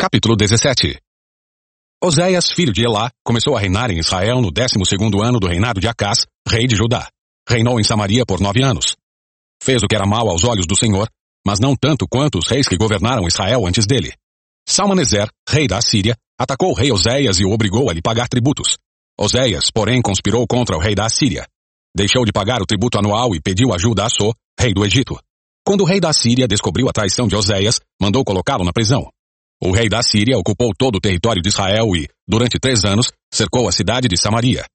Capítulo 0.00 0.34
17 0.34 0.98
Oséias, 2.02 2.50
filho 2.50 2.72
de 2.72 2.82
Elá, 2.82 3.10
começou 3.22 3.56
a 3.56 3.60
reinar 3.60 3.90
em 3.90 3.98
Israel 3.98 4.40
no 4.40 4.50
décimo 4.50 4.86
segundo 4.86 5.20
ano 5.20 5.38
do 5.38 5.48
reinado 5.48 5.80
de 5.80 5.88
Acás, 5.88 6.24
rei 6.48 6.66
de 6.66 6.76
Judá. 6.76 7.10
Reinou 7.46 7.78
em 7.78 7.84
Samaria 7.84 8.24
por 8.24 8.40
nove 8.40 8.62
anos. 8.62 8.96
Fez 9.62 9.82
o 9.82 9.86
que 9.86 9.96
era 9.96 10.06
mal 10.06 10.30
aos 10.30 10.44
olhos 10.44 10.66
do 10.66 10.76
Senhor, 10.76 11.10
mas 11.48 11.58
não 11.58 11.74
tanto 11.74 12.06
quanto 12.06 12.38
os 12.38 12.46
reis 12.46 12.68
que 12.68 12.76
governaram 12.76 13.26
Israel 13.26 13.66
antes 13.66 13.86
dele. 13.86 14.12
Salmaneser, 14.68 15.30
rei 15.48 15.66
da 15.66 15.78
Assíria, 15.78 16.14
atacou 16.38 16.72
o 16.72 16.74
rei 16.74 16.92
Oséias 16.92 17.40
e 17.40 17.44
o 17.46 17.50
obrigou 17.50 17.88
a 17.88 17.94
lhe 17.94 18.02
pagar 18.02 18.28
tributos. 18.28 18.76
Oséias, 19.18 19.70
porém, 19.70 20.02
conspirou 20.02 20.46
contra 20.46 20.76
o 20.76 20.78
rei 20.78 20.94
da 20.94 21.06
Assíria. 21.06 21.46
Deixou 21.96 22.26
de 22.26 22.32
pagar 22.32 22.60
o 22.60 22.66
tributo 22.66 22.98
anual 22.98 23.34
e 23.34 23.40
pediu 23.40 23.72
ajuda 23.72 24.04
a 24.04 24.10
Sô, 24.10 24.34
rei 24.60 24.74
do 24.74 24.84
Egito. 24.84 25.18
Quando 25.66 25.80
o 25.80 25.86
rei 25.86 25.98
da 25.98 26.12
Síria 26.12 26.46
descobriu 26.46 26.86
a 26.86 26.92
traição 26.92 27.26
de 27.26 27.34
Oséias, 27.34 27.80
mandou 27.98 28.22
colocá-lo 28.26 28.62
na 28.62 28.72
prisão. 28.74 29.08
O 29.58 29.72
rei 29.72 29.88
da 29.88 30.02
Síria 30.02 30.36
ocupou 30.36 30.72
todo 30.76 30.96
o 30.96 31.00
território 31.00 31.40
de 31.40 31.48
Israel 31.48 31.96
e, 31.96 32.06
durante 32.28 32.58
três 32.60 32.84
anos, 32.84 33.10
cercou 33.32 33.66
a 33.66 33.72
cidade 33.72 34.06
de 34.06 34.20
Samaria. 34.20 34.66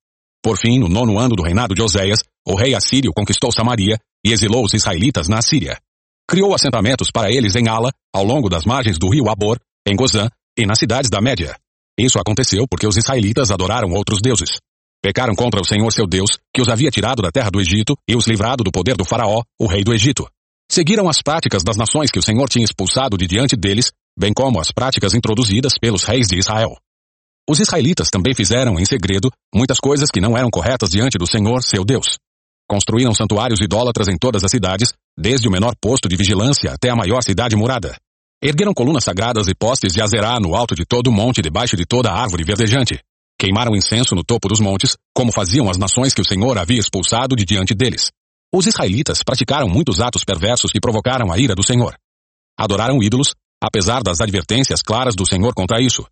Por 0.44 0.58
fim, 0.58 0.80
no 0.80 0.90
nono 0.90 1.20
ano 1.20 1.36
do 1.36 1.44
reinado 1.44 1.76
de 1.76 1.84
Oséias, 1.84 2.24
o 2.48 2.56
rei 2.56 2.74
assírio 2.74 3.14
conquistou 3.16 3.52
Samaria 3.52 4.00
e 4.26 4.32
exilou 4.32 4.66
os 4.66 4.74
israelitas 4.74 5.28
na 5.28 5.40
Síria. 5.40 5.78
Criou 6.28 6.54
assentamentos 6.54 7.12
para 7.12 7.32
eles 7.32 7.56
em 7.56 7.68
Ala, 7.68 7.92
ao 8.14 8.24
longo 8.24 8.50
das 8.50 8.66
margens 8.66 8.98
do 8.98 9.10
rio 9.10 9.30
Abor, 9.30 9.60
em 9.88 9.96
Gozã 9.96 10.30
e 10.58 10.66
nas 10.66 10.80
cidades 10.80 11.10
da 11.10 11.22
Média. 11.22 11.56
Isso 12.00 12.20
aconteceu 12.20 12.66
porque 12.68 12.88
os 12.88 12.98
israelitas 12.98 13.52
adoraram 13.52 13.92
outros 13.92 14.20
deuses. 14.22 14.58
Pecaram 15.02 15.36
contra 15.36 15.62
o 15.62 15.66
Senhor 15.66 15.92
seu 15.92 16.08
Deus, 16.08 16.40
que 16.56 16.62
os 16.62 16.70
havia 16.70 16.90
tirado 16.90 17.22
da 17.22 17.30
terra 17.30 17.52
do 17.52 17.60
Egito 17.60 17.96
e 18.08 18.16
os 18.16 18.26
livrado 18.26 18.64
do 18.64 18.72
poder 18.72 18.96
do 18.96 19.06
faraó, 19.06 19.44
o 19.60 19.68
rei 19.68 19.84
do 19.84 19.94
Egito. 19.94 20.28
Seguiram 20.72 21.10
as 21.10 21.22
práticas 21.22 21.62
das 21.62 21.76
nações 21.76 22.10
que 22.10 22.20
o 22.20 22.24
Senhor 22.24 22.48
tinha 22.48 22.64
expulsado 22.64 23.18
de 23.18 23.28
diante 23.28 23.56
deles 23.56 23.92
bem 24.18 24.32
como 24.34 24.60
as 24.60 24.72
práticas 24.72 25.14
introduzidas 25.14 25.74
pelos 25.80 26.04
reis 26.04 26.28
de 26.28 26.38
Israel. 26.38 26.76
Os 27.50 27.60
israelitas 27.60 28.10
também 28.10 28.34
fizeram, 28.34 28.80
em 28.80 28.86
segredo, 28.86 29.30
muitas 29.54 29.80
coisas 29.80 30.10
que 30.10 30.22
não 30.22 30.38
eram 30.38 30.50
corretas 30.50 30.90
diante 30.92 31.18
do 31.18 31.28
Senhor, 31.28 31.62
seu 31.62 31.84
Deus. 31.84 32.18
Construíram 32.70 33.14
santuários 33.14 33.60
idólatras 33.60 34.08
em 34.08 34.18
todas 34.18 34.44
as 34.44 34.52
cidades, 34.52 34.94
desde 35.18 35.48
o 35.48 35.52
menor 35.52 35.74
posto 35.80 36.10
de 36.10 36.16
vigilância 36.16 36.72
até 36.72 36.90
a 36.90 36.96
maior 36.96 37.22
cidade 37.22 37.56
murada. 37.56 37.96
Ergueram 38.44 38.74
colunas 38.74 39.04
sagradas 39.04 39.48
e 39.48 39.56
postes 39.56 39.94
de 39.94 40.02
azerá 40.02 40.40
no 40.40 40.56
alto 40.56 40.76
de 40.76 40.86
todo 40.86 41.08
o 41.08 41.12
monte 41.12 41.42
debaixo 41.42 41.78
de 41.78 41.86
toda 41.86 42.10
a 42.10 42.22
árvore 42.22 42.44
verdejante. 42.44 43.00
Queimaram 43.40 43.76
incenso 43.76 44.16
no 44.16 44.24
topo 44.24 44.48
dos 44.48 44.60
montes, 44.60 44.98
como 45.14 45.32
faziam 45.32 45.70
as 45.70 45.78
nações 45.78 46.14
que 46.14 46.22
o 46.22 46.26
Senhor 46.26 46.58
havia 46.58 46.80
expulsado 46.80 47.36
de 47.36 47.46
diante 47.46 47.74
deles. 47.74 48.12
Os 48.54 48.68
israelitas 48.68 49.24
praticaram 49.24 49.68
muitos 49.68 50.00
atos 50.00 50.24
perversos 50.24 50.72
que 50.72 50.80
provocaram 50.80 51.32
a 51.32 51.38
ira 51.40 51.56
do 51.56 51.64
Senhor. 51.64 51.96
Adoraram 52.58 53.02
ídolos, 53.02 53.34
apesar 53.62 54.04
das 54.04 54.22
advertências 54.22 54.82
claras 54.82 55.16
do 55.16 55.26
Senhor 55.26 55.54
contra 55.54 55.82
isso. 55.82 56.06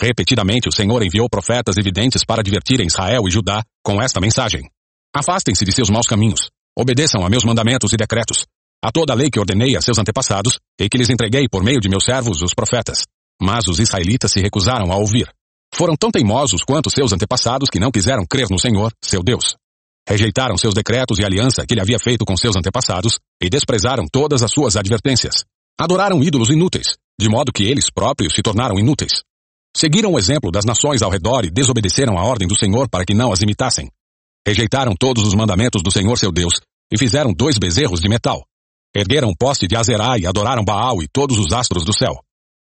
Repetidamente 0.00 0.68
o 0.68 0.72
Senhor 0.72 1.02
enviou 1.02 1.28
profetas 1.28 1.76
evidentes 1.76 2.24
para 2.24 2.40
advertirem 2.40 2.86
Israel 2.86 3.22
e 3.26 3.30
Judá 3.30 3.62
com 3.84 4.00
esta 4.00 4.20
mensagem. 4.20 4.68
Afastem-se 5.14 5.64
de 5.64 5.72
seus 5.72 5.88
maus 5.88 6.06
caminhos, 6.06 6.50
obedeçam 6.78 7.24
a 7.24 7.30
meus 7.30 7.44
mandamentos 7.44 7.92
e 7.92 7.96
decretos, 7.96 8.44
a 8.84 8.92
toda 8.92 9.12
a 9.12 9.16
lei 9.16 9.30
que 9.30 9.40
ordenei 9.40 9.76
a 9.76 9.80
seus 9.80 9.98
antepassados 9.98 10.58
e 10.78 10.88
que 10.88 10.98
lhes 10.98 11.10
entreguei 11.10 11.48
por 11.48 11.64
meio 11.64 11.80
de 11.80 11.88
meus 11.88 12.04
servos, 12.04 12.42
os 12.42 12.54
profetas. 12.54 13.02
Mas 13.40 13.66
os 13.68 13.80
israelitas 13.80 14.30
se 14.30 14.40
recusaram 14.40 14.92
a 14.92 14.96
ouvir. 14.96 15.28
Foram 15.74 15.96
tão 15.96 16.10
teimosos 16.10 16.62
quanto 16.62 16.90
seus 16.90 17.12
antepassados 17.12 17.68
que 17.70 17.80
não 17.80 17.90
quiseram 17.90 18.24
crer 18.24 18.46
no 18.50 18.58
Senhor, 18.58 18.92
seu 19.02 19.22
Deus. 19.22 19.56
Rejeitaram 20.08 20.56
seus 20.56 20.72
decretos 20.72 21.18
e 21.18 21.24
aliança 21.24 21.66
que 21.66 21.74
ele 21.74 21.80
havia 21.80 21.98
feito 21.98 22.24
com 22.24 22.36
seus 22.36 22.54
antepassados 22.54 23.18
e 23.42 23.50
desprezaram 23.50 24.06
todas 24.10 24.42
as 24.42 24.52
suas 24.52 24.76
advertências. 24.76 25.44
Adoraram 25.78 26.22
ídolos 26.22 26.48
inúteis, 26.48 26.96
de 27.20 27.28
modo 27.28 27.52
que 27.52 27.64
eles 27.64 27.90
próprios 27.90 28.34
se 28.34 28.42
tornaram 28.42 28.78
inúteis. 28.78 29.22
Seguiram 29.76 30.12
o 30.12 30.18
exemplo 30.18 30.50
das 30.50 30.64
nações 30.64 31.02
ao 31.02 31.10
redor 31.10 31.44
e 31.44 31.50
desobedeceram 31.50 32.16
a 32.16 32.24
ordem 32.24 32.46
do 32.46 32.56
Senhor 32.56 32.88
para 32.88 33.04
que 33.04 33.12
não 33.12 33.32
as 33.32 33.42
imitassem. 33.42 33.90
Rejeitaram 34.46 34.94
todos 34.98 35.26
os 35.26 35.34
mandamentos 35.34 35.82
do 35.82 35.90
Senhor 35.90 36.16
seu 36.16 36.30
Deus 36.30 36.60
e 36.92 36.98
fizeram 36.98 37.32
dois 37.32 37.58
bezerros 37.58 38.00
de 38.00 38.08
metal. 38.08 38.44
Ergueram 38.94 39.34
poste 39.34 39.66
de 39.66 39.76
Azerá 39.76 40.16
e 40.18 40.26
adoraram 40.26 40.64
Baal 40.64 41.02
e 41.02 41.08
todos 41.08 41.38
os 41.38 41.52
astros 41.52 41.84
do 41.84 41.92
céu. 41.92 42.20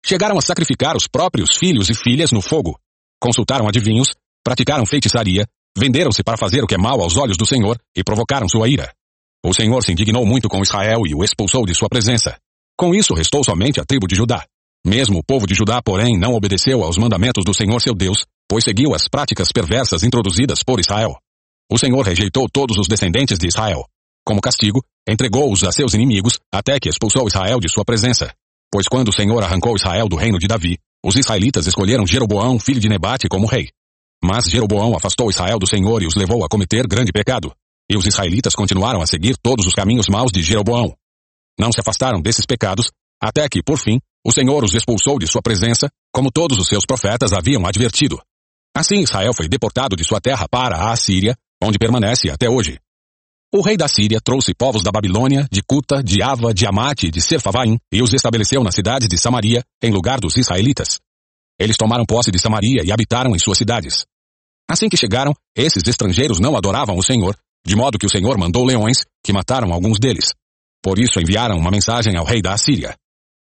Chegaram 0.06 0.38
a 0.38 0.42
sacrificar 0.42 0.96
os 0.98 1.08
próprios 1.08 1.56
filhos 1.58 1.90
e 1.90 1.94
filhas 1.94 2.32
no 2.32 2.42
fogo. 2.42 2.78
Consultaram 3.22 3.68
adivinhos, 3.68 4.10
praticaram 4.44 4.86
feitiçaria 4.86 5.46
venderam-se 5.80 6.24
para 6.24 6.38
fazer 6.38 6.64
o 6.64 6.68
que 6.68 6.76
é 6.76 6.78
mal 6.78 7.02
aos 7.02 7.18
olhos 7.18 7.38
do 7.38 7.46
Senhor 7.46 7.80
e 7.96 8.04
provocaram 8.04 8.48
sua 8.50 8.68
ira. 8.68 8.92
O 9.44 9.54
Senhor 9.54 9.82
se 9.82 9.92
indignou 9.94 10.26
muito 10.26 10.50
com 10.50 10.62
Israel 10.62 11.04
e 11.08 11.16
o 11.16 11.24
expulsou 11.24 11.66
de 11.66 11.74
sua 11.74 11.88
presença. 11.88 12.38
Com 12.78 12.94
isso 12.94 13.14
restou 13.14 13.44
somente 13.44 13.80
a 13.80 13.86
tribo 13.86 14.08
de 14.08 14.16
Judá. 14.16 14.46
Mesmo 14.86 15.20
o 15.20 15.24
povo 15.24 15.48
de 15.48 15.54
Judá, 15.54 15.82
porém, 15.82 16.18
não 16.18 16.34
obedeceu 16.34 16.84
aos 16.84 16.98
mandamentos 16.98 17.44
do 17.46 17.54
Senhor 17.54 17.80
seu 17.82 17.94
Deus, 17.94 18.26
pois 18.48 18.64
seguiu 18.64 18.94
as 18.94 19.08
práticas 19.08 19.52
perversas 19.52 20.04
introduzidas 20.04 20.64
por 20.64 20.80
Israel. 20.80 21.18
O 21.72 21.78
Senhor 21.78 22.02
rejeitou 22.02 22.50
todos 22.50 22.78
os 22.78 22.88
descendentes 22.88 23.38
de 23.38 23.48
Israel. 23.48 23.86
Como 24.26 24.42
castigo, 24.42 24.84
entregou-os 25.08 25.64
a 25.64 25.72
seus 25.72 25.94
inimigos, 25.94 26.40
até 26.52 26.80
que 26.80 26.90
expulsou 26.90 27.28
Israel 27.28 27.60
de 27.60 27.70
sua 27.70 27.86
presença. 27.86 28.34
Pois 28.72 28.88
quando 28.88 29.10
o 29.10 29.14
Senhor 29.14 29.44
arrancou 29.44 29.76
Israel 29.76 30.10
do 30.10 30.16
reino 30.16 30.40
de 30.40 30.48
Davi, 30.48 30.80
os 31.06 31.16
israelitas 31.16 31.68
escolheram 31.68 32.08
Jeroboão, 32.08 32.60
filho 32.60 32.80
de 32.80 32.90
Nebate, 32.90 33.28
como 33.30 33.46
rei. 33.48 33.70
Mas 34.24 34.46
Jeroboão 34.50 34.96
afastou 34.96 35.30
Israel 35.30 35.60
do 35.60 35.68
Senhor 35.68 36.02
e 36.02 36.08
os 36.08 36.16
levou 36.16 36.44
a 36.44 36.50
cometer 36.50 36.88
grande 36.88 37.12
pecado. 37.12 37.54
E 37.90 37.96
os 37.96 38.06
israelitas 38.06 38.56
continuaram 38.56 39.02
a 39.02 39.08
seguir 39.08 39.38
todos 39.38 39.66
os 39.66 39.74
caminhos 39.74 40.08
maus 40.10 40.32
de 40.32 40.42
Jeroboão. 40.42 40.94
Não 41.60 41.72
se 41.72 41.80
afastaram 41.80 42.22
desses 42.22 42.46
pecados, 42.46 42.92
até 43.22 43.48
que, 43.48 43.64
por 43.64 43.78
fim, 43.78 44.00
o 44.26 44.32
Senhor 44.32 44.64
os 44.64 44.74
expulsou 44.74 45.18
de 45.18 45.28
sua 45.28 45.42
presença, 45.42 45.90
como 46.12 46.32
todos 46.32 46.58
os 46.58 46.68
seus 46.68 46.86
profetas 46.86 47.32
haviam 47.32 47.66
advertido. 47.66 48.20
Assim 48.76 49.00
Israel 49.00 49.34
foi 49.34 49.48
deportado 49.48 49.96
de 49.96 50.04
sua 50.04 50.20
terra 50.22 50.48
para 50.48 50.78
a 50.78 50.92
Assíria, 50.92 51.36
onde 51.62 51.78
permanece 51.78 52.30
até 52.30 52.50
hoje. 52.50 52.80
O 53.54 53.62
rei 53.62 53.76
da 53.76 53.88
Síria 53.88 54.20
trouxe 54.24 54.54
povos 54.54 54.84
da 54.84 54.92
Babilônia, 54.92 55.48
de 55.52 55.62
Cuta, 55.64 56.04
de 56.04 56.22
Ava, 56.22 56.54
de 56.54 56.68
Amate 56.68 57.08
e 57.08 57.12
de 57.12 57.20
Serfavaim 57.20 57.80
e 57.92 58.04
os 58.04 58.14
estabeleceu 58.14 58.64
nas 58.64 58.76
cidades 58.76 59.08
de 59.08 59.18
Samaria, 59.18 59.64
em 59.82 59.92
lugar 59.92 60.20
dos 60.20 60.38
israelitas. 60.38 61.00
Eles 61.60 61.76
tomaram 61.76 62.06
posse 62.06 62.32
de 62.32 62.38
Samaria 62.38 62.84
e 62.86 62.92
habitaram 62.92 63.36
em 63.36 63.40
suas 63.40 63.58
cidades. 63.58 64.06
Assim 64.70 64.88
que 64.88 64.96
chegaram, 64.96 65.34
esses 65.58 65.82
estrangeiros 65.88 66.40
não 66.40 66.56
adoravam 66.56 66.96
o 66.96 67.04
Senhor, 67.04 67.36
de 67.66 67.76
modo 67.76 67.98
que 67.98 68.06
o 68.06 68.10
Senhor 68.10 68.38
mandou 68.38 68.64
leões, 68.64 69.04
que 69.24 69.34
mataram 69.34 69.74
alguns 69.74 70.00
deles. 70.00 70.34
Por 70.82 71.00
isso 71.00 71.20
enviaram 71.20 71.58
uma 71.58 71.72
mensagem 71.72 72.16
ao 72.16 72.26
rei 72.26 72.42
da 72.42 72.54
Assíria. 72.54 72.96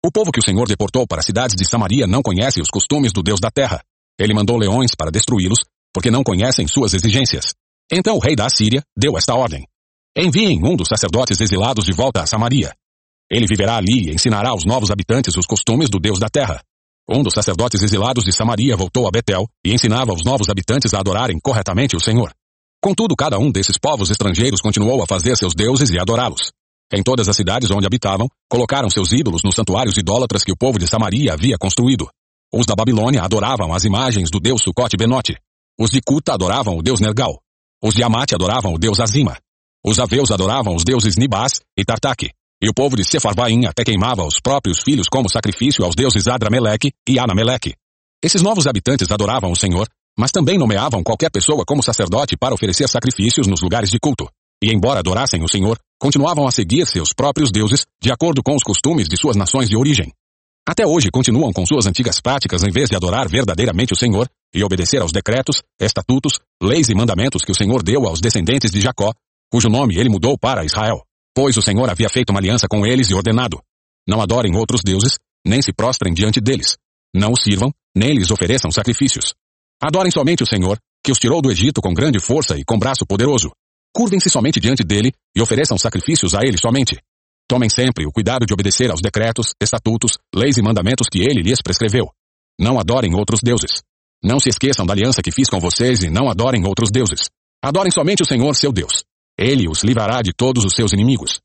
O 0.04 0.12
povo 0.12 0.30
que 0.30 0.38
o 0.38 0.44
Senhor 0.44 0.68
deportou 0.68 1.06
para 1.06 1.20
as 1.20 1.26
cidades 1.26 1.56
de 1.56 1.66
Samaria 1.66 2.06
não 2.06 2.20
conhece 2.20 2.60
os 2.60 2.68
costumes 2.68 3.10
do 3.10 3.22
Deus 3.22 3.40
da 3.40 3.50
terra. 3.50 3.82
Ele 4.20 4.34
mandou 4.34 4.58
leões 4.58 4.94
para 4.94 5.10
destruí-los, 5.10 5.60
porque 5.94 6.10
não 6.10 6.22
conhecem 6.22 6.68
suas 6.68 6.92
exigências. 6.92 7.54
Então 7.92 8.16
o 8.16 8.20
rei 8.20 8.34
da 8.34 8.46
Assíria 8.46 8.82
deu 8.96 9.16
esta 9.16 9.34
ordem. 9.34 9.66
Enviem 10.16 10.60
um 10.64 10.76
dos 10.76 10.88
sacerdotes 10.88 11.40
exilados 11.40 11.84
de 11.84 11.92
volta 11.92 12.22
a 12.22 12.26
Samaria. 12.26 12.72
Ele 13.30 13.46
viverá 13.46 13.76
ali 13.76 14.08
e 14.08 14.14
ensinará 14.14 14.50
aos 14.50 14.64
novos 14.64 14.90
habitantes 14.90 15.36
os 15.36 15.46
costumes 15.46 15.90
do 15.90 15.98
Deus 15.98 16.18
da 16.18 16.28
terra. 16.28 16.62
Um 17.08 17.22
dos 17.22 17.34
sacerdotes 17.34 17.82
exilados 17.82 18.24
de 18.24 18.32
Samaria 18.32 18.76
voltou 18.76 19.06
a 19.06 19.10
Betel 19.10 19.46
e 19.64 19.72
ensinava 19.72 20.12
aos 20.12 20.24
novos 20.24 20.48
habitantes 20.48 20.94
a 20.94 21.00
adorarem 21.00 21.38
corretamente 21.42 21.96
o 21.96 22.00
Senhor. 22.00 22.32
Contudo, 22.82 23.14
cada 23.16 23.38
um 23.38 23.50
desses 23.50 23.78
povos 23.78 24.10
estrangeiros 24.10 24.60
continuou 24.60 25.02
a 25.02 25.06
fazer 25.06 25.36
seus 25.36 25.54
deuses 25.54 25.90
e 25.90 25.98
adorá-los. 25.98 26.52
Em 26.92 27.02
todas 27.02 27.28
as 27.28 27.36
cidades 27.36 27.70
onde 27.70 27.86
habitavam, 27.86 28.28
colocaram 28.48 28.88
seus 28.88 29.12
ídolos 29.12 29.42
nos 29.42 29.54
santuários 29.54 29.96
idólatras 29.96 30.44
que 30.44 30.52
o 30.52 30.56
povo 30.56 30.78
de 30.78 30.86
Samaria 30.86 31.32
havia 31.32 31.56
construído. 31.58 32.08
Os 32.52 32.66
da 32.66 32.74
Babilônia 32.74 33.22
adoravam 33.22 33.74
as 33.74 33.84
imagens 33.84 34.30
do 34.30 34.38
deus 34.38 34.62
Sucote 34.62 34.96
Benote. 34.96 35.36
Os 35.78 35.90
de 35.90 36.00
Cuta 36.00 36.34
adoravam 36.34 36.78
o 36.78 36.82
deus 36.82 37.00
Nergal. 37.00 37.40
Os 37.84 37.94
de 37.94 38.02
adoravam 38.02 38.72
o 38.72 38.78
deus 38.78 38.98
Azima. 38.98 39.36
Os 39.84 39.98
aveus 39.98 40.30
adoravam 40.30 40.74
os 40.74 40.84
deuses 40.84 41.18
Nibás 41.18 41.60
e 41.78 41.84
Tartaque. 41.84 42.30
E 42.62 42.66
o 42.66 42.72
povo 42.72 42.96
de 42.96 43.04
Sefarvaim 43.04 43.66
até 43.66 43.84
queimava 43.84 44.24
os 44.24 44.40
próprios 44.40 44.80
filhos 44.82 45.06
como 45.06 45.28
sacrifício 45.28 45.84
aos 45.84 45.94
deuses 45.94 46.26
Adrameleque 46.26 46.92
e 47.06 47.18
Anameleque. 47.18 47.74
Esses 48.24 48.40
novos 48.40 48.66
habitantes 48.66 49.10
adoravam 49.10 49.52
o 49.52 49.56
Senhor, 49.56 49.86
mas 50.18 50.32
também 50.32 50.56
nomeavam 50.56 51.02
qualquer 51.02 51.30
pessoa 51.30 51.62
como 51.66 51.82
sacerdote 51.82 52.38
para 52.38 52.54
oferecer 52.54 52.88
sacrifícios 52.88 53.46
nos 53.46 53.60
lugares 53.60 53.90
de 53.90 54.00
culto. 54.00 54.30
E 54.62 54.72
embora 54.72 55.00
adorassem 55.00 55.42
o 55.42 55.48
Senhor, 55.48 55.78
continuavam 56.00 56.48
a 56.48 56.50
seguir 56.50 56.86
seus 56.86 57.12
próprios 57.12 57.52
deuses, 57.52 57.84
de 58.02 58.10
acordo 58.10 58.42
com 58.42 58.56
os 58.56 58.62
costumes 58.62 59.06
de 59.06 59.18
suas 59.18 59.36
nações 59.36 59.68
de 59.68 59.76
origem. 59.76 60.10
Até 60.66 60.86
hoje 60.86 61.10
continuam 61.10 61.52
com 61.52 61.66
suas 61.66 61.84
antigas 61.84 62.18
práticas 62.18 62.62
em 62.62 62.70
vez 62.70 62.88
de 62.88 62.96
adorar 62.96 63.28
verdadeiramente 63.28 63.92
o 63.92 63.96
Senhor 63.96 64.26
e 64.54 64.62
obedecer 64.62 65.02
aos 65.02 65.12
decretos, 65.12 65.62
estatutos, 65.80 66.38
leis 66.62 66.88
e 66.88 66.94
mandamentos 66.94 67.42
que 67.42 67.50
o 67.50 67.54
Senhor 67.54 67.82
deu 67.82 68.06
aos 68.06 68.20
descendentes 68.20 68.70
de 68.70 68.80
Jacó, 68.80 69.12
cujo 69.50 69.68
nome 69.68 69.96
ele 69.96 70.08
mudou 70.08 70.38
para 70.38 70.64
Israel, 70.64 71.02
pois 71.34 71.56
o 71.56 71.62
Senhor 71.62 71.90
havia 71.90 72.08
feito 72.08 72.30
uma 72.30 72.38
aliança 72.38 72.66
com 72.68 72.86
eles 72.86 73.10
e 73.10 73.14
ordenado: 73.14 73.60
Não 74.08 74.20
adorem 74.20 74.56
outros 74.56 74.82
deuses, 74.84 75.18
nem 75.44 75.60
se 75.60 75.72
prostrem 75.72 76.14
diante 76.14 76.40
deles. 76.40 76.76
Não 77.14 77.32
os 77.32 77.42
sirvam, 77.42 77.72
nem 77.94 78.14
lhes 78.14 78.30
ofereçam 78.30 78.70
sacrifícios. 78.70 79.34
Adorem 79.82 80.10
somente 80.10 80.42
o 80.42 80.46
Senhor, 80.46 80.78
que 81.04 81.12
os 81.12 81.18
tirou 81.18 81.42
do 81.42 81.50
Egito 81.50 81.80
com 81.82 81.92
grande 81.92 82.18
força 82.18 82.56
e 82.56 82.64
com 82.64 82.78
braço 82.78 83.04
poderoso. 83.06 83.50
Curvem-se 83.94 84.30
somente 84.30 84.58
diante 84.58 84.82
dele 84.82 85.12
e 85.36 85.40
ofereçam 85.40 85.78
sacrifícios 85.78 86.34
a 86.34 86.40
ele 86.42 86.58
somente. 86.58 86.98
Tomem 87.48 87.68
sempre 87.68 88.06
o 88.06 88.10
cuidado 88.10 88.46
de 88.46 88.54
obedecer 88.54 88.90
aos 88.90 89.00
decretos, 89.00 89.54
estatutos, 89.62 90.12
leis 90.34 90.56
e 90.56 90.62
mandamentos 90.62 91.06
que 91.08 91.20
ele 91.20 91.42
lhes 91.42 91.60
prescreveu. 91.62 92.10
Não 92.58 92.78
adorem 92.78 93.14
outros 93.14 93.40
deuses. 93.42 93.82
Não 94.24 94.40
se 94.40 94.48
esqueçam 94.48 94.86
da 94.86 94.94
aliança 94.94 95.20
que 95.20 95.30
fiz 95.30 95.50
com 95.50 95.60
vocês 95.60 96.02
e 96.02 96.08
não 96.08 96.30
adorem 96.30 96.64
outros 96.66 96.90
deuses. 96.90 97.28
Adorem 97.62 97.92
somente 97.92 98.22
o 98.22 98.26
Senhor, 98.26 98.56
seu 98.56 98.72
Deus. 98.72 99.04
Ele 99.38 99.68
os 99.68 99.84
livrará 99.84 100.22
de 100.22 100.32
todos 100.32 100.64
os 100.64 100.72
seus 100.72 100.94
inimigos. 100.94 101.42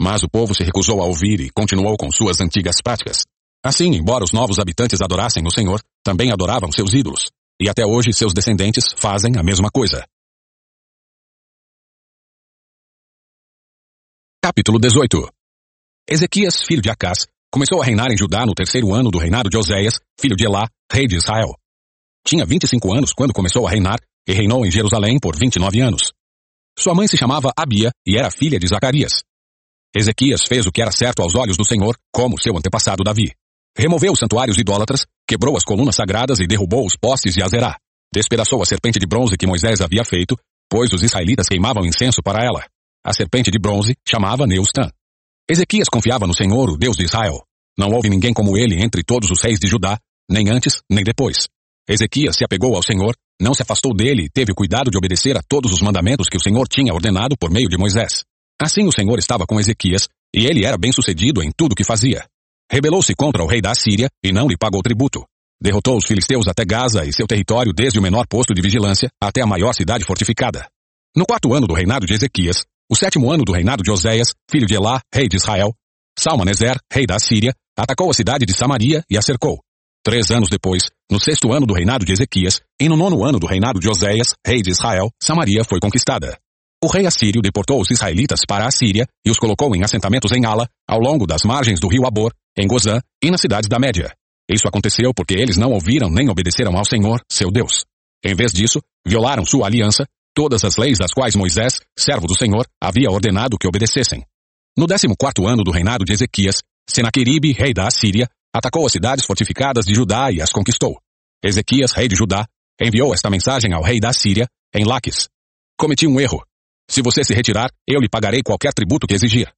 Mas 0.00 0.22
o 0.22 0.28
povo 0.30 0.54
se 0.54 0.62
recusou 0.62 1.02
a 1.02 1.06
ouvir 1.06 1.40
e 1.40 1.50
continuou 1.50 1.96
com 1.96 2.08
suas 2.12 2.40
antigas 2.40 2.76
práticas. 2.80 3.24
Assim, 3.64 3.96
embora 3.96 4.22
os 4.22 4.32
novos 4.32 4.60
habitantes 4.60 5.02
adorassem 5.02 5.44
o 5.44 5.50
Senhor, 5.50 5.82
também 6.04 6.30
adoravam 6.30 6.70
seus 6.70 6.94
ídolos. 6.94 7.32
E 7.60 7.68
até 7.68 7.84
hoje 7.84 8.12
seus 8.12 8.32
descendentes 8.32 8.84
fazem 8.96 9.36
a 9.36 9.42
mesma 9.42 9.68
coisa. 9.68 10.06
Capítulo 14.40 14.78
18 14.78 15.28
Ezequias, 16.08 16.62
filho 16.62 16.80
de 16.80 16.90
Acás, 16.90 17.26
começou 17.52 17.82
a 17.82 17.84
reinar 17.84 18.12
em 18.12 18.16
Judá 18.16 18.46
no 18.46 18.54
terceiro 18.54 18.94
ano 18.94 19.10
do 19.10 19.18
reinado 19.18 19.50
de 19.50 19.58
Oséias, 19.58 19.98
filho 20.18 20.36
de 20.36 20.46
Elá, 20.46 20.68
rei 20.90 21.06
de 21.06 21.16
Israel. 21.16 21.59
Tinha 22.26 22.44
25 22.44 22.92
anos 22.92 23.12
quando 23.12 23.32
começou 23.32 23.66
a 23.66 23.70
reinar 23.70 23.98
e 24.28 24.32
reinou 24.32 24.64
em 24.64 24.70
Jerusalém 24.70 25.18
por 25.18 25.36
29 25.36 25.80
anos. 25.80 26.12
Sua 26.78 26.94
mãe 26.94 27.08
se 27.08 27.16
chamava 27.16 27.52
Abia 27.56 27.90
e 28.06 28.16
era 28.16 28.30
filha 28.30 28.58
de 28.58 28.66
Zacarias. 28.66 29.22
Ezequias 29.94 30.42
fez 30.46 30.66
o 30.66 30.72
que 30.72 30.80
era 30.80 30.92
certo 30.92 31.20
aos 31.22 31.34
olhos 31.34 31.56
do 31.56 31.64
Senhor, 31.64 31.96
como 32.12 32.40
seu 32.40 32.56
antepassado 32.56 33.02
Davi. 33.02 33.32
Removeu 33.76 34.12
os 34.12 34.18
santuários 34.18 34.56
idólatras, 34.58 35.04
quebrou 35.26 35.56
as 35.56 35.64
colunas 35.64 35.96
sagradas 35.96 36.38
e 36.40 36.46
derrubou 36.46 36.86
os 36.86 36.96
postes 36.96 37.34
de 37.34 37.42
Azerá. 37.42 37.76
Despedaçou 38.12 38.62
a 38.62 38.66
serpente 38.66 38.98
de 38.98 39.06
bronze 39.06 39.36
que 39.36 39.46
Moisés 39.46 39.80
havia 39.80 40.04
feito, 40.04 40.36
pois 40.70 40.92
os 40.92 41.02
israelitas 41.02 41.48
queimavam 41.48 41.84
incenso 41.84 42.22
para 42.22 42.44
ela. 42.44 42.64
A 43.04 43.12
serpente 43.12 43.50
de 43.50 43.58
bronze 43.58 43.96
chamava 44.06 44.46
Neustã. 44.46 44.90
Ezequias 45.48 45.88
confiava 45.88 46.26
no 46.26 46.34
Senhor, 46.34 46.70
o 46.70 46.76
Deus 46.76 46.96
de 46.96 47.04
Israel. 47.04 47.42
Não 47.78 47.90
houve 47.90 48.08
ninguém 48.08 48.32
como 48.32 48.56
ele 48.56 48.82
entre 48.82 49.02
todos 49.02 49.30
os 49.30 49.40
reis 49.40 49.58
de 49.58 49.66
Judá, 49.66 49.98
nem 50.30 50.48
antes, 50.50 50.80
nem 50.88 51.02
depois. 51.02 51.48
Ezequias 51.88 52.36
se 52.36 52.44
apegou 52.44 52.76
ao 52.76 52.82
Senhor, 52.82 53.14
não 53.40 53.54
se 53.54 53.62
afastou 53.62 53.94
dele 53.94 54.24
e 54.24 54.30
teve 54.30 54.52
o 54.52 54.54
cuidado 54.54 54.90
de 54.90 54.98
obedecer 54.98 55.36
a 55.36 55.42
todos 55.46 55.72
os 55.72 55.80
mandamentos 55.80 56.28
que 56.28 56.36
o 56.36 56.40
Senhor 56.40 56.68
tinha 56.68 56.92
ordenado 56.92 57.36
por 57.38 57.50
meio 57.50 57.68
de 57.68 57.78
Moisés. 57.78 58.22
Assim 58.60 58.86
o 58.86 58.92
Senhor 58.92 59.18
estava 59.18 59.46
com 59.46 59.58
Ezequias, 59.58 60.08
e 60.34 60.46
ele 60.46 60.64
era 60.64 60.76
bem-sucedido 60.76 61.42
em 61.42 61.50
tudo 61.56 61.72
o 61.72 61.74
que 61.74 61.84
fazia. 61.84 62.26
Rebelou-se 62.70 63.14
contra 63.14 63.42
o 63.42 63.46
rei 63.46 63.60
da 63.60 63.70
Assíria 63.70 64.08
e 64.22 64.30
não 64.30 64.46
lhe 64.46 64.56
pagou 64.56 64.82
tributo. 64.82 65.24
Derrotou 65.60 65.96
os 65.96 66.06
filisteus 66.06 66.46
até 66.46 66.64
Gaza 66.64 67.04
e 67.04 67.12
seu 67.12 67.26
território 67.26 67.72
desde 67.72 67.98
o 67.98 68.02
menor 68.02 68.26
posto 68.26 68.54
de 68.54 68.62
vigilância 68.62 69.10
até 69.20 69.42
a 69.42 69.46
maior 69.46 69.74
cidade 69.74 70.04
fortificada. 70.04 70.66
No 71.16 71.26
quarto 71.26 71.52
ano 71.52 71.66
do 71.66 71.74
reinado 71.74 72.06
de 72.06 72.14
Ezequias, 72.14 72.64
o 72.88 72.94
sétimo 72.94 73.30
ano 73.30 73.44
do 73.44 73.52
reinado 73.52 73.82
de 73.82 73.90
Oséias, 73.90 74.32
filho 74.50 74.66
de 74.66 74.74
Elá, 74.74 75.00
rei 75.12 75.28
de 75.28 75.36
Israel, 75.36 75.74
Salmaneser, 76.18 76.78
rei 76.92 77.06
da 77.06 77.16
Assíria, 77.16 77.54
atacou 77.76 78.10
a 78.10 78.14
cidade 78.14 78.44
de 78.44 78.52
Samaria 78.52 79.02
e 79.10 79.16
a 79.16 79.22
cercou. 79.22 79.60
Três 80.02 80.30
anos 80.30 80.48
depois, 80.48 80.84
no 81.10 81.20
sexto 81.20 81.52
ano 81.52 81.66
do 81.66 81.74
reinado 81.74 82.06
de 82.06 82.12
Ezequias, 82.12 82.60
e 82.80 82.88
no 82.88 82.96
nono 82.96 83.22
ano 83.22 83.38
do 83.38 83.46
reinado 83.46 83.78
de 83.78 83.86
Oséias, 83.86 84.34
rei 84.46 84.62
de 84.62 84.70
Israel, 84.70 85.10
Samaria 85.22 85.62
foi 85.62 85.78
conquistada. 85.78 86.38
O 86.82 86.86
rei 86.86 87.06
assírio 87.06 87.42
deportou 87.42 87.78
os 87.78 87.90
israelitas 87.90 88.40
para 88.48 88.66
a 88.66 88.70
Síria 88.70 89.06
e 89.22 89.30
os 89.30 89.38
colocou 89.38 89.76
em 89.76 89.84
assentamentos 89.84 90.32
em 90.32 90.46
Ala, 90.46 90.66
ao 90.88 90.98
longo 90.98 91.26
das 91.26 91.42
margens 91.44 91.78
do 91.78 91.88
rio 91.88 92.06
Abor, 92.06 92.32
em 92.58 92.66
Gozã 92.66 92.98
e 93.22 93.30
nas 93.30 93.42
cidades 93.42 93.68
da 93.68 93.78
Média. 93.78 94.14
Isso 94.50 94.66
aconteceu 94.66 95.12
porque 95.14 95.34
eles 95.34 95.58
não 95.58 95.70
ouviram 95.72 96.08
nem 96.08 96.30
obedeceram 96.30 96.78
ao 96.78 96.84
Senhor, 96.86 97.20
seu 97.30 97.50
Deus. 97.50 97.84
Em 98.24 98.34
vez 98.34 98.52
disso, 98.52 98.80
violaram 99.06 99.44
sua 99.44 99.66
aliança, 99.66 100.06
todas 100.34 100.64
as 100.64 100.78
leis 100.78 100.96
das 100.98 101.12
quais 101.12 101.36
Moisés, 101.36 101.78
servo 101.98 102.26
do 102.26 102.34
Senhor, 102.34 102.66
havia 102.82 103.10
ordenado 103.10 103.58
que 103.58 103.68
obedecessem. 103.68 104.24
No 104.78 104.86
décimo 104.86 105.14
quarto 105.14 105.46
ano 105.46 105.62
do 105.62 105.70
reinado 105.70 106.06
de 106.06 106.14
Ezequias, 106.14 106.62
Senaqueribe, 106.88 107.52
rei 107.52 107.74
da 107.74 107.86
Assíria, 107.86 108.26
atacou 108.54 108.86
as 108.86 108.92
cidades 108.92 109.24
fortificadas 109.24 109.84
de 109.84 109.94
Judá 109.94 110.30
e 110.30 110.40
as 110.40 110.52
conquistou. 110.52 111.00
Ezequias, 111.42 111.92
rei 111.92 112.08
de 112.08 112.16
Judá, 112.16 112.46
enviou 112.80 113.14
esta 113.14 113.30
mensagem 113.30 113.72
ao 113.72 113.82
rei 113.82 114.00
da 114.00 114.12
Síria, 114.12 114.46
em 114.74 114.84
Laques. 114.84 115.28
Cometi 115.78 116.06
um 116.06 116.20
erro. 116.20 116.42
Se 116.90 117.02
você 117.02 117.22
se 117.24 117.34
retirar, 117.34 117.70
eu 117.86 118.00
lhe 118.00 118.08
pagarei 118.08 118.42
qualquer 118.42 118.72
tributo 118.72 119.06
que 119.06 119.14
exigir. 119.14 119.50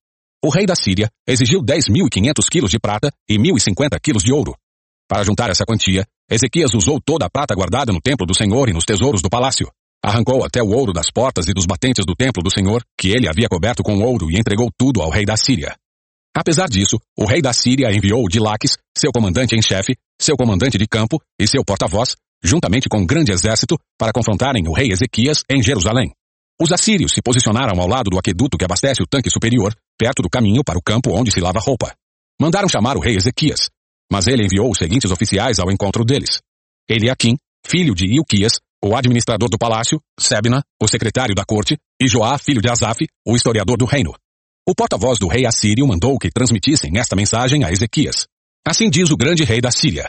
O 0.44 0.50
rei 0.50 0.66
da 0.66 0.74
Síria 0.74 1.08
exigiu 1.26 1.60
10.500 1.60 2.48
quilos 2.50 2.70
de 2.70 2.78
prata 2.78 3.10
e 3.28 3.38
1.050 3.38 3.98
quilos 4.00 4.22
de 4.22 4.32
ouro. 4.32 4.54
Para 5.08 5.24
juntar 5.24 5.50
essa 5.50 5.64
quantia, 5.64 6.06
Ezequias 6.30 6.74
usou 6.74 7.00
toda 7.00 7.26
a 7.26 7.30
prata 7.30 7.54
guardada 7.54 7.92
no 7.92 8.00
templo 8.00 8.26
do 8.26 8.34
Senhor 8.34 8.68
e 8.68 8.72
nos 8.72 8.84
tesouros 8.84 9.22
do 9.22 9.30
palácio. 9.30 9.70
Arrancou 10.04 10.44
até 10.44 10.62
o 10.62 10.68
ouro 10.68 10.92
das 10.92 11.10
portas 11.10 11.46
e 11.48 11.52
dos 11.52 11.64
batentes 11.64 12.04
do 12.04 12.14
templo 12.14 12.42
do 12.42 12.52
Senhor, 12.52 12.82
que 12.98 13.08
ele 13.08 13.28
havia 13.28 13.48
coberto 13.48 13.82
com 13.82 14.02
ouro 14.02 14.30
e 14.30 14.38
entregou 14.38 14.68
tudo 14.76 15.00
ao 15.00 15.10
rei 15.10 15.24
da 15.24 15.36
Síria. 15.36 15.76
Apesar 16.34 16.68
disso, 16.68 16.98
o 17.16 17.26
rei 17.26 17.42
da 17.42 17.52
Síria 17.52 17.94
enviou 17.94 18.26
de 18.26 18.38
Laques, 18.38 18.76
seu 18.96 19.12
comandante 19.12 19.54
em 19.54 19.60
chefe, 19.60 19.96
seu 20.20 20.36
comandante 20.36 20.78
de 20.78 20.86
campo 20.86 21.20
e 21.38 21.46
seu 21.46 21.62
porta-voz, 21.64 22.16
juntamente 22.42 22.88
com 22.88 22.98
um 22.98 23.06
grande 23.06 23.32
exército, 23.32 23.78
para 23.98 24.12
confrontarem 24.12 24.66
o 24.66 24.72
rei 24.72 24.90
Ezequias 24.90 25.44
em 25.50 25.62
Jerusalém. 25.62 26.12
Os 26.60 26.72
assírios 26.72 27.12
se 27.12 27.20
posicionaram 27.20 27.80
ao 27.80 27.88
lado 27.88 28.08
do 28.10 28.18
aqueduto 28.18 28.56
que 28.56 28.64
abastece 28.64 29.02
o 29.02 29.06
tanque 29.06 29.30
superior, 29.30 29.74
perto 29.98 30.22
do 30.22 30.30
caminho 30.30 30.64
para 30.64 30.78
o 30.78 30.82
campo 30.82 31.10
onde 31.10 31.30
se 31.30 31.40
lava 31.40 31.60
roupa. 31.60 31.94
Mandaram 32.40 32.68
chamar 32.68 32.96
o 32.96 33.00
rei 33.00 33.16
Ezequias, 33.16 33.68
mas 34.10 34.26
ele 34.26 34.44
enviou 34.44 34.70
os 34.70 34.78
seguintes 34.78 35.10
oficiais 35.10 35.58
ao 35.58 35.70
encontro 35.70 36.04
deles. 36.04 36.40
Eliakim, 36.88 37.36
filho 37.66 37.94
de 37.94 38.06
Ilquias, 38.06 38.58
o 38.84 38.96
administrador 38.96 39.48
do 39.48 39.58
palácio, 39.58 40.00
Sebna, 40.18 40.62
o 40.80 40.88
secretário 40.88 41.34
da 41.34 41.44
corte, 41.44 41.76
e 42.00 42.08
Joá, 42.08 42.36
filho 42.38 42.60
de 42.60 42.70
Asaf, 42.70 43.06
o 43.26 43.36
historiador 43.36 43.76
do 43.76 43.84
reino. 43.84 44.12
O 44.64 44.76
porta-voz 44.76 45.18
do 45.18 45.26
rei 45.26 45.44
assírio 45.44 45.84
mandou 45.88 46.16
que 46.16 46.30
transmitissem 46.30 46.96
esta 46.96 47.16
mensagem 47.16 47.64
a 47.64 47.72
Ezequias. 47.72 48.28
Assim 48.64 48.88
diz 48.88 49.10
o 49.10 49.16
grande 49.16 49.42
rei 49.42 49.60
da 49.60 49.72
Síria. 49.72 50.08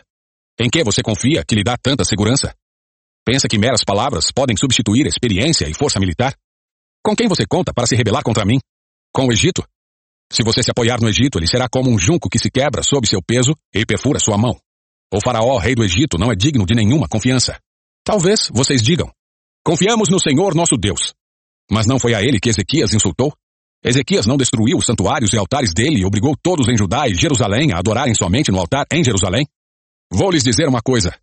Em 0.59 0.69
que 0.69 0.83
você 0.83 1.01
confia 1.01 1.43
que 1.43 1.55
lhe 1.55 1.63
dá 1.63 1.75
tanta 1.75 2.05
segurança? 2.05 2.53
Pensa 3.25 3.47
que 3.47 3.57
meras 3.57 3.83
palavras 3.83 4.31
podem 4.31 4.55
substituir 4.55 5.07
experiência 5.07 5.67
e 5.67 5.73
força 5.73 5.99
militar? 5.99 6.35
Com 7.03 7.15
quem 7.15 7.27
você 7.27 7.47
conta 7.47 7.73
para 7.73 7.87
se 7.87 7.95
rebelar 7.95 8.21
contra 8.21 8.45
mim? 8.45 8.59
Com 9.11 9.25
o 9.25 9.31
Egito? 9.31 9.63
Se 10.31 10.43
você 10.43 10.61
se 10.61 10.69
apoiar 10.69 11.01
no 11.01 11.09
Egito, 11.09 11.39
ele 11.39 11.47
será 11.47 11.67
como 11.67 11.89
um 11.89 11.97
junco 11.97 12.29
que 12.29 12.37
se 12.37 12.51
quebra 12.51 12.83
sob 12.83 13.07
seu 13.07 13.23
peso 13.23 13.55
e 13.73 13.83
perfura 13.87 14.19
sua 14.19 14.37
mão. 14.37 14.55
O 15.11 15.19
faraó, 15.19 15.57
rei 15.57 15.73
do 15.73 15.83
Egito, 15.83 16.19
não 16.19 16.31
é 16.31 16.35
digno 16.35 16.63
de 16.63 16.75
nenhuma 16.75 17.07
confiança. 17.07 17.59
Talvez 18.05 18.49
vocês 18.53 18.83
digam: 18.83 19.11
Confiamos 19.65 20.09
no 20.09 20.19
Senhor 20.19 20.53
nosso 20.53 20.77
Deus. 20.77 21.13
Mas 21.71 21.87
não 21.87 21.97
foi 21.97 22.13
a 22.13 22.21
ele 22.21 22.39
que 22.39 22.49
Ezequias 22.49 22.93
insultou? 22.93 23.33
Ezequias 23.83 24.25
não 24.25 24.37
destruiu 24.37 24.77
os 24.77 24.85
santuários 24.85 25.33
e 25.33 25.37
altares 25.37 25.73
dele 25.73 25.99
e 25.99 26.05
obrigou 26.05 26.35
todos 26.41 26.69
em 26.69 26.77
Judá 26.77 27.07
e 27.07 27.15
Jerusalém 27.15 27.73
a 27.73 27.79
adorarem 27.79 28.15
somente 28.15 28.49
no 28.49 28.59
altar 28.59 28.85
em 28.91 29.03
Jerusalém? 29.03 29.45
Vou 30.09 30.31
lhes 30.31 30.43
dizer 30.43 30.69
uma 30.69 30.81
coisa. 30.81 31.13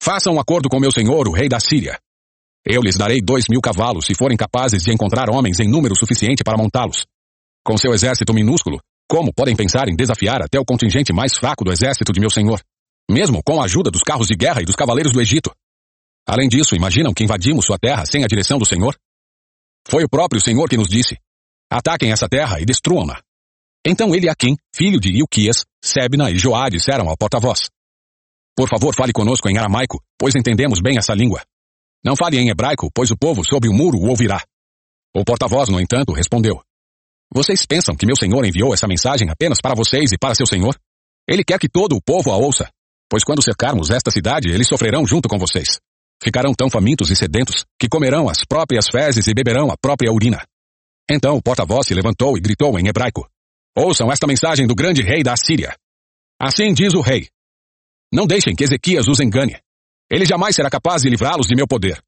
Façam 0.00 0.34
um 0.34 0.40
acordo 0.40 0.68
com 0.68 0.78
meu 0.78 0.92
senhor, 0.92 1.26
o 1.26 1.32
rei 1.32 1.48
da 1.48 1.58
Síria. 1.58 1.98
Eu 2.64 2.80
lhes 2.80 2.96
darei 2.96 3.20
dois 3.20 3.46
mil 3.48 3.60
cavalos 3.60 4.06
se 4.06 4.14
forem 4.14 4.36
capazes 4.36 4.82
de 4.82 4.92
encontrar 4.92 5.28
homens 5.30 5.58
em 5.58 5.68
número 5.68 5.96
suficiente 5.96 6.44
para 6.44 6.56
montá-los. 6.56 7.04
Com 7.64 7.76
seu 7.76 7.92
exército 7.92 8.32
minúsculo, 8.32 8.78
como 9.08 9.32
podem 9.34 9.56
pensar 9.56 9.88
em 9.88 9.96
desafiar 9.96 10.42
até 10.42 10.60
o 10.60 10.64
contingente 10.64 11.12
mais 11.12 11.36
fraco 11.36 11.64
do 11.64 11.72
exército 11.72 12.12
de 12.12 12.20
meu 12.20 12.30
senhor? 12.30 12.60
Mesmo 13.10 13.40
com 13.44 13.60
a 13.60 13.64
ajuda 13.64 13.90
dos 13.90 14.02
carros 14.02 14.28
de 14.28 14.36
guerra 14.36 14.62
e 14.62 14.64
dos 14.64 14.76
cavaleiros 14.76 15.12
do 15.12 15.20
Egito. 15.20 15.50
Além 16.28 16.48
disso, 16.48 16.76
imaginam 16.76 17.14
que 17.14 17.24
invadimos 17.24 17.64
sua 17.64 17.78
terra 17.78 18.04
sem 18.04 18.22
a 18.24 18.26
direção 18.26 18.58
do 18.58 18.66
Senhor? 18.66 18.96
Foi 19.88 20.02
o 20.02 20.08
próprio 20.08 20.40
Senhor 20.40 20.68
que 20.68 20.76
nos 20.76 20.88
disse: 20.88 21.16
ataquem 21.70 22.12
essa 22.12 22.28
terra 22.28 22.60
e 22.60 22.64
destruam-na. 22.64 23.20
Então 23.86 24.08
ele 24.08 24.26
Eliakim, 24.26 24.56
filho 24.74 24.98
de 24.98 25.10
Ilquias, 25.10 25.64
Sebna 25.82 26.30
e 26.30 26.38
Joá 26.38 26.68
disseram 26.68 27.08
ao 27.08 27.16
porta-voz: 27.16 27.70
Por 28.56 28.68
favor, 28.68 28.94
fale 28.94 29.12
conosco 29.12 29.48
em 29.48 29.56
aramaico, 29.56 30.02
pois 30.18 30.34
entendemos 30.34 30.80
bem 30.80 30.98
essa 30.98 31.14
língua. 31.14 31.42
Não 32.04 32.16
fale 32.16 32.38
em 32.38 32.48
hebraico, 32.48 32.90
pois 32.92 33.10
o 33.10 33.16
povo 33.16 33.42
sob 33.44 33.68
o 33.68 33.72
muro 33.72 33.98
o 33.98 34.08
ouvirá. 34.08 34.42
O 35.14 35.24
porta-voz, 35.24 35.68
no 35.68 35.80
entanto, 35.80 36.12
respondeu: 36.12 36.60
Vocês 37.32 37.64
pensam 37.64 37.94
que 37.94 38.06
meu 38.06 38.16
senhor 38.16 38.44
enviou 38.44 38.74
essa 38.74 38.88
mensagem 38.88 39.30
apenas 39.30 39.60
para 39.60 39.74
vocês 39.74 40.10
e 40.12 40.18
para 40.18 40.34
seu 40.34 40.46
senhor? 40.46 40.76
Ele 41.28 41.44
quer 41.44 41.58
que 41.58 41.68
todo 41.68 41.96
o 41.96 42.02
povo 42.02 42.32
a 42.32 42.36
ouça, 42.36 42.68
pois 43.08 43.24
quando 43.24 43.42
cercarmos 43.42 43.90
esta 43.90 44.10
cidade, 44.10 44.50
eles 44.50 44.68
sofrerão 44.68 45.06
junto 45.06 45.28
com 45.28 45.38
vocês. 45.38 45.78
Ficarão 46.22 46.54
tão 46.54 46.68
famintos 46.68 47.10
e 47.10 47.16
sedentos 47.16 47.64
que 47.78 47.88
comerão 47.88 48.28
as 48.28 48.44
próprias 48.44 48.88
fezes 48.88 49.26
e 49.28 49.34
beberão 49.34 49.70
a 49.70 49.76
própria 49.76 50.12
urina. 50.12 50.42
Então 51.08 51.36
o 51.36 51.42
porta-voz 51.42 51.86
se 51.86 51.94
levantou 51.94 52.36
e 52.36 52.40
gritou 52.40 52.78
em 52.78 52.88
hebraico: 52.88 53.28
Ouçam 53.76 54.10
esta 54.10 54.26
mensagem 54.26 54.66
do 54.66 54.74
grande 54.74 55.02
rei 55.02 55.22
da 55.22 55.32
Assíria. 55.32 55.76
Assim 56.40 56.74
diz 56.74 56.94
o 56.94 57.00
rei: 57.00 57.28
Não 58.12 58.26
deixem 58.26 58.54
que 58.54 58.64
Ezequias 58.64 59.06
os 59.06 59.20
engane. 59.20 59.56
Ele 60.10 60.24
jamais 60.24 60.56
será 60.56 60.70
capaz 60.70 61.02
de 61.02 61.08
livrá-los 61.08 61.46
de 61.46 61.54
meu 61.54 61.66
poder. 61.66 62.02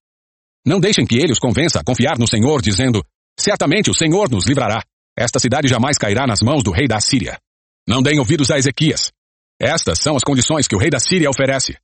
Não 0.66 0.80
deixem 0.80 1.06
que 1.06 1.16
ele 1.16 1.32
os 1.32 1.38
convença 1.38 1.80
a 1.80 1.84
confiar 1.84 2.18
no 2.18 2.26
Senhor, 2.26 2.60
dizendo: 2.60 3.04
Certamente 3.38 3.90
o 3.90 3.94
Senhor 3.94 4.28
nos 4.30 4.46
livrará. 4.46 4.82
Esta 5.16 5.38
cidade 5.38 5.68
jamais 5.68 5.98
cairá 5.98 6.26
nas 6.26 6.40
mãos 6.42 6.62
do 6.62 6.70
rei 6.70 6.86
da 6.86 7.00
Síria. 7.00 7.38
Não 7.86 8.02
deem 8.02 8.18
ouvidos 8.18 8.50
a 8.50 8.58
Ezequias. 8.58 9.12
Estas 9.60 9.98
são 9.98 10.16
as 10.16 10.22
condições 10.22 10.68
que 10.68 10.76
o 10.76 10.78
rei 10.78 10.90
da 10.90 11.00
Síria 11.00 11.30
oferece. 11.30 11.76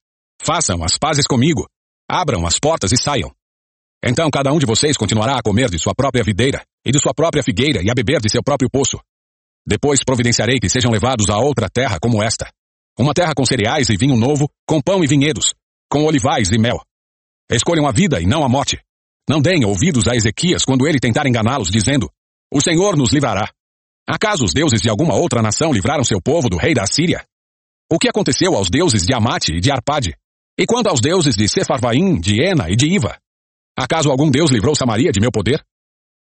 Façam 0.43 0.85
as 0.85 0.99
pazes 0.99 1.27
comigo, 1.27 1.67
Abram 2.09 2.47
as 2.47 2.59
portas 2.59 2.93
e 2.93 2.97
saiam. 2.97 3.33
Então 4.05 4.31
cada 4.31 4.53
um 4.53 4.59
de 4.59 4.67
vocês 4.67 4.97
continuará 4.97 5.39
a 5.39 5.43
comer 5.43 5.71
de 5.71 5.79
sua 5.79 5.95
própria 5.95 6.23
videira 6.23 6.63
e 6.85 6.93
de 6.93 7.01
sua 7.01 7.15
própria 7.15 7.43
figueira 7.43 7.81
e 7.83 7.91
a 7.91 7.95
beber 7.95 8.21
de 8.21 8.31
seu 8.31 8.43
próprio 8.43 8.69
poço. 8.71 9.01
Depois 9.67 10.05
providenciarei 10.05 10.59
que 10.59 10.69
sejam 10.69 10.91
levados 10.91 11.31
a 11.31 11.39
outra 11.39 11.69
terra 11.71 11.99
como 12.01 12.23
esta. 12.23 12.51
Uma 12.99 13.15
terra 13.15 13.35
com 13.35 13.45
cereais 13.47 13.89
e 13.89 13.97
vinho 13.97 14.17
novo, 14.17 14.49
com 14.67 14.81
pão 14.81 15.03
e 15.03 15.07
vinhedos, 15.07 15.55
com 15.91 16.05
olivais 16.05 16.51
e 16.53 16.59
mel. 16.59 16.81
Escolham 17.51 17.87
a 17.87 17.93
vida 17.93 18.21
e 18.21 18.27
não 18.27 18.45
a 18.45 18.49
morte. 18.49 18.79
Não 19.29 19.41
deem 19.41 19.65
ouvidos 19.65 20.07
a 20.07 20.15
Ezequias 20.15 20.65
quando 20.65 20.87
ele 20.87 21.01
tentar 21.01 21.27
enganá-los, 21.27 21.71
dizendo: 21.71 22.11
O 22.53 22.61
Senhor 22.61 22.97
nos 22.97 23.11
livrará. 23.11 23.51
Acaso 24.07 24.45
os 24.45 24.53
deuses 24.53 24.83
de 24.83 24.91
alguma 24.91 25.15
outra 25.15 25.41
nação 25.41 25.73
livraram 25.73 26.05
seu 26.05 26.21
povo 26.21 26.51
do 26.51 26.59
rei 26.59 26.75
da 26.75 26.87
Síria? 26.87 27.25
O 27.91 27.99
que 27.99 28.09
aconteceu 28.09 28.55
aos 28.55 28.69
deuses 28.69 29.03
de 29.05 29.15
Amate 29.15 29.53
e 29.55 29.61
de 29.61 29.71
Arpade? 29.71 30.15
E 30.59 30.67
quanto 30.67 30.89
aos 30.89 31.01
deuses 31.01 31.35
de 31.35 31.49
Sefarvaim, 31.49 32.21
de 32.21 32.43
Ena 32.43 32.71
e 32.71 32.77
de 32.77 32.87
Iva? 32.87 33.19
Acaso 33.77 34.11
algum 34.11 34.31
deus 34.31 34.51
livrou 34.51 34.77
Samaria 34.77 35.11
de 35.11 35.21
meu 35.21 35.33
poder? 35.33 35.65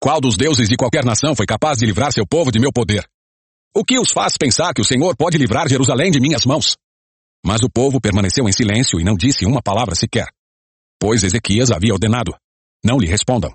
Qual 0.05 0.21
dos 0.21 0.37
deuses 0.37 0.69
de 0.69 0.77
qualquer 0.77 1.03
nação 1.03 1.35
foi 1.35 1.47
capaz 1.47 1.79
de 1.79 1.87
livrar 1.87 2.13
seu 2.13 2.27
povo 2.27 2.53
de 2.53 2.61
meu 2.61 2.71
poder? 2.71 3.09
O 3.75 3.83
que 3.83 3.99
os 3.99 4.13
faz 4.13 4.37
pensar 4.37 4.75
que 4.75 4.83
o 4.83 4.85
Senhor 4.85 5.17
pode 5.17 5.39
livrar 5.39 5.67
Jerusalém 5.67 6.11
de 6.11 6.21
minhas 6.21 6.45
mãos? 6.45 6.77
Mas 7.43 7.63
o 7.63 7.71
povo 7.71 7.99
permaneceu 7.99 8.47
em 8.47 8.53
silêncio 8.53 9.01
e 9.01 9.03
não 9.03 9.15
disse 9.15 9.47
uma 9.47 9.63
palavra 9.63 9.95
sequer. 9.95 10.27
Pois 11.01 11.25
Ezequias 11.25 11.71
havia 11.71 11.95
ordenado: 11.95 12.37
Não 12.85 12.99
lhe 12.99 13.07
respondam. 13.07 13.51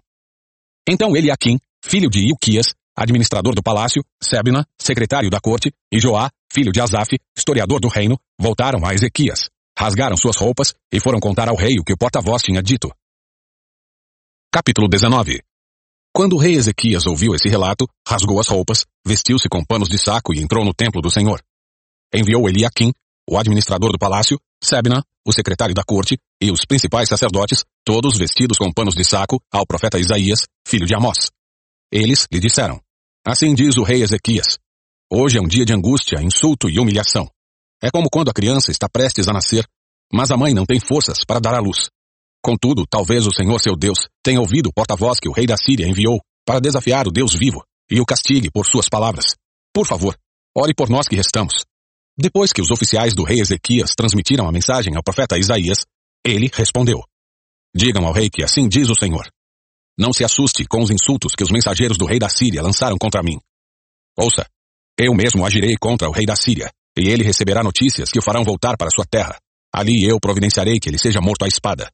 Então 0.90 1.16
Eliakim, 1.16 1.60
filho 1.86 2.10
de 2.10 2.28
Ilquias, 2.28 2.74
administrador 2.98 3.54
do 3.54 3.62
palácio, 3.62 4.04
Sebna, 4.20 4.66
secretário 4.82 5.30
da 5.30 5.40
corte, 5.40 5.72
e 5.94 6.00
Joá, 6.00 6.32
filho 6.52 6.72
de 6.72 6.82
Asaf, 6.82 7.16
historiador 7.38 7.80
do 7.80 7.90
reino, 7.90 8.20
voltaram 8.42 8.84
a 8.88 8.96
Ezequias 8.96 9.50
rasgaram 9.78 10.18
suas 10.18 10.36
roupas 10.36 10.74
e 10.92 11.00
foram 11.00 11.20
contar 11.20 11.48
ao 11.48 11.56
rei 11.56 11.80
o 11.80 11.84
que 11.84 11.94
o 11.94 11.98
porta-voz 11.98 12.42
tinha 12.42 12.62
dito. 12.62 12.92
Capítulo 14.52 14.90
19 14.90 15.42
Quando 16.20 16.34
o 16.34 16.38
rei 16.38 16.56
Ezequias 16.56 17.08
ouviu 17.08 17.34
esse 17.34 17.48
relato, 17.48 17.88
rasgou 18.06 18.42
as 18.42 18.48
roupas, 18.50 18.86
vestiu-se 19.08 19.48
com 19.48 19.64
panos 19.64 19.88
de 19.88 19.98
saco 19.98 20.34
e 20.34 20.42
entrou 20.42 20.66
no 20.66 20.74
templo 20.74 21.02
do 21.02 21.10
Senhor. 21.10 21.42
Enviou 22.14 22.50
Eliakim, 22.50 22.92
o 23.26 23.38
administrador 23.38 23.94
do 23.94 23.98
palácio, 23.98 24.38
Sebna, 24.62 25.02
o 25.26 25.32
secretário 25.32 25.74
da 25.74 25.82
corte, 25.82 26.18
e 26.42 26.52
os 26.52 26.66
principais 26.66 27.08
sacerdotes, 27.08 27.64
todos 27.86 28.18
vestidos 28.18 28.58
com 28.58 28.70
panos 28.70 28.96
de 28.96 29.06
saco, 29.06 29.42
ao 29.50 29.66
profeta 29.66 29.98
Isaías, 29.98 30.42
filho 30.68 30.86
de 30.86 30.94
Amós. 30.94 31.30
Eles 31.90 32.28
lhe 32.30 32.42
disseram: 32.42 32.82
Assim 33.26 33.56
diz 33.56 33.78
o 33.78 33.84
rei 33.84 34.04
Ezequias: 34.04 34.58
Hoje 35.10 35.38
é 35.38 35.42
um 35.42 35.48
dia 35.48 35.64
de 35.64 35.72
angústia, 35.72 36.22
insulto 36.22 36.70
e 36.70 36.82
humilhação. 36.82 37.30
É 37.82 37.90
como 37.90 38.10
quando 38.10 38.28
a 38.28 38.34
criança 38.34 38.72
está 38.72 38.90
prestes 38.90 39.30
a 39.30 39.32
nascer, 39.32 39.66
mas 40.12 40.32
a 40.32 40.36
mãe 40.36 40.54
não 40.54 40.66
tem 40.66 40.82
forças 40.82 41.20
para 41.26 41.40
dar 41.40 41.56
à 41.56 41.62
luz. 41.62 41.90
Contudo, 42.42 42.86
talvez 42.90 43.28
o 43.28 43.34
Senhor 43.34 43.60
seu 43.60 43.76
Deus 43.76 44.08
tenha 44.24 44.40
ouvido 44.40 44.70
o 44.70 44.74
porta-voz 44.74 45.20
que 45.20 45.28
o 45.28 45.32
rei 45.32 45.46
da 45.46 45.58
Síria 45.58 45.88
enviou 45.88 46.20
para 46.46 46.60
desafiar 46.60 47.08
o 47.08 47.12
Deus 47.12 47.34
vivo 47.34 47.64
e 47.92 48.00
o 48.00 48.06
castigue 48.06 48.50
por 48.50 48.66
suas 48.66 48.88
palavras. 48.88 49.36
Por 49.74 49.86
favor, 49.86 50.18
ore 50.56 50.74
por 50.74 50.90
nós 50.90 51.08
que 51.08 51.16
restamos. 51.16 51.66
Depois 52.18 52.52
que 52.52 52.62
os 52.62 52.72
oficiais 52.72 53.14
do 53.14 53.24
rei 53.24 53.40
Ezequias 53.40 53.92
transmitiram 53.96 54.48
a 54.48 54.52
mensagem 54.52 54.96
ao 54.96 55.04
profeta 55.04 55.38
Isaías, 55.38 55.86
ele 56.26 56.50
respondeu: 56.54 57.04
Digam 57.76 58.06
ao 58.06 58.14
rei 58.14 58.30
que 58.30 58.44
assim 58.44 58.68
diz 58.68 58.90
o 58.90 58.96
Senhor. 58.96 59.30
Não 59.98 60.14
se 60.14 60.24
assuste 60.24 60.66
com 60.66 60.82
os 60.82 60.92
insultos 60.92 61.36
que 61.36 61.44
os 61.44 61.52
mensageiros 61.52 61.98
do 61.98 62.06
rei 62.06 62.20
da 62.20 62.30
Síria 62.30 62.64
lançaram 62.64 62.98
contra 62.98 63.22
mim. 63.22 63.38
Ouça, 64.18 64.46
eu 64.98 65.14
mesmo 65.14 65.46
agirei 65.46 65.76
contra 65.78 66.10
o 66.10 66.12
rei 66.12 66.26
da 66.26 66.36
Síria 66.36 66.72
e 66.98 67.10
ele 67.10 67.24
receberá 67.24 67.64
notícias 67.64 68.10
que 68.10 68.20
o 68.20 68.22
farão 68.22 68.44
voltar 68.44 68.78
para 68.78 68.90
sua 68.90 69.06
terra. 69.06 69.38
Ali 69.74 70.04
eu 70.04 70.20
providenciarei 70.20 70.80
que 70.80 70.90
ele 70.90 70.98
seja 70.98 71.22
morto 71.22 71.46
à 71.46 71.48
espada. 71.48 71.90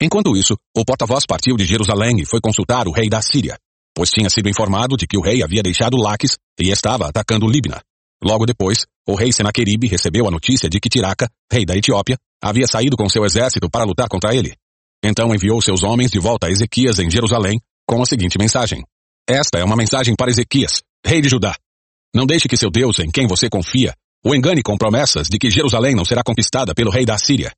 Enquanto 0.00 0.36
isso, 0.36 0.56
o 0.76 0.84
porta-voz 0.84 1.24
partiu 1.26 1.56
de 1.56 1.64
Jerusalém 1.64 2.20
e 2.20 2.26
foi 2.26 2.40
consultar 2.40 2.86
o 2.86 2.92
rei 2.92 3.08
da 3.08 3.22
Síria, 3.22 3.56
pois 3.94 4.10
tinha 4.10 4.28
sido 4.28 4.48
informado 4.48 4.96
de 4.96 5.06
que 5.06 5.16
o 5.16 5.22
rei 5.22 5.42
havia 5.42 5.62
deixado 5.62 5.96
Laques 5.96 6.36
e 6.60 6.70
estava 6.70 7.08
atacando 7.08 7.48
Libna. 7.48 7.80
Logo 8.22 8.44
depois, 8.44 8.84
o 9.08 9.14
rei 9.14 9.32
Senaqueribe 9.32 9.86
recebeu 9.86 10.26
a 10.28 10.30
notícia 10.30 10.68
de 10.68 10.78
que 10.80 10.88
Tiraca, 10.88 11.28
rei 11.50 11.64
da 11.64 11.74
Etiópia, 11.74 12.18
havia 12.42 12.66
saído 12.66 12.96
com 12.96 13.08
seu 13.08 13.24
exército 13.24 13.70
para 13.70 13.84
lutar 13.84 14.08
contra 14.08 14.34
ele. 14.34 14.54
Então 15.02 15.34
enviou 15.34 15.62
seus 15.62 15.82
homens 15.82 16.10
de 16.10 16.18
volta 16.18 16.46
a 16.46 16.50
Ezequias 16.50 16.98
em 16.98 17.10
Jerusalém 17.10 17.60
com 17.88 18.02
a 18.02 18.06
seguinte 18.06 18.38
mensagem: 18.38 18.84
Esta 19.28 19.58
é 19.58 19.64
uma 19.64 19.76
mensagem 19.76 20.14
para 20.14 20.30
Ezequias, 20.30 20.82
rei 21.04 21.20
de 21.20 21.28
Judá. 21.28 21.56
Não 22.14 22.26
deixe 22.26 22.48
que 22.48 22.56
seu 22.56 22.70
Deus, 22.70 22.98
em 22.98 23.10
quem 23.10 23.26
você 23.26 23.48
confia, 23.48 23.94
o 24.24 24.34
engane 24.34 24.62
com 24.62 24.76
promessas 24.76 25.28
de 25.28 25.38
que 25.38 25.50
Jerusalém 25.50 25.94
não 25.94 26.04
será 26.04 26.22
conquistada 26.22 26.74
pelo 26.74 26.90
rei 26.90 27.04
da 27.04 27.16
Síria. 27.16 27.52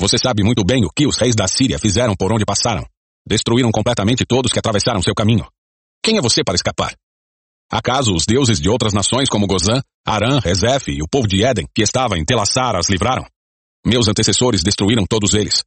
Você 0.00 0.16
sabe 0.16 0.42
muito 0.42 0.64
bem 0.64 0.82
o 0.82 0.88
que 0.88 1.06
os 1.06 1.18
reis 1.18 1.34
da 1.34 1.46
Síria 1.46 1.78
fizeram 1.78 2.14
por 2.16 2.32
onde 2.32 2.46
passaram. 2.46 2.86
destruíram 3.28 3.70
completamente 3.70 4.24
todos 4.24 4.50
que 4.50 4.58
atravessaram 4.58 5.02
seu 5.02 5.14
caminho. 5.14 5.46
Quem 6.02 6.16
é 6.16 6.22
você 6.22 6.42
para 6.42 6.54
escapar? 6.54 6.94
Acaso 7.70 8.14
os 8.14 8.24
deuses 8.24 8.58
de 8.58 8.70
outras 8.70 8.94
nações 8.94 9.28
como 9.28 9.46
Gozã, 9.46 9.82
Arã, 10.04 10.40
Rezef 10.40 10.90
e 10.90 11.02
o 11.02 11.06
povo 11.06 11.28
de 11.28 11.44
Éden, 11.44 11.66
que 11.74 11.82
estava 11.82 12.16
em 12.16 12.24
Telassar, 12.24 12.74
as 12.76 12.88
livraram? 12.88 13.26
Meus 13.86 14.08
antecessores 14.08 14.62
destruíram 14.62 15.04
todos 15.06 15.34
eles. 15.34 15.62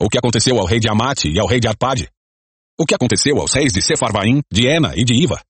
O 0.00 0.08
que 0.08 0.16
aconteceu 0.16 0.58
ao 0.58 0.64
rei 0.64 0.80
de 0.80 0.88
Amate 0.88 1.28
e 1.28 1.38
ao 1.38 1.46
rei 1.46 1.60
de 1.60 1.68
Arpade? 1.68 2.08
O 2.80 2.86
que 2.86 2.94
aconteceu 2.94 3.38
aos 3.38 3.52
reis 3.52 3.74
de 3.74 3.82
Sefarvaim, 3.82 4.40
de 4.50 4.66
Ena 4.66 4.94
e 4.96 5.04
de 5.04 5.12
Iva? 5.12 5.42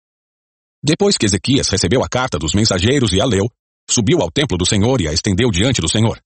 Depois 0.83 1.17
que 1.17 1.25
Ezequias 1.25 1.69
recebeu 1.69 2.03
a 2.03 2.09
carta 2.09 2.37
dos 2.37 2.53
mensageiros 2.53 3.13
e 3.13 3.21
a 3.21 3.25
leu, 3.25 3.49
subiu 3.89 4.21
ao 4.21 4.31
templo 4.31 4.59
do 4.59 4.67
Senhor 4.67 5.01
e 5.01 5.07
a 5.07 5.13
estendeu 5.13 5.53
diante 5.53 5.81
do 5.81 5.89
Senhor. 5.89 6.21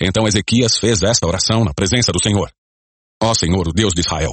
Então 0.00 0.26
Ezequias 0.26 0.76
fez 0.76 1.02
esta 1.02 1.26
oração 1.26 1.64
na 1.64 1.72
presença 1.72 2.12
do 2.12 2.22
Senhor. 2.22 2.50
Ó 3.22 3.34
Senhor, 3.34 3.68
o 3.68 3.72
Deus 3.72 3.92
de 3.94 4.00
Israel, 4.00 4.32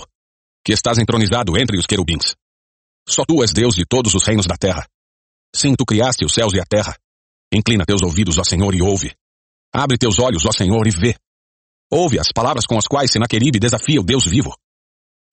que 0.66 0.74
estás 0.74 0.98
entronizado 0.98 1.58
entre 1.58 1.78
os 1.78 1.86
querubins. 1.86 2.36
Só 3.08 3.24
tu 3.26 3.42
és 3.42 3.54
Deus 3.54 3.76
de 3.76 3.86
todos 3.86 4.14
os 4.16 4.26
reinos 4.26 4.46
da 4.46 4.58
terra. 4.58 4.88
Sim, 5.56 5.76
tu 5.76 5.86
criaste 5.86 6.26
os 6.26 6.34
céus 6.34 6.54
e 6.54 6.60
a 6.60 6.66
terra. 6.66 6.98
Inclina 7.54 7.86
teus 7.86 8.02
ouvidos, 8.02 8.38
ó 8.38 8.44
Senhor, 8.44 8.74
e 8.74 8.82
ouve. 8.82 9.14
Abre 9.74 9.98
teus 9.98 10.20
olhos, 10.20 10.46
ó 10.46 10.52
Senhor, 10.52 10.88
e 10.88 10.92
vê. 10.92 11.16
Ouve 11.92 12.20
as 12.20 12.32
palavras 12.32 12.66
com 12.66 12.78
as 12.78 12.88
quais 12.88 13.12
Senaqueribe 13.12 13.60
desafia 13.60 14.00
o 14.00 14.04
Deus 14.04 14.26
vivo. 14.26 14.56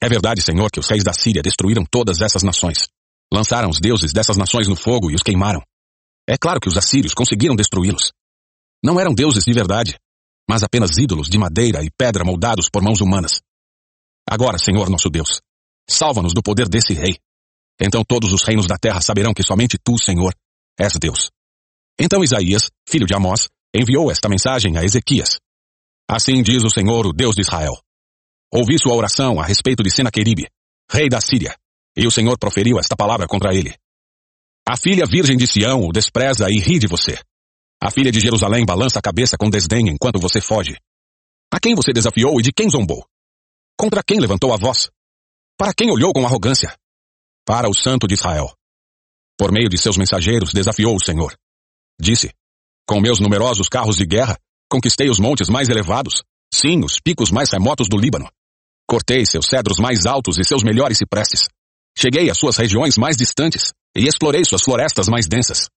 É 0.02 0.09
verdade, 0.09 0.42
Senhor, 0.42 0.70
que 0.70 0.80
os 0.80 0.88
reis 0.88 1.05
da 1.05 1.12
Síria 1.12 1.42
destruíram 1.42 1.84
todas 1.88 2.20
essas 2.20 2.42
nações. 2.42 2.88
Lançaram 3.32 3.68
os 3.68 3.78
deuses 3.80 4.12
dessas 4.12 4.36
nações 4.36 4.66
no 4.66 4.76
fogo 4.76 5.10
e 5.10 5.14
os 5.14 5.22
queimaram. 5.22 5.62
É 6.28 6.36
claro 6.36 6.60
que 6.60 6.68
os 6.68 6.76
assírios 6.76 7.14
conseguiram 7.14 7.55
destruí-los. 7.55 8.12
Não 8.82 8.98
eram 8.98 9.14
deuses 9.14 9.44
de 9.44 9.52
verdade, 9.52 9.98
mas 10.48 10.62
apenas 10.62 10.96
ídolos 10.96 11.28
de 11.28 11.38
madeira 11.38 11.82
e 11.82 11.90
pedra 11.90 12.24
moldados 12.24 12.68
por 12.70 12.82
mãos 12.82 13.00
humanas. 13.00 13.40
Agora, 14.28 14.58
Senhor 14.58 14.88
nosso 14.88 15.10
Deus, 15.10 15.40
salva-nos 15.88 16.32
do 16.32 16.42
poder 16.42 16.68
desse 16.68 16.94
rei. 16.94 17.18
Então 17.80 18.02
todos 18.04 18.32
os 18.32 18.42
reinos 18.42 18.66
da 18.66 18.76
terra 18.76 19.00
saberão 19.00 19.32
que 19.32 19.42
somente 19.42 19.78
tu, 19.78 19.98
Senhor, 19.98 20.34
és 20.78 20.94
Deus. 21.00 21.30
Então 22.00 22.24
Isaías, 22.24 22.70
filho 22.88 23.06
de 23.06 23.14
Amós, 23.14 23.48
enviou 23.74 24.10
esta 24.10 24.28
mensagem 24.28 24.76
a 24.76 24.84
Ezequias. 24.84 25.38
Assim 26.10 26.42
diz 26.42 26.64
o 26.64 26.70
Senhor, 26.70 27.06
o 27.06 27.12
Deus 27.12 27.34
de 27.34 27.42
Israel. 27.42 27.78
Ouvi 28.52 28.78
sua 28.78 28.94
oração 28.94 29.38
a 29.38 29.44
respeito 29.44 29.82
de 29.82 29.90
Senaqueribe, 29.90 30.48
rei 30.90 31.08
da 31.08 31.20
Síria, 31.20 31.54
e 31.96 32.06
o 32.06 32.10
Senhor 32.10 32.38
proferiu 32.38 32.78
esta 32.78 32.96
palavra 32.96 33.26
contra 33.26 33.54
ele. 33.54 33.74
A 34.66 34.76
filha 34.76 35.04
virgem 35.06 35.36
de 35.36 35.46
Sião 35.46 35.86
o 35.86 35.92
despreza 35.92 36.46
e 36.50 36.58
ri 36.58 36.78
de 36.78 36.86
você. 36.86 37.18
A 37.80 37.92
filha 37.92 38.10
de 38.10 38.18
Jerusalém 38.18 38.66
balança 38.66 38.98
a 38.98 39.02
cabeça 39.02 39.36
com 39.38 39.48
desdém 39.48 39.88
enquanto 39.88 40.18
você 40.18 40.40
foge. 40.40 40.76
A 41.52 41.60
quem 41.60 41.76
você 41.76 41.92
desafiou 41.92 42.40
e 42.40 42.42
de 42.42 42.52
quem 42.52 42.68
zombou? 42.68 43.06
Contra 43.78 44.02
quem 44.02 44.18
levantou 44.18 44.52
a 44.52 44.56
voz? 44.56 44.90
Para 45.56 45.72
quem 45.72 45.90
olhou 45.90 46.12
com 46.12 46.26
arrogância? 46.26 46.74
Para 47.46 47.68
o 47.68 47.74
santo 47.74 48.09
de 48.09 48.14
Israel. 48.14 48.52
Por 49.38 49.52
meio 49.52 49.68
de 49.68 49.78
seus 49.78 49.96
mensageiros 49.96 50.52
desafiou 50.52 50.96
o 50.96 51.05
Senhor. 51.05 51.32
Disse, 52.00 52.32
com 52.84 53.00
meus 53.00 53.20
numerosos 53.20 53.68
carros 53.68 53.96
de 53.96 54.05
guerra, 54.05 54.36
conquistei 54.68 55.09
os 55.09 55.20
montes 55.20 55.48
mais 55.48 55.68
elevados, 55.68 56.24
sim, 56.52 56.84
os 56.84 56.98
picos 56.98 57.30
mais 57.30 57.50
remotos 57.50 57.88
do 57.88 57.96
Líbano. 57.96 58.28
Cortei 58.88 59.24
seus 59.24 59.46
cedros 59.46 59.78
mais 59.78 60.05
altos 60.05 60.38
e 60.38 60.44
seus 60.44 60.64
melhores 60.64 60.98
ciprestes. 60.98 61.48
Cheguei 61.96 62.28
às 62.28 62.38
suas 62.38 62.56
regiões 62.56 62.96
mais 62.96 63.16
distantes 63.16 63.72
e 63.96 64.09
explorei 64.09 64.44
suas 64.44 64.62
florestas 64.62 65.09
mais 65.09 65.28
densas. 65.28 65.68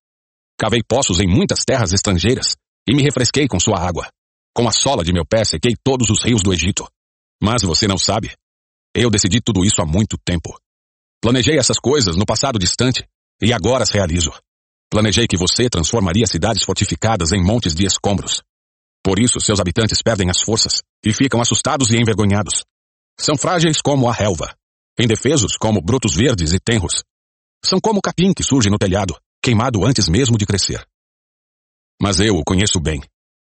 Cavei 0.62 0.80
poços 0.80 1.18
em 1.18 1.26
muitas 1.26 1.64
terras 1.64 1.92
estrangeiras 1.92 2.54
e 2.88 2.94
me 2.94 3.02
refresquei 3.02 3.48
com 3.48 3.58
sua 3.58 3.80
água. 3.80 4.08
Com 4.54 4.68
a 4.68 4.70
sola 4.70 5.02
de 5.02 5.12
meu 5.12 5.26
pé 5.26 5.42
sequei 5.44 5.74
todos 5.82 6.08
os 6.08 6.22
rios 6.22 6.40
do 6.40 6.54
Egito. 6.54 6.86
Mas 7.42 7.62
você 7.62 7.88
não 7.88 7.98
sabe. 7.98 8.32
Eu 8.94 9.10
decidi 9.10 9.40
tudo 9.40 9.64
isso 9.64 9.82
há 9.82 9.84
muito 9.84 10.16
tempo. 10.24 10.56
Planejei 11.20 11.58
essas 11.58 11.80
coisas 11.80 12.14
no 12.14 12.24
passado 12.24 12.60
distante 12.60 13.04
e 13.42 13.52
agora 13.52 13.82
as 13.82 13.90
realizo. 13.90 14.30
Planejei 14.88 15.26
que 15.26 15.36
você 15.36 15.68
transformaria 15.68 16.28
cidades 16.28 16.62
fortificadas 16.62 17.32
em 17.32 17.42
montes 17.42 17.74
de 17.74 17.84
escombros. 17.84 18.40
Por 19.04 19.18
isso, 19.18 19.40
seus 19.40 19.58
habitantes 19.58 20.00
perdem 20.00 20.30
as 20.30 20.40
forças 20.40 20.80
e 21.04 21.12
ficam 21.12 21.40
assustados 21.40 21.90
e 21.90 21.96
envergonhados. 21.96 22.62
São 23.18 23.36
frágeis 23.36 23.80
como 23.82 24.08
a 24.08 24.12
relva, 24.12 24.54
indefesos 24.96 25.56
como 25.56 25.82
brotos 25.82 26.14
verdes 26.14 26.52
e 26.52 26.60
tenros. 26.60 27.02
São 27.64 27.80
como 27.80 27.98
o 27.98 28.02
capim 28.02 28.32
que 28.32 28.44
surge 28.44 28.70
no 28.70 28.78
telhado, 28.78 29.16
queimado 29.42 29.84
antes 29.84 30.08
mesmo 30.08 30.38
de 30.38 30.46
crescer. 30.46 30.86
Mas 32.00 32.20
eu 32.20 32.36
o 32.36 32.44
conheço 32.44 32.80
bem. 32.80 33.00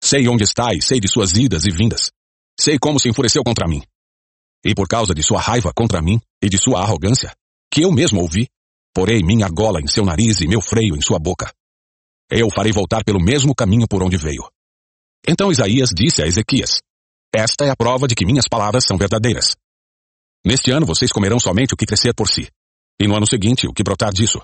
Sei 0.02 0.26
onde 0.28 0.44
está 0.44 0.72
e 0.74 0.80
sei 0.80 1.00
de 1.00 1.08
suas 1.08 1.32
idas 1.32 1.66
e 1.66 1.70
vindas. 1.70 2.10
Sei 2.58 2.78
como 2.78 2.98
se 2.98 3.08
enfureceu 3.08 3.42
contra 3.44 3.68
mim. 3.68 3.82
E 4.64 4.74
por 4.74 4.88
causa 4.88 5.14
de 5.14 5.22
sua 5.22 5.40
raiva 5.40 5.72
contra 5.74 6.00
mim 6.00 6.20
e 6.42 6.48
de 6.48 6.58
sua 6.58 6.80
arrogância, 6.80 7.34
que 7.72 7.82
eu 7.82 7.92
mesmo 7.92 8.20
ouvi, 8.20 8.48
Porei 8.92 9.22
minha 9.22 9.48
gola 9.48 9.80
em 9.80 9.86
seu 9.86 10.04
nariz 10.04 10.40
e 10.40 10.48
meu 10.48 10.60
freio 10.60 10.96
em 10.96 11.00
sua 11.00 11.18
boca. 11.18 11.52
Eu 12.28 12.48
o 12.48 12.50
farei 12.50 12.72
voltar 12.72 13.04
pelo 13.04 13.20
mesmo 13.20 13.54
caminho 13.54 13.86
por 13.88 14.02
onde 14.02 14.16
veio. 14.16 14.48
Então 15.26 15.50
Isaías 15.50 15.90
disse 15.94 16.22
a 16.22 16.26
Ezequias: 16.26 16.80
Esta 17.34 17.64
é 17.64 17.70
a 17.70 17.76
prova 17.76 18.08
de 18.08 18.14
que 18.14 18.26
minhas 18.26 18.48
palavras 18.48 18.84
são 18.86 18.98
verdadeiras. 18.98 19.56
Neste 20.44 20.70
ano 20.70 20.86
vocês 20.86 21.12
comerão 21.12 21.38
somente 21.38 21.74
o 21.74 21.76
que 21.76 21.86
crescer 21.86 22.14
por 22.14 22.28
si, 22.28 22.48
e 23.00 23.06
no 23.06 23.14
ano 23.14 23.26
seguinte 23.26 23.68
o 23.68 23.72
que 23.72 23.82
brotar 23.82 24.12
disso. 24.12 24.40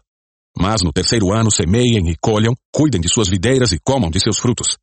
Mas 0.59 0.83
no 0.83 0.93
terceiro 0.93 1.33
ano 1.33 1.51
semeiem 1.51 2.09
e 2.09 2.17
colham, 2.21 2.55
cuidem 2.73 3.01
de 3.01 3.09
suas 3.09 3.29
videiras 3.29 3.73
e 3.73 3.79
comam 3.85 4.11
de 4.11 4.21
seus 4.21 4.39
frutos. 4.39 4.77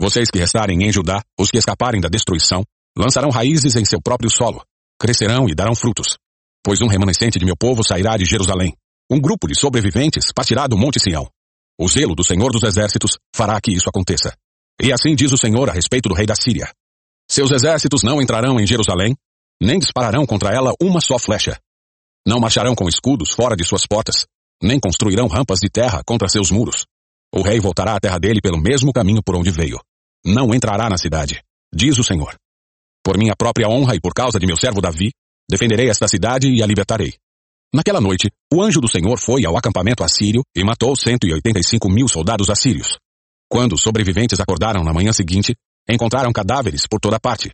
Vocês 0.00 0.30
que 0.30 0.38
restarem 0.38 0.82
em 0.82 0.90
Judá, 0.90 1.22
os 1.38 1.50
que 1.50 1.58
escaparem 1.58 2.00
da 2.00 2.08
destruição, 2.08 2.64
lançarão 2.96 3.30
raízes 3.30 3.76
em 3.76 3.84
seu 3.84 4.00
próprio 4.00 4.30
solo, 4.30 4.62
crescerão 4.98 5.46
e 5.48 5.54
darão 5.54 5.74
frutos. 5.74 6.16
Pois 6.64 6.80
um 6.80 6.86
remanescente 6.86 7.38
de 7.38 7.44
meu 7.44 7.56
povo 7.56 7.82
sairá 7.86 8.16
de 8.16 8.24
Jerusalém, 8.24 8.74
um 9.10 9.20
grupo 9.20 9.46
de 9.46 9.58
sobreviventes 9.58 10.32
partirá 10.34 10.66
do 10.66 10.78
Monte 10.78 10.98
Sião. 11.00 11.28
O 11.78 11.88
zelo 11.88 12.14
do 12.14 12.24
Senhor 12.24 12.50
dos 12.50 12.62
Exércitos 12.62 13.18
fará 13.34 13.60
que 13.60 13.72
isso 13.72 13.88
aconteça. 13.88 14.34
E 14.80 14.92
assim 14.92 15.14
diz 15.14 15.32
o 15.32 15.36
Senhor 15.36 15.68
a 15.68 15.72
respeito 15.72 16.08
do 16.08 16.14
rei 16.14 16.26
da 16.26 16.34
Síria. 16.34 16.72
Seus 17.30 17.50
exércitos 17.50 18.02
não 18.02 18.20
entrarão 18.20 18.58
em 18.58 18.66
Jerusalém, 18.66 19.14
nem 19.62 19.78
dispararão 19.78 20.24
contra 20.26 20.54
ela 20.54 20.72
uma 20.82 21.00
só 21.00 21.18
flecha. 21.18 21.58
Não 22.26 22.40
marcharão 22.40 22.74
com 22.74 22.88
escudos 22.88 23.30
fora 23.30 23.54
de 23.54 23.64
suas 23.64 23.86
portas, 23.86 24.26
nem 24.62 24.78
construirão 24.78 25.26
rampas 25.26 25.58
de 25.58 25.68
terra 25.70 26.02
contra 26.04 26.28
seus 26.28 26.50
muros. 26.50 26.86
O 27.34 27.42
rei 27.42 27.60
voltará 27.60 27.94
à 27.94 28.00
terra 28.00 28.18
dele 28.18 28.40
pelo 28.40 28.60
mesmo 28.60 28.92
caminho 28.92 29.22
por 29.22 29.36
onde 29.36 29.50
veio. 29.50 29.80
Não 30.24 30.54
entrará 30.54 30.88
na 30.88 30.98
cidade, 30.98 31.42
diz 31.72 31.98
o 31.98 32.04
Senhor. 32.04 32.34
Por 33.02 33.16
minha 33.16 33.34
própria 33.36 33.68
honra 33.68 33.94
e 33.94 34.00
por 34.00 34.12
causa 34.12 34.38
de 34.38 34.46
meu 34.46 34.56
servo 34.56 34.80
Davi, 34.80 35.10
defenderei 35.48 35.88
esta 35.88 36.06
cidade 36.06 36.48
e 36.48 36.62
a 36.62 36.66
libertarei. 36.66 37.14
Naquela 37.72 38.00
noite, 38.00 38.28
o 38.52 38.62
anjo 38.62 38.80
do 38.80 38.90
Senhor 38.90 39.18
foi 39.18 39.44
ao 39.44 39.56
acampamento 39.56 40.02
assírio 40.02 40.42
e 40.54 40.64
matou 40.64 40.94
185 40.94 41.88
mil 41.88 42.08
soldados 42.08 42.50
assírios. 42.50 42.98
Quando 43.48 43.74
os 43.74 43.82
sobreviventes 43.82 44.40
acordaram 44.40 44.82
na 44.82 44.92
manhã 44.92 45.12
seguinte, 45.12 45.54
encontraram 45.88 46.32
cadáveres 46.32 46.86
por 46.86 47.00
toda 47.00 47.18
parte. 47.18 47.52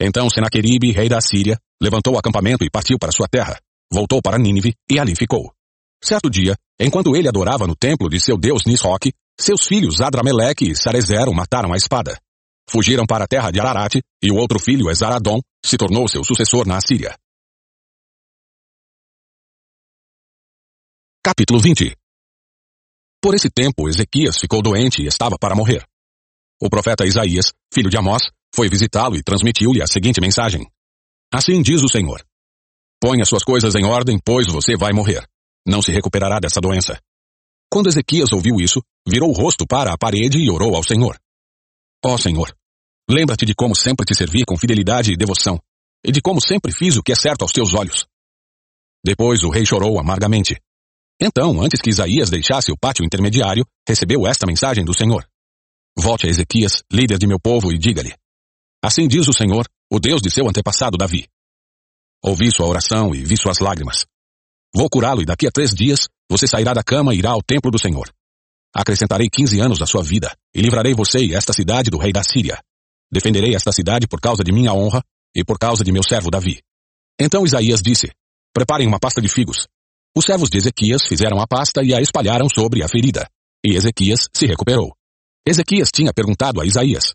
Então 0.00 0.28
Senaqueribe, 0.28 0.92
rei 0.92 1.08
da 1.08 1.20
Síria, 1.20 1.58
levantou 1.80 2.14
o 2.14 2.18
acampamento 2.18 2.64
e 2.64 2.70
partiu 2.70 2.98
para 2.98 3.12
sua 3.12 3.26
terra. 3.28 3.58
Voltou 3.90 4.20
para 4.20 4.38
Nínive 4.38 4.74
e 4.90 4.98
ali 4.98 5.16
ficou. 5.16 5.55
Certo 6.02 6.30
dia, 6.30 6.54
enquanto 6.78 7.16
ele 7.16 7.28
adorava 7.28 7.66
no 7.66 7.74
templo 7.74 8.08
de 8.08 8.20
seu 8.20 8.36
deus 8.36 8.62
Nisroque, 8.66 9.12
seus 9.38 9.66
filhos 9.66 10.00
Adrameleque 10.00 10.70
e 10.70 10.76
Sarezer 10.76 11.28
o 11.28 11.34
mataram 11.34 11.72
à 11.72 11.76
espada. 11.76 12.18
Fugiram 12.68 13.06
para 13.06 13.24
a 13.24 13.28
terra 13.28 13.50
de 13.50 13.60
Ararat 13.60 14.00
e 14.22 14.30
o 14.30 14.36
outro 14.36 14.58
filho, 14.58 14.90
Esaradom, 14.90 15.40
se 15.64 15.76
tornou 15.76 16.08
seu 16.08 16.24
sucessor 16.24 16.66
na 16.66 16.76
Assíria. 16.76 17.16
Capítulo 21.22 21.60
20 21.60 21.96
Por 23.20 23.34
esse 23.34 23.50
tempo, 23.50 23.88
Ezequias 23.88 24.38
ficou 24.38 24.62
doente 24.62 25.02
e 25.02 25.06
estava 25.06 25.36
para 25.38 25.54
morrer. 25.54 25.84
O 26.60 26.70
profeta 26.70 27.04
Isaías, 27.04 27.52
filho 27.72 27.90
de 27.90 27.96
Amós, 27.96 28.22
foi 28.54 28.68
visitá-lo 28.68 29.16
e 29.16 29.22
transmitiu-lhe 29.22 29.82
a 29.82 29.86
seguinte 29.86 30.20
mensagem. 30.20 30.66
Assim 31.32 31.60
diz 31.62 31.82
o 31.82 31.88
Senhor. 31.88 32.24
As 33.20 33.28
suas 33.28 33.44
coisas 33.44 33.74
em 33.76 33.84
ordem, 33.84 34.18
pois 34.24 34.46
você 34.48 34.76
vai 34.76 34.92
morrer. 34.92 35.24
Não 35.66 35.82
se 35.82 35.90
recuperará 35.90 36.38
dessa 36.38 36.60
doença. 36.60 37.00
Quando 37.70 37.88
Ezequias 37.88 38.32
ouviu 38.32 38.60
isso, 38.60 38.80
virou 39.06 39.30
o 39.30 39.32
rosto 39.32 39.66
para 39.66 39.92
a 39.92 39.98
parede 39.98 40.38
e 40.38 40.48
orou 40.48 40.76
ao 40.76 40.84
Senhor. 40.84 41.18
Ó 42.04 42.14
oh, 42.14 42.18
Senhor, 42.18 42.56
lembra-te 43.10 43.44
de 43.44 43.54
como 43.54 43.74
sempre 43.74 44.06
te 44.06 44.14
servi 44.14 44.44
com 44.46 44.56
fidelidade 44.56 45.12
e 45.12 45.16
devoção, 45.16 45.58
e 46.04 46.12
de 46.12 46.20
como 46.20 46.40
sempre 46.40 46.72
fiz 46.72 46.96
o 46.96 47.02
que 47.02 47.12
é 47.12 47.16
certo 47.16 47.42
aos 47.42 47.52
teus 47.52 47.74
olhos. 47.74 48.06
Depois 49.04 49.42
o 49.42 49.50
rei 49.50 49.66
chorou 49.66 49.98
amargamente. 49.98 50.60
Então, 51.20 51.60
antes 51.60 51.80
que 51.80 51.90
Isaías 51.90 52.30
deixasse 52.30 52.70
o 52.70 52.78
pátio 52.78 53.04
intermediário, 53.04 53.66
recebeu 53.88 54.26
esta 54.26 54.46
mensagem 54.46 54.84
do 54.84 54.94
Senhor. 54.94 55.26
Volte 55.98 56.26
a 56.26 56.30
Ezequias, 56.30 56.82
líder 56.92 57.18
de 57.18 57.26
meu 57.26 57.40
povo, 57.40 57.72
e 57.72 57.78
diga-lhe: 57.78 58.14
Assim 58.84 59.08
diz 59.08 59.26
o 59.26 59.32
Senhor, 59.32 59.66
o 59.90 59.98
Deus 59.98 60.20
de 60.20 60.30
seu 60.30 60.48
antepassado 60.48 60.98
Davi. 60.98 61.26
Ouvi 62.22 62.50
sua 62.50 62.66
oração 62.66 63.14
e 63.14 63.24
vi 63.24 63.36
suas 63.36 63.58
lágrimas. 63.60 64.06
Vou 64.76 64.90
curá-lo 64.90 65.22
e 65.22 65.24
daqui 65.24 65.46
a 65.46 65.50
três 65.50 65.72
dias 65.72 66.06
você 66.30 66.46
sairá 66.46 66.74
da 66.74 66.84
cama 66.84 67.14
e 67.14 67.18
irá 67.18 67.30
ao 67.30 67.42
templo 67.42 67.70
do 67.70 67.78
Senhor. 67.78 68.12
Acrescentarei 68.74 69.26
quinze 69.32 69.58
anos 69.58 69.78
da 69.78 69.86
sua 69.86 70.02
vida 70.02 70.36
e 70.54 70.60
livrarei 70.60 70.92
você 70.92 71.18
e 71.20 71.34
esta 71.34 71.54
cidade 71.54 71.88
do 71.88 71.96
rei 71.96 72.12
da 72.12 72.22
Síria. 72.22 72.60
Defenderei 73.10 73.54
esta 73.54 73.72
cidade 73.72 74.06
por 74.06 74.20
causa 74.20 74.44
de 74.44 74.52
minha 74.52 74.74
honra 74.74 75.02
e 75.34 75.42
por 75.42 75.58
causa 75.58 75.82
de 75.82 75.90
meu 75.90 76.02
servo 76.02 76.30
Davi. 76.30 76.60
Então 77.18 77.46
Isaías 77.46 77.80
disse, 77.80 78.12
preparem 78.52 78.86
uma 78.86 78.98
pasta 78.98 79.22
de 79.22 79.28
figos. 79.28 79.66
Os 80.14 80.26
servos 80.26 80.50
de 80.50 80.58
Ezequias 80.58 81.06
fizeram 81.06 81.40
a 81.40 81.46
pasta 81.46 81.82
e 81.82 81.94
a 81.94 82.00
espalharam 82.02 82.48
sobre 82.50 82.82
a 82.82 82.88
ferida. 82.88 83.26
E 83.64 83.76
Ezequias 83.76 84.28
se 84.34 84.44
recuperou. 84.44 84.94
Ezequias 85.48 85.90
tinha 85.90 86.12
perguntado 86.12 86.60
a 86.60 86.66
Isaías, 86.66 87.14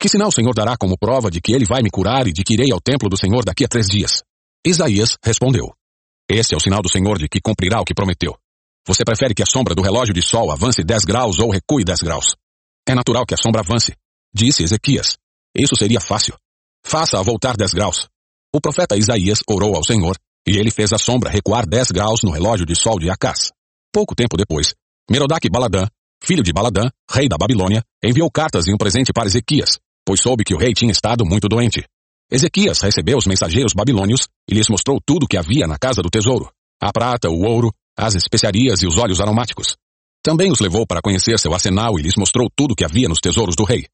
que 0.00 0.08
sinal 0.08 0.28
o 0.28 0.32
Senhor 0.32 0.54
dará 0.54 0.74
como 0.74 0.96
prova 0.96 1.30
de 1.30 1.42
que 1.42 1.52
ele 1.52 1.66
vai 1.66 1.82
me 1.82 1.90
curar 1.90 2.26
e 2.26 2.32
de 2.32 2.42
que 2.42 2.54
irei 2.54 2.72
ao 2.72 2.80
templo 2.80 3.10
do 3.10 3.18
Senhor 3.18 3.44
daqui 3.44 3.62
a 3.62 3.68
três 3.68 3.88
dias? 3.88 4.22
Isaías 4.66 5.18
respondeu, 5.22 5.74
Este 6.28 6.54
é 6.54 6.56
o 6.56 6.60
sinal 6.60 6.80
do 6.80 6.90
Senhor 6.90 7.18
de 7.18 7.28
que 7.28 7.40
cumprirá 7.40 7.80
o 7.80 7.84
que 7.84 7.94
prometeu. 7.94 8.34
Você 8.86 9.04
prefere 9.04 9.34
que 9.34 9.42
a 9.42 9.46
sombra 9.46 9.74
do 9.74 9.82
relógio 9.82 10.14
de 10.14 10.22
sol 10.22 10.50
avance 10.50 10.82
dez 10.82 11.04
graus 11.04 11.38
ou 11.38 11.50
recue 11.50 11.84
dez 11.84 12.00
graus? 12.00 12.34
É 12.88 12.94
natural 12.94 13.26
que 13.26 13.34
a 13.34 13.36
sombra 13.36 13.60
avance, 13.60 13.94
disse 14.34 14.62
Ezequias. 14.62 15.16
Isso 15.54 15.76
seria 15.76 16.00
fácil. 16.00 16.34
Faça-a 16.84 17.22
voltar 17.22 17.56
dez 17.56 17.72
graus. 17.72 18.08
O 18.54 18.60
profeta 18.60 18.96
Isaías 18.96 19.40
orou 19.48 19.76
ao 19.76 19.84
Senhor, 19.84 20.16
e 20.46 20.56
ele 20.58 20.70
fez 20.70 20.92
a 20.92 20.98
sombra 20.98 21.30
recuar 21.30 21.66
dez 21.66 21.90
graus 21.90 22.22
no 22.22 22.30
relógio 22.30 22.66
de 22.66 22.74
sol 22.74 22.98
de 22.98 23.10
Acás. 23.10 23.50
Pouco 23.92 24.14
tempo 24.14 24.36
depois, 24.36 24.74
Merodach 25.10 25.48
Baladã, 25.50 25.86
filho 26.22 26.42
de 26.42 26.52
Baladã, 26.52 26.88
rei 27.10 27.28
da 27.28 27.36
Babilônia, 27.36 27.82
enviou 28.02 28.30
cartas 28.30 28.66
e 28.66 28.72
um 28.72 28.76
presente 28.76 29.12
para 29.12 29.26
Ezequias, 29.26 29.78
pois 30.06 30.20
soube 30.20 30.44
que 30.44 30.54
o 30.54 30.58
rei 30.58 30.72
tinha 30.72 30.90
estado 30.90 31.24
muito 31.24 31.48
doente. 31.48 31.84
Ezequias 32.30 32.80
recebeu 32.80 33.18
os 33.18 33.26
mensageiros 33.26 33.72
babilônios 33.74 34.28
e 34.48 34.54
lhes 34.54 34.68
mostrou 34.68 34.98
tudo 35.04 35.24
o 35.24 35.28
que 35.28 35.36
havia 35.36 35.66
na 35.66 35.78
casa 35.78 36.02
do 36.02 36.10
tesouro: 36.10 36.50
a 36.80 36.92
prata, 36.92 37.28
o 37.28 37.42
ouro, 37.42 37.72
as 37.96 38.14
especiarias 38.14 38.82
e 38.82 38.86
os 38.86 38.96
óleos 38.96 39.20
aromáticos. 39.20 39.76
Também 40.22 40.50
os 40.50 40.60
levou 40.60 40.86
para 40.86 41.02
conhecer 41.02 41.38
seu 41.38 41.52
arsenal 41.52 41.98
e 41.98 42.02
lhes 42.02 42.16
mostrou 42.16 42.48
tudo 42.56 42.72
o 42.72 42.74
que 42.74 42.84
havia 42.84 43.08
nos 43.08 43.20
tesouros 43.20 43.54
do 43.54 43.64
rei. 43.64 43.86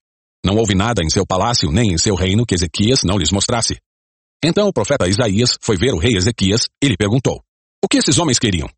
Não 0.45 0.57
houve 0.57 0.75
nada 0.75 1.03
em 1.05 1.11
seu 1.11 1.27
palácio 1.27 1.71
nem 1.71 1.93
em 1.93 1.99
seu 1.99 2.15
reino 2.15 2.47
que 2.47 2.55
Ezequias 2.55 3.03
não 3.05 3.19
lhes 3.19 3.33
mostrasse. 3.33 3.79
Então 4.43 4.69
o 4.69 4.73
profeta 4.73 5.09
Isaías 5.09 5.59
foi 5.61 5.77
ver 5.77 5.93
o 5.93 5.99
rei 5.99 6.17
Ezequias 6.17 6.69
e 6.83 6.89
lhe 6.89 6.97
perguntou: 6.97 7.43
O 7.85 7.89
que 7.89 7.99
esses 7.99 8.19
homens 8.19 8.39
queriam? 8.39 8.69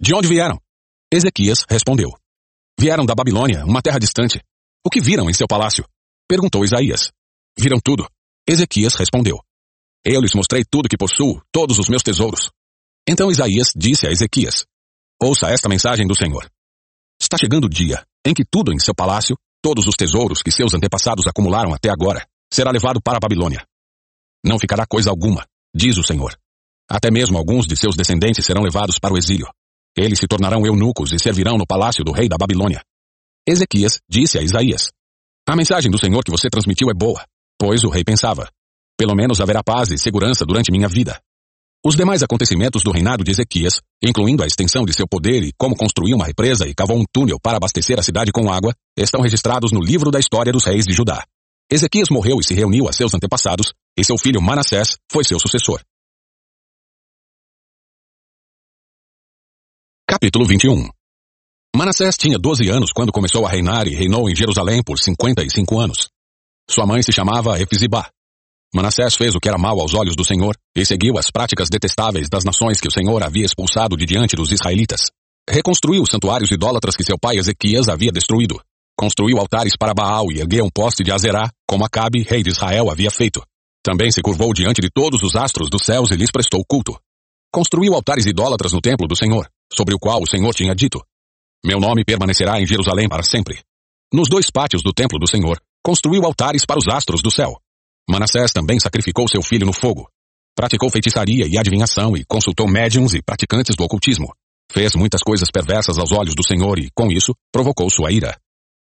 De 0.00 0.14
onde 0.14 0.26
vieram? 0.26 0.58
Ezequias 1.12 1.64
respondeu: 1.68 2.10
Vieram 2.80 3.04
da 3.04 3.14
Babilônia, 3.14 3.64
uma 3.64 3.82
terra 3.82 3.98
distante. 3.98 4.40
O 4.84 4.90
que 4.90 5.00
viram 5.00 5.30
em 5.30 5.32
seu 5.32 5.46
palácio? 5.46 5.84
Perguntou 6.28 6.64
Isaías. 6.64 7.12
Viram 7.56 7.78
tudo. 7.78 8.08
Ezequias 8.46 8.94
respondeu: 8.94 9.38
Eu 10.04 10.20
lhes 10.20 10.34
mostrei 10.34 10.64
tudo 10.68 10.88
que 10.88 10.96
possuo, 10.96 11.40
todos 11.52 11.78
os 11.78 11.88
meus 11.88 12.02
tesouros. 12.02 12.50
Então 13.08 13.30
Isaías 13.30 13.72
disse 13.74 14.06
a 14.06 14.10
Ezequias: 14.10 14.64
Ouça 15.20 15.48
esta 15.48 15.68
mensagem 15.68 16.06
do 16.06 16.16
Senhor. 16.16 16.50
Está 17.20 17.38
chegando 17.38 17.66
o 17.66 17.70
dia 17.70 18.04
em 18.26 18.34
que 18.34 18.44
tudo 18.44 18.72
em 18.72 18.78
seu 18.78 18.94
palácio, 18.94 19.36
todos 19.62 19.86
os 19.86 19.94
tesouros 19.94 20.42
que 20.42 20.50
seus 20.50 20.74
antepassados 20.74 21.26
acumularam 21.26 21.72
até 21.72 21.88
agora, 21.88 22.26
será 22.52 22.70
levado 22.70 23.00
para 23.00 23.16
a 23.16 23.20
Babilônia. 23.20 23.64
Não 24.44 24.58
ficará 24.58 24.84
coisa 24.86 25.10
alguma, 25.10 25.46
diz 25.74 25.96
o 25.96 26.02
Senhor. 26.02 26.36
Até 26.90 27.10
mesmo 27.10 27.38
alguns 27.38 27.66
de 27.66 27.76
seus 27.76 27.96
descendentes 27.96 28.44
serão 28.44 28.62
levados 28.62 28.98
para 28.98 29.14
o 29.14 29.18
exílio. 29.18 29.48
Eles 29.96 30.18
se 30.18 30.26
tornarão 30.26 30.66
eunucos 30.66 31.12
e 31.12 31.18
servirão 31.18 31.56
no 31.56 31.66
palácio 31.66 32.04
do 32.04 32.12
rei 32.12 32.28
da 32.28 32.36
Babilônia. 32.36 32.82
Ezequias 33.46 34.00
disse 34.08 34.38
a 34.38 34.42
Isaías: 34.42 34.90
A 35.48 35.54
mensagem 35.54 35.90
do 35.90 35.98
Senhor 35.98 36.24
que 36.24 36.30
você 36.30 36.48
transmitiu 36.50 36.90
é 36.90 36.94
boa, 36.94 37.24
pois 37.62 37.84
o 37.84 37.88
rei 37.88 38.02
pensava: 38.02 38.50
Pelo 38.98 39.14
menos 39.14 39.40
haverá 39.40 39.62
paz 39.62 39.92
e 39.92 39.96
segurança 39.96 40.44
durante 40.44 40.72
minha 40.72 40.88
vida. 40.88 41.20
Os 41.86 41.94
demais 41.94 42.20
acontecimentos 42.20 42.82
do 42.82 42.90
reinado 42.90 43.22
de 43.22 43.30
Ezequias, 43.30 43.80
incluindo 44.02 44.42
a 44.42 44.46
extensão 44.48 44.84
de 44.84 44.92
seu 44.92 45.06
poder 45.06 45.44
e 45.44 45.52
como 45.56 45.76
construiu 45.76 46.16
uma 46.16 46.26
represa 46.26 46.66
e 46.66 46.74
cavou 46.74 46.98
um 46.98 47.04
túnel 47.12 47.38
para 47.40 47.58
abastecer 47.58 48.00
a 48.00 48.02
cidade 48.02 48.32
com 48.32 48.50
água, 48.50 48.74
estão 48.96 49.20
registrados 49.20 49.70
no 49.70 49.78
livro 49.78 50.10
da 50.10 50.18
história 50.18 50.52
dos 50.52 50.64
reis 50.64 50.84
de 50.84 50.92
Judá. 50.92 51.24
Ezequias 51.70 52.10
morreu 52.10 52.40
e 52.40 52.44
se 52.44 52.52
reuniu 52.52 52.88
a 52.88 52.92
seus 52.92 53.14
antepassados, 53.14 53.72
e 53.96 54.04
seu 54.04 54.18
filho 54.18 54.42
Manassés 54.42 54.96
foi 55.08 55.22
seu 55.22 55.38
sucessor. 55.38 55.80
Capítulo 60.08 60.46
21 60.46 60.88
Manassés 61.76 62.16
tinha 62.16 62.40
12 62.40 62.68
anos 62.68 62.90
quando 62.92 63.12
começou 63.12 63.46
a 63.46 63.50
reinar 63.50 63.86
e 63.86 63.94
reinou 63.94 64.28
em 64.28 64.34
Jerusalém 64.34 64.82
por 64.82 64.98
55 64.98 65.78
anos. 65.78 66.10
Sua 66.72 66.86
mãe 66.86 67.02
se 67.02 67.12
chamava 67.12 67.60
Efizibá. 67.60 68.08
Manassés 68.74 69.14
fez 69.14 69.34
o 69.34 69.38
que 69.38 69.46
era 69.46 69.58
mal 69.58 69.78
aos 69.78 69.92
olhos 69.92 70.16
do 70.16 70.24
Senhor 70.24 70.56
e 70.74 70.86
seguiu 70.86 71.18
as 71.18 71.30
práticas 71.30 71.68
detestáveis 71.68 72.30
das 72.30 72.44
nações 72.44 72.80
que 72.80 72.88
o 72.88 72.90
Senhor 72.90 73.22
havia 73.22 73.44
expulsado 73.44 73.94
de 73.94 74.06
diante 74.06 74.34
dos 74.34 74.50
israelitas. 74.50 75.10
Reconstruiu 75.46 76.02
os 76.02 76.08
santuários 76.08 76.50
idólatras 76.50 76.96
que 76.96 77.04
seu 77.04 77.18
pai 77.18 77.36
Ezequias 77.36 77.90
havia 77.90 78.10
destruído. 78.10 78.58
Construiu 78.98 79.38
altares 79.38 79.74
para 79.78 79.92
Baal 79.92 80.32
e 80.32 80.40
ergueu 80.40 80.64
um 80.64 80.70
poste 80.70 81.02
de 81.02 81.12
Azerá, 81.12 81.50
como 81.68 81.84
Acabe, 81.84 82.22
rei 82.22 82.42
de 82.42 82.48
Israel, 82.48 82.90
havia 82.90 83.10
feito. 83.10 83.42
Também 83.84 84.10
se 84.10 84.22
curvou 84.22 84.54
diante 84.54 84.80
de 84.80 84.88
todos 84.88 85.22
os 85.22 85.36
astros 85.36 85.68
dos 85.68 85.82
céus 85.84 86.10
e 86.10 86.16
lhes 86.16 86.30
prestou 86.30 86.64
culto. 86.66 86.98
Construiu 87.52 87.92
altares 87.92 88.24
idólatras 88.24 88.72
no 88.72 88.80
templo 88.80 89.06
do 89.06 89.14
Senhor, 89.14 89.46
sobre 89.70 89.94
o 89.94 89.98
qual 89.98 90.22
o 90.22 90.26
Senhor 90.26 90.54
tinha 90.54 90.74
dito: 90.74 91.02
Meu 91.62 91.78
nome 91.78 92.02
permanecerá 92.02 92.58
em 92.58 92.66
Jerusalém 92.66 93.10
para 93.10 93.22
sempre. 93.22 93.60
Nos 94.10 94.26
dois 94.26 94.50
pátios 94.50 94.82
do 94.82 94.92
templo 94.94 95.18
do 95.18 95.28
Senhor, 95.28 95.60
construiu 95.82 96.24
altares 96.24 96.64
para 96.64 96.78
os 96.78 96.88
astros 96.88 97.20
do 97.22 97.30
céu. 97.30 97.58
Manassés 98.08 98.52
também 98.52 98.78
sacrificou 98.78 99.26
seu 99.28 99.42
filho 99.42 99.66
no 99.66 99.72
fogo. 99.72 100.08
Praticou 100.54 100.90
feitiçaria 100.90 101.46
e 101.46 101.58
adivinhação 101.58 102.16
e 102.16 102.24
consultou 102.24 102.68
médiums 102.68 103.14
e 103.14 103.22
praticantes 103.22 103.74
do 103.74 103.84
ocultismo. 103.84 104.32
Fez 104.70 104.94
muitas 104.94 105.22
coisas 105.22 105.50
perversas 105.50 105.98
aos 105.98 106.12
olhos 106.12 106.34
do 106.34 106.46
Senhor 106.46 106.78
e, 106.78 106.90
com 106.94 107.10
isso, 107.10 107.34
provocou 107.52 107.88
sua 107.90 108.12
ira. 108.12 108.36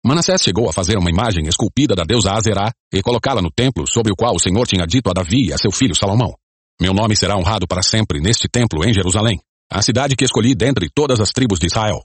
Manassés 0.06 0.42
chegou 0.42 0.70
a 0.70 0.74
fazer 0.74 0.98
uma 0.98 1.10
imagem 1.10 1.48
esculpida 1.48 1.96
da 1.96 2.04
deusa 2.04 2.32
Azerá 2.32 2.72
e 2.94 3.02
colocá-la 3.02 3.42
no 3.42 3.52
templo 3.52 3.86
sobre 3.92 4.12
o 4.12 4.16
qual 4.16 4.36
o 4.36 4.40
Senhor 4.40 4.66
tinha 4.66 4.86
dito 4.86 5.10
a 5.10 5.14
Davi 5.14 5.48
e 5.48 5.54
a 5.54 5.58
seu 5.58 5.72
filho 5.72 5.96
Salomão. 5.96 6.34
Meu 6.80 6.94
nome 6.94 7.16
será 7.16 7.36
honrado 7.36 7.68
para 7.68 7.82
sempre 7.82 8.22
neste 8.22 8.48
templo 8.48 8.88
em 8.88 8.94
Jerusalém, 8.94 9.40
a 9.72 9.82
cidade 9.82 10.16
que 10.16 10.24
escolhi 10.24 10.54
dentre 10.56 10.90
todas 10.94 11.20
as 11.20 11.32
tribos 11.32 11.60
de 11.60 11.66
Israel. 11.66 12.04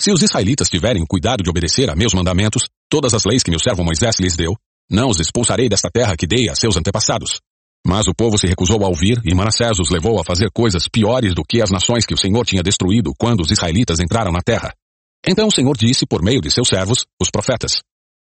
Se 0.00 0.10
os 0.10 0.22
israelitas 0.22 0.70
tiverem 0.70 1.04
cuidado 1.04 1.42
de 1.42 1.50
obedecer 1.50 1.90
a 1.90 1.94
meus 1.94 2.14
mandamentos, 2.14 2.62
todas 2.88 3.12
as 3.12 3.26
leis 3.26 3.42
que 3.42 3.50
meu 3.50 3.60
servo 3.60 3.84
Moisés 3.84 4.18
lhes 4.18 4.34
deu, 4.34 4.56
não 4.90 5.10
os 5.10 5.20
expulsarei 5.20 5.68
desta 5.68 5.90
terra 5.90 6.16
que 6.16 6.26
dei 6.26 6.48
a 6.48 6.54
seus 6.54 6.74
antepassados. 6.78 7.38
Mas 7.86 8.08
o 8.08 8.14
povo 8.14 8.38
se 8.38 8.46
recusou 8.46 8.82
a 8.82 8.88
ouvir 8.88 9.20
e 9.26 9.34
Manassés 9.34 9.78
os 9.78 9.90
levou 9.90 10.18
a 10.18 10.24
fazer 10.24 10.50
coisas 10.54 10.88
piores 10.88 11.34
do 11.34 11.44
que 11.44 11.60
as 11.60 11.70
nações 11.70 12.06
que 12.06 12.14
o 12.14 12.16
Senhor 12.16 12.46
tinha 12.46 12.62
destruído 12.62 13.12
quando 13.18 13.42
os 13.42 13.50
israelitas 13.50 14.00
entraram 14.00 14.32
na 14.32 14.40
terra. 14.40 14.72
Então 15.26 15.48
o 15.48 15.52
Senhor 15.52 15.76
disse 15.76 16.06
por 16.06 16.22
meio 16.22 16.40
de 16.40 16.50
seus 16.50 16.68
servos, 16.68 17.04
os 17.20 17.30
profetas: 17.30 17.82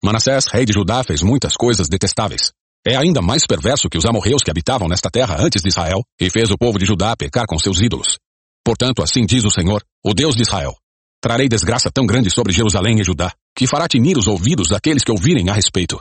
Manassés, 0.05 0.49
rei 0.53 0.67
de 0.67 0.75
Judá, 0.75 1.03
fez 1.03 1.23
muitas 1.23 1.57
coisas 1.57 1.89
detestáveis. 1.89 2.53
É 2.87 2.97
ainda 2.97 3.23
mais 3.23 3.47
perverso 3.47 3.89
que 3.89 3.97
os 3.97 4.05
amorreus 4.05 4.43
que 4.43 4.51
habitavam 4.51 4.89
nesta 4.89 5.09
terra 5.09 5.37
antes 5.39 5.63
de 5.63 5.71
Israel, 5.71 6.03
e 6.21 6.29
fez 6.29 6.51
o 6.51 6.59
povo 6.59 6.79
de 6.79 6.85
Judá 6.85 7.17
pecar 7.17 7.47
com 7.47 7.59
seus 7.59 7.81
ídolos. 7.81 8.19
Portanto, 8.63 9.03
assim 9.03 9.25
diz 9.25 9.47
o 9.47 9.51
Senhor, 9.51 9.83
o 10.05 10.13
Deus 10.13 10.37
de 10.37 10.43
Israel: 10.43 10.75
Trarei 11.23 11.49
desgraça 11.49 11.89
tão 11.89 12.05
grande 12.05 12.31
sobre 12.31 12.53
Jerusalém 12.53 12.99
e 12.99 13.05
Judá, 13.05 13.33
que 13.57 13.65
fará 13.65 13.87
tinir 13.87 14.19
os 14.19 14.27
ouvidos 14.27 14.71
daqueles 14.71 15.05
que 15.05 15.13
ouvirem 15.13 15.49
a 15.49 15.53
respeito. 15.53 16.01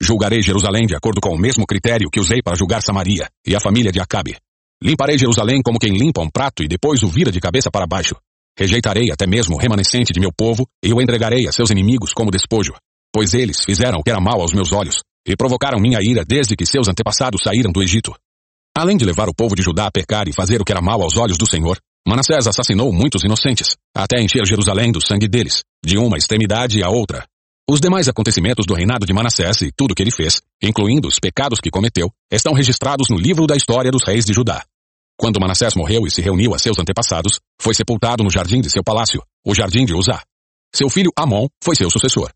Julgarei 0.00 0.40
Jerusalém 0.40 0.86
de 0.86 0.94
acordo 0.94 1.20
com 1.20 1.34
o 1.34 1.38
mesmo 1.38 1.66
critério 1.66 2.08
que 2.08 2.20
usei 2.20 2.40
para 2.40 2.56
julgar 2.56 2.80
Samaria 2.80 3.28
e 3.44 3.56
a 3.56 3.60
família 3.60 3.90
de 3.90 4.00
Acabe. 4.00 4.36
Limparei 4.80 5.18
Jerusalém 5.18 5.60
como 5.60 5.80
quem 5.80 5.90
limpa 5.90 6.22
um 6.22 6.30
prato 6.30 6.62
e 6.62 6.68
depois 6.68 7.02
o 7.02 7.08
vira 7.08 7.32
de 7.32 7.40
cabeça 7.40 7.68
para 7.68 7.84
baixo. 7.84 8.14
Rejeitarei 8.56 9.10
até 9.10 9.26
mesmo 9.26 9.56
o 9.56 9.58
remanescente 9.58 10.12
de 10.12 10.20
meu 10.20 10.30
povo 10.32 10.64
e 10.80 10.94
o 10.94 11.02
entregarei 11.02 11.48
a 11.48 11.52
seus 11.52 11.70
inimigos 11.70 12.12
como 12.14 12.30
despojo, 12.30 12.72
pois 13.12 13.34
eles 13.34 13.64
fizeram 13.64 13.98
o 13.98 14.04
que 14.04 14.10
era 14.10 14.20
mal 14.20 14.40
aos 14.40 14.52
meus 14.52 14.72
olhos 14.72 15.02
e 15.26 15.36
provocaram 15.36 15.80
minha 15.80 15.98
ira 16.00 16.24
desde 16.24 16.54
que 16.54 16.64
seus 16.64 16.86
antepassados 16.86 17.42
saíram 17.42 17.72
do 17.72 17.82
Egito. 17.82 18.14
Além 18.78 18.96
de 18.96 19.04
levar 19.04 19.28
o 19.28 19.34
povo 19.34 19.56
de 19.56 19.62
Judá 19.62 19.86
a 19.86 19.90
pecar 19.90 20.28
e 20.28 20.32
fazer 20.32 20.60
o 20.60 20.64
que 20.64 20.70
era 20.70 20.80
mal 20.80 21.02
aos 21.02 21.16
olhos 21.16 21.36
do 21.36 21.50
Senhor, 21.50 21.76
Manassés 22.06 22.46
assassinou 22.46 22.92
muitos 22.92 23.22
inocentes, 23.24 23.76
até 23.94 24.20
encher 24.20 24.46
Jerusalém 24.46 24.90
do 24.90 25.04
sangue 25.04 25.28
deles, 25.28 25.62
de 25.84 25.98
uma 25.98 26.16
extremidade 26.16 26.82
à 26.82 26.88
outra. 26.88 27.26
Os 27.68 27.80
demais 27.80 28.08
acontecimentos 28.08 28.66
do 28.66 28.74
reinado 28.74 29.06
de 29.06 29.12
Manassés 29.12 29.60
e 29.60 29.70
tudo 29.70 29.92
o 29.92 29.94
que 29.94 30.02
ele 30.02 30.10
fez, 30.10 30.40
incluindo 30.62 31.06
os 31.06 31.20
pecados 31.20 31.60
que 31.60 31.70
cometeu, 31.70 32.10
estão 32.32 32.52
registrados 32.52 33.08
no 33.08 33.16
livro 33.16 33.46
da 33.46 33.54
história 33.54 33.90
dos 33.92 34.02
reis 34.04 34.24
de 34.24 34.32
Judá. 34.32 34.64
Quando 35.16 35.38
Manassés 35.38 35.74
morreu 35.74 36.06
e 36.06 36.10
se 36.10 36.22
reuniu 36.22 36.54
a 36.54 36.58
seus 36.58 36.78
antepassados, 36.78 37.38
foi 37.60 37.74
sepultado 37.74 38.24
no 38.24 38.30
jardim 38.30 38.60
de 38.60 38.70
seu 38.70 38.82
palácio, 38.82 39.22
o 39.46 39.54
jardim 39.54 39.84
de 39.84 39.94
Uzá. 39.94 40.22
Seu 40.74 40.88
filho 40.88 41.12
Amon 41.14 41.46
foi 41.62 41.76
seu 41.76 41.90
sucessor. 41.90 42.30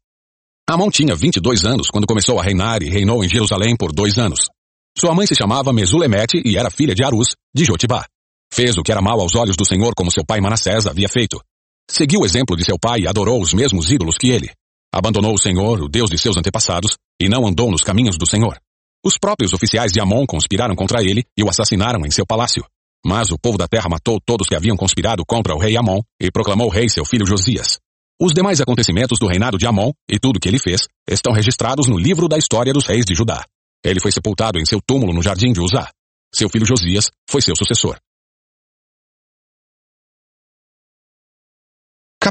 Amon 0.68 0.90
tinha 0.90 1.14
22 1.14 1.64
anos 1.64 1.88
quando 1.88 2.06
começou 2.06 2.38
a 2.38 2.42
reinar 2.42 2.82
e 2.82 2.90
reinou 2.90 3.24
em 3.24 3.28
Jerusalém 3.28 3.74
por 3.76 3.92
dois 3.92 4.18
anos. 4.18 4.50
Sua 4.96 5.14
mãe 5.14 5.26
se 5.26 5.34
chamava 5.34 5.72
Mesulemete 5.72 6.40
e 6.44 6.56
era 6.56 6.70
filha 6.70 6.94
de 6.94 7.02
Arus, 7.02 7.34
de 7.54 7.64
Jotibá. 7.64 8.06
Fez 8.54 8.78
o 8.78 8.84
que 8.84 8.92
era 8.92 9.02
mal 9.02 9.20
aos 9.20 9.34
olhos 9.34 9.56
do 9.56 9.66
Senhor 9.66 9.96
como 9.96 10.12
seu 10.12 10.24
pai 10.24 10.40
Manassés 10.40 10.86
havia 10.86 11.08
feito. 11.08 11.42
Seguiu 11.90 12.20
o 12.20 12.24
exemplo 12.24 12.56
de 12.56 12.64
seu 12.64 12.78
pai 12.78 13.00
e 13.00 13.08
adorou 13.08 13.42
os 13.42 13.52
mesmos 13.52 13.90
ídolos 13.90 14.16
que 14.16 14.30
ele. 14.30 14.48
Abandonou 14.94 15.34
o 15.34 15.38
Senhor, 15.38 15.82
o 15.82 15.88
Deus 15.88 16.08
de 16.08 16.16
seus 16.16 16.36
antepassados, 16.36 16.96
e 17.20 17.28
não 17.28 17.44
andou 17.48 17.68
nos 17.68 17.82
caminhos 17.82 18.16
do 18.16 18.30
Senhor. 18.30 18.56
Os 19.04 19.18
próprios 19.18 19.52
oficiais 19.52 19.90
de 19.90 19.98
Amon 19.98 20.24
conspiraram 20.24 20.76
contra 20.76 21.02
ele 21.02 21.24
e 21.36 21.42
o 21.42 21.48
assassinaram 21.48 22.06
em 22.06 22.12
seu 22.12 22.24
palácio. 22.24 22.64
Mas 23.04 23.32
o 23.32 23.36
povo 23.36 23.58
da 23.58 23.66
terra 23.66 23.88
matou 23.88 24.20
todos 24.24 24.46
que 24.46 24.54
haviam 24.54 24.76
conspirado 24.76 25.24
contra 25.26 25.52
o 25.52 25.58
rei 25.58 25.76
Amon 25.76 25.98
e 26.22 26.30
proclamou 26.30 26.68
rei 26.68 26.88
seu 26.88 27.04
filho 27.04 27.26
Josias. 27.26 27.80
Os 28.22 28.32
demais 28.32 28.60
acontecimentos 28.60 29.18
do 29.18 29.26
reinado 29.26 29.58
de 29.58 29.66
Amon 29.66 29.90
e 30.08 30.16
tudo 30.16 30.38
que 30.38 30.48
ele 30.48 30.60
fez 30.60 30.86
estão 31.10 31.32
registrados 31.32 31.88
no 31.88 31.98
livro 31.98 32.28
da 32.28 32.38
história 32.38 32.72
dos 32.72 32.86
reis 32.86 33.04
de 33.04 33.16
Judá. 33.16 33.44
Ele 33.84 33.98
foi 33.98 34.12
sepultado 34.12 34.60
em 34.60 34.64
seu 34.64 34.80
túmulo 34.80 35.12
no 35.12 35.24
jardim 35.24 35.52
de 35.52 35.60
Uzá. 35.60 35.90
seu 36.32 36.48
filho 36.48 36.64
Josias, 36.64 37.10
foi 37.28 37.42
seu 37.42 37.56
sucessor. 37.56 37.98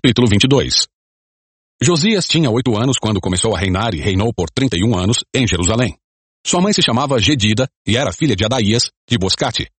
Capítulo 0.06 0.28
22 0.28 0.86
Josias 1.82 2.28
tinha 2.28 2.52
oito 2.52 2.76
anos 2.76 2.98
quando 3.00 3.22
começou 3.22 3.56
a 3.56 3.58
reinar 3.58 3.96
e 3.96 4.02
reinou 4.02 4.34
por 4.34 4.50
trinta 4.50 4.76
e 4.76 4.84
um 4.84 4.98
anos 4.98 5.20
em 5.34 5.48
Jerusalém. 5.48 5.96
Sua 6.46 6.60
mãe 6.60 6.74
se 6.74 6.82
chamava 6.82 7.18
Gedida 7.22 7.70
e 7.88 7.96
era 7.96 8.12
filha 8.12 8.36
de 8.36 8.44
Adaías, 8.44 8.90
de 9.10 9.18
Boscate. 9.18 9.70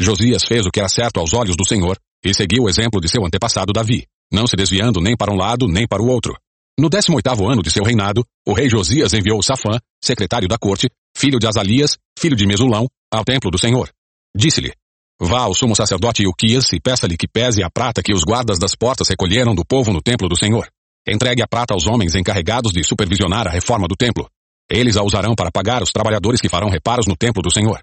Josias 0.00 0.42
fez 0.44 0.64
o 0.64 0.70
que 0.70 0.80
era 0.80 0.88
certo 0.88 1.20
aos 1.20 1.34
olhos 1.34 1.54
do 1.54 1.68
Senhor 1.68 1.98
e 2.24 2.32
seguiu 2.32 2.62
o 2.62 2.68
exemplo 2.70 2.98
de 2.98 3.10
seu 3.10 3.26
antepassado 3.26 3.74
Davi, 3.74 4.06
não 4.32 4.46
se 4.46 4.56
desviando 4.56 5.02
nem 5.02 5.14
para 5.14 5.30
um 5.30 5.36
lado 5.36 5.68
nem 5.68 5.86
para 5.86 6.02
o 6.02 6.08
outro. 6.08 6.34
No 6.80 6.88
18º 6.88 7.52
ano 7.52 7.62
de 7.62 7.70
seu 7.70 7.84
reinado, 7.84 8.24
o 8.48 8.54
rei 8.54 8.70
Josias 8.70 9.12
enviou 9.12 9.42
Safã, 9.42 9.78
secretário 10.02 10.48
da 10.48 10.56
corte, 10.56 10.88
filho 11.14 11.38
de 11.38 11.46
Azalias, 11.46 11.98
filho 12.18 12.34
de 12.34 12.46
Mesulão, 12.46 12.88
ao 13.12 13.22
templo 13.22 13.50
do 13.50 13.58
Senhor. 13.58 13.90
Disse-lhe, 14.34 14.72
Vá 15.20 15.40
ao 15.42 15.54
sumo 15.54 15.76
sacerdote 15.76 16.24
Ilquias 16.24 16.72
e 16.72 16.80
peça-lhe 16.80 17.16
que 17.16 17.28
pese 17.28 17.62
a 17.62 17.70
prata 17.70 18.02
que 18.02 18.12
os 18.12 18.24
guardas 18.24 18.58
das 18.58 18.74
portas 18.74 19.08
recolheram 19.08 19.54
do 19.54 19.64
povo 19.64 19.92
no 19.92 20.02
templo 20.02 20.28
do 20.28 20.36
Senhor. 20.36 20.68
Entregue 21.06 21.42
a 21.42 21.46
prata 21.46 21.72
aos 21.72 21.86
homens 21.86 22.16
encarregados 22.16 22.72
de 22.72 22.82
supervisionar 22.82 23.46
a 23.46 23.50
reforma 23.50 23.86
do 23.86 23.94
templo. 23.94 24.28
Eles 24.68 24.96
a 24.96 25.04
usarão 25.04 25.34
para 25.34 25.52
pagar 25.52 25.82
os 25.82 25.92
trabalhadores 25.92 26.40
que 26.40 26.48
farão 26.48 26.68
reparos 26.68 27.06
no 27.06 27.16
templo 27.16 27.42
do 27.42 27.50
Senhor. 27.50 27.80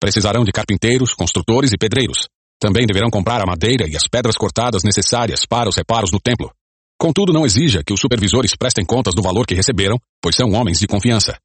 Precisarão 0.00 0.42
de 0.42 0.52
carpinteiros, 0.52 1.12
construtores 1.12 1.72
e 1.72 1.76
pedreiros. 1.76 2.28
Também 2.58 2.86
deverão 2.86 3.10
comprar 3.10 3.42
a 3.42 3.46
madeira 3.46 3.86
e 3.86 3.96
as 3.96 4.08
pedras 4.08 4.36
cortadas 4.36 4.82
necessárias 4.82 5.44
para 5.44 5.68
os 5.68 5.76
reparos 5.76 6.10
no 6.12 6.20
templo. 6.20 6.50
Contudo, 6.98 7.32
não 7.32 7.44
exija 7.44 7.82
que 7.84 7.92
os 7.92 8.00
supervisores 8.00 8.54
prestem 8.54 8.86
contas 8.86 9.14
do 9.14 9.22
valor 9.22 9.46
que 9.46 9.54
receberam, 9.54 9.98
pois 10.22 10.36
são 10.36 10.52
homens 10.52 10.78
de 10.78 10.86
confiança. 10.86 11.36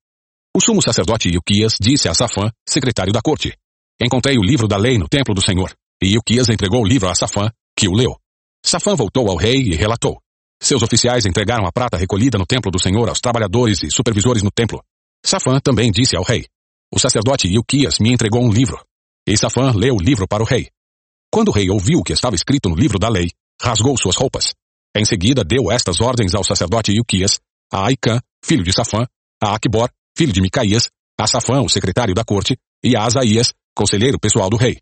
O 0.55 0.61
sumo 0.61 0.81
sacerdote 0.81 1.29
Ilquias 1.29 1.75
disse 1.81 2.07
a 2.07 2.13
Safã, 2.13 2.49
secretário 2.67 3.11
da 3.11 3.21
corte, 3.21 3.53
Encontrei 4.01 4.37
o 4.37 4.43
livro 4.43 4.67
da 4.67 4.77
lei 4.77 4.97
no 4.97 5.07
templo 5.07 5.33
do 5.33 5.45
Senhor. 5.45 5.73
E 6.01 6.13
Ilquias 6.13 6.49
entregou 6.49 6.81
o 6.81 6.87
livro 6.87 7.09
a 7.09 7.15
Safã, 7.15 7.49
que 7.77 7.87
o 7.87 7.93
leu. 7.93 8.15
Safã 8.65 8.95
voltou 8.95 9.29
ao 9.29 9.37
rei 9.37 9.61
e 9.61 9.75
relatou. 9.75 10.19
Seus 10.61 10.81
oficiais 10.81 11.25
entregaram 11.25 11.65
a 11.65 11.71
prata 11.71 11.97
recolhida 11.97 12.37
no 12.37 12.45
templo 12.45 12.71
do 12.71 12.81
Senhor 12.81 13.07
aos 13.07 13.19
trabalhadores 13.19 13.83
e 13.83 13.91
supervisores 13.91 14.43
no 14.43 14.51
templo. 14.51 14.83
Safã 15.25 15.59
também 15.59 15.91
disse 15.91 16.15
ao 16.15 16.23
rei. 16.23 16.45
O 16.93 16.99
sacerdote 16.99 17.47
Ilquias 17.47 17.99
me 17.99 18.11
entregou 18.11 18.43
um 18.43 18.51
livro. 18.51 18.83
E 19.27 19.37
Safã 19.37 19.71
leu 19.75 19.95
o 19.95 20.01
livro 20.01 20.27
para 20.27 20.43
o 20.43 20.45
rei. 20.45 20.69
Quando 21.31 21.49
o 21.49 21.51
rei 21.51 21.69
ouviu 21.69 21.99
o 21.99 22.03
que 22.03 22.13
estava 22.13 22.35
escrito 22.35 22.69
no 22.69 22.75
livro 22.75 22.99
da 22.99 23.09
lei, 23.09 23.31
rasgou 23.61 23.97
suas 23.97 24.15
roupas. 24.15 24.53
Em 24.95 25.03
seguida 25.03 25.43
deu 25.43 25.71
estas 25.71 25.99
ordens 25.99 26.33
ao 26.33 26.43
sacerdote 26.43 26.91
Ilquias, 26.91 27.39
a 27.71 27.87
Aicã, 27.87 28.21
filho 28.43 28.63
de 28.63 28.71
Safã, 28.71 29.05
a 29.41 29.55
Aquibor, 29.55 29.89
filho 30.17 30.31
de 30.31 30.41
Micaías, 30.41 30.89
a 31.19 31.27
Safã, 31.27 31.61
o 31.61 31.69
secretário 31.69 32.13
da 32.13 32.23
corte, 32.23 32.57
e 32.83 32.95
a 32.95 33.03
Asaías, 33.03 33.53
conselheiro 33.75 34.19
pessoal 34.19 34.49
do 34.49 34.57
rei. 34.57 34.79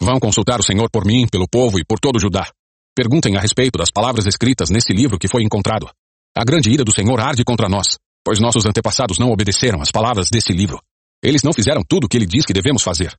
Vão 0.00 0.18
consultar 0.18 0.58
o 0.58 0.64
Senhor 0.64 0.90
por 0.90 1.04
mim, 1.04 1.26
pelo 1.30 1.48
povo 1.48 1.78
e 1.78 1.84
por 1.84 2.00
todo 2.00 2.18
Judá. 2.18 2.50
Perguntem 2.94 3.36
a 3.36 3.40
respeito 3.40 3.78
das 3.78 3.90
palavras 3.90 4.26
escritas 4.26 4.68
nesse 4.68 4.92
livro 4.92 5.18
que 5.18 5.28
foi 5.28 5.42
encontrado. 5.42 5.88
A 6.36 6.44
grande 6.44 6.70
ira 6.70 6.84
do 6.84 6.92
Senhor 6.92 7.20
arde 7.20 7.44
contra 7.44 7.68
nós, 7.68 7.98
pois 8.24 8.40
nossos 8.40 8.66
antepassados 8.66 9.18
não 9.18 9.30
obedeceram 9.30 9.80
às 9.80 9.90
palavras 9.90 10.28
desse 10.30 10.52
livro. 10.52 10.80
Eles 11.22 11.42
não 11.42 11.52
fizeram 11.52 11.82
tudo 11.88 12.04
o 12.04 12.08
que 12.08 12.16
ele 12.16 12.26
diz 12.26 12.44
que 12.44 12.52
devemos 12.52 12.82
fazer. 12.82 13.14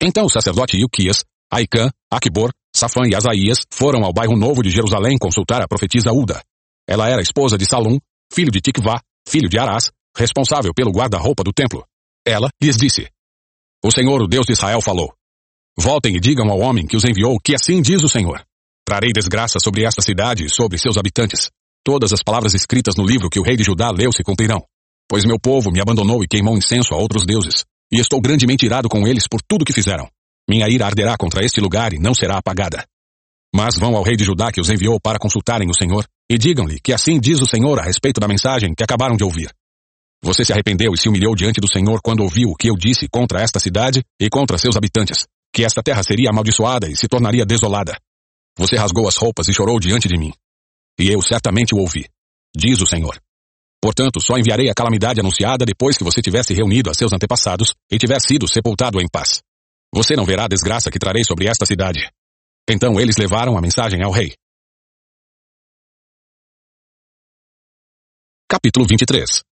Então 0.00 0.26
o 0.26 0.30
sacerdote 0.30 0.76
Ilquias, 0.76 1.24
Aicã, 1.50 1.90
Aquibor, 2.12 2.50
Safã 2.74 3.02
e 3.10 3.14
Asaías 3.14 3.60
foram 3.72 4.04
ao 4.04 4.12
bairro 4.12 4.36
novo 4.36 4.62
de 4.62 4.70
Jerusalém 4.70 5.16
consultar 5.16 5.62
a 5.62 5.68
profetisa 5.68 6.12
Uda. 6.12 6.42
Ela 6.86 7.08
era 7.08 7.22
esposa 7.22 7.56
de 7.56 7.64
Salum, 7.64 7.98
filho 8.32 8.50
de 8.50 8.60
Tikvá, 8.60 9.00
filho 9.26 9.48
de 9.48 9.58
Arás, 9.58 9.90
responsável 10.16 10.74
pelo 10.74 10.90
guarda-roupa 10.90 11.42
do 11.42 11.52
templo. 11.52 11.84
Ela 12.26 12.48
lhes 12.62 12.76
disse, 12.76 13.08
o 13.86 13.90
Senhor, 13.92 14.20
o 14.20 14.26
Deus 14.26 14.46
de 14.46 14.52
Israel, 14.52 14.82
falou. 14.82 15.14
Voltem 15.78 16.16
e 16.16 16.20
digam 16.20 16.50
ao 16.50 16.58
homem 16.58 16.88
que 16.88 16.96
os 16.96 17.04
enviou 17.04 17.38
que 17.38 17.54
assim 17.54 17.80
diz 17.80 18.02
o 18.02 18.08
Senhor. 18.08 18.42
Trarei 18.84 19.12
desgraça 19.12 19.60
sobre 19.62 19.84
esta 19.84 20.02
cidade 20.02 20.44
e 20.44 20.50
sobre 20.50 20.76
seus 20.76 20.96
habitantes. 20.98 21.50
Todas 21.84 22.12
as 22.12 22.20
palavras 22.20 22.52
escritas 22.52 22.96
no 22.96 23.06
livro 23.06 23.30
que 23.30 23.38
o 23.38 23.44
rei 23.44 23.56
de 23.56 23.62
Judá 23.62 23.92
leu 23.92 24.10
se 24.10 24.24
cumprirão. 24.24 24.64
Pois 25.08 25.24
meu 25.24 25.38
povo 25.38 25.70
me 25.70 25.80
abandonou 25.80 26.24
e 26.24 26.26
queimou 26.26 26.56
incenso 26.56 26.94
a 26.94 26.96
outros 26.96 27.24
deuses. 27.24 27.64
E 27.92 28.00
estou 28.00 28.20
grandemente 28.20 28.66
irado 28.66 28.88
com 28.88 29.06
eles 29.06 29.28
por 29.28 29.40
tudo 29.40 29.64
que 29.64 29.72
fizeram. 29.72 30.08
Minha 30.50 30.68
ira 30.68 30.86
arderá 30.86 31.16
contra 31.16 31.44
este 31.44 31.60
lugar 31.60 31.92
e 31.92 31.98
não 32.00 32.12
será 32.12 32.38
apagada. 32.38 32.84
Mas 33.54 33.78
vão 33.78 33.94
ao 33.94 34.02
rei 34.02 34.16
de 34.16 34.24
Judá 34.24 34.50
que 34.50 34.60
os 34.60 34.68
enviou 34.68 34.98
para 35.00 35.18
consultarem 35.18 35.70
o 35.70 35.74
Senhor, 35.74 36.04
e 36.28 36.36
digam-lhe 36.36 36.80
que 36.80 36.92
assim 36.92 37.20
diz 37.20 37.40
o 37.40 37.46
Senhor 37.46 37.78
a 37.78 37.84
respeito 37.84 38.20
da 38.20 38.26
mensagem 38.26 38.74
que 38.74 38.82
acabaram 38.82 39.16
de 39.16 39.22
ouvir. 39.22 39.48
Você 40.26 40.44
se 40.44 40.52
arrependeu 40.52 40.92
e 40.92 40.98
se 40.98 41.08
humilhou 41.08 41.36
diante 41.36 41.60
do 41.60 41.70
Senhor 41.70 42.00
quando 42.02 42.18
ouviu 42.18 42.48
o 42.48 42.56
que 42.56 42.68
eu 42.68 42.74
disse 42.74 43.06
contra 43.08 43.40
esta 43.40 43.60
cidade 43.60 44.02
e 44.20 44.28
contra 44.28 44.58
seus 44.58 44.76
habitantes, 44.76 45.24
que 45.54 45.64
esta 45.64 45.84
terra 45.84 46.02
seria 46.02 46.30
amaldiçoada 46.30 46.88
e 46.88 46.96
se 46.96 47.06
tornaria 47.06 47.46
desolada. 47.46 47.96
Você 48.58 48.74
rasgou 48.74 49.06
as 49.06 49.16
roupas 49.16 49.46
e 49.46 49.54
chorou 49.54 49.78
diante 49.78 50.08
de 50.08 50.18
mim. 50.18 50.32
E 50.98 51.08
eu 51.12 51.22
certamente 51.22 51.76
o 51.76 51.78
ouvi, 51.78 52.08
diz 52.56 52.80
o 52.80 52.86
Senhor. 52.88 53.16
Portanto, 53.80 54.20
só 54.20 54.36
enviarei 54.36 54.68
a 54.68 54.74
calamidade 54.74 55.20
anunciada 55.20 55.64
depois 55.64 55.96
que 55.96 56.02
você 56.02 56.20
tivesse 56.20 56.52
reunido 56.52 56.90
a 56.90 56.94
seus 56.94 57.12
antepassados 57.12 57.72
e 57.88 57.96
tiver 57.96 58.20
sido 58.20 58.48
sepultado 58.48 59.00
em 59.00 59.06
paz. 59.08 59.42
Você 59.94 60.16
não 60.16 60.24
verá 60.24 60.46
a 60.46 60.48
desgraça 60.48 60.90
que 60.90 60.98
trarei 60.98 61.22
sobre 61.22 61.46
esta 61.46 61.64
cidade. 61.64 62.00
Então 62.68 62.98
eles 62.98 63.16
levaram 63.16 63.56
a 63.56 63.60
mensagem 63.60 64.02
ao 64.02 64.10
rei. 64.10 64.34
Capítulo 68.48 68.84
23 68.88 69.46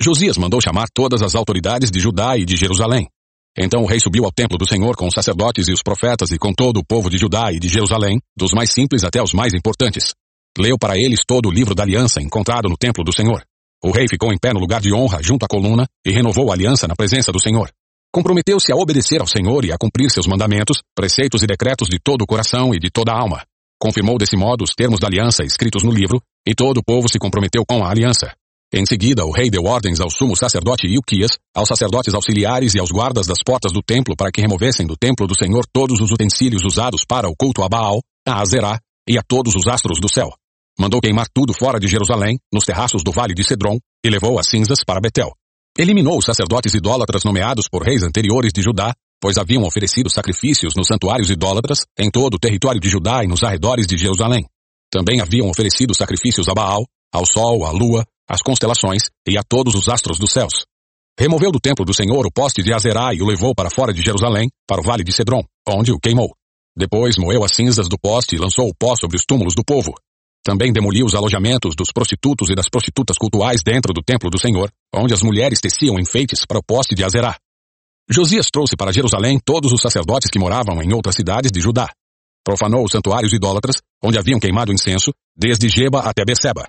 Josias 0.00 0.36
mandou 0.36 0.60
chamar 0.60 0.88
todas 0.92 1.22
as 1.22 1.34
autoridades 1.34 1.90
de 1.90 2.00
Judá 2.00 2.36
e 2.36 2.44
de 2.44 2.56
Jerusalém. 2.56 3.08
Então 3.56 3.82
o 3.82 3.86
rei 3.86 4.00
subiu 4.00 4.24
ao 4.24 4.32
templo 4.32 4.58
do 4.58 4.68
Senhor 4.68 4.96
com 4.96 5.06
os 5.06 5.14
sacerdotes 5.14 5.68
e 5.68 5.72
os 5.72 5.82
profetas 5.82 6.32
e 6.32 6.38
com 6.38 6.52
todo 6.52 6.78
o 6.78 6.84
povo 6.84 7.08
de 7.08 7.16
Judá 7.16 7.52
e 7.52 7.60
de 7.60 7.68
Jerusalém, 7.68 8.20
dos 8.36 8.52
mais 8.52 8.72
simples 8.72 9.04
até 9.04 9.22
os 9.22 9.32
mais 9.32 9.54
importantes. 9.54 10.12
Leu 10.58 10.76
para 10.76 10.98
eles 10.98 11.20
todo 11.24 11.48
o 11.48 11.52
livro 11.52 11.74
da 11.74 11.84
aliança 11.84 12.20
encontrado 12.20 12.68
no 12.68 12.76
templo 12.76 13.04
do 13.04 13.14
Senhor. 13.14 13.44
O 13.84 13.92
rei 13.92 14.06
ficou 14.08 14.32
em 14.32 14.38
pé 14.38 14.52
no 14.52 14.58
lugar 14.58 14.80
de 14.80 14.92
honra 14.92 15.22
junto 15.22 15.44
à 15.44 15.48
coluna 15.48 15.86
e 16.04 16.10
renovou 16.10 16.50
a 16.50 16.54
aliança 16.54 16.88
na 16.88 16.96
presença 16.96 17.30
do 17.30 17.40
Senhor. 17.40 17.70
Comprometeu-se 18.12 18.72
a 18.72 18.76
obedecer 18.76 19.20
ao 19.20 19.26
Senhor 19.26 19.64
e 19.64 19.72
a 19.72 19.76
cumprir 19.78 20.10
seus 20.10 20.26
mandamentos, 20.26 20.78
preceitos 20.94 21.42
e 21.42 21.46
decretos 21.46 21.88
de 21.88 21.98
todo 22.02 22.22
o 22.22 22.26
coração 22.26 22.74
e 22.74 22.80
de 22.80 22.90
toda 22.90 23.12
a 23.12 23.20
alma. 23.20 23.42
Confirmou 23.80 24.18
desse 24.18 24.36
modo 24.36 24.64
os 24.64 24.74
termos 24.74 24.98
da 24.98 25.06
aliança 25.06 25.44
escritos 25.44 25.82
no 25.84 25.92
livro, 25.92 26.20
e 26.46 26.54
todo 26.54 26.78
o 26.78 26.84
povo 26.84 27.08
se 27.08 27.18
comprometeu 27.18 27.64
com 27.68 27.84
a 27.84 27.90
aliança. 27.90 28.32
Em 28.72 28.84
seguida, 28.86 29.24
o 29.24 29.30
rei 29.30 29.50
deu 29.50 29.64
ordens 29.64 30.00
ao 30.00 30.10
sumo 30.10 30.36
sacerdote 30.36 30.86
Ilquias, 30.86 31.38
aos 31.54 31.68
sacerdotes 31.68 32.14
auxiliares 32.14 32.74
e 32.74 32.80
aos 32.80 32.90
guardas 32.90 33.26
das 33.26 33.42
portas 33.44 33.72
do 33.72 33.82
templo 33.82 34.16
para 34.16 34.32
que 34.32 34.40
removessem 34.40 34.86
do 34.86 34.96
templo 34.96 35.26
do 35.26 35.38
Senhor 35.38 35.64
todos 35.72 36.00
os 36.00 36.10
utensílios 36.10 36.64
usados 36.64 37.04
para 37.06 37.28
o 37.28 37.34
culto 37.36 37.62
a 37.62 37.68
Baal, 37.68 38.00
a 38.26 38.40
Azerá 38.40 38.78
e 39.08 39.18
a 39.18 39.22
todos 39.22 39.54
os 39.54 39.68
astros 39.68 40.00
do 40.00 40.08
céu. 40.08 40.30
Mandou 40.78 41.00
queimar 41.00 41.26
tudo 41.32 41.52
fora 41.52 41.78
de 41.78 41.86
Jerusalém, 41.86 42.38
nos 42.52 42.64
terraços 42.64 43.04
do 43.04 43.12
vale 43.12 43.32
de 43.32 43.44
Cedron, 43.44 43.78
e 44.04 44.10
levou 44.10 44.40
as 44.40 44.48
cinzas 44.48 44.80
para 44.84 45.00
Betel. 45.00 45.30
Eliminou 45.78 46.18
os 46.18 46.24
sacerdotes 46.24 46.74
idólatras 46.74 47.24
nomeados 47.24 47.68
por 47.68 47.82
reis 47.82 48.02
anteriores 48.02 48.52
de 48.52 48.60
Judá, 48.60 48.92
pois 49.20 49.38
haviam 49.38 49.62
oferecido 49.62 50.10
sacrifícios 50.10 50.74
nos 50.74 50.88
santuários 50.88 51.30
idólatras 51.30 51.84
em 51.98 52.10
todo 52.10 52.34
o 52.34 52.38
território 52.38 52.80
de 52.80 52.88
Judá 52.88 53.22
e 53.22 53.28
nos 53.28 53.42
arredores 53.42 53.86
de 53.86 53.96
Jerusalém. 53.96 54.44
Também 54.90 55.20
haviam 55.20 55.48
oferecido 55.48 55.94
sacrifícios 55.94 56.48
a 56.48 56.54
Baal, 56.54 56.84
ao 57.12 57.24
sol, 57.24 57.64
à 57.64 57.70
lua, 57.70 58.04
às 58.28 58.42
constelações 58.42 59.10
e 59.26 59.36
a 59.38 59.42
todos 59.42 59.74
os 59.74 59.88
astros 59.88 60.18
dos 60.18 60.32
céus. 60.32 60.64
Removeu 61.18 61.52
do 61.52 61.60
templo 61.60 61.84
do 61.84 61.94
Senhor 61.94 62.26
o 62.26 62.32
poste 62.32 62.62
de 62.62 62.72
Azerá 62.72 63.14
e 63.14 63.22
o 63.22 63.26
levou 63.26 63.54
para 63.54 63.70
fora 63.70 63.92
de 63.92 64.02
Jerusalém, 64.02 64.50
para 64.66 64.80
o 64.80 64.84
vale 64.84 65.04
de 65.04 65.12
Cedron, 65.12 65.44
onde 65.68 65.92
o 65.92 65.98
queimou. 65.98 66.34
Depois 66.76 67.16
moeu 67.16 67.44
as 67.44 67.54
cinzas 67.54 67.88
do 67.88 67.96
poste 67.96 68.34
e 68.34 68.38
lançou 68.38 68.68
o 68.68 68.74
pó 68.74 68.96
sobre 68.96 69.16
os 69.16 69.24
túmulos 69.24 69.54
do 69.54 69.64
povo. 69.64 69.94
Também 70.44 70.72
demoliu 70.72 71.06
os 71.06 71.14
alojamentos 71.14 71.74
dos 71.76 71.92
prostitutos 71.92 72.50
e 72.50 72.54
das 72.54 72.68
prostitutas 72.68 73.16
cultuais 73.16 73.62
dentro 73.64 73.94
do 73.94 74.02
templo 74.02 74.28
do 74.28 74.38
Senhor, 74.38 74.70
onde 74.94 75.14
as 75.14 75.22
mulheres 75.22 75.60
teciam 75.60 75.98
enfeites 75.98 76.44
para 76.44 76.58
o 76.58 76.62
poste 76.62 76.94
de 76.94 77.04
Azerá. 77.04 77.36
Josias 78.10 78.48
trouxe 78.52 78.76
para 78.76 78.92
Jerusalém 78.92 79.38
todos 79.42 79.72
os 79.72 79.80
sacerdotes 79.80 80.28
que 80.30 80.38
moravam 80.38 80.82
em 80.82 80.92
outras 80.92 81.14
cidades 81.14 81.50
de 81.50 81.60
Judá. 81.60 81.90
Profanou 82.44 82.84
os 82.84 82.92
santuários 82.92 83.32
idólatras, 83.32 83.76
onde 84.02 84.18
haviam 84.18 84.38
queimado 84.38 84.72
incenso, 84.72 85.14
desde 85.34 85.68
Geba 85.68 86.00
até 86.00 86.24
Beceba. 86.24 86.68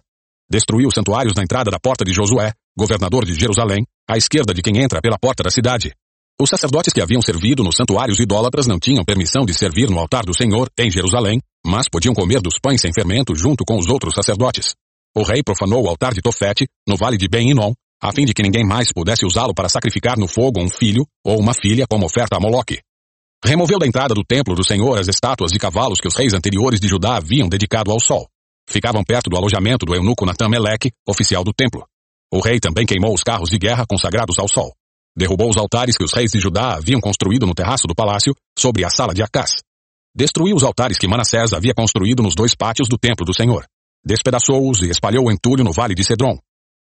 Destruiu 0.49 0.87
os 0.87 0.93
santuários 0.93 1.33
na 1.35 1.43
entrada 1.43 1.71
da 1.71 1.79
porta 1.79 2.05
de 2.05 2.13
Josué, 2.13 2.53
governador 2.77 3.25
de 3.25 3.33
Jerusalém, 3.33 3.85
à 4.07 4.17
esquerda 4.17 4.53
de 4.53 4.61
quem 4.61 4.77
entra 4.77 5.01
pela 5.01 5.17
porta 5.17 5.43
da 5.43 5.49
cidade. 5.49 5.93
Os 6.39 6.49
sacerdotes 6.49 6.91
que 6.91 7.01
haviam 7.01 7.21
servido 7.21 7.63
nos 7.63 7.75
santuários 7.75 8.19
idólatras 8.19 8.67
não 8.67 8.77
tinham 8.77 9.05
permissão 9.05 9.45
de 9.45 9.53
servir 9.53 9.89
no 9.89 9.97
altar 9.99 10.25
do 10.25 10.35
Senhor, 10.35 10.69
em 10.77 10.91
Jerusalém, 10.91 11.39
mas 11.65 11.87
podiam 11.89 12.13
comer 12.13 12.41
dos 12.41 12.59
pães 12.61 12.81
sem 12.81 12.91
fermento 12.93 13.33
junto 13.33 13.63
com 13.63 13.77
os 13.77 13.87
outros 13.87 14.13
sacerdotes. 14.13 14.75
O 15.15 15.23
rei 15.23 15.41
profanou 15.41 15.85
o 15.85 15.87
altar 15.87 16.13
de 16.13 16.21
Tofete, 16.21 16.67
no 16.87 16.97
vale 16.97 17.17
de 17.17 17.29
Ben-Inom, 17.29 17.73
a 18.03 18.11
fim 18.11 18.25
de 18.25 18.33
que 18.33 18.43
ninguém 18.43 18.65
mais 18.65 18.91
pudesse 18.91 19.25
usá-lo 19.25 19.53
para 19.53 19.69
sacrificar 19.69 20.17
no 20.17 20.27
fogo 20.27 20.61
um 20.61 20.69
filho 20.69 21.07
ou 21.25 21.39
uma 21.39 21.53
filha 21.53 21.85
como 21.89 22.05
oferta 22.05 22.35
a 22.35 22.39
Moloque. 22.39 22.81
Removeu 23.43 23.79
da 23.79 23.87
entrada 23.87 24.13
do 24.13 24.23
templo 24.23 24.55
do 24.55 24.65
Senhor 24.65 24.99
as 24.99 25.07
estátuas 25.07 25.51
de 25.51 25.57
cavalos 25.57 25.99
que 26.01 26.07
os 26.07 26.15
reis 26.15 26.33
anteriores 26.33 26.79
de 26.79 26.87
Judá 26.87 27.15
haviam 27.15 27.47
dedicado 27.47 27.91
ao 27.91 27.99
sol. 27.99 28.27
Ficavam 28.67 29.03
perto 29.03 29.29
do 29.29 29.37
alojamento 29.37 29.85
do 29.85 29.95
eunuco 29.95 30.25
Natan 30.25 30.49
Meleque, 30.49 30.91
oficial 31.07 31.43
do 31.43 31.53
templo. 31.53 31.85
O 32.31 32.39
rei 32.39 32.59
também 32.59 32.85
queimou 32.85 33.13
os 33.13 33.23
carros 33.23 33.49
de 33.49 33.57
guerra 33.57 33.85
consagrados 33.87 34.39
ao 34.39 34.47
sol. 34.47 34.73
derrubou 35.17 35.49
os 35.49 35.55
altares 35.55 35.95
que 35.95 36.03
os 36.03 36.11
reis 36.11 36.31
de 36.31 36.39
Judá 36.39 36.73
haviam 36.73 36.99
construído 36.99 37.45
no 37.45 37.53
terraço 37.53 37.87
do 37.87 37.95
palácio, 37.95 38.35
sobre 38.57 38.83
a 38.83 38.89
sala 38.89 39.13
de 39.13 39.23
Acás. 39.23 39.61
Destruiu 40.13 40.55
os 40.55 40.63
altares 40.63 40.97
que 40.97 41.07
Manassés 41.07 41.53
havia 41.53 41.73
construído 41.73 42.21
nos 42.21 42.35
dois 42.35 42.53
pátios 42.55 42.89
do 42.89 42.97
templo 42.97 43.25
do 43.25 43.33
Senhor. 43.33 43.65
Despedaçou-os 44.05 44.81
e 44.81 44.89
espalhou 44.89 45.27
o 45.27 45.31
entulho 45.31 45.63
no 45.63 45.71
vale 45.71 45.95
de 45.95 46.03
Cedron. 46.03 46.37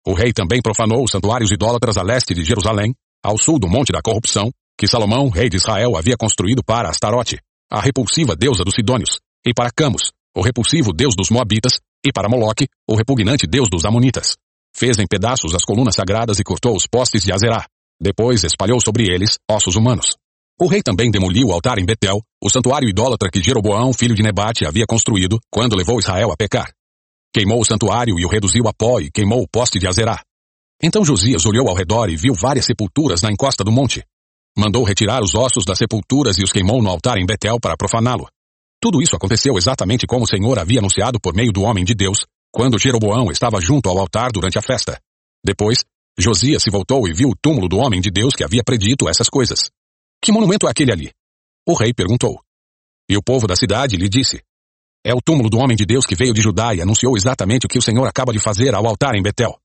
O 0.05 0.13
rei 0.13 0.33
também 0.33 0.61
profanou 0.61 1.03
os 1.03 1.11
santuários 1.11 1.51
idólatras 1.51 1.97
a 1.97 2.03
leste 2.03 2.33
de 2.33 2.43
Jerusalém, 2.43 2.93
ao 3.23 3.37
sul 3.37 3.59
do 3.59 3.69
Monte 3.69 3.91
da 3.91 4.01
Corrupção, 4.01 4.51
que 4.77 4.87
Salomão, 4.87 5.29
rei 5.29 5.49
de 5.49 5.57
Israel, 5.57 5.95
havia 5.95 6.17
construído 6.17 6.63
para 6.63 6.89
Astarote, 6.89 7.37
a 7.71 7.79
repulsiva 7.79 8.35
deusa 8.35 8.63
dos 8.63 8.73
Sidônios, 8.75 9.19
e 9.45 9.53
para 9.53 9.71
Camus, 9.71 10.11
o 10.35 10.41
repulsivo 10.41 10.91
deus 10.91 11.15
dos 11.15 11.29
Moabitas, 11.29 11.79
e 12.05 12.11
para 12.11 12.27
Moloque, 12.27 12.67
o 12.89 12.95
repugnante 12.95 13.45
deus 13.45 13.69
dos 13.69 13.85
Amonitas. 13.85 14.35
Fez 14.75 14.97
em 14.97 15.05
pedaços 15.07 15.53
as 15.53 15.63
colunas 15.63 15.95
sagradas 15.95 16.39
e 16.39 16.43
cortou 16.43 16.75
os 16.75 16.87
postes 16.87 17.23
de 17.23 17.31
Azerá. 17.31 17.65
Depois 18.01 18.43
espalhou 18.43 18.81
sobre 18.81 19.03
eles 19.05 19.37
ossos 19.49 19.75
humanos. 19.75 20.17
O 20.59 20.67
rei 20.67 20.81
também 20.81 21.11
demoliu 21.11 21.47
o 21.47 21.51
altar 21.51 21.77
em 21.77 21.85
Betel, 21.85 22.21
o 22.41 22.49
santuário 22.49 22.89
idólatra 22.89 23.29
que 23.31 23.41
Jeroboão, 23.41 23.93
filho 23.93 24.15
de 24.15 24.23
Nebate, 24.23 24.65
havia 24.65 24.85
construído 24.87 25.39
quando 25.51 25.75
levou 25.75 25.99
Israel 25.99 26.31
a 26.31 26.35
pecar. 26.35 26.71
Queimou 27.33 27.61
o 27.61 27.65
santuário 27.65 28.19
e 28.19 28.25
o 28.25 28.29
reduziu 28.29 28.67
a 28.67 28.73
pó 28.73 28.99
e 28.99 29.09
queimou 29.11 29.41
o 29.41 29.47
poste 29.47 29.79
de 29.79 29.87
Azerá. 29.87 30.21
Então 30.81 31.05
Josias 31.05 31.45
olhou 31.45 31.69
ao 31.69 31.75
redor 31.75 32.09
e 32.09 32.15
viu 32.15 32.33
várias 32.33 32.65
sepulturas 32.65 33.21
na 33.21 33.31
encosta 33.31 33.63
do 33.63 33.71
monte. 33.71 34.03
Mandou 34.57 34.83
retirar 34.83 35.23
os 35.23 35.33
ossos 35.33 35.65
das 35.65 35.77
sepulturas 35.77 36.37
e 36.37 36.43
os 36.43 36.51
queimou 36.51 36.81
no 36.81 36.89
altar 36.89 37.17
em 37.17 37.25
Betel 37.25 37.59
para 37.59 37.77
profaná-lo. 37.77 38.27
Tudo 38.83 39.01
isso 39.01 39.15
aconteceu 39.15 39.57
exatamente 39.57 40.05
como 40.05 40.25
o 40.25 40.27
Senhor 40.27 40.59
havia 40.59 40.79
anunciado 40.79 41.17
por 41.17 41.33
meio 41.33 41.53
do 41.53 41.61
homem 41.61 41.85
de 41.85 41.95
Deus, 41.95 42.25
quando 42.51 42.77
Jeroboão 42.77 43.31
estava 43.31 43.61
junto 43.61 43.87
ao 43.87 43.97
altar 43.97 44.29
durante 44.29 44.59
a 44.59 44.61
festa. 44.61 44.99
Depois, 45.41 45.85
Josias 46.19 46.61
se 46.61 46.69
voltou 46.69 47.07
e 47.07 47.13
viu 47.13 47.29
o 47.29 47.35
túmulo 47.41 47.69
do 47.69 47.77
homem 47.77 48.01
de 48.01 48.11
Deus 48.11 48.33
que 48.35 48.43
havia 48.43 48.61
predito 48.61 49.07
essas 49.07 49.29
coisas. 49.29 49.71
Que 50.21 50.33
monumento 50.33 50.67
é 50.67 50.69
aquele 50.69 50.91
ali? 50.91 51.11
O 51.65 51.73
rei 51.75 51.93
perguntou. 51.93 52.41
E 53.09 53.15
o 53.15 53.23
povo 53.23 53.47
da 53.47 53.55
cidade 53.55 53.95
lhe 53.95 54.09
disse: 54.09 54.43
É 55.01 55.13
o 55.13 55.21
túmulo 55.23 55.49
do 55.49 55.59
homem 55.59 55.77
de 55.77 55.85
Deus 55.85 56.05
que 56.05 56.13
veio 56.13 56.33
de 56.33 56.41
Judá 56.41 56.75
e 56.75 56.81
anunciou 56.81 57.15
exatamente 57.15 57.65
o 57.65 57.69
que 57.69 57.79
o 57.79 57.81
Senhor 57.81 58.05
acaba 58.05 58.33
de 58.33 58.39
fazer 58.39 58.75
ao 58.75 58.85
altar 58.85 59.15
em 59.15 59.23
Betel. 59.23 59.57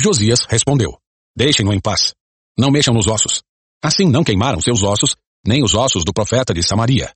Josias 0.00 0.46
respondeu: 0.48 0.96
Deixem-no 1.36 1.74
em 1.74 1.78
paz. 1.78 2.14
Não 2.58 2.70
mexam 2.70 2.94
nos 2.94 3.06
ossos. 3.06 3.42
Assim 3.84 4.08
não 4.08 4.24
queimaram 4.24 4.62
seus 4.62 4.82
ossos, 4.82 5.14
nem 5.46 5.62
os 5.62 5.74
ossos 5.74 6.06
do 6.06 6.12
profeta 6.14 6.54
de 6.54 6.62
Samaria. 6.62 7.12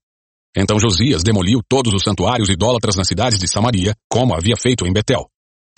Então 0.57 0.81
Josias 0.81 1.23
demoliu 1.23 1.61
todos 1.69 1.93
os 1.93 2.03
santuários 2.03 2.49
idólatras 2.49 2.97
nas 2.97 3.07
cidades 3.07 3.39
de 3.39 3.47
Samaria, 3.47 3.95
como 4.09 4.35
havia 4.35 4.57
feito 4.57 4.87
em 4.87 4.93
Betel. 4.93 5.29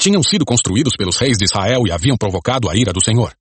Tinham 0.00 0.22
sido 0.22 0.44
construídos 0.44 0.92
pelos 0.96 1.16
reis 1.16 1.36
de 1.36 1.44
Israel 1.44 1.82
e 1.84 1.90
haviam 1.90 2.16
provocado 2.16 2.70
a 2.70 2.76
ira 2.76 2.92
do 2.92 3.04
Senhor. 3.04 3.34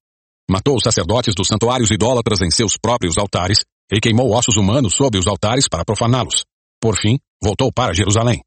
Matou 0.49 0.75
os 0.75 0.83
sacerdotes 0.83 1.35
dos 1.35 1.47
santuários 1.47 1.91
idólatras 1.91 2.41
em 2.41 2.49
seus 2.49 2.75
próprios 2.75 3.19
altares 3.19 3.59
e 3.91 3.99
queimou 3.99 4.33
ossos 4.33 4.57
humanos 4.57 4.95
sobre 4.95 5.19
os 5.19 5.27
altares 5.27 5.67
para 5.69 5.85
profaná-los. 5.85 6.43
Por 6.81 6.97
fim, 6.97 7.19
voltou 7.41 7.71
para 7.71 7.93
Jerusalém. 7.93 8.41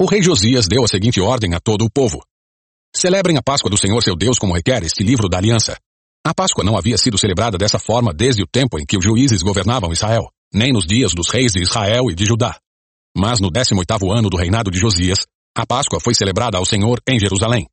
O 0.00 0.06
rei 0.06 0.22
Josias 0.22 0.68
deu 0.68 0.84
a 0.84 0.88
seguinte 0.88 1.20
ordem 1.20 1.54
a 1.54 1.60
todo 1.60 1.84
o 1.84 1.90
povo. 1.90 2.22
Celebrem 2.94 3.36
a 3.38 3.42
Páscoa 3.42 3.70
do 3.70 3.76
Senhor 3.76 4.02
seu 4.02 4.14
Deus 4.14 4.38
como 4.38 4.54
requer 4.54 4.84
este 4.84 5.02
livro 5.02 5.28
da 5.28 5.38
aliança. 5.38 5.76
A 6.24 6.32
Páscoa 6.32 6.62
não 6.62 6.76
havia 6.76 6.96
sido 6.96 7.18
celebrada 7.18 7.58
dessa 7.58 7.78
forma 7.78 8.12
desde 8.14 8.42
o 8.42 8.46
tempo 8.46 8.78
em 8.78 8.86
que 8.86 8.96
os 8.96 9.04
juízes 9.04 9.42
governavam 9.42 9.92
Israel 9.92 10.30
nem 10.52 10.72
nos 10.72 10.86
dias 10.86 11.14
dos 11.14 11.30
reis 11.30 11.52
de 11.52 11.62
Israel 11.62 12.10
e 12.10 12.14
de 12.14 12.24
Judá. 12.24 12.58
Mas 13.16 13.40
no 13.40 13.50
18º 13.50 14.16
ano 14.16 14.28
do 14.28 14.36
reinado 14.36 14.70
de 14.70 14.78
Josias, 14.78 15.26
a 15.56 15.66
Páscoa 15.66 16.00
foi 16.00 16.14
celebrada 16.14 16.58
ao 16.58 16.64
Senhor 16.64 17.00
em 17.08 17.18
Jerusalém. 17.18 17.66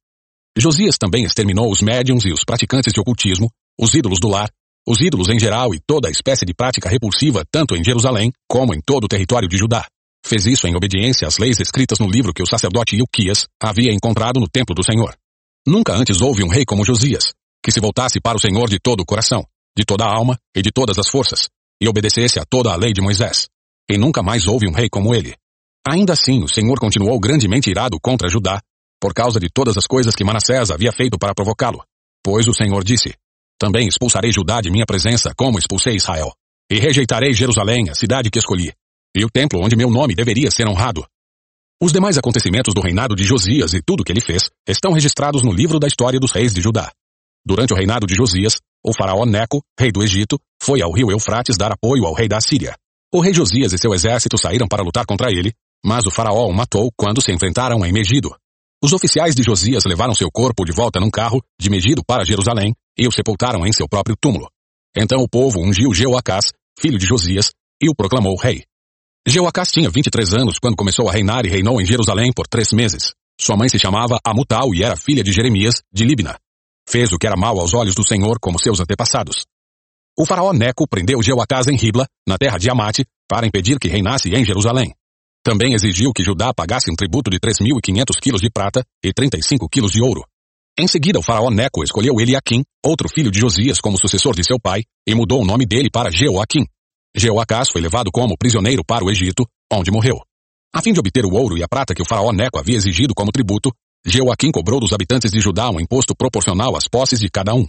Josias 0.58 0.98
também 0.98 1.24
exterminou 1.24 1.72
os 1.72 1.82
médiums 1.82 2.26
e 2.26 2.32
os 2.32 2.44
praticantes 2.44 2.92
de 2.92 3.00
ocultismo, 3.00 3.50
os 3.80 3.94
ídolos 3.94 4.20
do 4.20 4.28
lar, 4.28 4.50
os 4.88 5.02
ídolos 5.02 5.30
em 5.30 5.38
geral 5.38 5.76
e 5.76 5.80
toda 5.86 6.10
espécie 6.10 6.46
de 6.46 6.54
prática 6.54 6.90
repulsiva 6.90 7.44
tanto 7.52 7.76
em 7.76 7.84
Jerusalém 7.84 8.32
como 8.50 8.74
em 8.74 8.80
todo 8.84 9.04
o 9.04 9.08
território 9.08 9.48
de 9.48 9.58
Judá. 9.58 9.86
Fez 10.26 10.46
isso 10.46 10.68
em 10.68 10.76
obediência 10.76 11.28
às 11.28 11.38
leis 11.38 11.60
escritas 11.60 12.00
no 12.00 12.08
livro 12.08 12.34
que 12.34 12.42
o 12.42 12.48
sacerdote 12.48 12.96
Ilquias 12.96 13.46
havia 13.62 13.94
encontrado 13.94 14.40
no 14.40 14.48
templo 14.48 14.74
do 14.74 14.84
Senhor. 14.84 15.16
Nunca 15.66 15.94
antes 15.94 16.22
houve 16.22 16.44
um 16.44 16.48
rei 16.48 16.66
como 16.66 16.86
Josias, 16.86 17.34
que 17.64 17.72
se 17.72 17.80
voltasse 17.80 18.20
para 18.20 18.38
o 18.38 18.42
Senhor 18.42 18.70
de 18.70 18.80
todo 18.80 19.02
o 19.02 19.06
coração, 19.06 19.46
de 19.78 19.86
toda 19.86 20.06
a 20.06 20.14
alma 20.14 20.40
e 20.56 20.62
de 20.62 20.72
todas 20.72 20.98
as 20.98 21.08
forças, 21.08 21.50
e 21.82 21.88
obedecesse 21.88 22.40
a 22.40 22.46
toda 22.46 22.72
a 22.72 22.76
lei 22.76 22.94
de 22.94 23.02
Moisés. 23.02 23.48
E 23.90 23.98
nunca 23.98 24.22
mais 24.22 24.48
houve 24.48 24.68
um 24.68 24.74
rei 24.74 24.90
como 24.90 25.14
ele. 25.14 25.36
Ainda 25.88 26.14
assim, 26.14 26.44
o 26.44 26.48
Senhor 26.48 26.80
continuou 26.80 27.20
grandemente 27.20 27.70
irado 27.70 27.98
contra 28.02 28.30
Judá, 28.30 28.62
por 29.00 29.14
causa 29.14 29.40
de 29.40 29.48
todas 29.50 29.78
as 29.78 29.88
coisas 29.88 30.16
que 30.16 30.24
Manassés 30.24 30.70
havia 30.72 30.92
feito 30.92 31.18
para 31.18 31.34
provocá-lo. 31.34 31.84
Pois 32.24 32.48
o 32.48 32.54
Senhor 32.54 32.84
disse, 32.84 33.14
Também 33.60 33.88
expulsarei 33.88 34.32
Judá 34.32 34.60
de 34.60 34.70
minha 34.70 34.86
presença, 34.86 35.34
como 35.36 35.58
expulsei 35.58 35.96
Israel. 35.96 36.34
E 36.70 36.80
rejeitarei 36.80 37.34
Jerusalém, 37.34 37.90
a 37.90 37.96
cidade 37.96 38.30
que 38.30 38.40
escolhi, 38.40 38.74
e 39.16 39.24
o 39.24 39.30
templo 39.30 39.64
onde 39.64 39.76
meu 39.76 39.90
nome 39.90 40.14
deveria 40.14 40.52
ser 40.52 40.68
honrado. 40.68 41.06
Os 41.82 41.94
demais 41.94 42.18
acontecimentos 42.18 42.74
do 42.74 42.82
reinado 42.82 43.16
de 43.16 43.24
Josias 43.24 43.74
e 43.74 43.82
tudo 43.82 44.04
que 44.04 44.12
ele 44.12 44.20
fez 44.20 44.50
estão 44.68 44.92
registrados 44.92 45.44
no 45.44 45.54
livro 45.54 45.80
da 45.80 45.88
história 45.88 46.20
dos 46.20 46.32
reis 46.32 46.54
de 46.54 46.60
Judá. 46.60 46.92
Durante 47.46 47.72
o 47.72 47.76
reinado 47.76 48.06
de 48.06 48.16
Josias, 48.16 48.60
o 48.86 48.94
faraó 48.94 49.26
Neco, 49.26 49.62
rei 49.80 49.92
do 49.92 50.04
Egito, 50.04 50.40
foi 50.62 50.82
ao 50.82 50.92
rio 50.92 51.12
Eufrates 51.12 51.58
dar 51.58 51.72
apoio 51.72 52.06
ao 52.06 52.14
rei 52.14 52.28
da 52.28 52.40
Síria. 52.40 52.76
O 53.14 53.22
rei 53.22 53.34
Josias 53.34 53.74
e 53.74 53.78
seu 53.78 53.94
exército 53.94 54.38
saíram 54.38 54.68
para 54.68 54.84
lutar 54.84 55.06
contra 55.06 55.32
ele, 55.32 55.54
mas 55.86 56.06
o 56.06 56.12
faraó 56.12 56.48
o 56.48 56.54
matou 56.54 56.92
quando 56.98 57.22
se 57.22 57.32
enfrentaram 57.32 57.86
em 57.86 57.92
Megido. 57.92 58.36
Os 58.84 58.94
oficiais 58.94 59.34
de 59.34 59.44
Josias 59.44 59.86
levaram 59.86 60.14
seu 60.14 60.30
corpo 60.32 60.64
de 60.64 60.72
volta 60.72 61.00
num 61.00 61.10
carro, 61.10 61.42
de 61.60 61.70
Megido 61.70 62.04
para 62.06 62.24
Jerusalém, 62.24 62.76
e 62.98 63.08
o 63.08 63.12
sepultaram 63.12 63.66
em 63.66 63.72
seu 63.72 63.88
próprio 63.88 64.16
túmulo. 64.20 64.50
Então 64.96 65.22
o 65.22 65.30
povo 65.30 65.60
ungiu 65.60 65.94
Jeoacás, 65.94 66.52
filho 66.80 66.98
de 66.98 67.06
Josias, 67.06 67.52
e 67.82 67.90
o 67.90 67.96
proclamou 67.96 68.36
rei. 68.36 68.64
Jeoacás 69.28 69.72
tinha 69.72 69.90
23 69.90 70.34
anos 70.34 70.60
quando 70.60 70.78
começou 70.78 71.10
a 71.10 71.12
reinar 71.12 71.46
e 71.46 71.50
reinou 71.50 71.82
em 71.82 71.86
Jerusalém 71.86 72.32
por 72.34 72.48
três 72.48 72.72
meses. 72.72 73.14
Sua 73.40 73.58
mãe 73.58 73.70
se 73.70 73.78
chamava 73.78 74.20
Amutal 74.24 74.74
e 74.74 74.84
era 74.84 74.96
filha 74.96 75.24
de 75.24 75.32
Jeremias, 75.32 75.82
de 75.94 76.06
Libna. 76.06 76.38
Fez 76.90 77.12
o 77.12 77.18
que 77.18 77.28
era 77.28 77.36
mal 77.36 77.60
aos 77.60 77.74
olhos 77.74 77.94
do 77.94 78.08
Senhor 78.08 78.40
como 78.40 78.60
seus 78.60 78.80
antepassados. 78.80 79.46
O 80.18 80.26
faraó 80.26 80.54
Neco 80.54 80.88
prendeu 80.88 81.22
Jeoacás 81.22 81.68
em 81.68 81.76
Ribla, 81.76 82.08
na 82.26 82.38
terra 82.38 82.58
de 82.58 82.70
Amate, 82.70 83.06
para 83.28 83.46
impedir 83.46 83.78
que 83.78 83.90
reinasse 83.90 84.34
em 84.34 84.46
Jerusalém. 84.46 84.94
Também 85.44 85.74
exigiu 85.74 86.12
que 86.12 86.24
Judá 86.24 86.54
pagasse 86.54 86.92
um 86.92 86.96
tributo 86.96 87.30
de 87.30 87.40
3.500 87.40 88.20
quilos 88.22 88.42
de 88.42 88.50
prata 88.50 88.84
e 89.04 89.14
35 89.14 89.68
quilos 89.70 89.92
de 89.92 90.02
ouro. 90.02 90.24
Em 90.80 90.88
seguida, 90.88 91.20
o 91.20 91.22
faraó 91.22 91.50
Neco 91.50 91.84
escolheu 91.84 92.20
Eliakim, 92.20 92.64
outro 92.86 93.10
filho 93.10 93.32
de 93.32 93.40
Josias, 93.40 93.82
como 93.82 93.98
sucessor 93.98 94.36
de 94.36 94.44
seu 94.44 94.60
pai, 94.60 94.84
e 95.08 95.14
mudou 95.14 95.42
o 95.42 95.46
nome 95.46 95.66
dele 95.66 95.90
para 95.92 96.12
Jeoaquim. 96.12 96.66
Jeoacás 97.16 97.70
foi 97.70 97.82
levado 97.82 98.12
como 98.12 98.38
prisioneiro 98.38 98.84
para 98.86 99.04
o 99.04 99.10
Egito, 99.10 99.46
onde 99.72 99.92
morreu. 99.92 100.22
A 100.74 100.82
fim 100.82 100.94
de 100.94 101.00
obter 101.00 101.26
o 101.26 101.34
ouro 101.34 101.58
e 101.58 101.64
a 101.64 101.68
prata 101.68 101.96
que 101.96 102.02
o 102.02 102.06
faraó 102.06 102.32
Neco 102.32 102.60
havia 102.60 102.78
exigido 102.78 103.14
como 103.16 103.32
tributo, 103.32 103.72
Jeoaquim 104.06 104.52
cobrou 104.52 104.80
dos 104.80 104.94
habitantes 104.94 105.32
de 105.32 105.40
Judá 105.40 105.70
um 105.70 105.80
imposto 105.80 106.16
proporcional 106.16 106.76
às 106.76 106.88
posses 106.88 107.20
de 107.20 107.30
cada 107.30 107.54
um. 107.54 107.66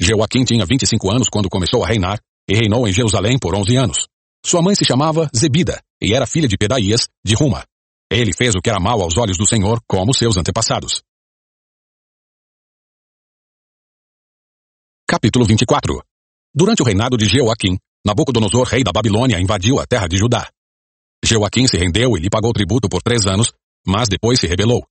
Jeoaquim 0.00 0.44
tinha 0.44 0.64
25 0.64 1.10
anos 1.10 1.28
quando 1.28 1.48
começou 1.48 1.84
a 1.84 1.86
reinar 1.86 2.20
e 2.48 2.54
reinou 2.54 2.86
em 2.88 2.92
Jerusalém 2.92 3.38
por 3.38 3.54
11 3.54 3.76
anos. 3.76 4.08
Sua 4.44 4.60
mãe 4.60 4.74
se 4.74 4.84
chamava 4.84 5.30
Zebida 5.34 5.80
e 6.02 6.14
era 6.14 6.26
filha 6.26 6.48
de 6.48 6.56
Pedaías, 6.56 7.08
de 7.24 7.34
Ruma. 7.34 7.64
Ele 8.10 8.32
fez 8.36 8.54
o 8.54 8.60
que 8.60 8.68
era 8.68 8.78
mal 8.78 9.00
aos 9.00 9.16
olhos 9.16 9.38
do 9.38 9.46
Senhor, 9.46 9.80
como 9.86 10.14
seus 10.14 10.36
antepassados. 10.36 11.02
Capítulo 15.08 15.44
24 15.46 16.02
Durante 16.54 16.82
o 16.82 16.84
reinado 16.84 17.16
de 17.16 17.26
Jeoaquim, 17.26 17.78
Nabucodonosor, 18.06 18.66
rei 18.66 18.84
da 18.84 18.92
Babilônia, 18.92 19.40
invadiu 19.40 19.80
a 19.80 19.86
terra 19.86 20.06
de 20.06 20.16
Judá. 20.16 20.48
Jeoaquim 21.24 21.66
se 21.66 21.78
rendeu 21.78 22.16
e 22.16 22.20
lhe 22.20 22.28
pagou 22.28 22.52
tributo 22.52 22.88
por 22.88 23.02
três 23.02 23.26
anos, 23.26 23.52
mas 23.86 24.08
depois 24.08 24.38
se 24.38 24.46
rebelou. 24.46 24.84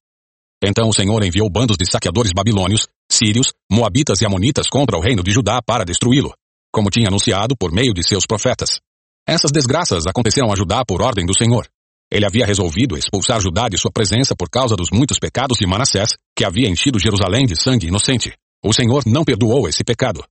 Então 0.63 0.87
o 0.87 0.93
Senhor 0.93 1.21
enviou 1.23 1.49
bandos 1.49 1.75
de 1.75 1.85
saqueadores 1.91 2.31
babilônios, 2.33 2.87
sírios, 3.11 3.51
moabitas 3.69 4.21
e 4.21 4.25
amonitas 4.25 4.69
contra 4.69 4.97
o 4.97 5.01
reino 5.01 5.21
de 5.21 5.29
Judá 5.29 5.61
para 5.61 5.83
destruí-lo, 5.83 6.33
como 6.71 6.89
tinha 6.89 7.09
anunciado 7.09 7.53
por 7.57 7.73
meio 7.73 7.93
de 7.93 8.01
seus 8.01 8.25
profetas. 8.25 8.79
Essas 9.27 9.51
desgraças 9.51 10.07
aconteceram 10.07 10.51
a 10.53 10.55
Judá 10.55 10.83
por 10.85 11.01
ordem 11.01 11.25
do 11.25 11.37
Senhor. 11.37 11.67
Ele 12.09 12.25
havia 12.25 12.45
resolvido 12.45 12.97
expulsar 12.97 13.41
Judá 13.41 13.67
de 13.67 13.77
sua 13.77 13.91
presença 13.91 14.35
por 14.37 14.49
causa 14.49 14.75
dos 14.75 14.89
muitos 14.89 15.19
pecados 15.19 15.57
de 15.57 15.67
Manassés, 15.67 16.15
que 16.35 16.45
havia 16.45 16.69
enchido 16.69 16.99
Jerusalém 16.99 17.45
de 17.45 17.55
sangue 17.55 17.87
inocente. 17.87 18.33
O 18.63 18.71
Senhor 18.71 19.03
não 19.05 19.25
perdoou 19.25 19.67
esse 19.67 19.83
pecado. 19.83 20.23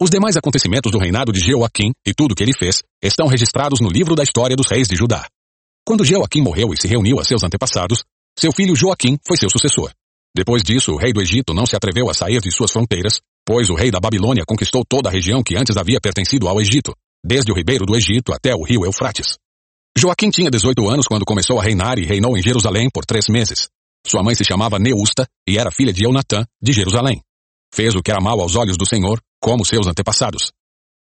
Os 0.00 0.10
demais 0.10 0.36
acontecimentos 0.36 0.92
do 0.92 0.98
reinado 0.98 1.32
de 1.32 1.40
Jeoaquim 1.40 1.92
e 2.06 2.12
tudo 2.12 2.32
o 2.32 2.34
que 2.34 2.42
ele 2.42 2.52
fez 2.52 2.82
estão 3.02 3.26
registrados 3.26 3.80
no 3.80 3.88
livro 3.88 4.14
da 4.14 4.22
história 4.22 4.54
dos 4.54 4.68
reis 4.70 4.86
de 4.86 4.94
Judá. 4.94 5.26
Quando 5.84 6.04
Jeoaquim 6.04 6.42
morreu 6.42 6.72
e 6.72 6.76
se 6.76 6.88
reuniu 6.88 7.18
a 7.20 7.24
seus 7.24 7.42
antepassados, 7.42 8.04
seu 8.38 8.52
filho 8.52 8.74
Joaquim 8.74 9.18
foi 9.26 9.36
seu 9.36 9.48
sucessor. 9.48 9.92
Depois 10.36 10.62
disso, 10.62 10.92
o 10.92 10.96
rei 10.96 11.12
do 11.12 11.22
Egito 11.22 11.54
não 11.54 11.64
se 11.64 11.76
atreveu 11.76 12.10
a 12.10 12.14
sair 12.14 12.40
de 12.40 12.50
suas 12.50 12.72
fronteiras, 12.72 13.20
pois 13.46 13.70
o 13.70 13.74
rei 13.74 13.90
da 13.90 14.00
Babilônia 14.00 14.44
conquistou 14.46 14.84
toda 14.84 15.08
a 15.08 15.12
região 15.12 15.42
que 15.42 15.56
antes 15.56 15.76
havia 15.76 16.00
pertencido 16.00 16.48
ao 16.48 16.60
Egito, 16.60 16.92
desde 17.24 17.52
o 17.52 17.54
ribeiro 17.54 17.86
do 17.86 17.94
Egito 17.94 18.32
até 18.32 18.54
o 18.54 18.64
rio 18.64 18.84
Eufrates. 18.84 19.38
Joaquim 19.96 20.30
tinha 20.30 20.50
18 20.50 20.88
anos 20.88 21.06
quando 21.06 21.24
começou 21.24 21.60
a 21.60 21.62
reinar 21.62 22.00
e 22.00 22.04
reinou 22.04 22.36
em 22.36 22.42
Jerusalém 22.42 22.88
por 22.92 23.04
três 23.04 23.26
meses. 23.28 23.68
Sua 24.04 24.24
mãe 24.24 24.34
se 24.34 24.44
chamava 24.44 24.78
Neusta 24.78 25.24
e 25.48 25.56
era 25.56 25.70
filha 25.70 25.92
de 25.92 26.04
Eunatã, 26.04 26.44
de 26.60 26.72
Jerusalém. 26.72 27.22
Fez 27.72 27.94
o 27.94 28.02
que 28.02 28.10
era 28.10 28.20
mal 28.20 28.40
aos 28.40 28.56
olhos 28.56 28.76
do 28.76 28.86
Senhor, 28.86 29.20
como 29.40 29.64
seus 29.64 29.86
antepassados. 29.86 30.50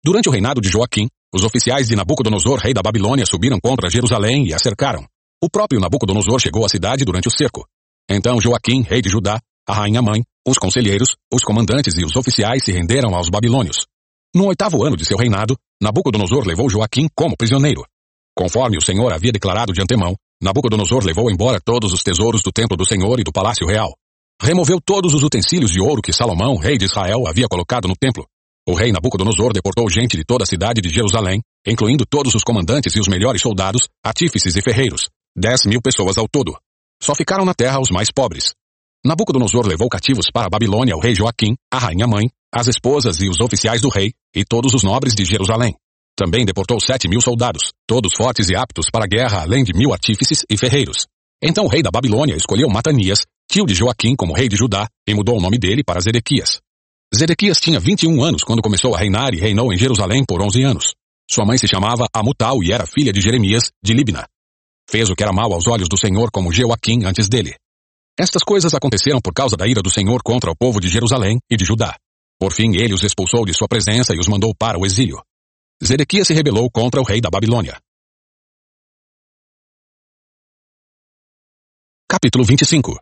Durante 0.04 0.28
o 0.28 0.32
reinado 0.32 0.60
de 0.60 0.68
Joaquim, 0.68 1.08
os 1.34 1.44
oficiais 1.44 1.88
de 1.88 1.96
Nabucodonosor, 1.96 2.58
rei 2.58 2.74
da 2.74 2.82
Babilônia, 2.82 3.24
subiram 3.24 3.58
contra 3.58 3.88
Jerusalém 3.88 4.46
e 4.46 4.54
a 4.54 4.58
cercaram. 4.58 5.06
O 5.44 5.50
próprio 5.50 5.78
Nabucodonosor 5.78 6.40
chegou 6.40 6.64
à 6.64 6.70
cidade 6.70 7.04
durante 7.04 7.28
o 7.28 7.30
cerco. 7.30 7.66
Então 8.08 8.40
Joaquim, 8.40 8.80
rei 8.80 9.02
de 9.02 9.10
Judá, 9.10 9.38
a 9.68 9.74
rainha 9.74 10.00
mãe, 10.00 10.22
os 10.48 10.56
conselheiros, 10.56 11.16
os 11.30 11.44
comandantes 11.44 11.98
e 11.98 12.02
os 12.02 12.16
oficiais 12.16 12.64
se 12.64 12.72
renderam 12.72 13.14
aos 13.14 13.28
babilônios. 13.28 13.84
No 14.34 14.46
oitavo 14.46 14.82
ano 14.82 14.96
de 14.96 15.04
seu 15.04 15.18
reinado, 15.18 15.54
Nabucodonosor 15.82 16.46
levou 16.46 16.70
Joaquim 16.70 17.10
como 17.14 17.36
prisioneiro. 17.36 17.84
Conforme 18.34 18.78
o 18.78 18.80
Senhor 18.80 19.12
havia 19.12 19.32
declarado 19.32 19.74
de 19.74 19.82
antemão, 19.82 20.14
Nabucodonosor 20.42 21.04
levou 21.04 21.30
embora 21.30 21.60
todos 21.62 21.92
os 21.92 22.02
tesouros 22.02 22.40
do 22.40 22.50
templo 22.50 22.74
do 22.74 22.86
Senhor 22.86 23.20
e 23.20 23.22
do 23.22 23.30
palácio 23.30 23.66
real. 23.66 23.92
Removeu 24.40 24.80
todos 24.82 25.12
os 25.12 25.22
utensílios 25.22 25.70
de 25.70 25.78
ouro 25.78 26.00
que 26.00 26.10
Salomão, 26.10 26.56
rei 26.56 26.78
de 26.78 26.86
Israel, 26.86 27.28
havia 27.28 27.48
colocado 27.48 27.86
no 27.86 27.94
templo. 27.94 28.24
O 28.66 28.72
rei 28.72 28.92
Nabucodonosor 28.92 29.52
deportou 29.52 29.90
gente 29.90 30.16
de 30.16 30.24
toda 30.24 30.44
a 30.44 30.46
cidade 30.46 30.80
de 30.80 30.88
Jerusalém, 30.88 31.42
incluindo 31.66 32.06
todos 32.08 32.34
os 32.34 32.42
comandantes 32.42 32.96
e 32.96 32.98
os 32.98 33.08
melhores 33.08 33.42
soldados, 33.42 33.88
artífices 34.02 34.56
e 34.56 34.62
ferreiros. 34.62 35.10
Dez 35.36 35.64
mil 35.66 35.82
pessoas 35.82 36.16
ao 36.16 36.28
todo. 36.28 36.56
Só 37.02 37.12
ficaram 37.12 37.44
na 37.44 37.54
terra 37.54 37.80
os 37.80 37.90
mais 37.90 38.08
pobres. 38.10 38.54
Nabucodonosor 39.04 39.66
levou 39.66 39.88
cativos 39.88 40.26
para 40.32 40.46
a 40.46 40.48
Babilônia 40.48 40.96
o 40.96 41.00
rei 41.00 41.12
Joaquim, 41.12 41.56
a 41.72 41.78
rainha 41.78 42.06
mãe, 42.06 42.30
as 42.54 42.68
esposas 42.68 43.20
e 43.20 43.28
os 43.28 43.40
oficiais 43.40 43.80
do 43.80 43.88
rei, 43.88 44.12
e 44.34 44.44
todos 44.44 44.72
os 44.74 44.84
nobres 44.84 45.12
de 45.12 45.24
Jerusalém. 45.24 45.74
Também 46.16 46.46
deportou 46.46 46.80
sete 46.80 47.08
mil 47.08 47.20
soldados, 47.20 47.72
todos 47.84 48.12
fortes 48.16 48.48
e 48.48 48.54
aptos 48.54 48.86
para 48.92 49.04
a 49.04 49.08
guerra, 49.08 49.42
além 49.42 49.64
de 49.64 49.76
mil 49.76 49.92
artífices 49.92 50.44
e 50.48 50.56
ferreiros. 50.56 51.08
Então 51.42 51.64
o 51.64 51.68
rei 51.68 51.82
da 51.82 51.90
Babilônia 51.90 52.36
escolheu 52.36 52.68
Matanias, 52.68 53.26
tio 53.50 53.66
de 53.66 53.74
Joaquim, 53.74 54.14
como 54.14 54.32
rei 54.34 54.48
de 54.48 54.54
Judá, 54.54 54.88
e 55.06 55.14
mudou 55.14 55.36
o 55.36 55.40
nome 55.40 55.58
dele 55.58 55.82
para 55.82 56.00
Zedequias. 56.00 56.60
Zedequias 57.14 57.58
tinha 57.58 57.80
21 57.80 58.22
anos 58.22 58.44
quando 58.44 58.62
começou 58.62 58.94
a 58.94 58.98
reinar 58.98 59.34
e 59.34 59.40
reinou 59.40 59.72
em 59.72 59.76
Jerusalém 59.76 60.24
por 60.24 60.40
11 60.40 60.62
anos. 60.62 60.94
Sua 61.28 61.44
mãe 61.44 61.58
se 61.58 61.66
chamava 61.66 62.06
Amutal 62.14 62.62
e 62.62 62.72
era 62.72 62.86
filha 62.86 63.12
de 63.12 63.20
Jeremias, 63.20 63.72
de 63.82 63.92
Libna. 63.92 64.26
Fez 64.88 65.10
o 65.10 65.14
que 65.14 65.22
era 65.22 65.32
mal 65.32 65.52
aos 65.52 65.66
olhos 65.66 65.88
do 65.88 65.98
Senhor 65.98 66.30
como 66.30 66.52
Joaquim 66.52 67.04
antes 67.04 67.28
dele. 67.28 67.54
Estas 68.18 68.42
coisas 68.44 68.74
aconteceram 68.74 69.20
por 69.20 69.32
causa 69.32 69.56
da 69.56 69.66
ira 69.66 69.82
do 69.82 69.90
Senhor 69.90 70.22
contra 70.22 70.50
o 70.50 70.56
povo 70.56 70.80
de 70.80 70.88
Jerusalém 70.88 71.38
e 71.50 71.56
de 71.56 71.64
Judá. 71.64 71.96
Por 72.38 72.52
fim, 72.52 72.76
ele 72.76 72.94
os 72.94 73.02
expulsou 73.02 73.44
de 73.44 73.54
sua 73.54 73.66
presença 73.66 74.14
e 74.14 74.18
os 74.18 74.28
mandou 74.28 74.54
para 74.54 74.78
o 74.78 74.86
exílio. 74.86 75.20
Zedequias 75.84 76.28
se 76.28 76.34
rebelou 76.34 76.70
contra 76.70 77.00
o 77.00 77.04
rei 77.04 77.20
da 77.20 77.30
Babilônia. 77.30 77.80
Capítulo 82.08 82.44
25 82.44 82.96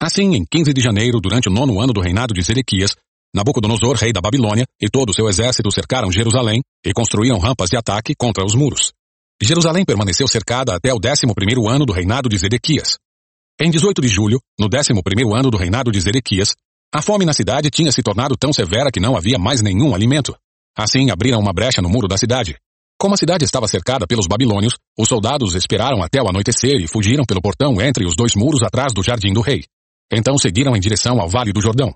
Assim, 0.00 0.34
em 0.34 0.44
15 0.44 0.72
de 0.74 0.80
janeiro, 0.80 1.20
durante 1.20 1.48
o 1.48 1.52
nono 1.52 1.80
ano 1.80 1.92
do 1.92 2.00
reinado 2.00 2.34
de 2.34 2.42
Zedequias, 2.42 2.94
Nabucodonosor, 3.34 3.96
rei 3.96 4.12
da 4.12 4.20
Babilônia, 4.20 4.64
e 4.80 4.88
todo 4.88 5.10
o 5.10 5.14
seu 5.14 5.28
exército 5.28 5.70
cercaram 5.72 6.10
Jerusalém 6.10 6.62
e 6.84 6.92
construíram 6.92 7.38
rampas 7.38 7.68
de 7.68 7.76
ataque 7.76 8.14
contra 8.14 8.44
os 8.44 8.54
muros. 8.54 8.92
Jerusalém 9.42 9.84
permaneceu 9.84 10.26
cercada 10.26 10.74
até 10.74 10.92
o 10.92 10.98
décimo 10.98 11.32
primeiro 11.32 11.68
ano 11.68 11.86
do 11.86 11.92
reinado 11.92 12.28
de 12.28 12.36
Zedequias. 12.36 12.98
Em 13.60 13.70
18 13.70 14.02
de 14.02 14.08
julho, 14.08 14.40
no 14.58 14.68
décimo 14.68 15.02
primeiro 15.02 15.34
ano 15.34 15.50
do 15.50 15.56
reinado 15.56 15.92
de 15.92 16.00
Zedequias, 16.00 16.54
a 16.92 17.00
fome 17.00 17.24
na 17.24 17.32
cidade 17.32 17.70
tinha 17.70 17.92
se 17.92 18.02
tornado 18.02 18.36
tão 18.36 18.52
severa 18.52 18.90
que 18.90 18.98
não 18.98 19.16
havia 19.16 19.38
mais 19.38 19.62
nenhum 19.62 19.94
alimento. 19.94 20.34
Assim, 20.76 21.10
abriram 21.10 21.38
uma 21.38 21.52
brecha 21.52 21.80
no 21.80 21.88
muro 21.88 22.08
da 22.08 22.16
cidade. 22.16 22.56
Como 22.98 23.14
a 23.14 23.16
cidade 23.16 23.44
estava 23.44 23.68
cercada 23.68 24.08
pelos 24.08 24.26
babilônios, 24.26 24.74
os 24.98 25.08
soldados 25.08 25.54
esperaram 25.54 26.02
até 26.02 26.20
o 26.20 26.28
anoitecer 26.28 26.80
e 26.80 26.88
fugiram 26.88 27.24
pelo 27.24 27.40
portão 27.40 27.80
entre 27.80 28.04
os 28.04 28.16
dois 28.16 28.34
muros 28.34 28.62
atrás 28.62 28.92
do 28.92 29.04
jardim 29.04 29.32
do 29.32 29.40
rei. 29.40 29.64
Então 30.12 30.36
seguiram 30.36 30.74
em 30.74 30.80
direção 30.80 31.20
ao 31.20 31.28
vale 31.28 31.52
do 31.52 31.60
Jordão. 31.60 31.94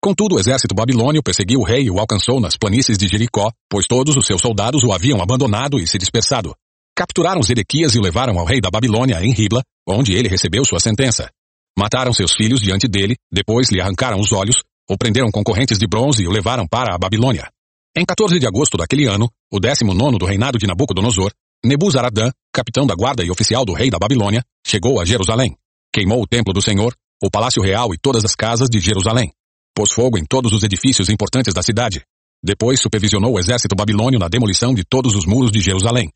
Contudo, 0.00 0.36
o 0.36 0.38
exército 0.38 0.74
babilônio 0.74 1.22
perseguiu 1.24 1.58
o 1.58 1.64
rei 1.64 1.84
e 1.86 1.90
o 1.90 1.98
alcançou 1.98 2.38
nas 2.38 2.56
planícies 2.56 2.96
de 2.96 3.08
Jericó, 3.08 3.50
pois 3.68 3.86
todos 3.88 4.16
os 4.16 4.26
seus 4.26 4.40
soldados 4.40 4.84
o 4.84 4.92
haviam 4.92 5.20
abandonado 5.20 5.78
e 5.80 5.86
se 5.86 5.98
dispersado. 5.98 6.54
Capturaram 6.96 7.42
Zedequias 7.42 7.96
e 7.96 7.98
o 7.98 8.02
levaram 8.02 8.38
ao 8.38 8.46
rei 8.46 8.60
da 8.60 8.70
Babilônia 8.70 9.20
em 9.20 9.32
Ribla, 9.32 9.62
onde 9.88 10.14
ele 10.14 10.28
recebeu 10.28 10.64
sua 10.64 10.78
sentença. 10.78 11.28
Mataram 11.76 12.12
seus 12.12 12.32
filhos 12.32 12.60
diante 12.60 12.86
dele, 12.86 13.16
depois 13.32 13.68
lhe 13.68 13.80
arrancaram 13.80 14.20
os 14.20 14.32
olhos, 14.32 14.62
o 14.88 14.96
prenderam 14.96 15.28
com 15.32 15.42
correntes 15.42 15.76
de 15.76 15.88
bronze 15.88 16.22
e 16.22 16.28
o 16.28 16.30
levaram 16.30 16.68
para 16.68 16.94
a 16.94 16.98
Babilônia. 16.98 17.50
Em 17.96 18.04
14 18.04 18.38
de 18.38 18.46
agosto 18.46 18.76
daquele 18.76 19.06
ano, 19.06 19.28
o 19.52 19.58
19 19.58 20.18
do 20.18 20.24
reinado 20.24 20.56
de 20.56 20.68
Nabucodonosor, 20.68 21.32
Nebuzaradã, 21.64 22.30
capitão 22.52 22.86
da 22.86 22.94
guarda 22.94 23.24
e 23.24 23.30
oficial 23.30 23.64
do 23.64 23.72
rei 23.72 23.90
da 23.90 23.98
Babilônia, 23.98 24.44
chegou 24.64 25.00
a 25.00 25.04
Jerusalém. 25.04 25.56
Queimou 25.92 26.22
o 26.22 26.28
templo 26.28 26.52
do 26.52 26.62
Senhor, 26.62 26.94
o 27.20 27.28
palácio 27.28 27.60
real 27.60 27.92
e 27.92 27.98
todas 27.98 28.24
as 28.24 28.36
casas 28.36 28.68
de 28.70 28.78
Jerusalém. 28.78 29.32
Pôs 29.74 29.90
fogo 29.92 30.16
em 30.16 30.24
todos 30.24 30.52
os 30.52 30.62
edifícios 30.62 31.08
importantes 31.08 31.52
da 31.52 31.62
cidade. 31.62 32.04
Depois 32.40 32.80
supervisionou 32.80 33.32
o 33.32 33.38
exército 33.40 33.74
babilônio 33.74 34.20
na 34.20 34.28
demolição 34.28 34.72
de 34.72 34.84
todos 34.84 35.16
os 35.16 35.26
muros 35.26 35.50
de 35.50 35.60
Jerusalém. 35.60 36.10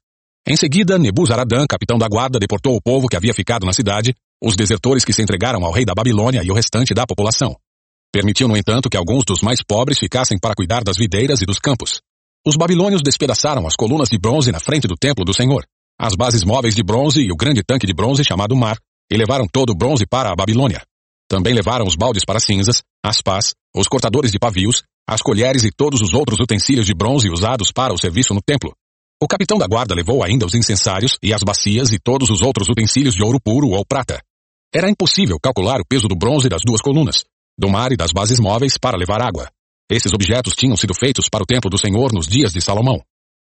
Em 0.50 0.56
seguida, 0.56 0.98
Nebuzaradã, 0.98 1.66
capitão 1.66 1.98
da 1.98 2.08
guarda, 2.08 2.38
deportou 2.38 2.74
o 2.74 2.80
povo 2.80 3.06
que 3.06 3.16
havia 3.16 3.34
ficado 3.34 3.66
na 3.66 3.72
cidade, 3.74 4.14
os 4.42 4.56
desertores 4.56 5.04
que 5.04 5.12
se 5.12 5.20
entregaram 5.20 5.62
ao 5.62 5.70
rei 5.70 5.84
da 5.84 5.94
Babilônia 5.94 6.40
e 6.42 6.50
o 6.50 6.54
restante 6.54 6.94
da 6.94 7.06
população. 7.06 7.54
Permitiu, 8.10 8.48
no 8.48 8.56
entanto, 8.56 8.88
que 8.88 8.96
alguns 8.96 9.24
dos 9.26 9.42
mais 9.42 9.62
pobres 9.62 9.98
ficassem 9.98 10.38
para 10.38 10.54
cuidar 10.54 10.82
das 10.82 10.96
videiras 10.96 11.42
e 11.42 11.44
dos 11.44 11.58
campos. 11.58 12.00
Os 12.46 12.56
babilônios 12.56 13.02
despedaçaram 13.02 13.66
as 13.66 13.76
colunas 13.76 14.08
de 14.08 14.18
bronze 14.18 14.50
na 14.50 14.58
frente 14.58 14.88
do 14.88 14.96
templo 14.96 15.22
do 15.22 15.34
Senhor, 15.34 15.66
as 16.00 16.14
bases 16.14 16.42
móveis 16.44 16.74
de 16.74 16.82
bronze 16.82 17.20
e 17.20 17.30
o 17.30 17.36
grande 17.36 17.62
tanque 17.62 17.86
de 17.86 17.92
bronze 17.92 18.24
chamado 18.24 18.56
Mar, 18.56 18.78
e 19.12 19.18
levaram 19.18 19.46
todo 19.52 19.72
o 19.72 19.76
bronze 19.76 20.06
para 20.06 20.32
a 20.32 20.34
Babilônia. 20.34 20.80
Também 21.28 21.52
levaram 21.52 21.86
os 21.86 21.94
baldes 21.94 22.24
para 22.24 22.40
cinzas, 22.40 22.80
as 23.04 23.20
pás, 23.20 23.52
os 23.76 23.86
cortadores 23.86 24.32
de 24.32 24.38
pavios, 24.38 24.82
as 25.06 25.20
colheres 25.20 25.64
e 25.64 25.70
todos 25.70 26.00
os 26.00 26.14
outros 26.14 26.40
utensílios 26.40 26.86
de 26.86 26.94
bronze 26.94 27.28
usados 27.28 27.70
para 27.70 27.92
o 27.92 27.98
serviço 27.98 28.32
no 28.32 28.40
templo. 28.40 28.72
O 29.20 29.26
capitão 29.26 29.58
da 29.58 29.66
guarda 29.66 29.96
levou 29.96 30.22
ainda 30.22 30.46
os 30.46 30.54
incensários 30.54 31.18
e 31.20 31.34
as 31.34 31.42
bacias 31.42 31.90
e 31.90 31.98
todos 31.98 32.30
os 32.30 32.40
outros 32.40 32.68
utensílios 32.68 33.16
de 33.16 33.24
ouro 33.24 33.40
puro 33.42 33.70
ou 33.70 33.84
prata. 33.84 34.22
Era 34.72 34.88
impossível 34.88 35.40
calcular 35.42 35.80
o 35.80 35.84
peso 35.84 36.06
do 36.06 36.14
bronze 36.14 36.48
das 36.48 36.62
duas 36.64 36.80
colunas, 36.80 37.24
do 37.58 37.68
mar 37.68 37.90
e 37.90 37.96
das 37.96 38.12
bases 38.12 38.38
móveis 38.38 38.78
para 38.78 38.96
levar 38.96 39.20
água. 39.20 39.50
Esses 39.90 40.12
objetos 40.12 40.54
tinham 40.54 40.76
sido 40.76 40.94
feitos 40.94 41.28
para 41.28 41.42
o 41.42 41.46
templo 41.46 41.68
do 41.68 41.76
Senhor 41.76 42.12
nos 42.12 42.28
dias 42.28 42.52
de 42.52 42.60
Salomão. 42.60 43.02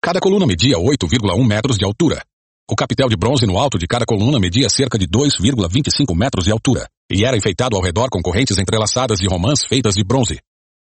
Cada 0.00 0.20
coluna 0.20 0.46
media 0.46 0.76
8,1 0.76 1.44
metros 1.44 1.76
de 1.76 1.84
altura. 1.84 2.22
O 2.70 2.76
capitel 2.76 3.08
de 3.08 3.16
bronze 3.16 3.44
no 3.44 3.58
alto 3.58 3.76
de 3.76 3.88
cada 3.88 4.06
coluna 4.06 4.38
media 4.38 4.68
cerca 4.70 4.96
de 4.96 5.08
2,25 5.08 6.14
metros 6.14 6.44
de 6.44 6.52
altura, 6.52 6.86
e 7.10 7.24
era 7.24 7.36
enfeitado 7.36 7.74
ao 7.74 7.82
redor 7.82 8.08
com 8.08 8.22
correntes 8.22 8.56
entrelaçadas 8.58 9.18
de 9.18 9.26
romãs 9.26 9.64
feitas 9.64 9.96
de 9.96 10.04
bronze. 10.04 10.38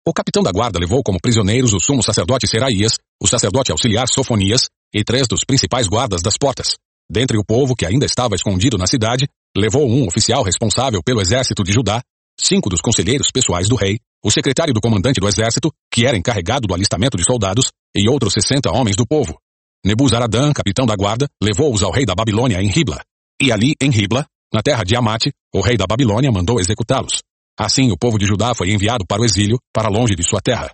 O 0.07 0.11
capitão 0.11 0.41
da 0.41 0.51
guarda 0.51 0.79
levou 0.79 1.03
como 1.03 1.21
prisioneiros 1.21 1.71
o 1.71 1.79
sumo 1.79 2.01
sacerdote 2.01 2.47
Seraías, 2.47 2.97
o 3.21 3.27
sacerdote 3.27 3.71
auxiliar 3.71 4.07
Sofonias 4.07 4.67
e 4.93 5.03
três 5.03 5.27
dos 5.27 5.45
principais 5.45 5.87
guardas 5.87 6.21
das 6.21 6.37
portas. 6.37 6.77
Dentre 7.09 7.37
o 7.37 7.45
povo 7.45 7.75
que 7.75 7.85
ainda 7.85 8.05
estava 8.05 8.35
escondido 8.35 8.77
na 8.77 8.87
cidade, 8.87 9.27
levou 9.55 9.87
um 9.87 10.07
oficial 10.07 10.43
responsável 10.43 11.01
pelo 11.03 11.21
exército 11.21 11.63
de 11.63 11.71
Judá 11.71 12.01
cinco 12.39 12.69
dos 12.69 12.81
conselheiros 12.81 13.29
pessoais 13.31 13.67
do 13.67 13.75
rei, 13.75 13.99
o 14.23 14.31
secretário 14.31 14.73
do 14.73 14.81
comandante 14.81 15.19
do 15.19 15.27
exército, 15.27 15.71
que 15.93 16.05
era 16.05 16.17
encarregado 16.17 16.67
do 16.67 16.73
alistamento 16.73 17.17
de 17.17 17.23
soldados, 17.23 17.71
e 17.95 18.09
outros 18.09 18.33
sessenta 18.33 18.71
homens 18.71 18.95
do 18.95 19.05
povo. 19.05 19.37
Nebuzaradã, 19.85 20.51
capitão 20.53 20.85
da 20.85 20.95
guarda, 20.95 21.27
levou-os 21.43 21.83
ao 21.83 21.91
rei 21.91 22.05
da 22.05 22.15
Babilônia 22.15 22.61
em 22.61 22.69
Ribla. 22.69 23.01
E 23.41 23.51
ali, 23.51 23.73
em 23.81 23.91
Ribla, 23.91 24.25
na 24.53 24.61
terra 24.61 24.83
de 24.83 24.95
Amate, 24.95 25.31
o 25.53 25.61
rei 25.61 25.77
da 25.77 25.85
Babilônia 25.85 26.31
mandou 26.31 26.59
executá-los. 26.59 27.21
Assim 27.59 27.91
o 27.91 27.97
povo 27.97 28.17
de 28.17 28.25
Judá 28.25 28.53
foi 28.55 28.71
enviado 28.71 29.05
para 29.05 29.21
o 29.21 29.25
exílio, 29.25 29.59
para 29.73 29.89
longe 29.89 30.15
de 30.15 30.23
sua 30.23 30.39
terra. 30.41 30.71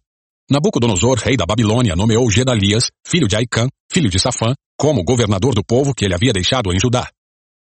Nabucodonosor, 0.49 1.19
rei 1.19 1.35
da 1.35 1.45
Babilônia, 1.45 1.93
nomeou 1.93 2.31
Gedalias, 2.31 2.89
filho 3.05 3.27
de 3.27 3.35
Aicã, 3.35 3.67
filho 3.91 4.09
de 4.09 4.17
Safã, 4.17 4.53
como 4.79 5.03
governador 5.03 5.53
do 5.53 5.61
povo 5.61 5.93
que 5.93 6.05
ele 6.05 6.13
havia 6.13 6.31
deixado 6.31 6.71
em 6.71 6.79
Judá. 6.79 7.09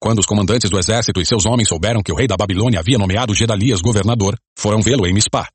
Quando 0.00 0.20
os 0.20 0.26
comandantes 0.26 0.70
do 0.70 0.78
exército 0.78 1.20
e 1.20 1.26
seus 1.26 1.44
homens 1.44 1.68
souberam 1.68 2.02
que 2.02 2.10
o 2.10 2.14
rei 2.14 2.26
da 2.26 2.38
Babilônia 2.38 2.80
havia 2.80 2.96
nomeado 2.96 3.34
Gedalias 3.34 3.82
governador, 3.82 4.34
foram 4.58 4.80
vê-lo 4.80 5.06
em 5.06 5.12
Mispá. 5.12 5.46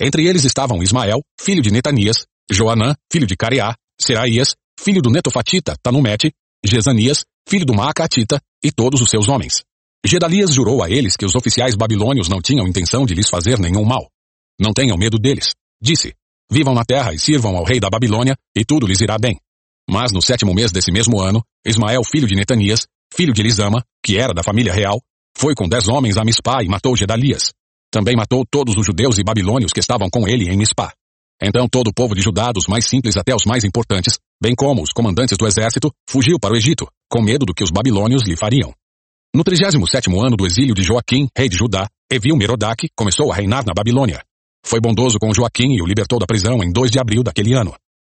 Entre 0.00 0.26
eles 0.26 0.44
estavam 0.44 0.82
Ismael, 0.82 1.20
filho 1.38 1.60
de 1.60 1.70
Netanias, 1.70 2.24
Joanã, 2.50 2.94
filho 3.12 3.26
de 3.26 3.36
Careá, 3.36 3.74
Seraías, 4.00 4.54
filho 4.80 5.02
do 5.02 5.10
Netofatita, 5.10 5.76
Tanumete, 5.82 6.32
Gesanias, 6.64 7.24
filho 7.46 7.66
do 7.66 7.74
Maacatita, 7.74 8.40
e 8.64 8.72
todos 8.72 9.02
os 9.02 9.10
seus 9.10 9.28
homens. 9.28 9.62
Gedalias 10.06 10.54
jurou 10.54 10.82
a 10.82 10.88
eles 10.88 11.14
que 11.14 11.26
os 11.26 11.34
oficiais 11.34 11.74
babilônios 11.74 12.26
não 12.26 12.40
tinham 12.40 12.66
intenção 12.66 13.04
de 13.04 13.14
lhes 13.14 13.28
fazer 13.28 13.58
nenhum 13.58 13.84
mal. 13.84 14.08
Não 14.58 14.72
tenham 14.72 14.96
medo 14.96 15.18
deles. 15.18 15.54
Disse, 15.82 16.14
vivam 16.50 16.74
na 16.74 16.84
terra 16.84 17.14
e 17.14 17.18
sirvam 17.18 17.56
ao 17.56 17.64
rei 17.64 17.78
da 17.78 17.88
Babilônia, 17.88 18.36
e 18.56 18.64
tudo 18.64 18.86
lhes 18.86 19.00
irá 19.00 19.18
bem. 19.18 19.38
Mas 19.88 20.12
no 20.12 20.20
sétimo 20.20 20.54
mês 20.54 20.72
desse 20.72 20.92
mesmo 20.92 21.20
ano, 21.20 21.42
Ismael, 21.66 22.02
filho 22.04 22.26
de 22.26 22.34
Netanias, 22.34 22.86
filho 23.14 23.32
de 23.32 23.40
Elisama, 23.42 23.82
que 24.04 24.16
era 24.16 24.32
da 24.32 24.42
família 24.42 24.72
real, 24.72 25.00
foi 25.36 25.54
com 25.54 25.68
dez 25.68 25.88
homens 25.88 26.16
a 26.16 26.24
Mispá 26.24 26.62
e 26.62 26.68
matou 26.68 26.96
Gedalias. 26.96 27.52
Também 27.90 28.14
matou 28.16 28.44
todos 28.48 28.76
os 28.76 28.86
judeus 28.86 29.18
e 29.18 29.24
babilônios 29.24 29.72
que 29.72 29.80
estavam 29.80 30.08
com 30.08 30.28
ele 30.28 30.48
em 30.48 30.56
Mispá. 30.56 30.92
Então 31.42 31.66
todo 31.68 31.88
o 31.88 31.94
povo 31.94 32.14
de 32.14 32.20
Judá, 32.20 32.52
dos 32.52 32.66
mais 32.66 32.86
simples 32.86 33.16
até 33.16 33.34
os 33.34 33.46
mais 33.46 33.64
importantes, 33.64 34.18
bem 34.40 34.54
como 34.54 34.82
os 34.82 34.92
comandantes 34.92 35.38
do 35.38 35.46
exército, 35.46 35.90
fugiu 36.08 36.38
para 36.38 36.52
o 36.52 36.56
Egito, 36.56 36.86
com 37.10 37.22
medo 37.22 37.46
do 37.46 37.54
que 37.54 37.64
os 37.64 37.70
babilônios 37.70 38.22
lhe 38.24 38.36
fariam. 38.36 38.72
No 39.34 39.42
37 39.42 40.10
ano 40.10 40.36
do 40.36 40.46
exílio 40.46 40.74
de 40.74 40.82
Joaquim, 40.82 41.28
rei 41.36 41.48
de 41.48 41.56
Judá, 41.56 41.88
Evil 42.12 42.36
Merodach 42.36 42.88
começou 42.96 43.32
a 43.32 43.34
reinar 43.34 43.64
na 43.64 43.72
Babilônia. 43.72 44.22
Foi 44.64 44.80
bondoso 44.80 45.18
com 45.18 45.32
Joaquim 45.34 45.72
e 45.72 45.82
o 45.82 45.86
libertou 45.86 46.18
da 46.18 46.26
prisão 46.26 46.62
em 46.62 46.70
2 46.72 46.90
de 46.90 46.98
abril 46.98 47.22
daquele 47.22 47.54
ano. 47.54 47.74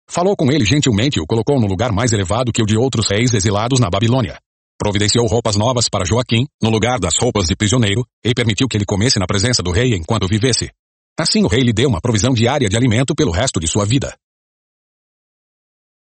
Falou 0.10 0.36
com 0.36 0.52
ele 0.52 0.66
gentilmente 0.66 1.18
e 1.18 1.22
o 1.22 1.26
colocou 1.26 1.60
no 1.60 1.68
lugar 1.68 1.92
mais 1.92 2.12
elevado 2.12 2.52
que 2.52 2.62
o 2.62 2.66
de 2.66 2.78
outros 2.78 3.08
reis 3.08 3.34
exilados 3.34 3.80
na 3.80 3.90
Babilônia. 3.90 4.38
Providenciou 4.78 5.26
roupas 5.28 5.56
novas 5.56 5.88
para 5.90 6.06
Joaquim, 6.06 6.46
no 6.62 6.70
lugar 6.70 7.00
das 7.00 7.18
roupas 7.18 7.48
de 7.48 7.56
prisioneiro, 7.56 8.06
e 8.24 8.34
permitiu 8.34 8.68
que 8.68 8.76
ele 8.76 8.86
comesse 8.86 9.18
na 9.18 9.26
presença 9.26 9.64
do 9.64 9.72
rei 9.72 9.96
enquanto 9.96 10.28
vivesse. 10.28 10.70
Assim 11.18 11.44
o 11.44 11.48
rei 11.48 11.62
lhe 11.62 11.72
deu 11.72 11.88
uma 11.88 12.02
provisão 12.02 12.34
diária 12.34 12.68
de 12.68 12.76
alimento 12.76 13.16
pelo 13.16 13.32
resto 13.32 13.60
de 13.60 13.68
sua 13.68 13.86
vida. 13.86 14.14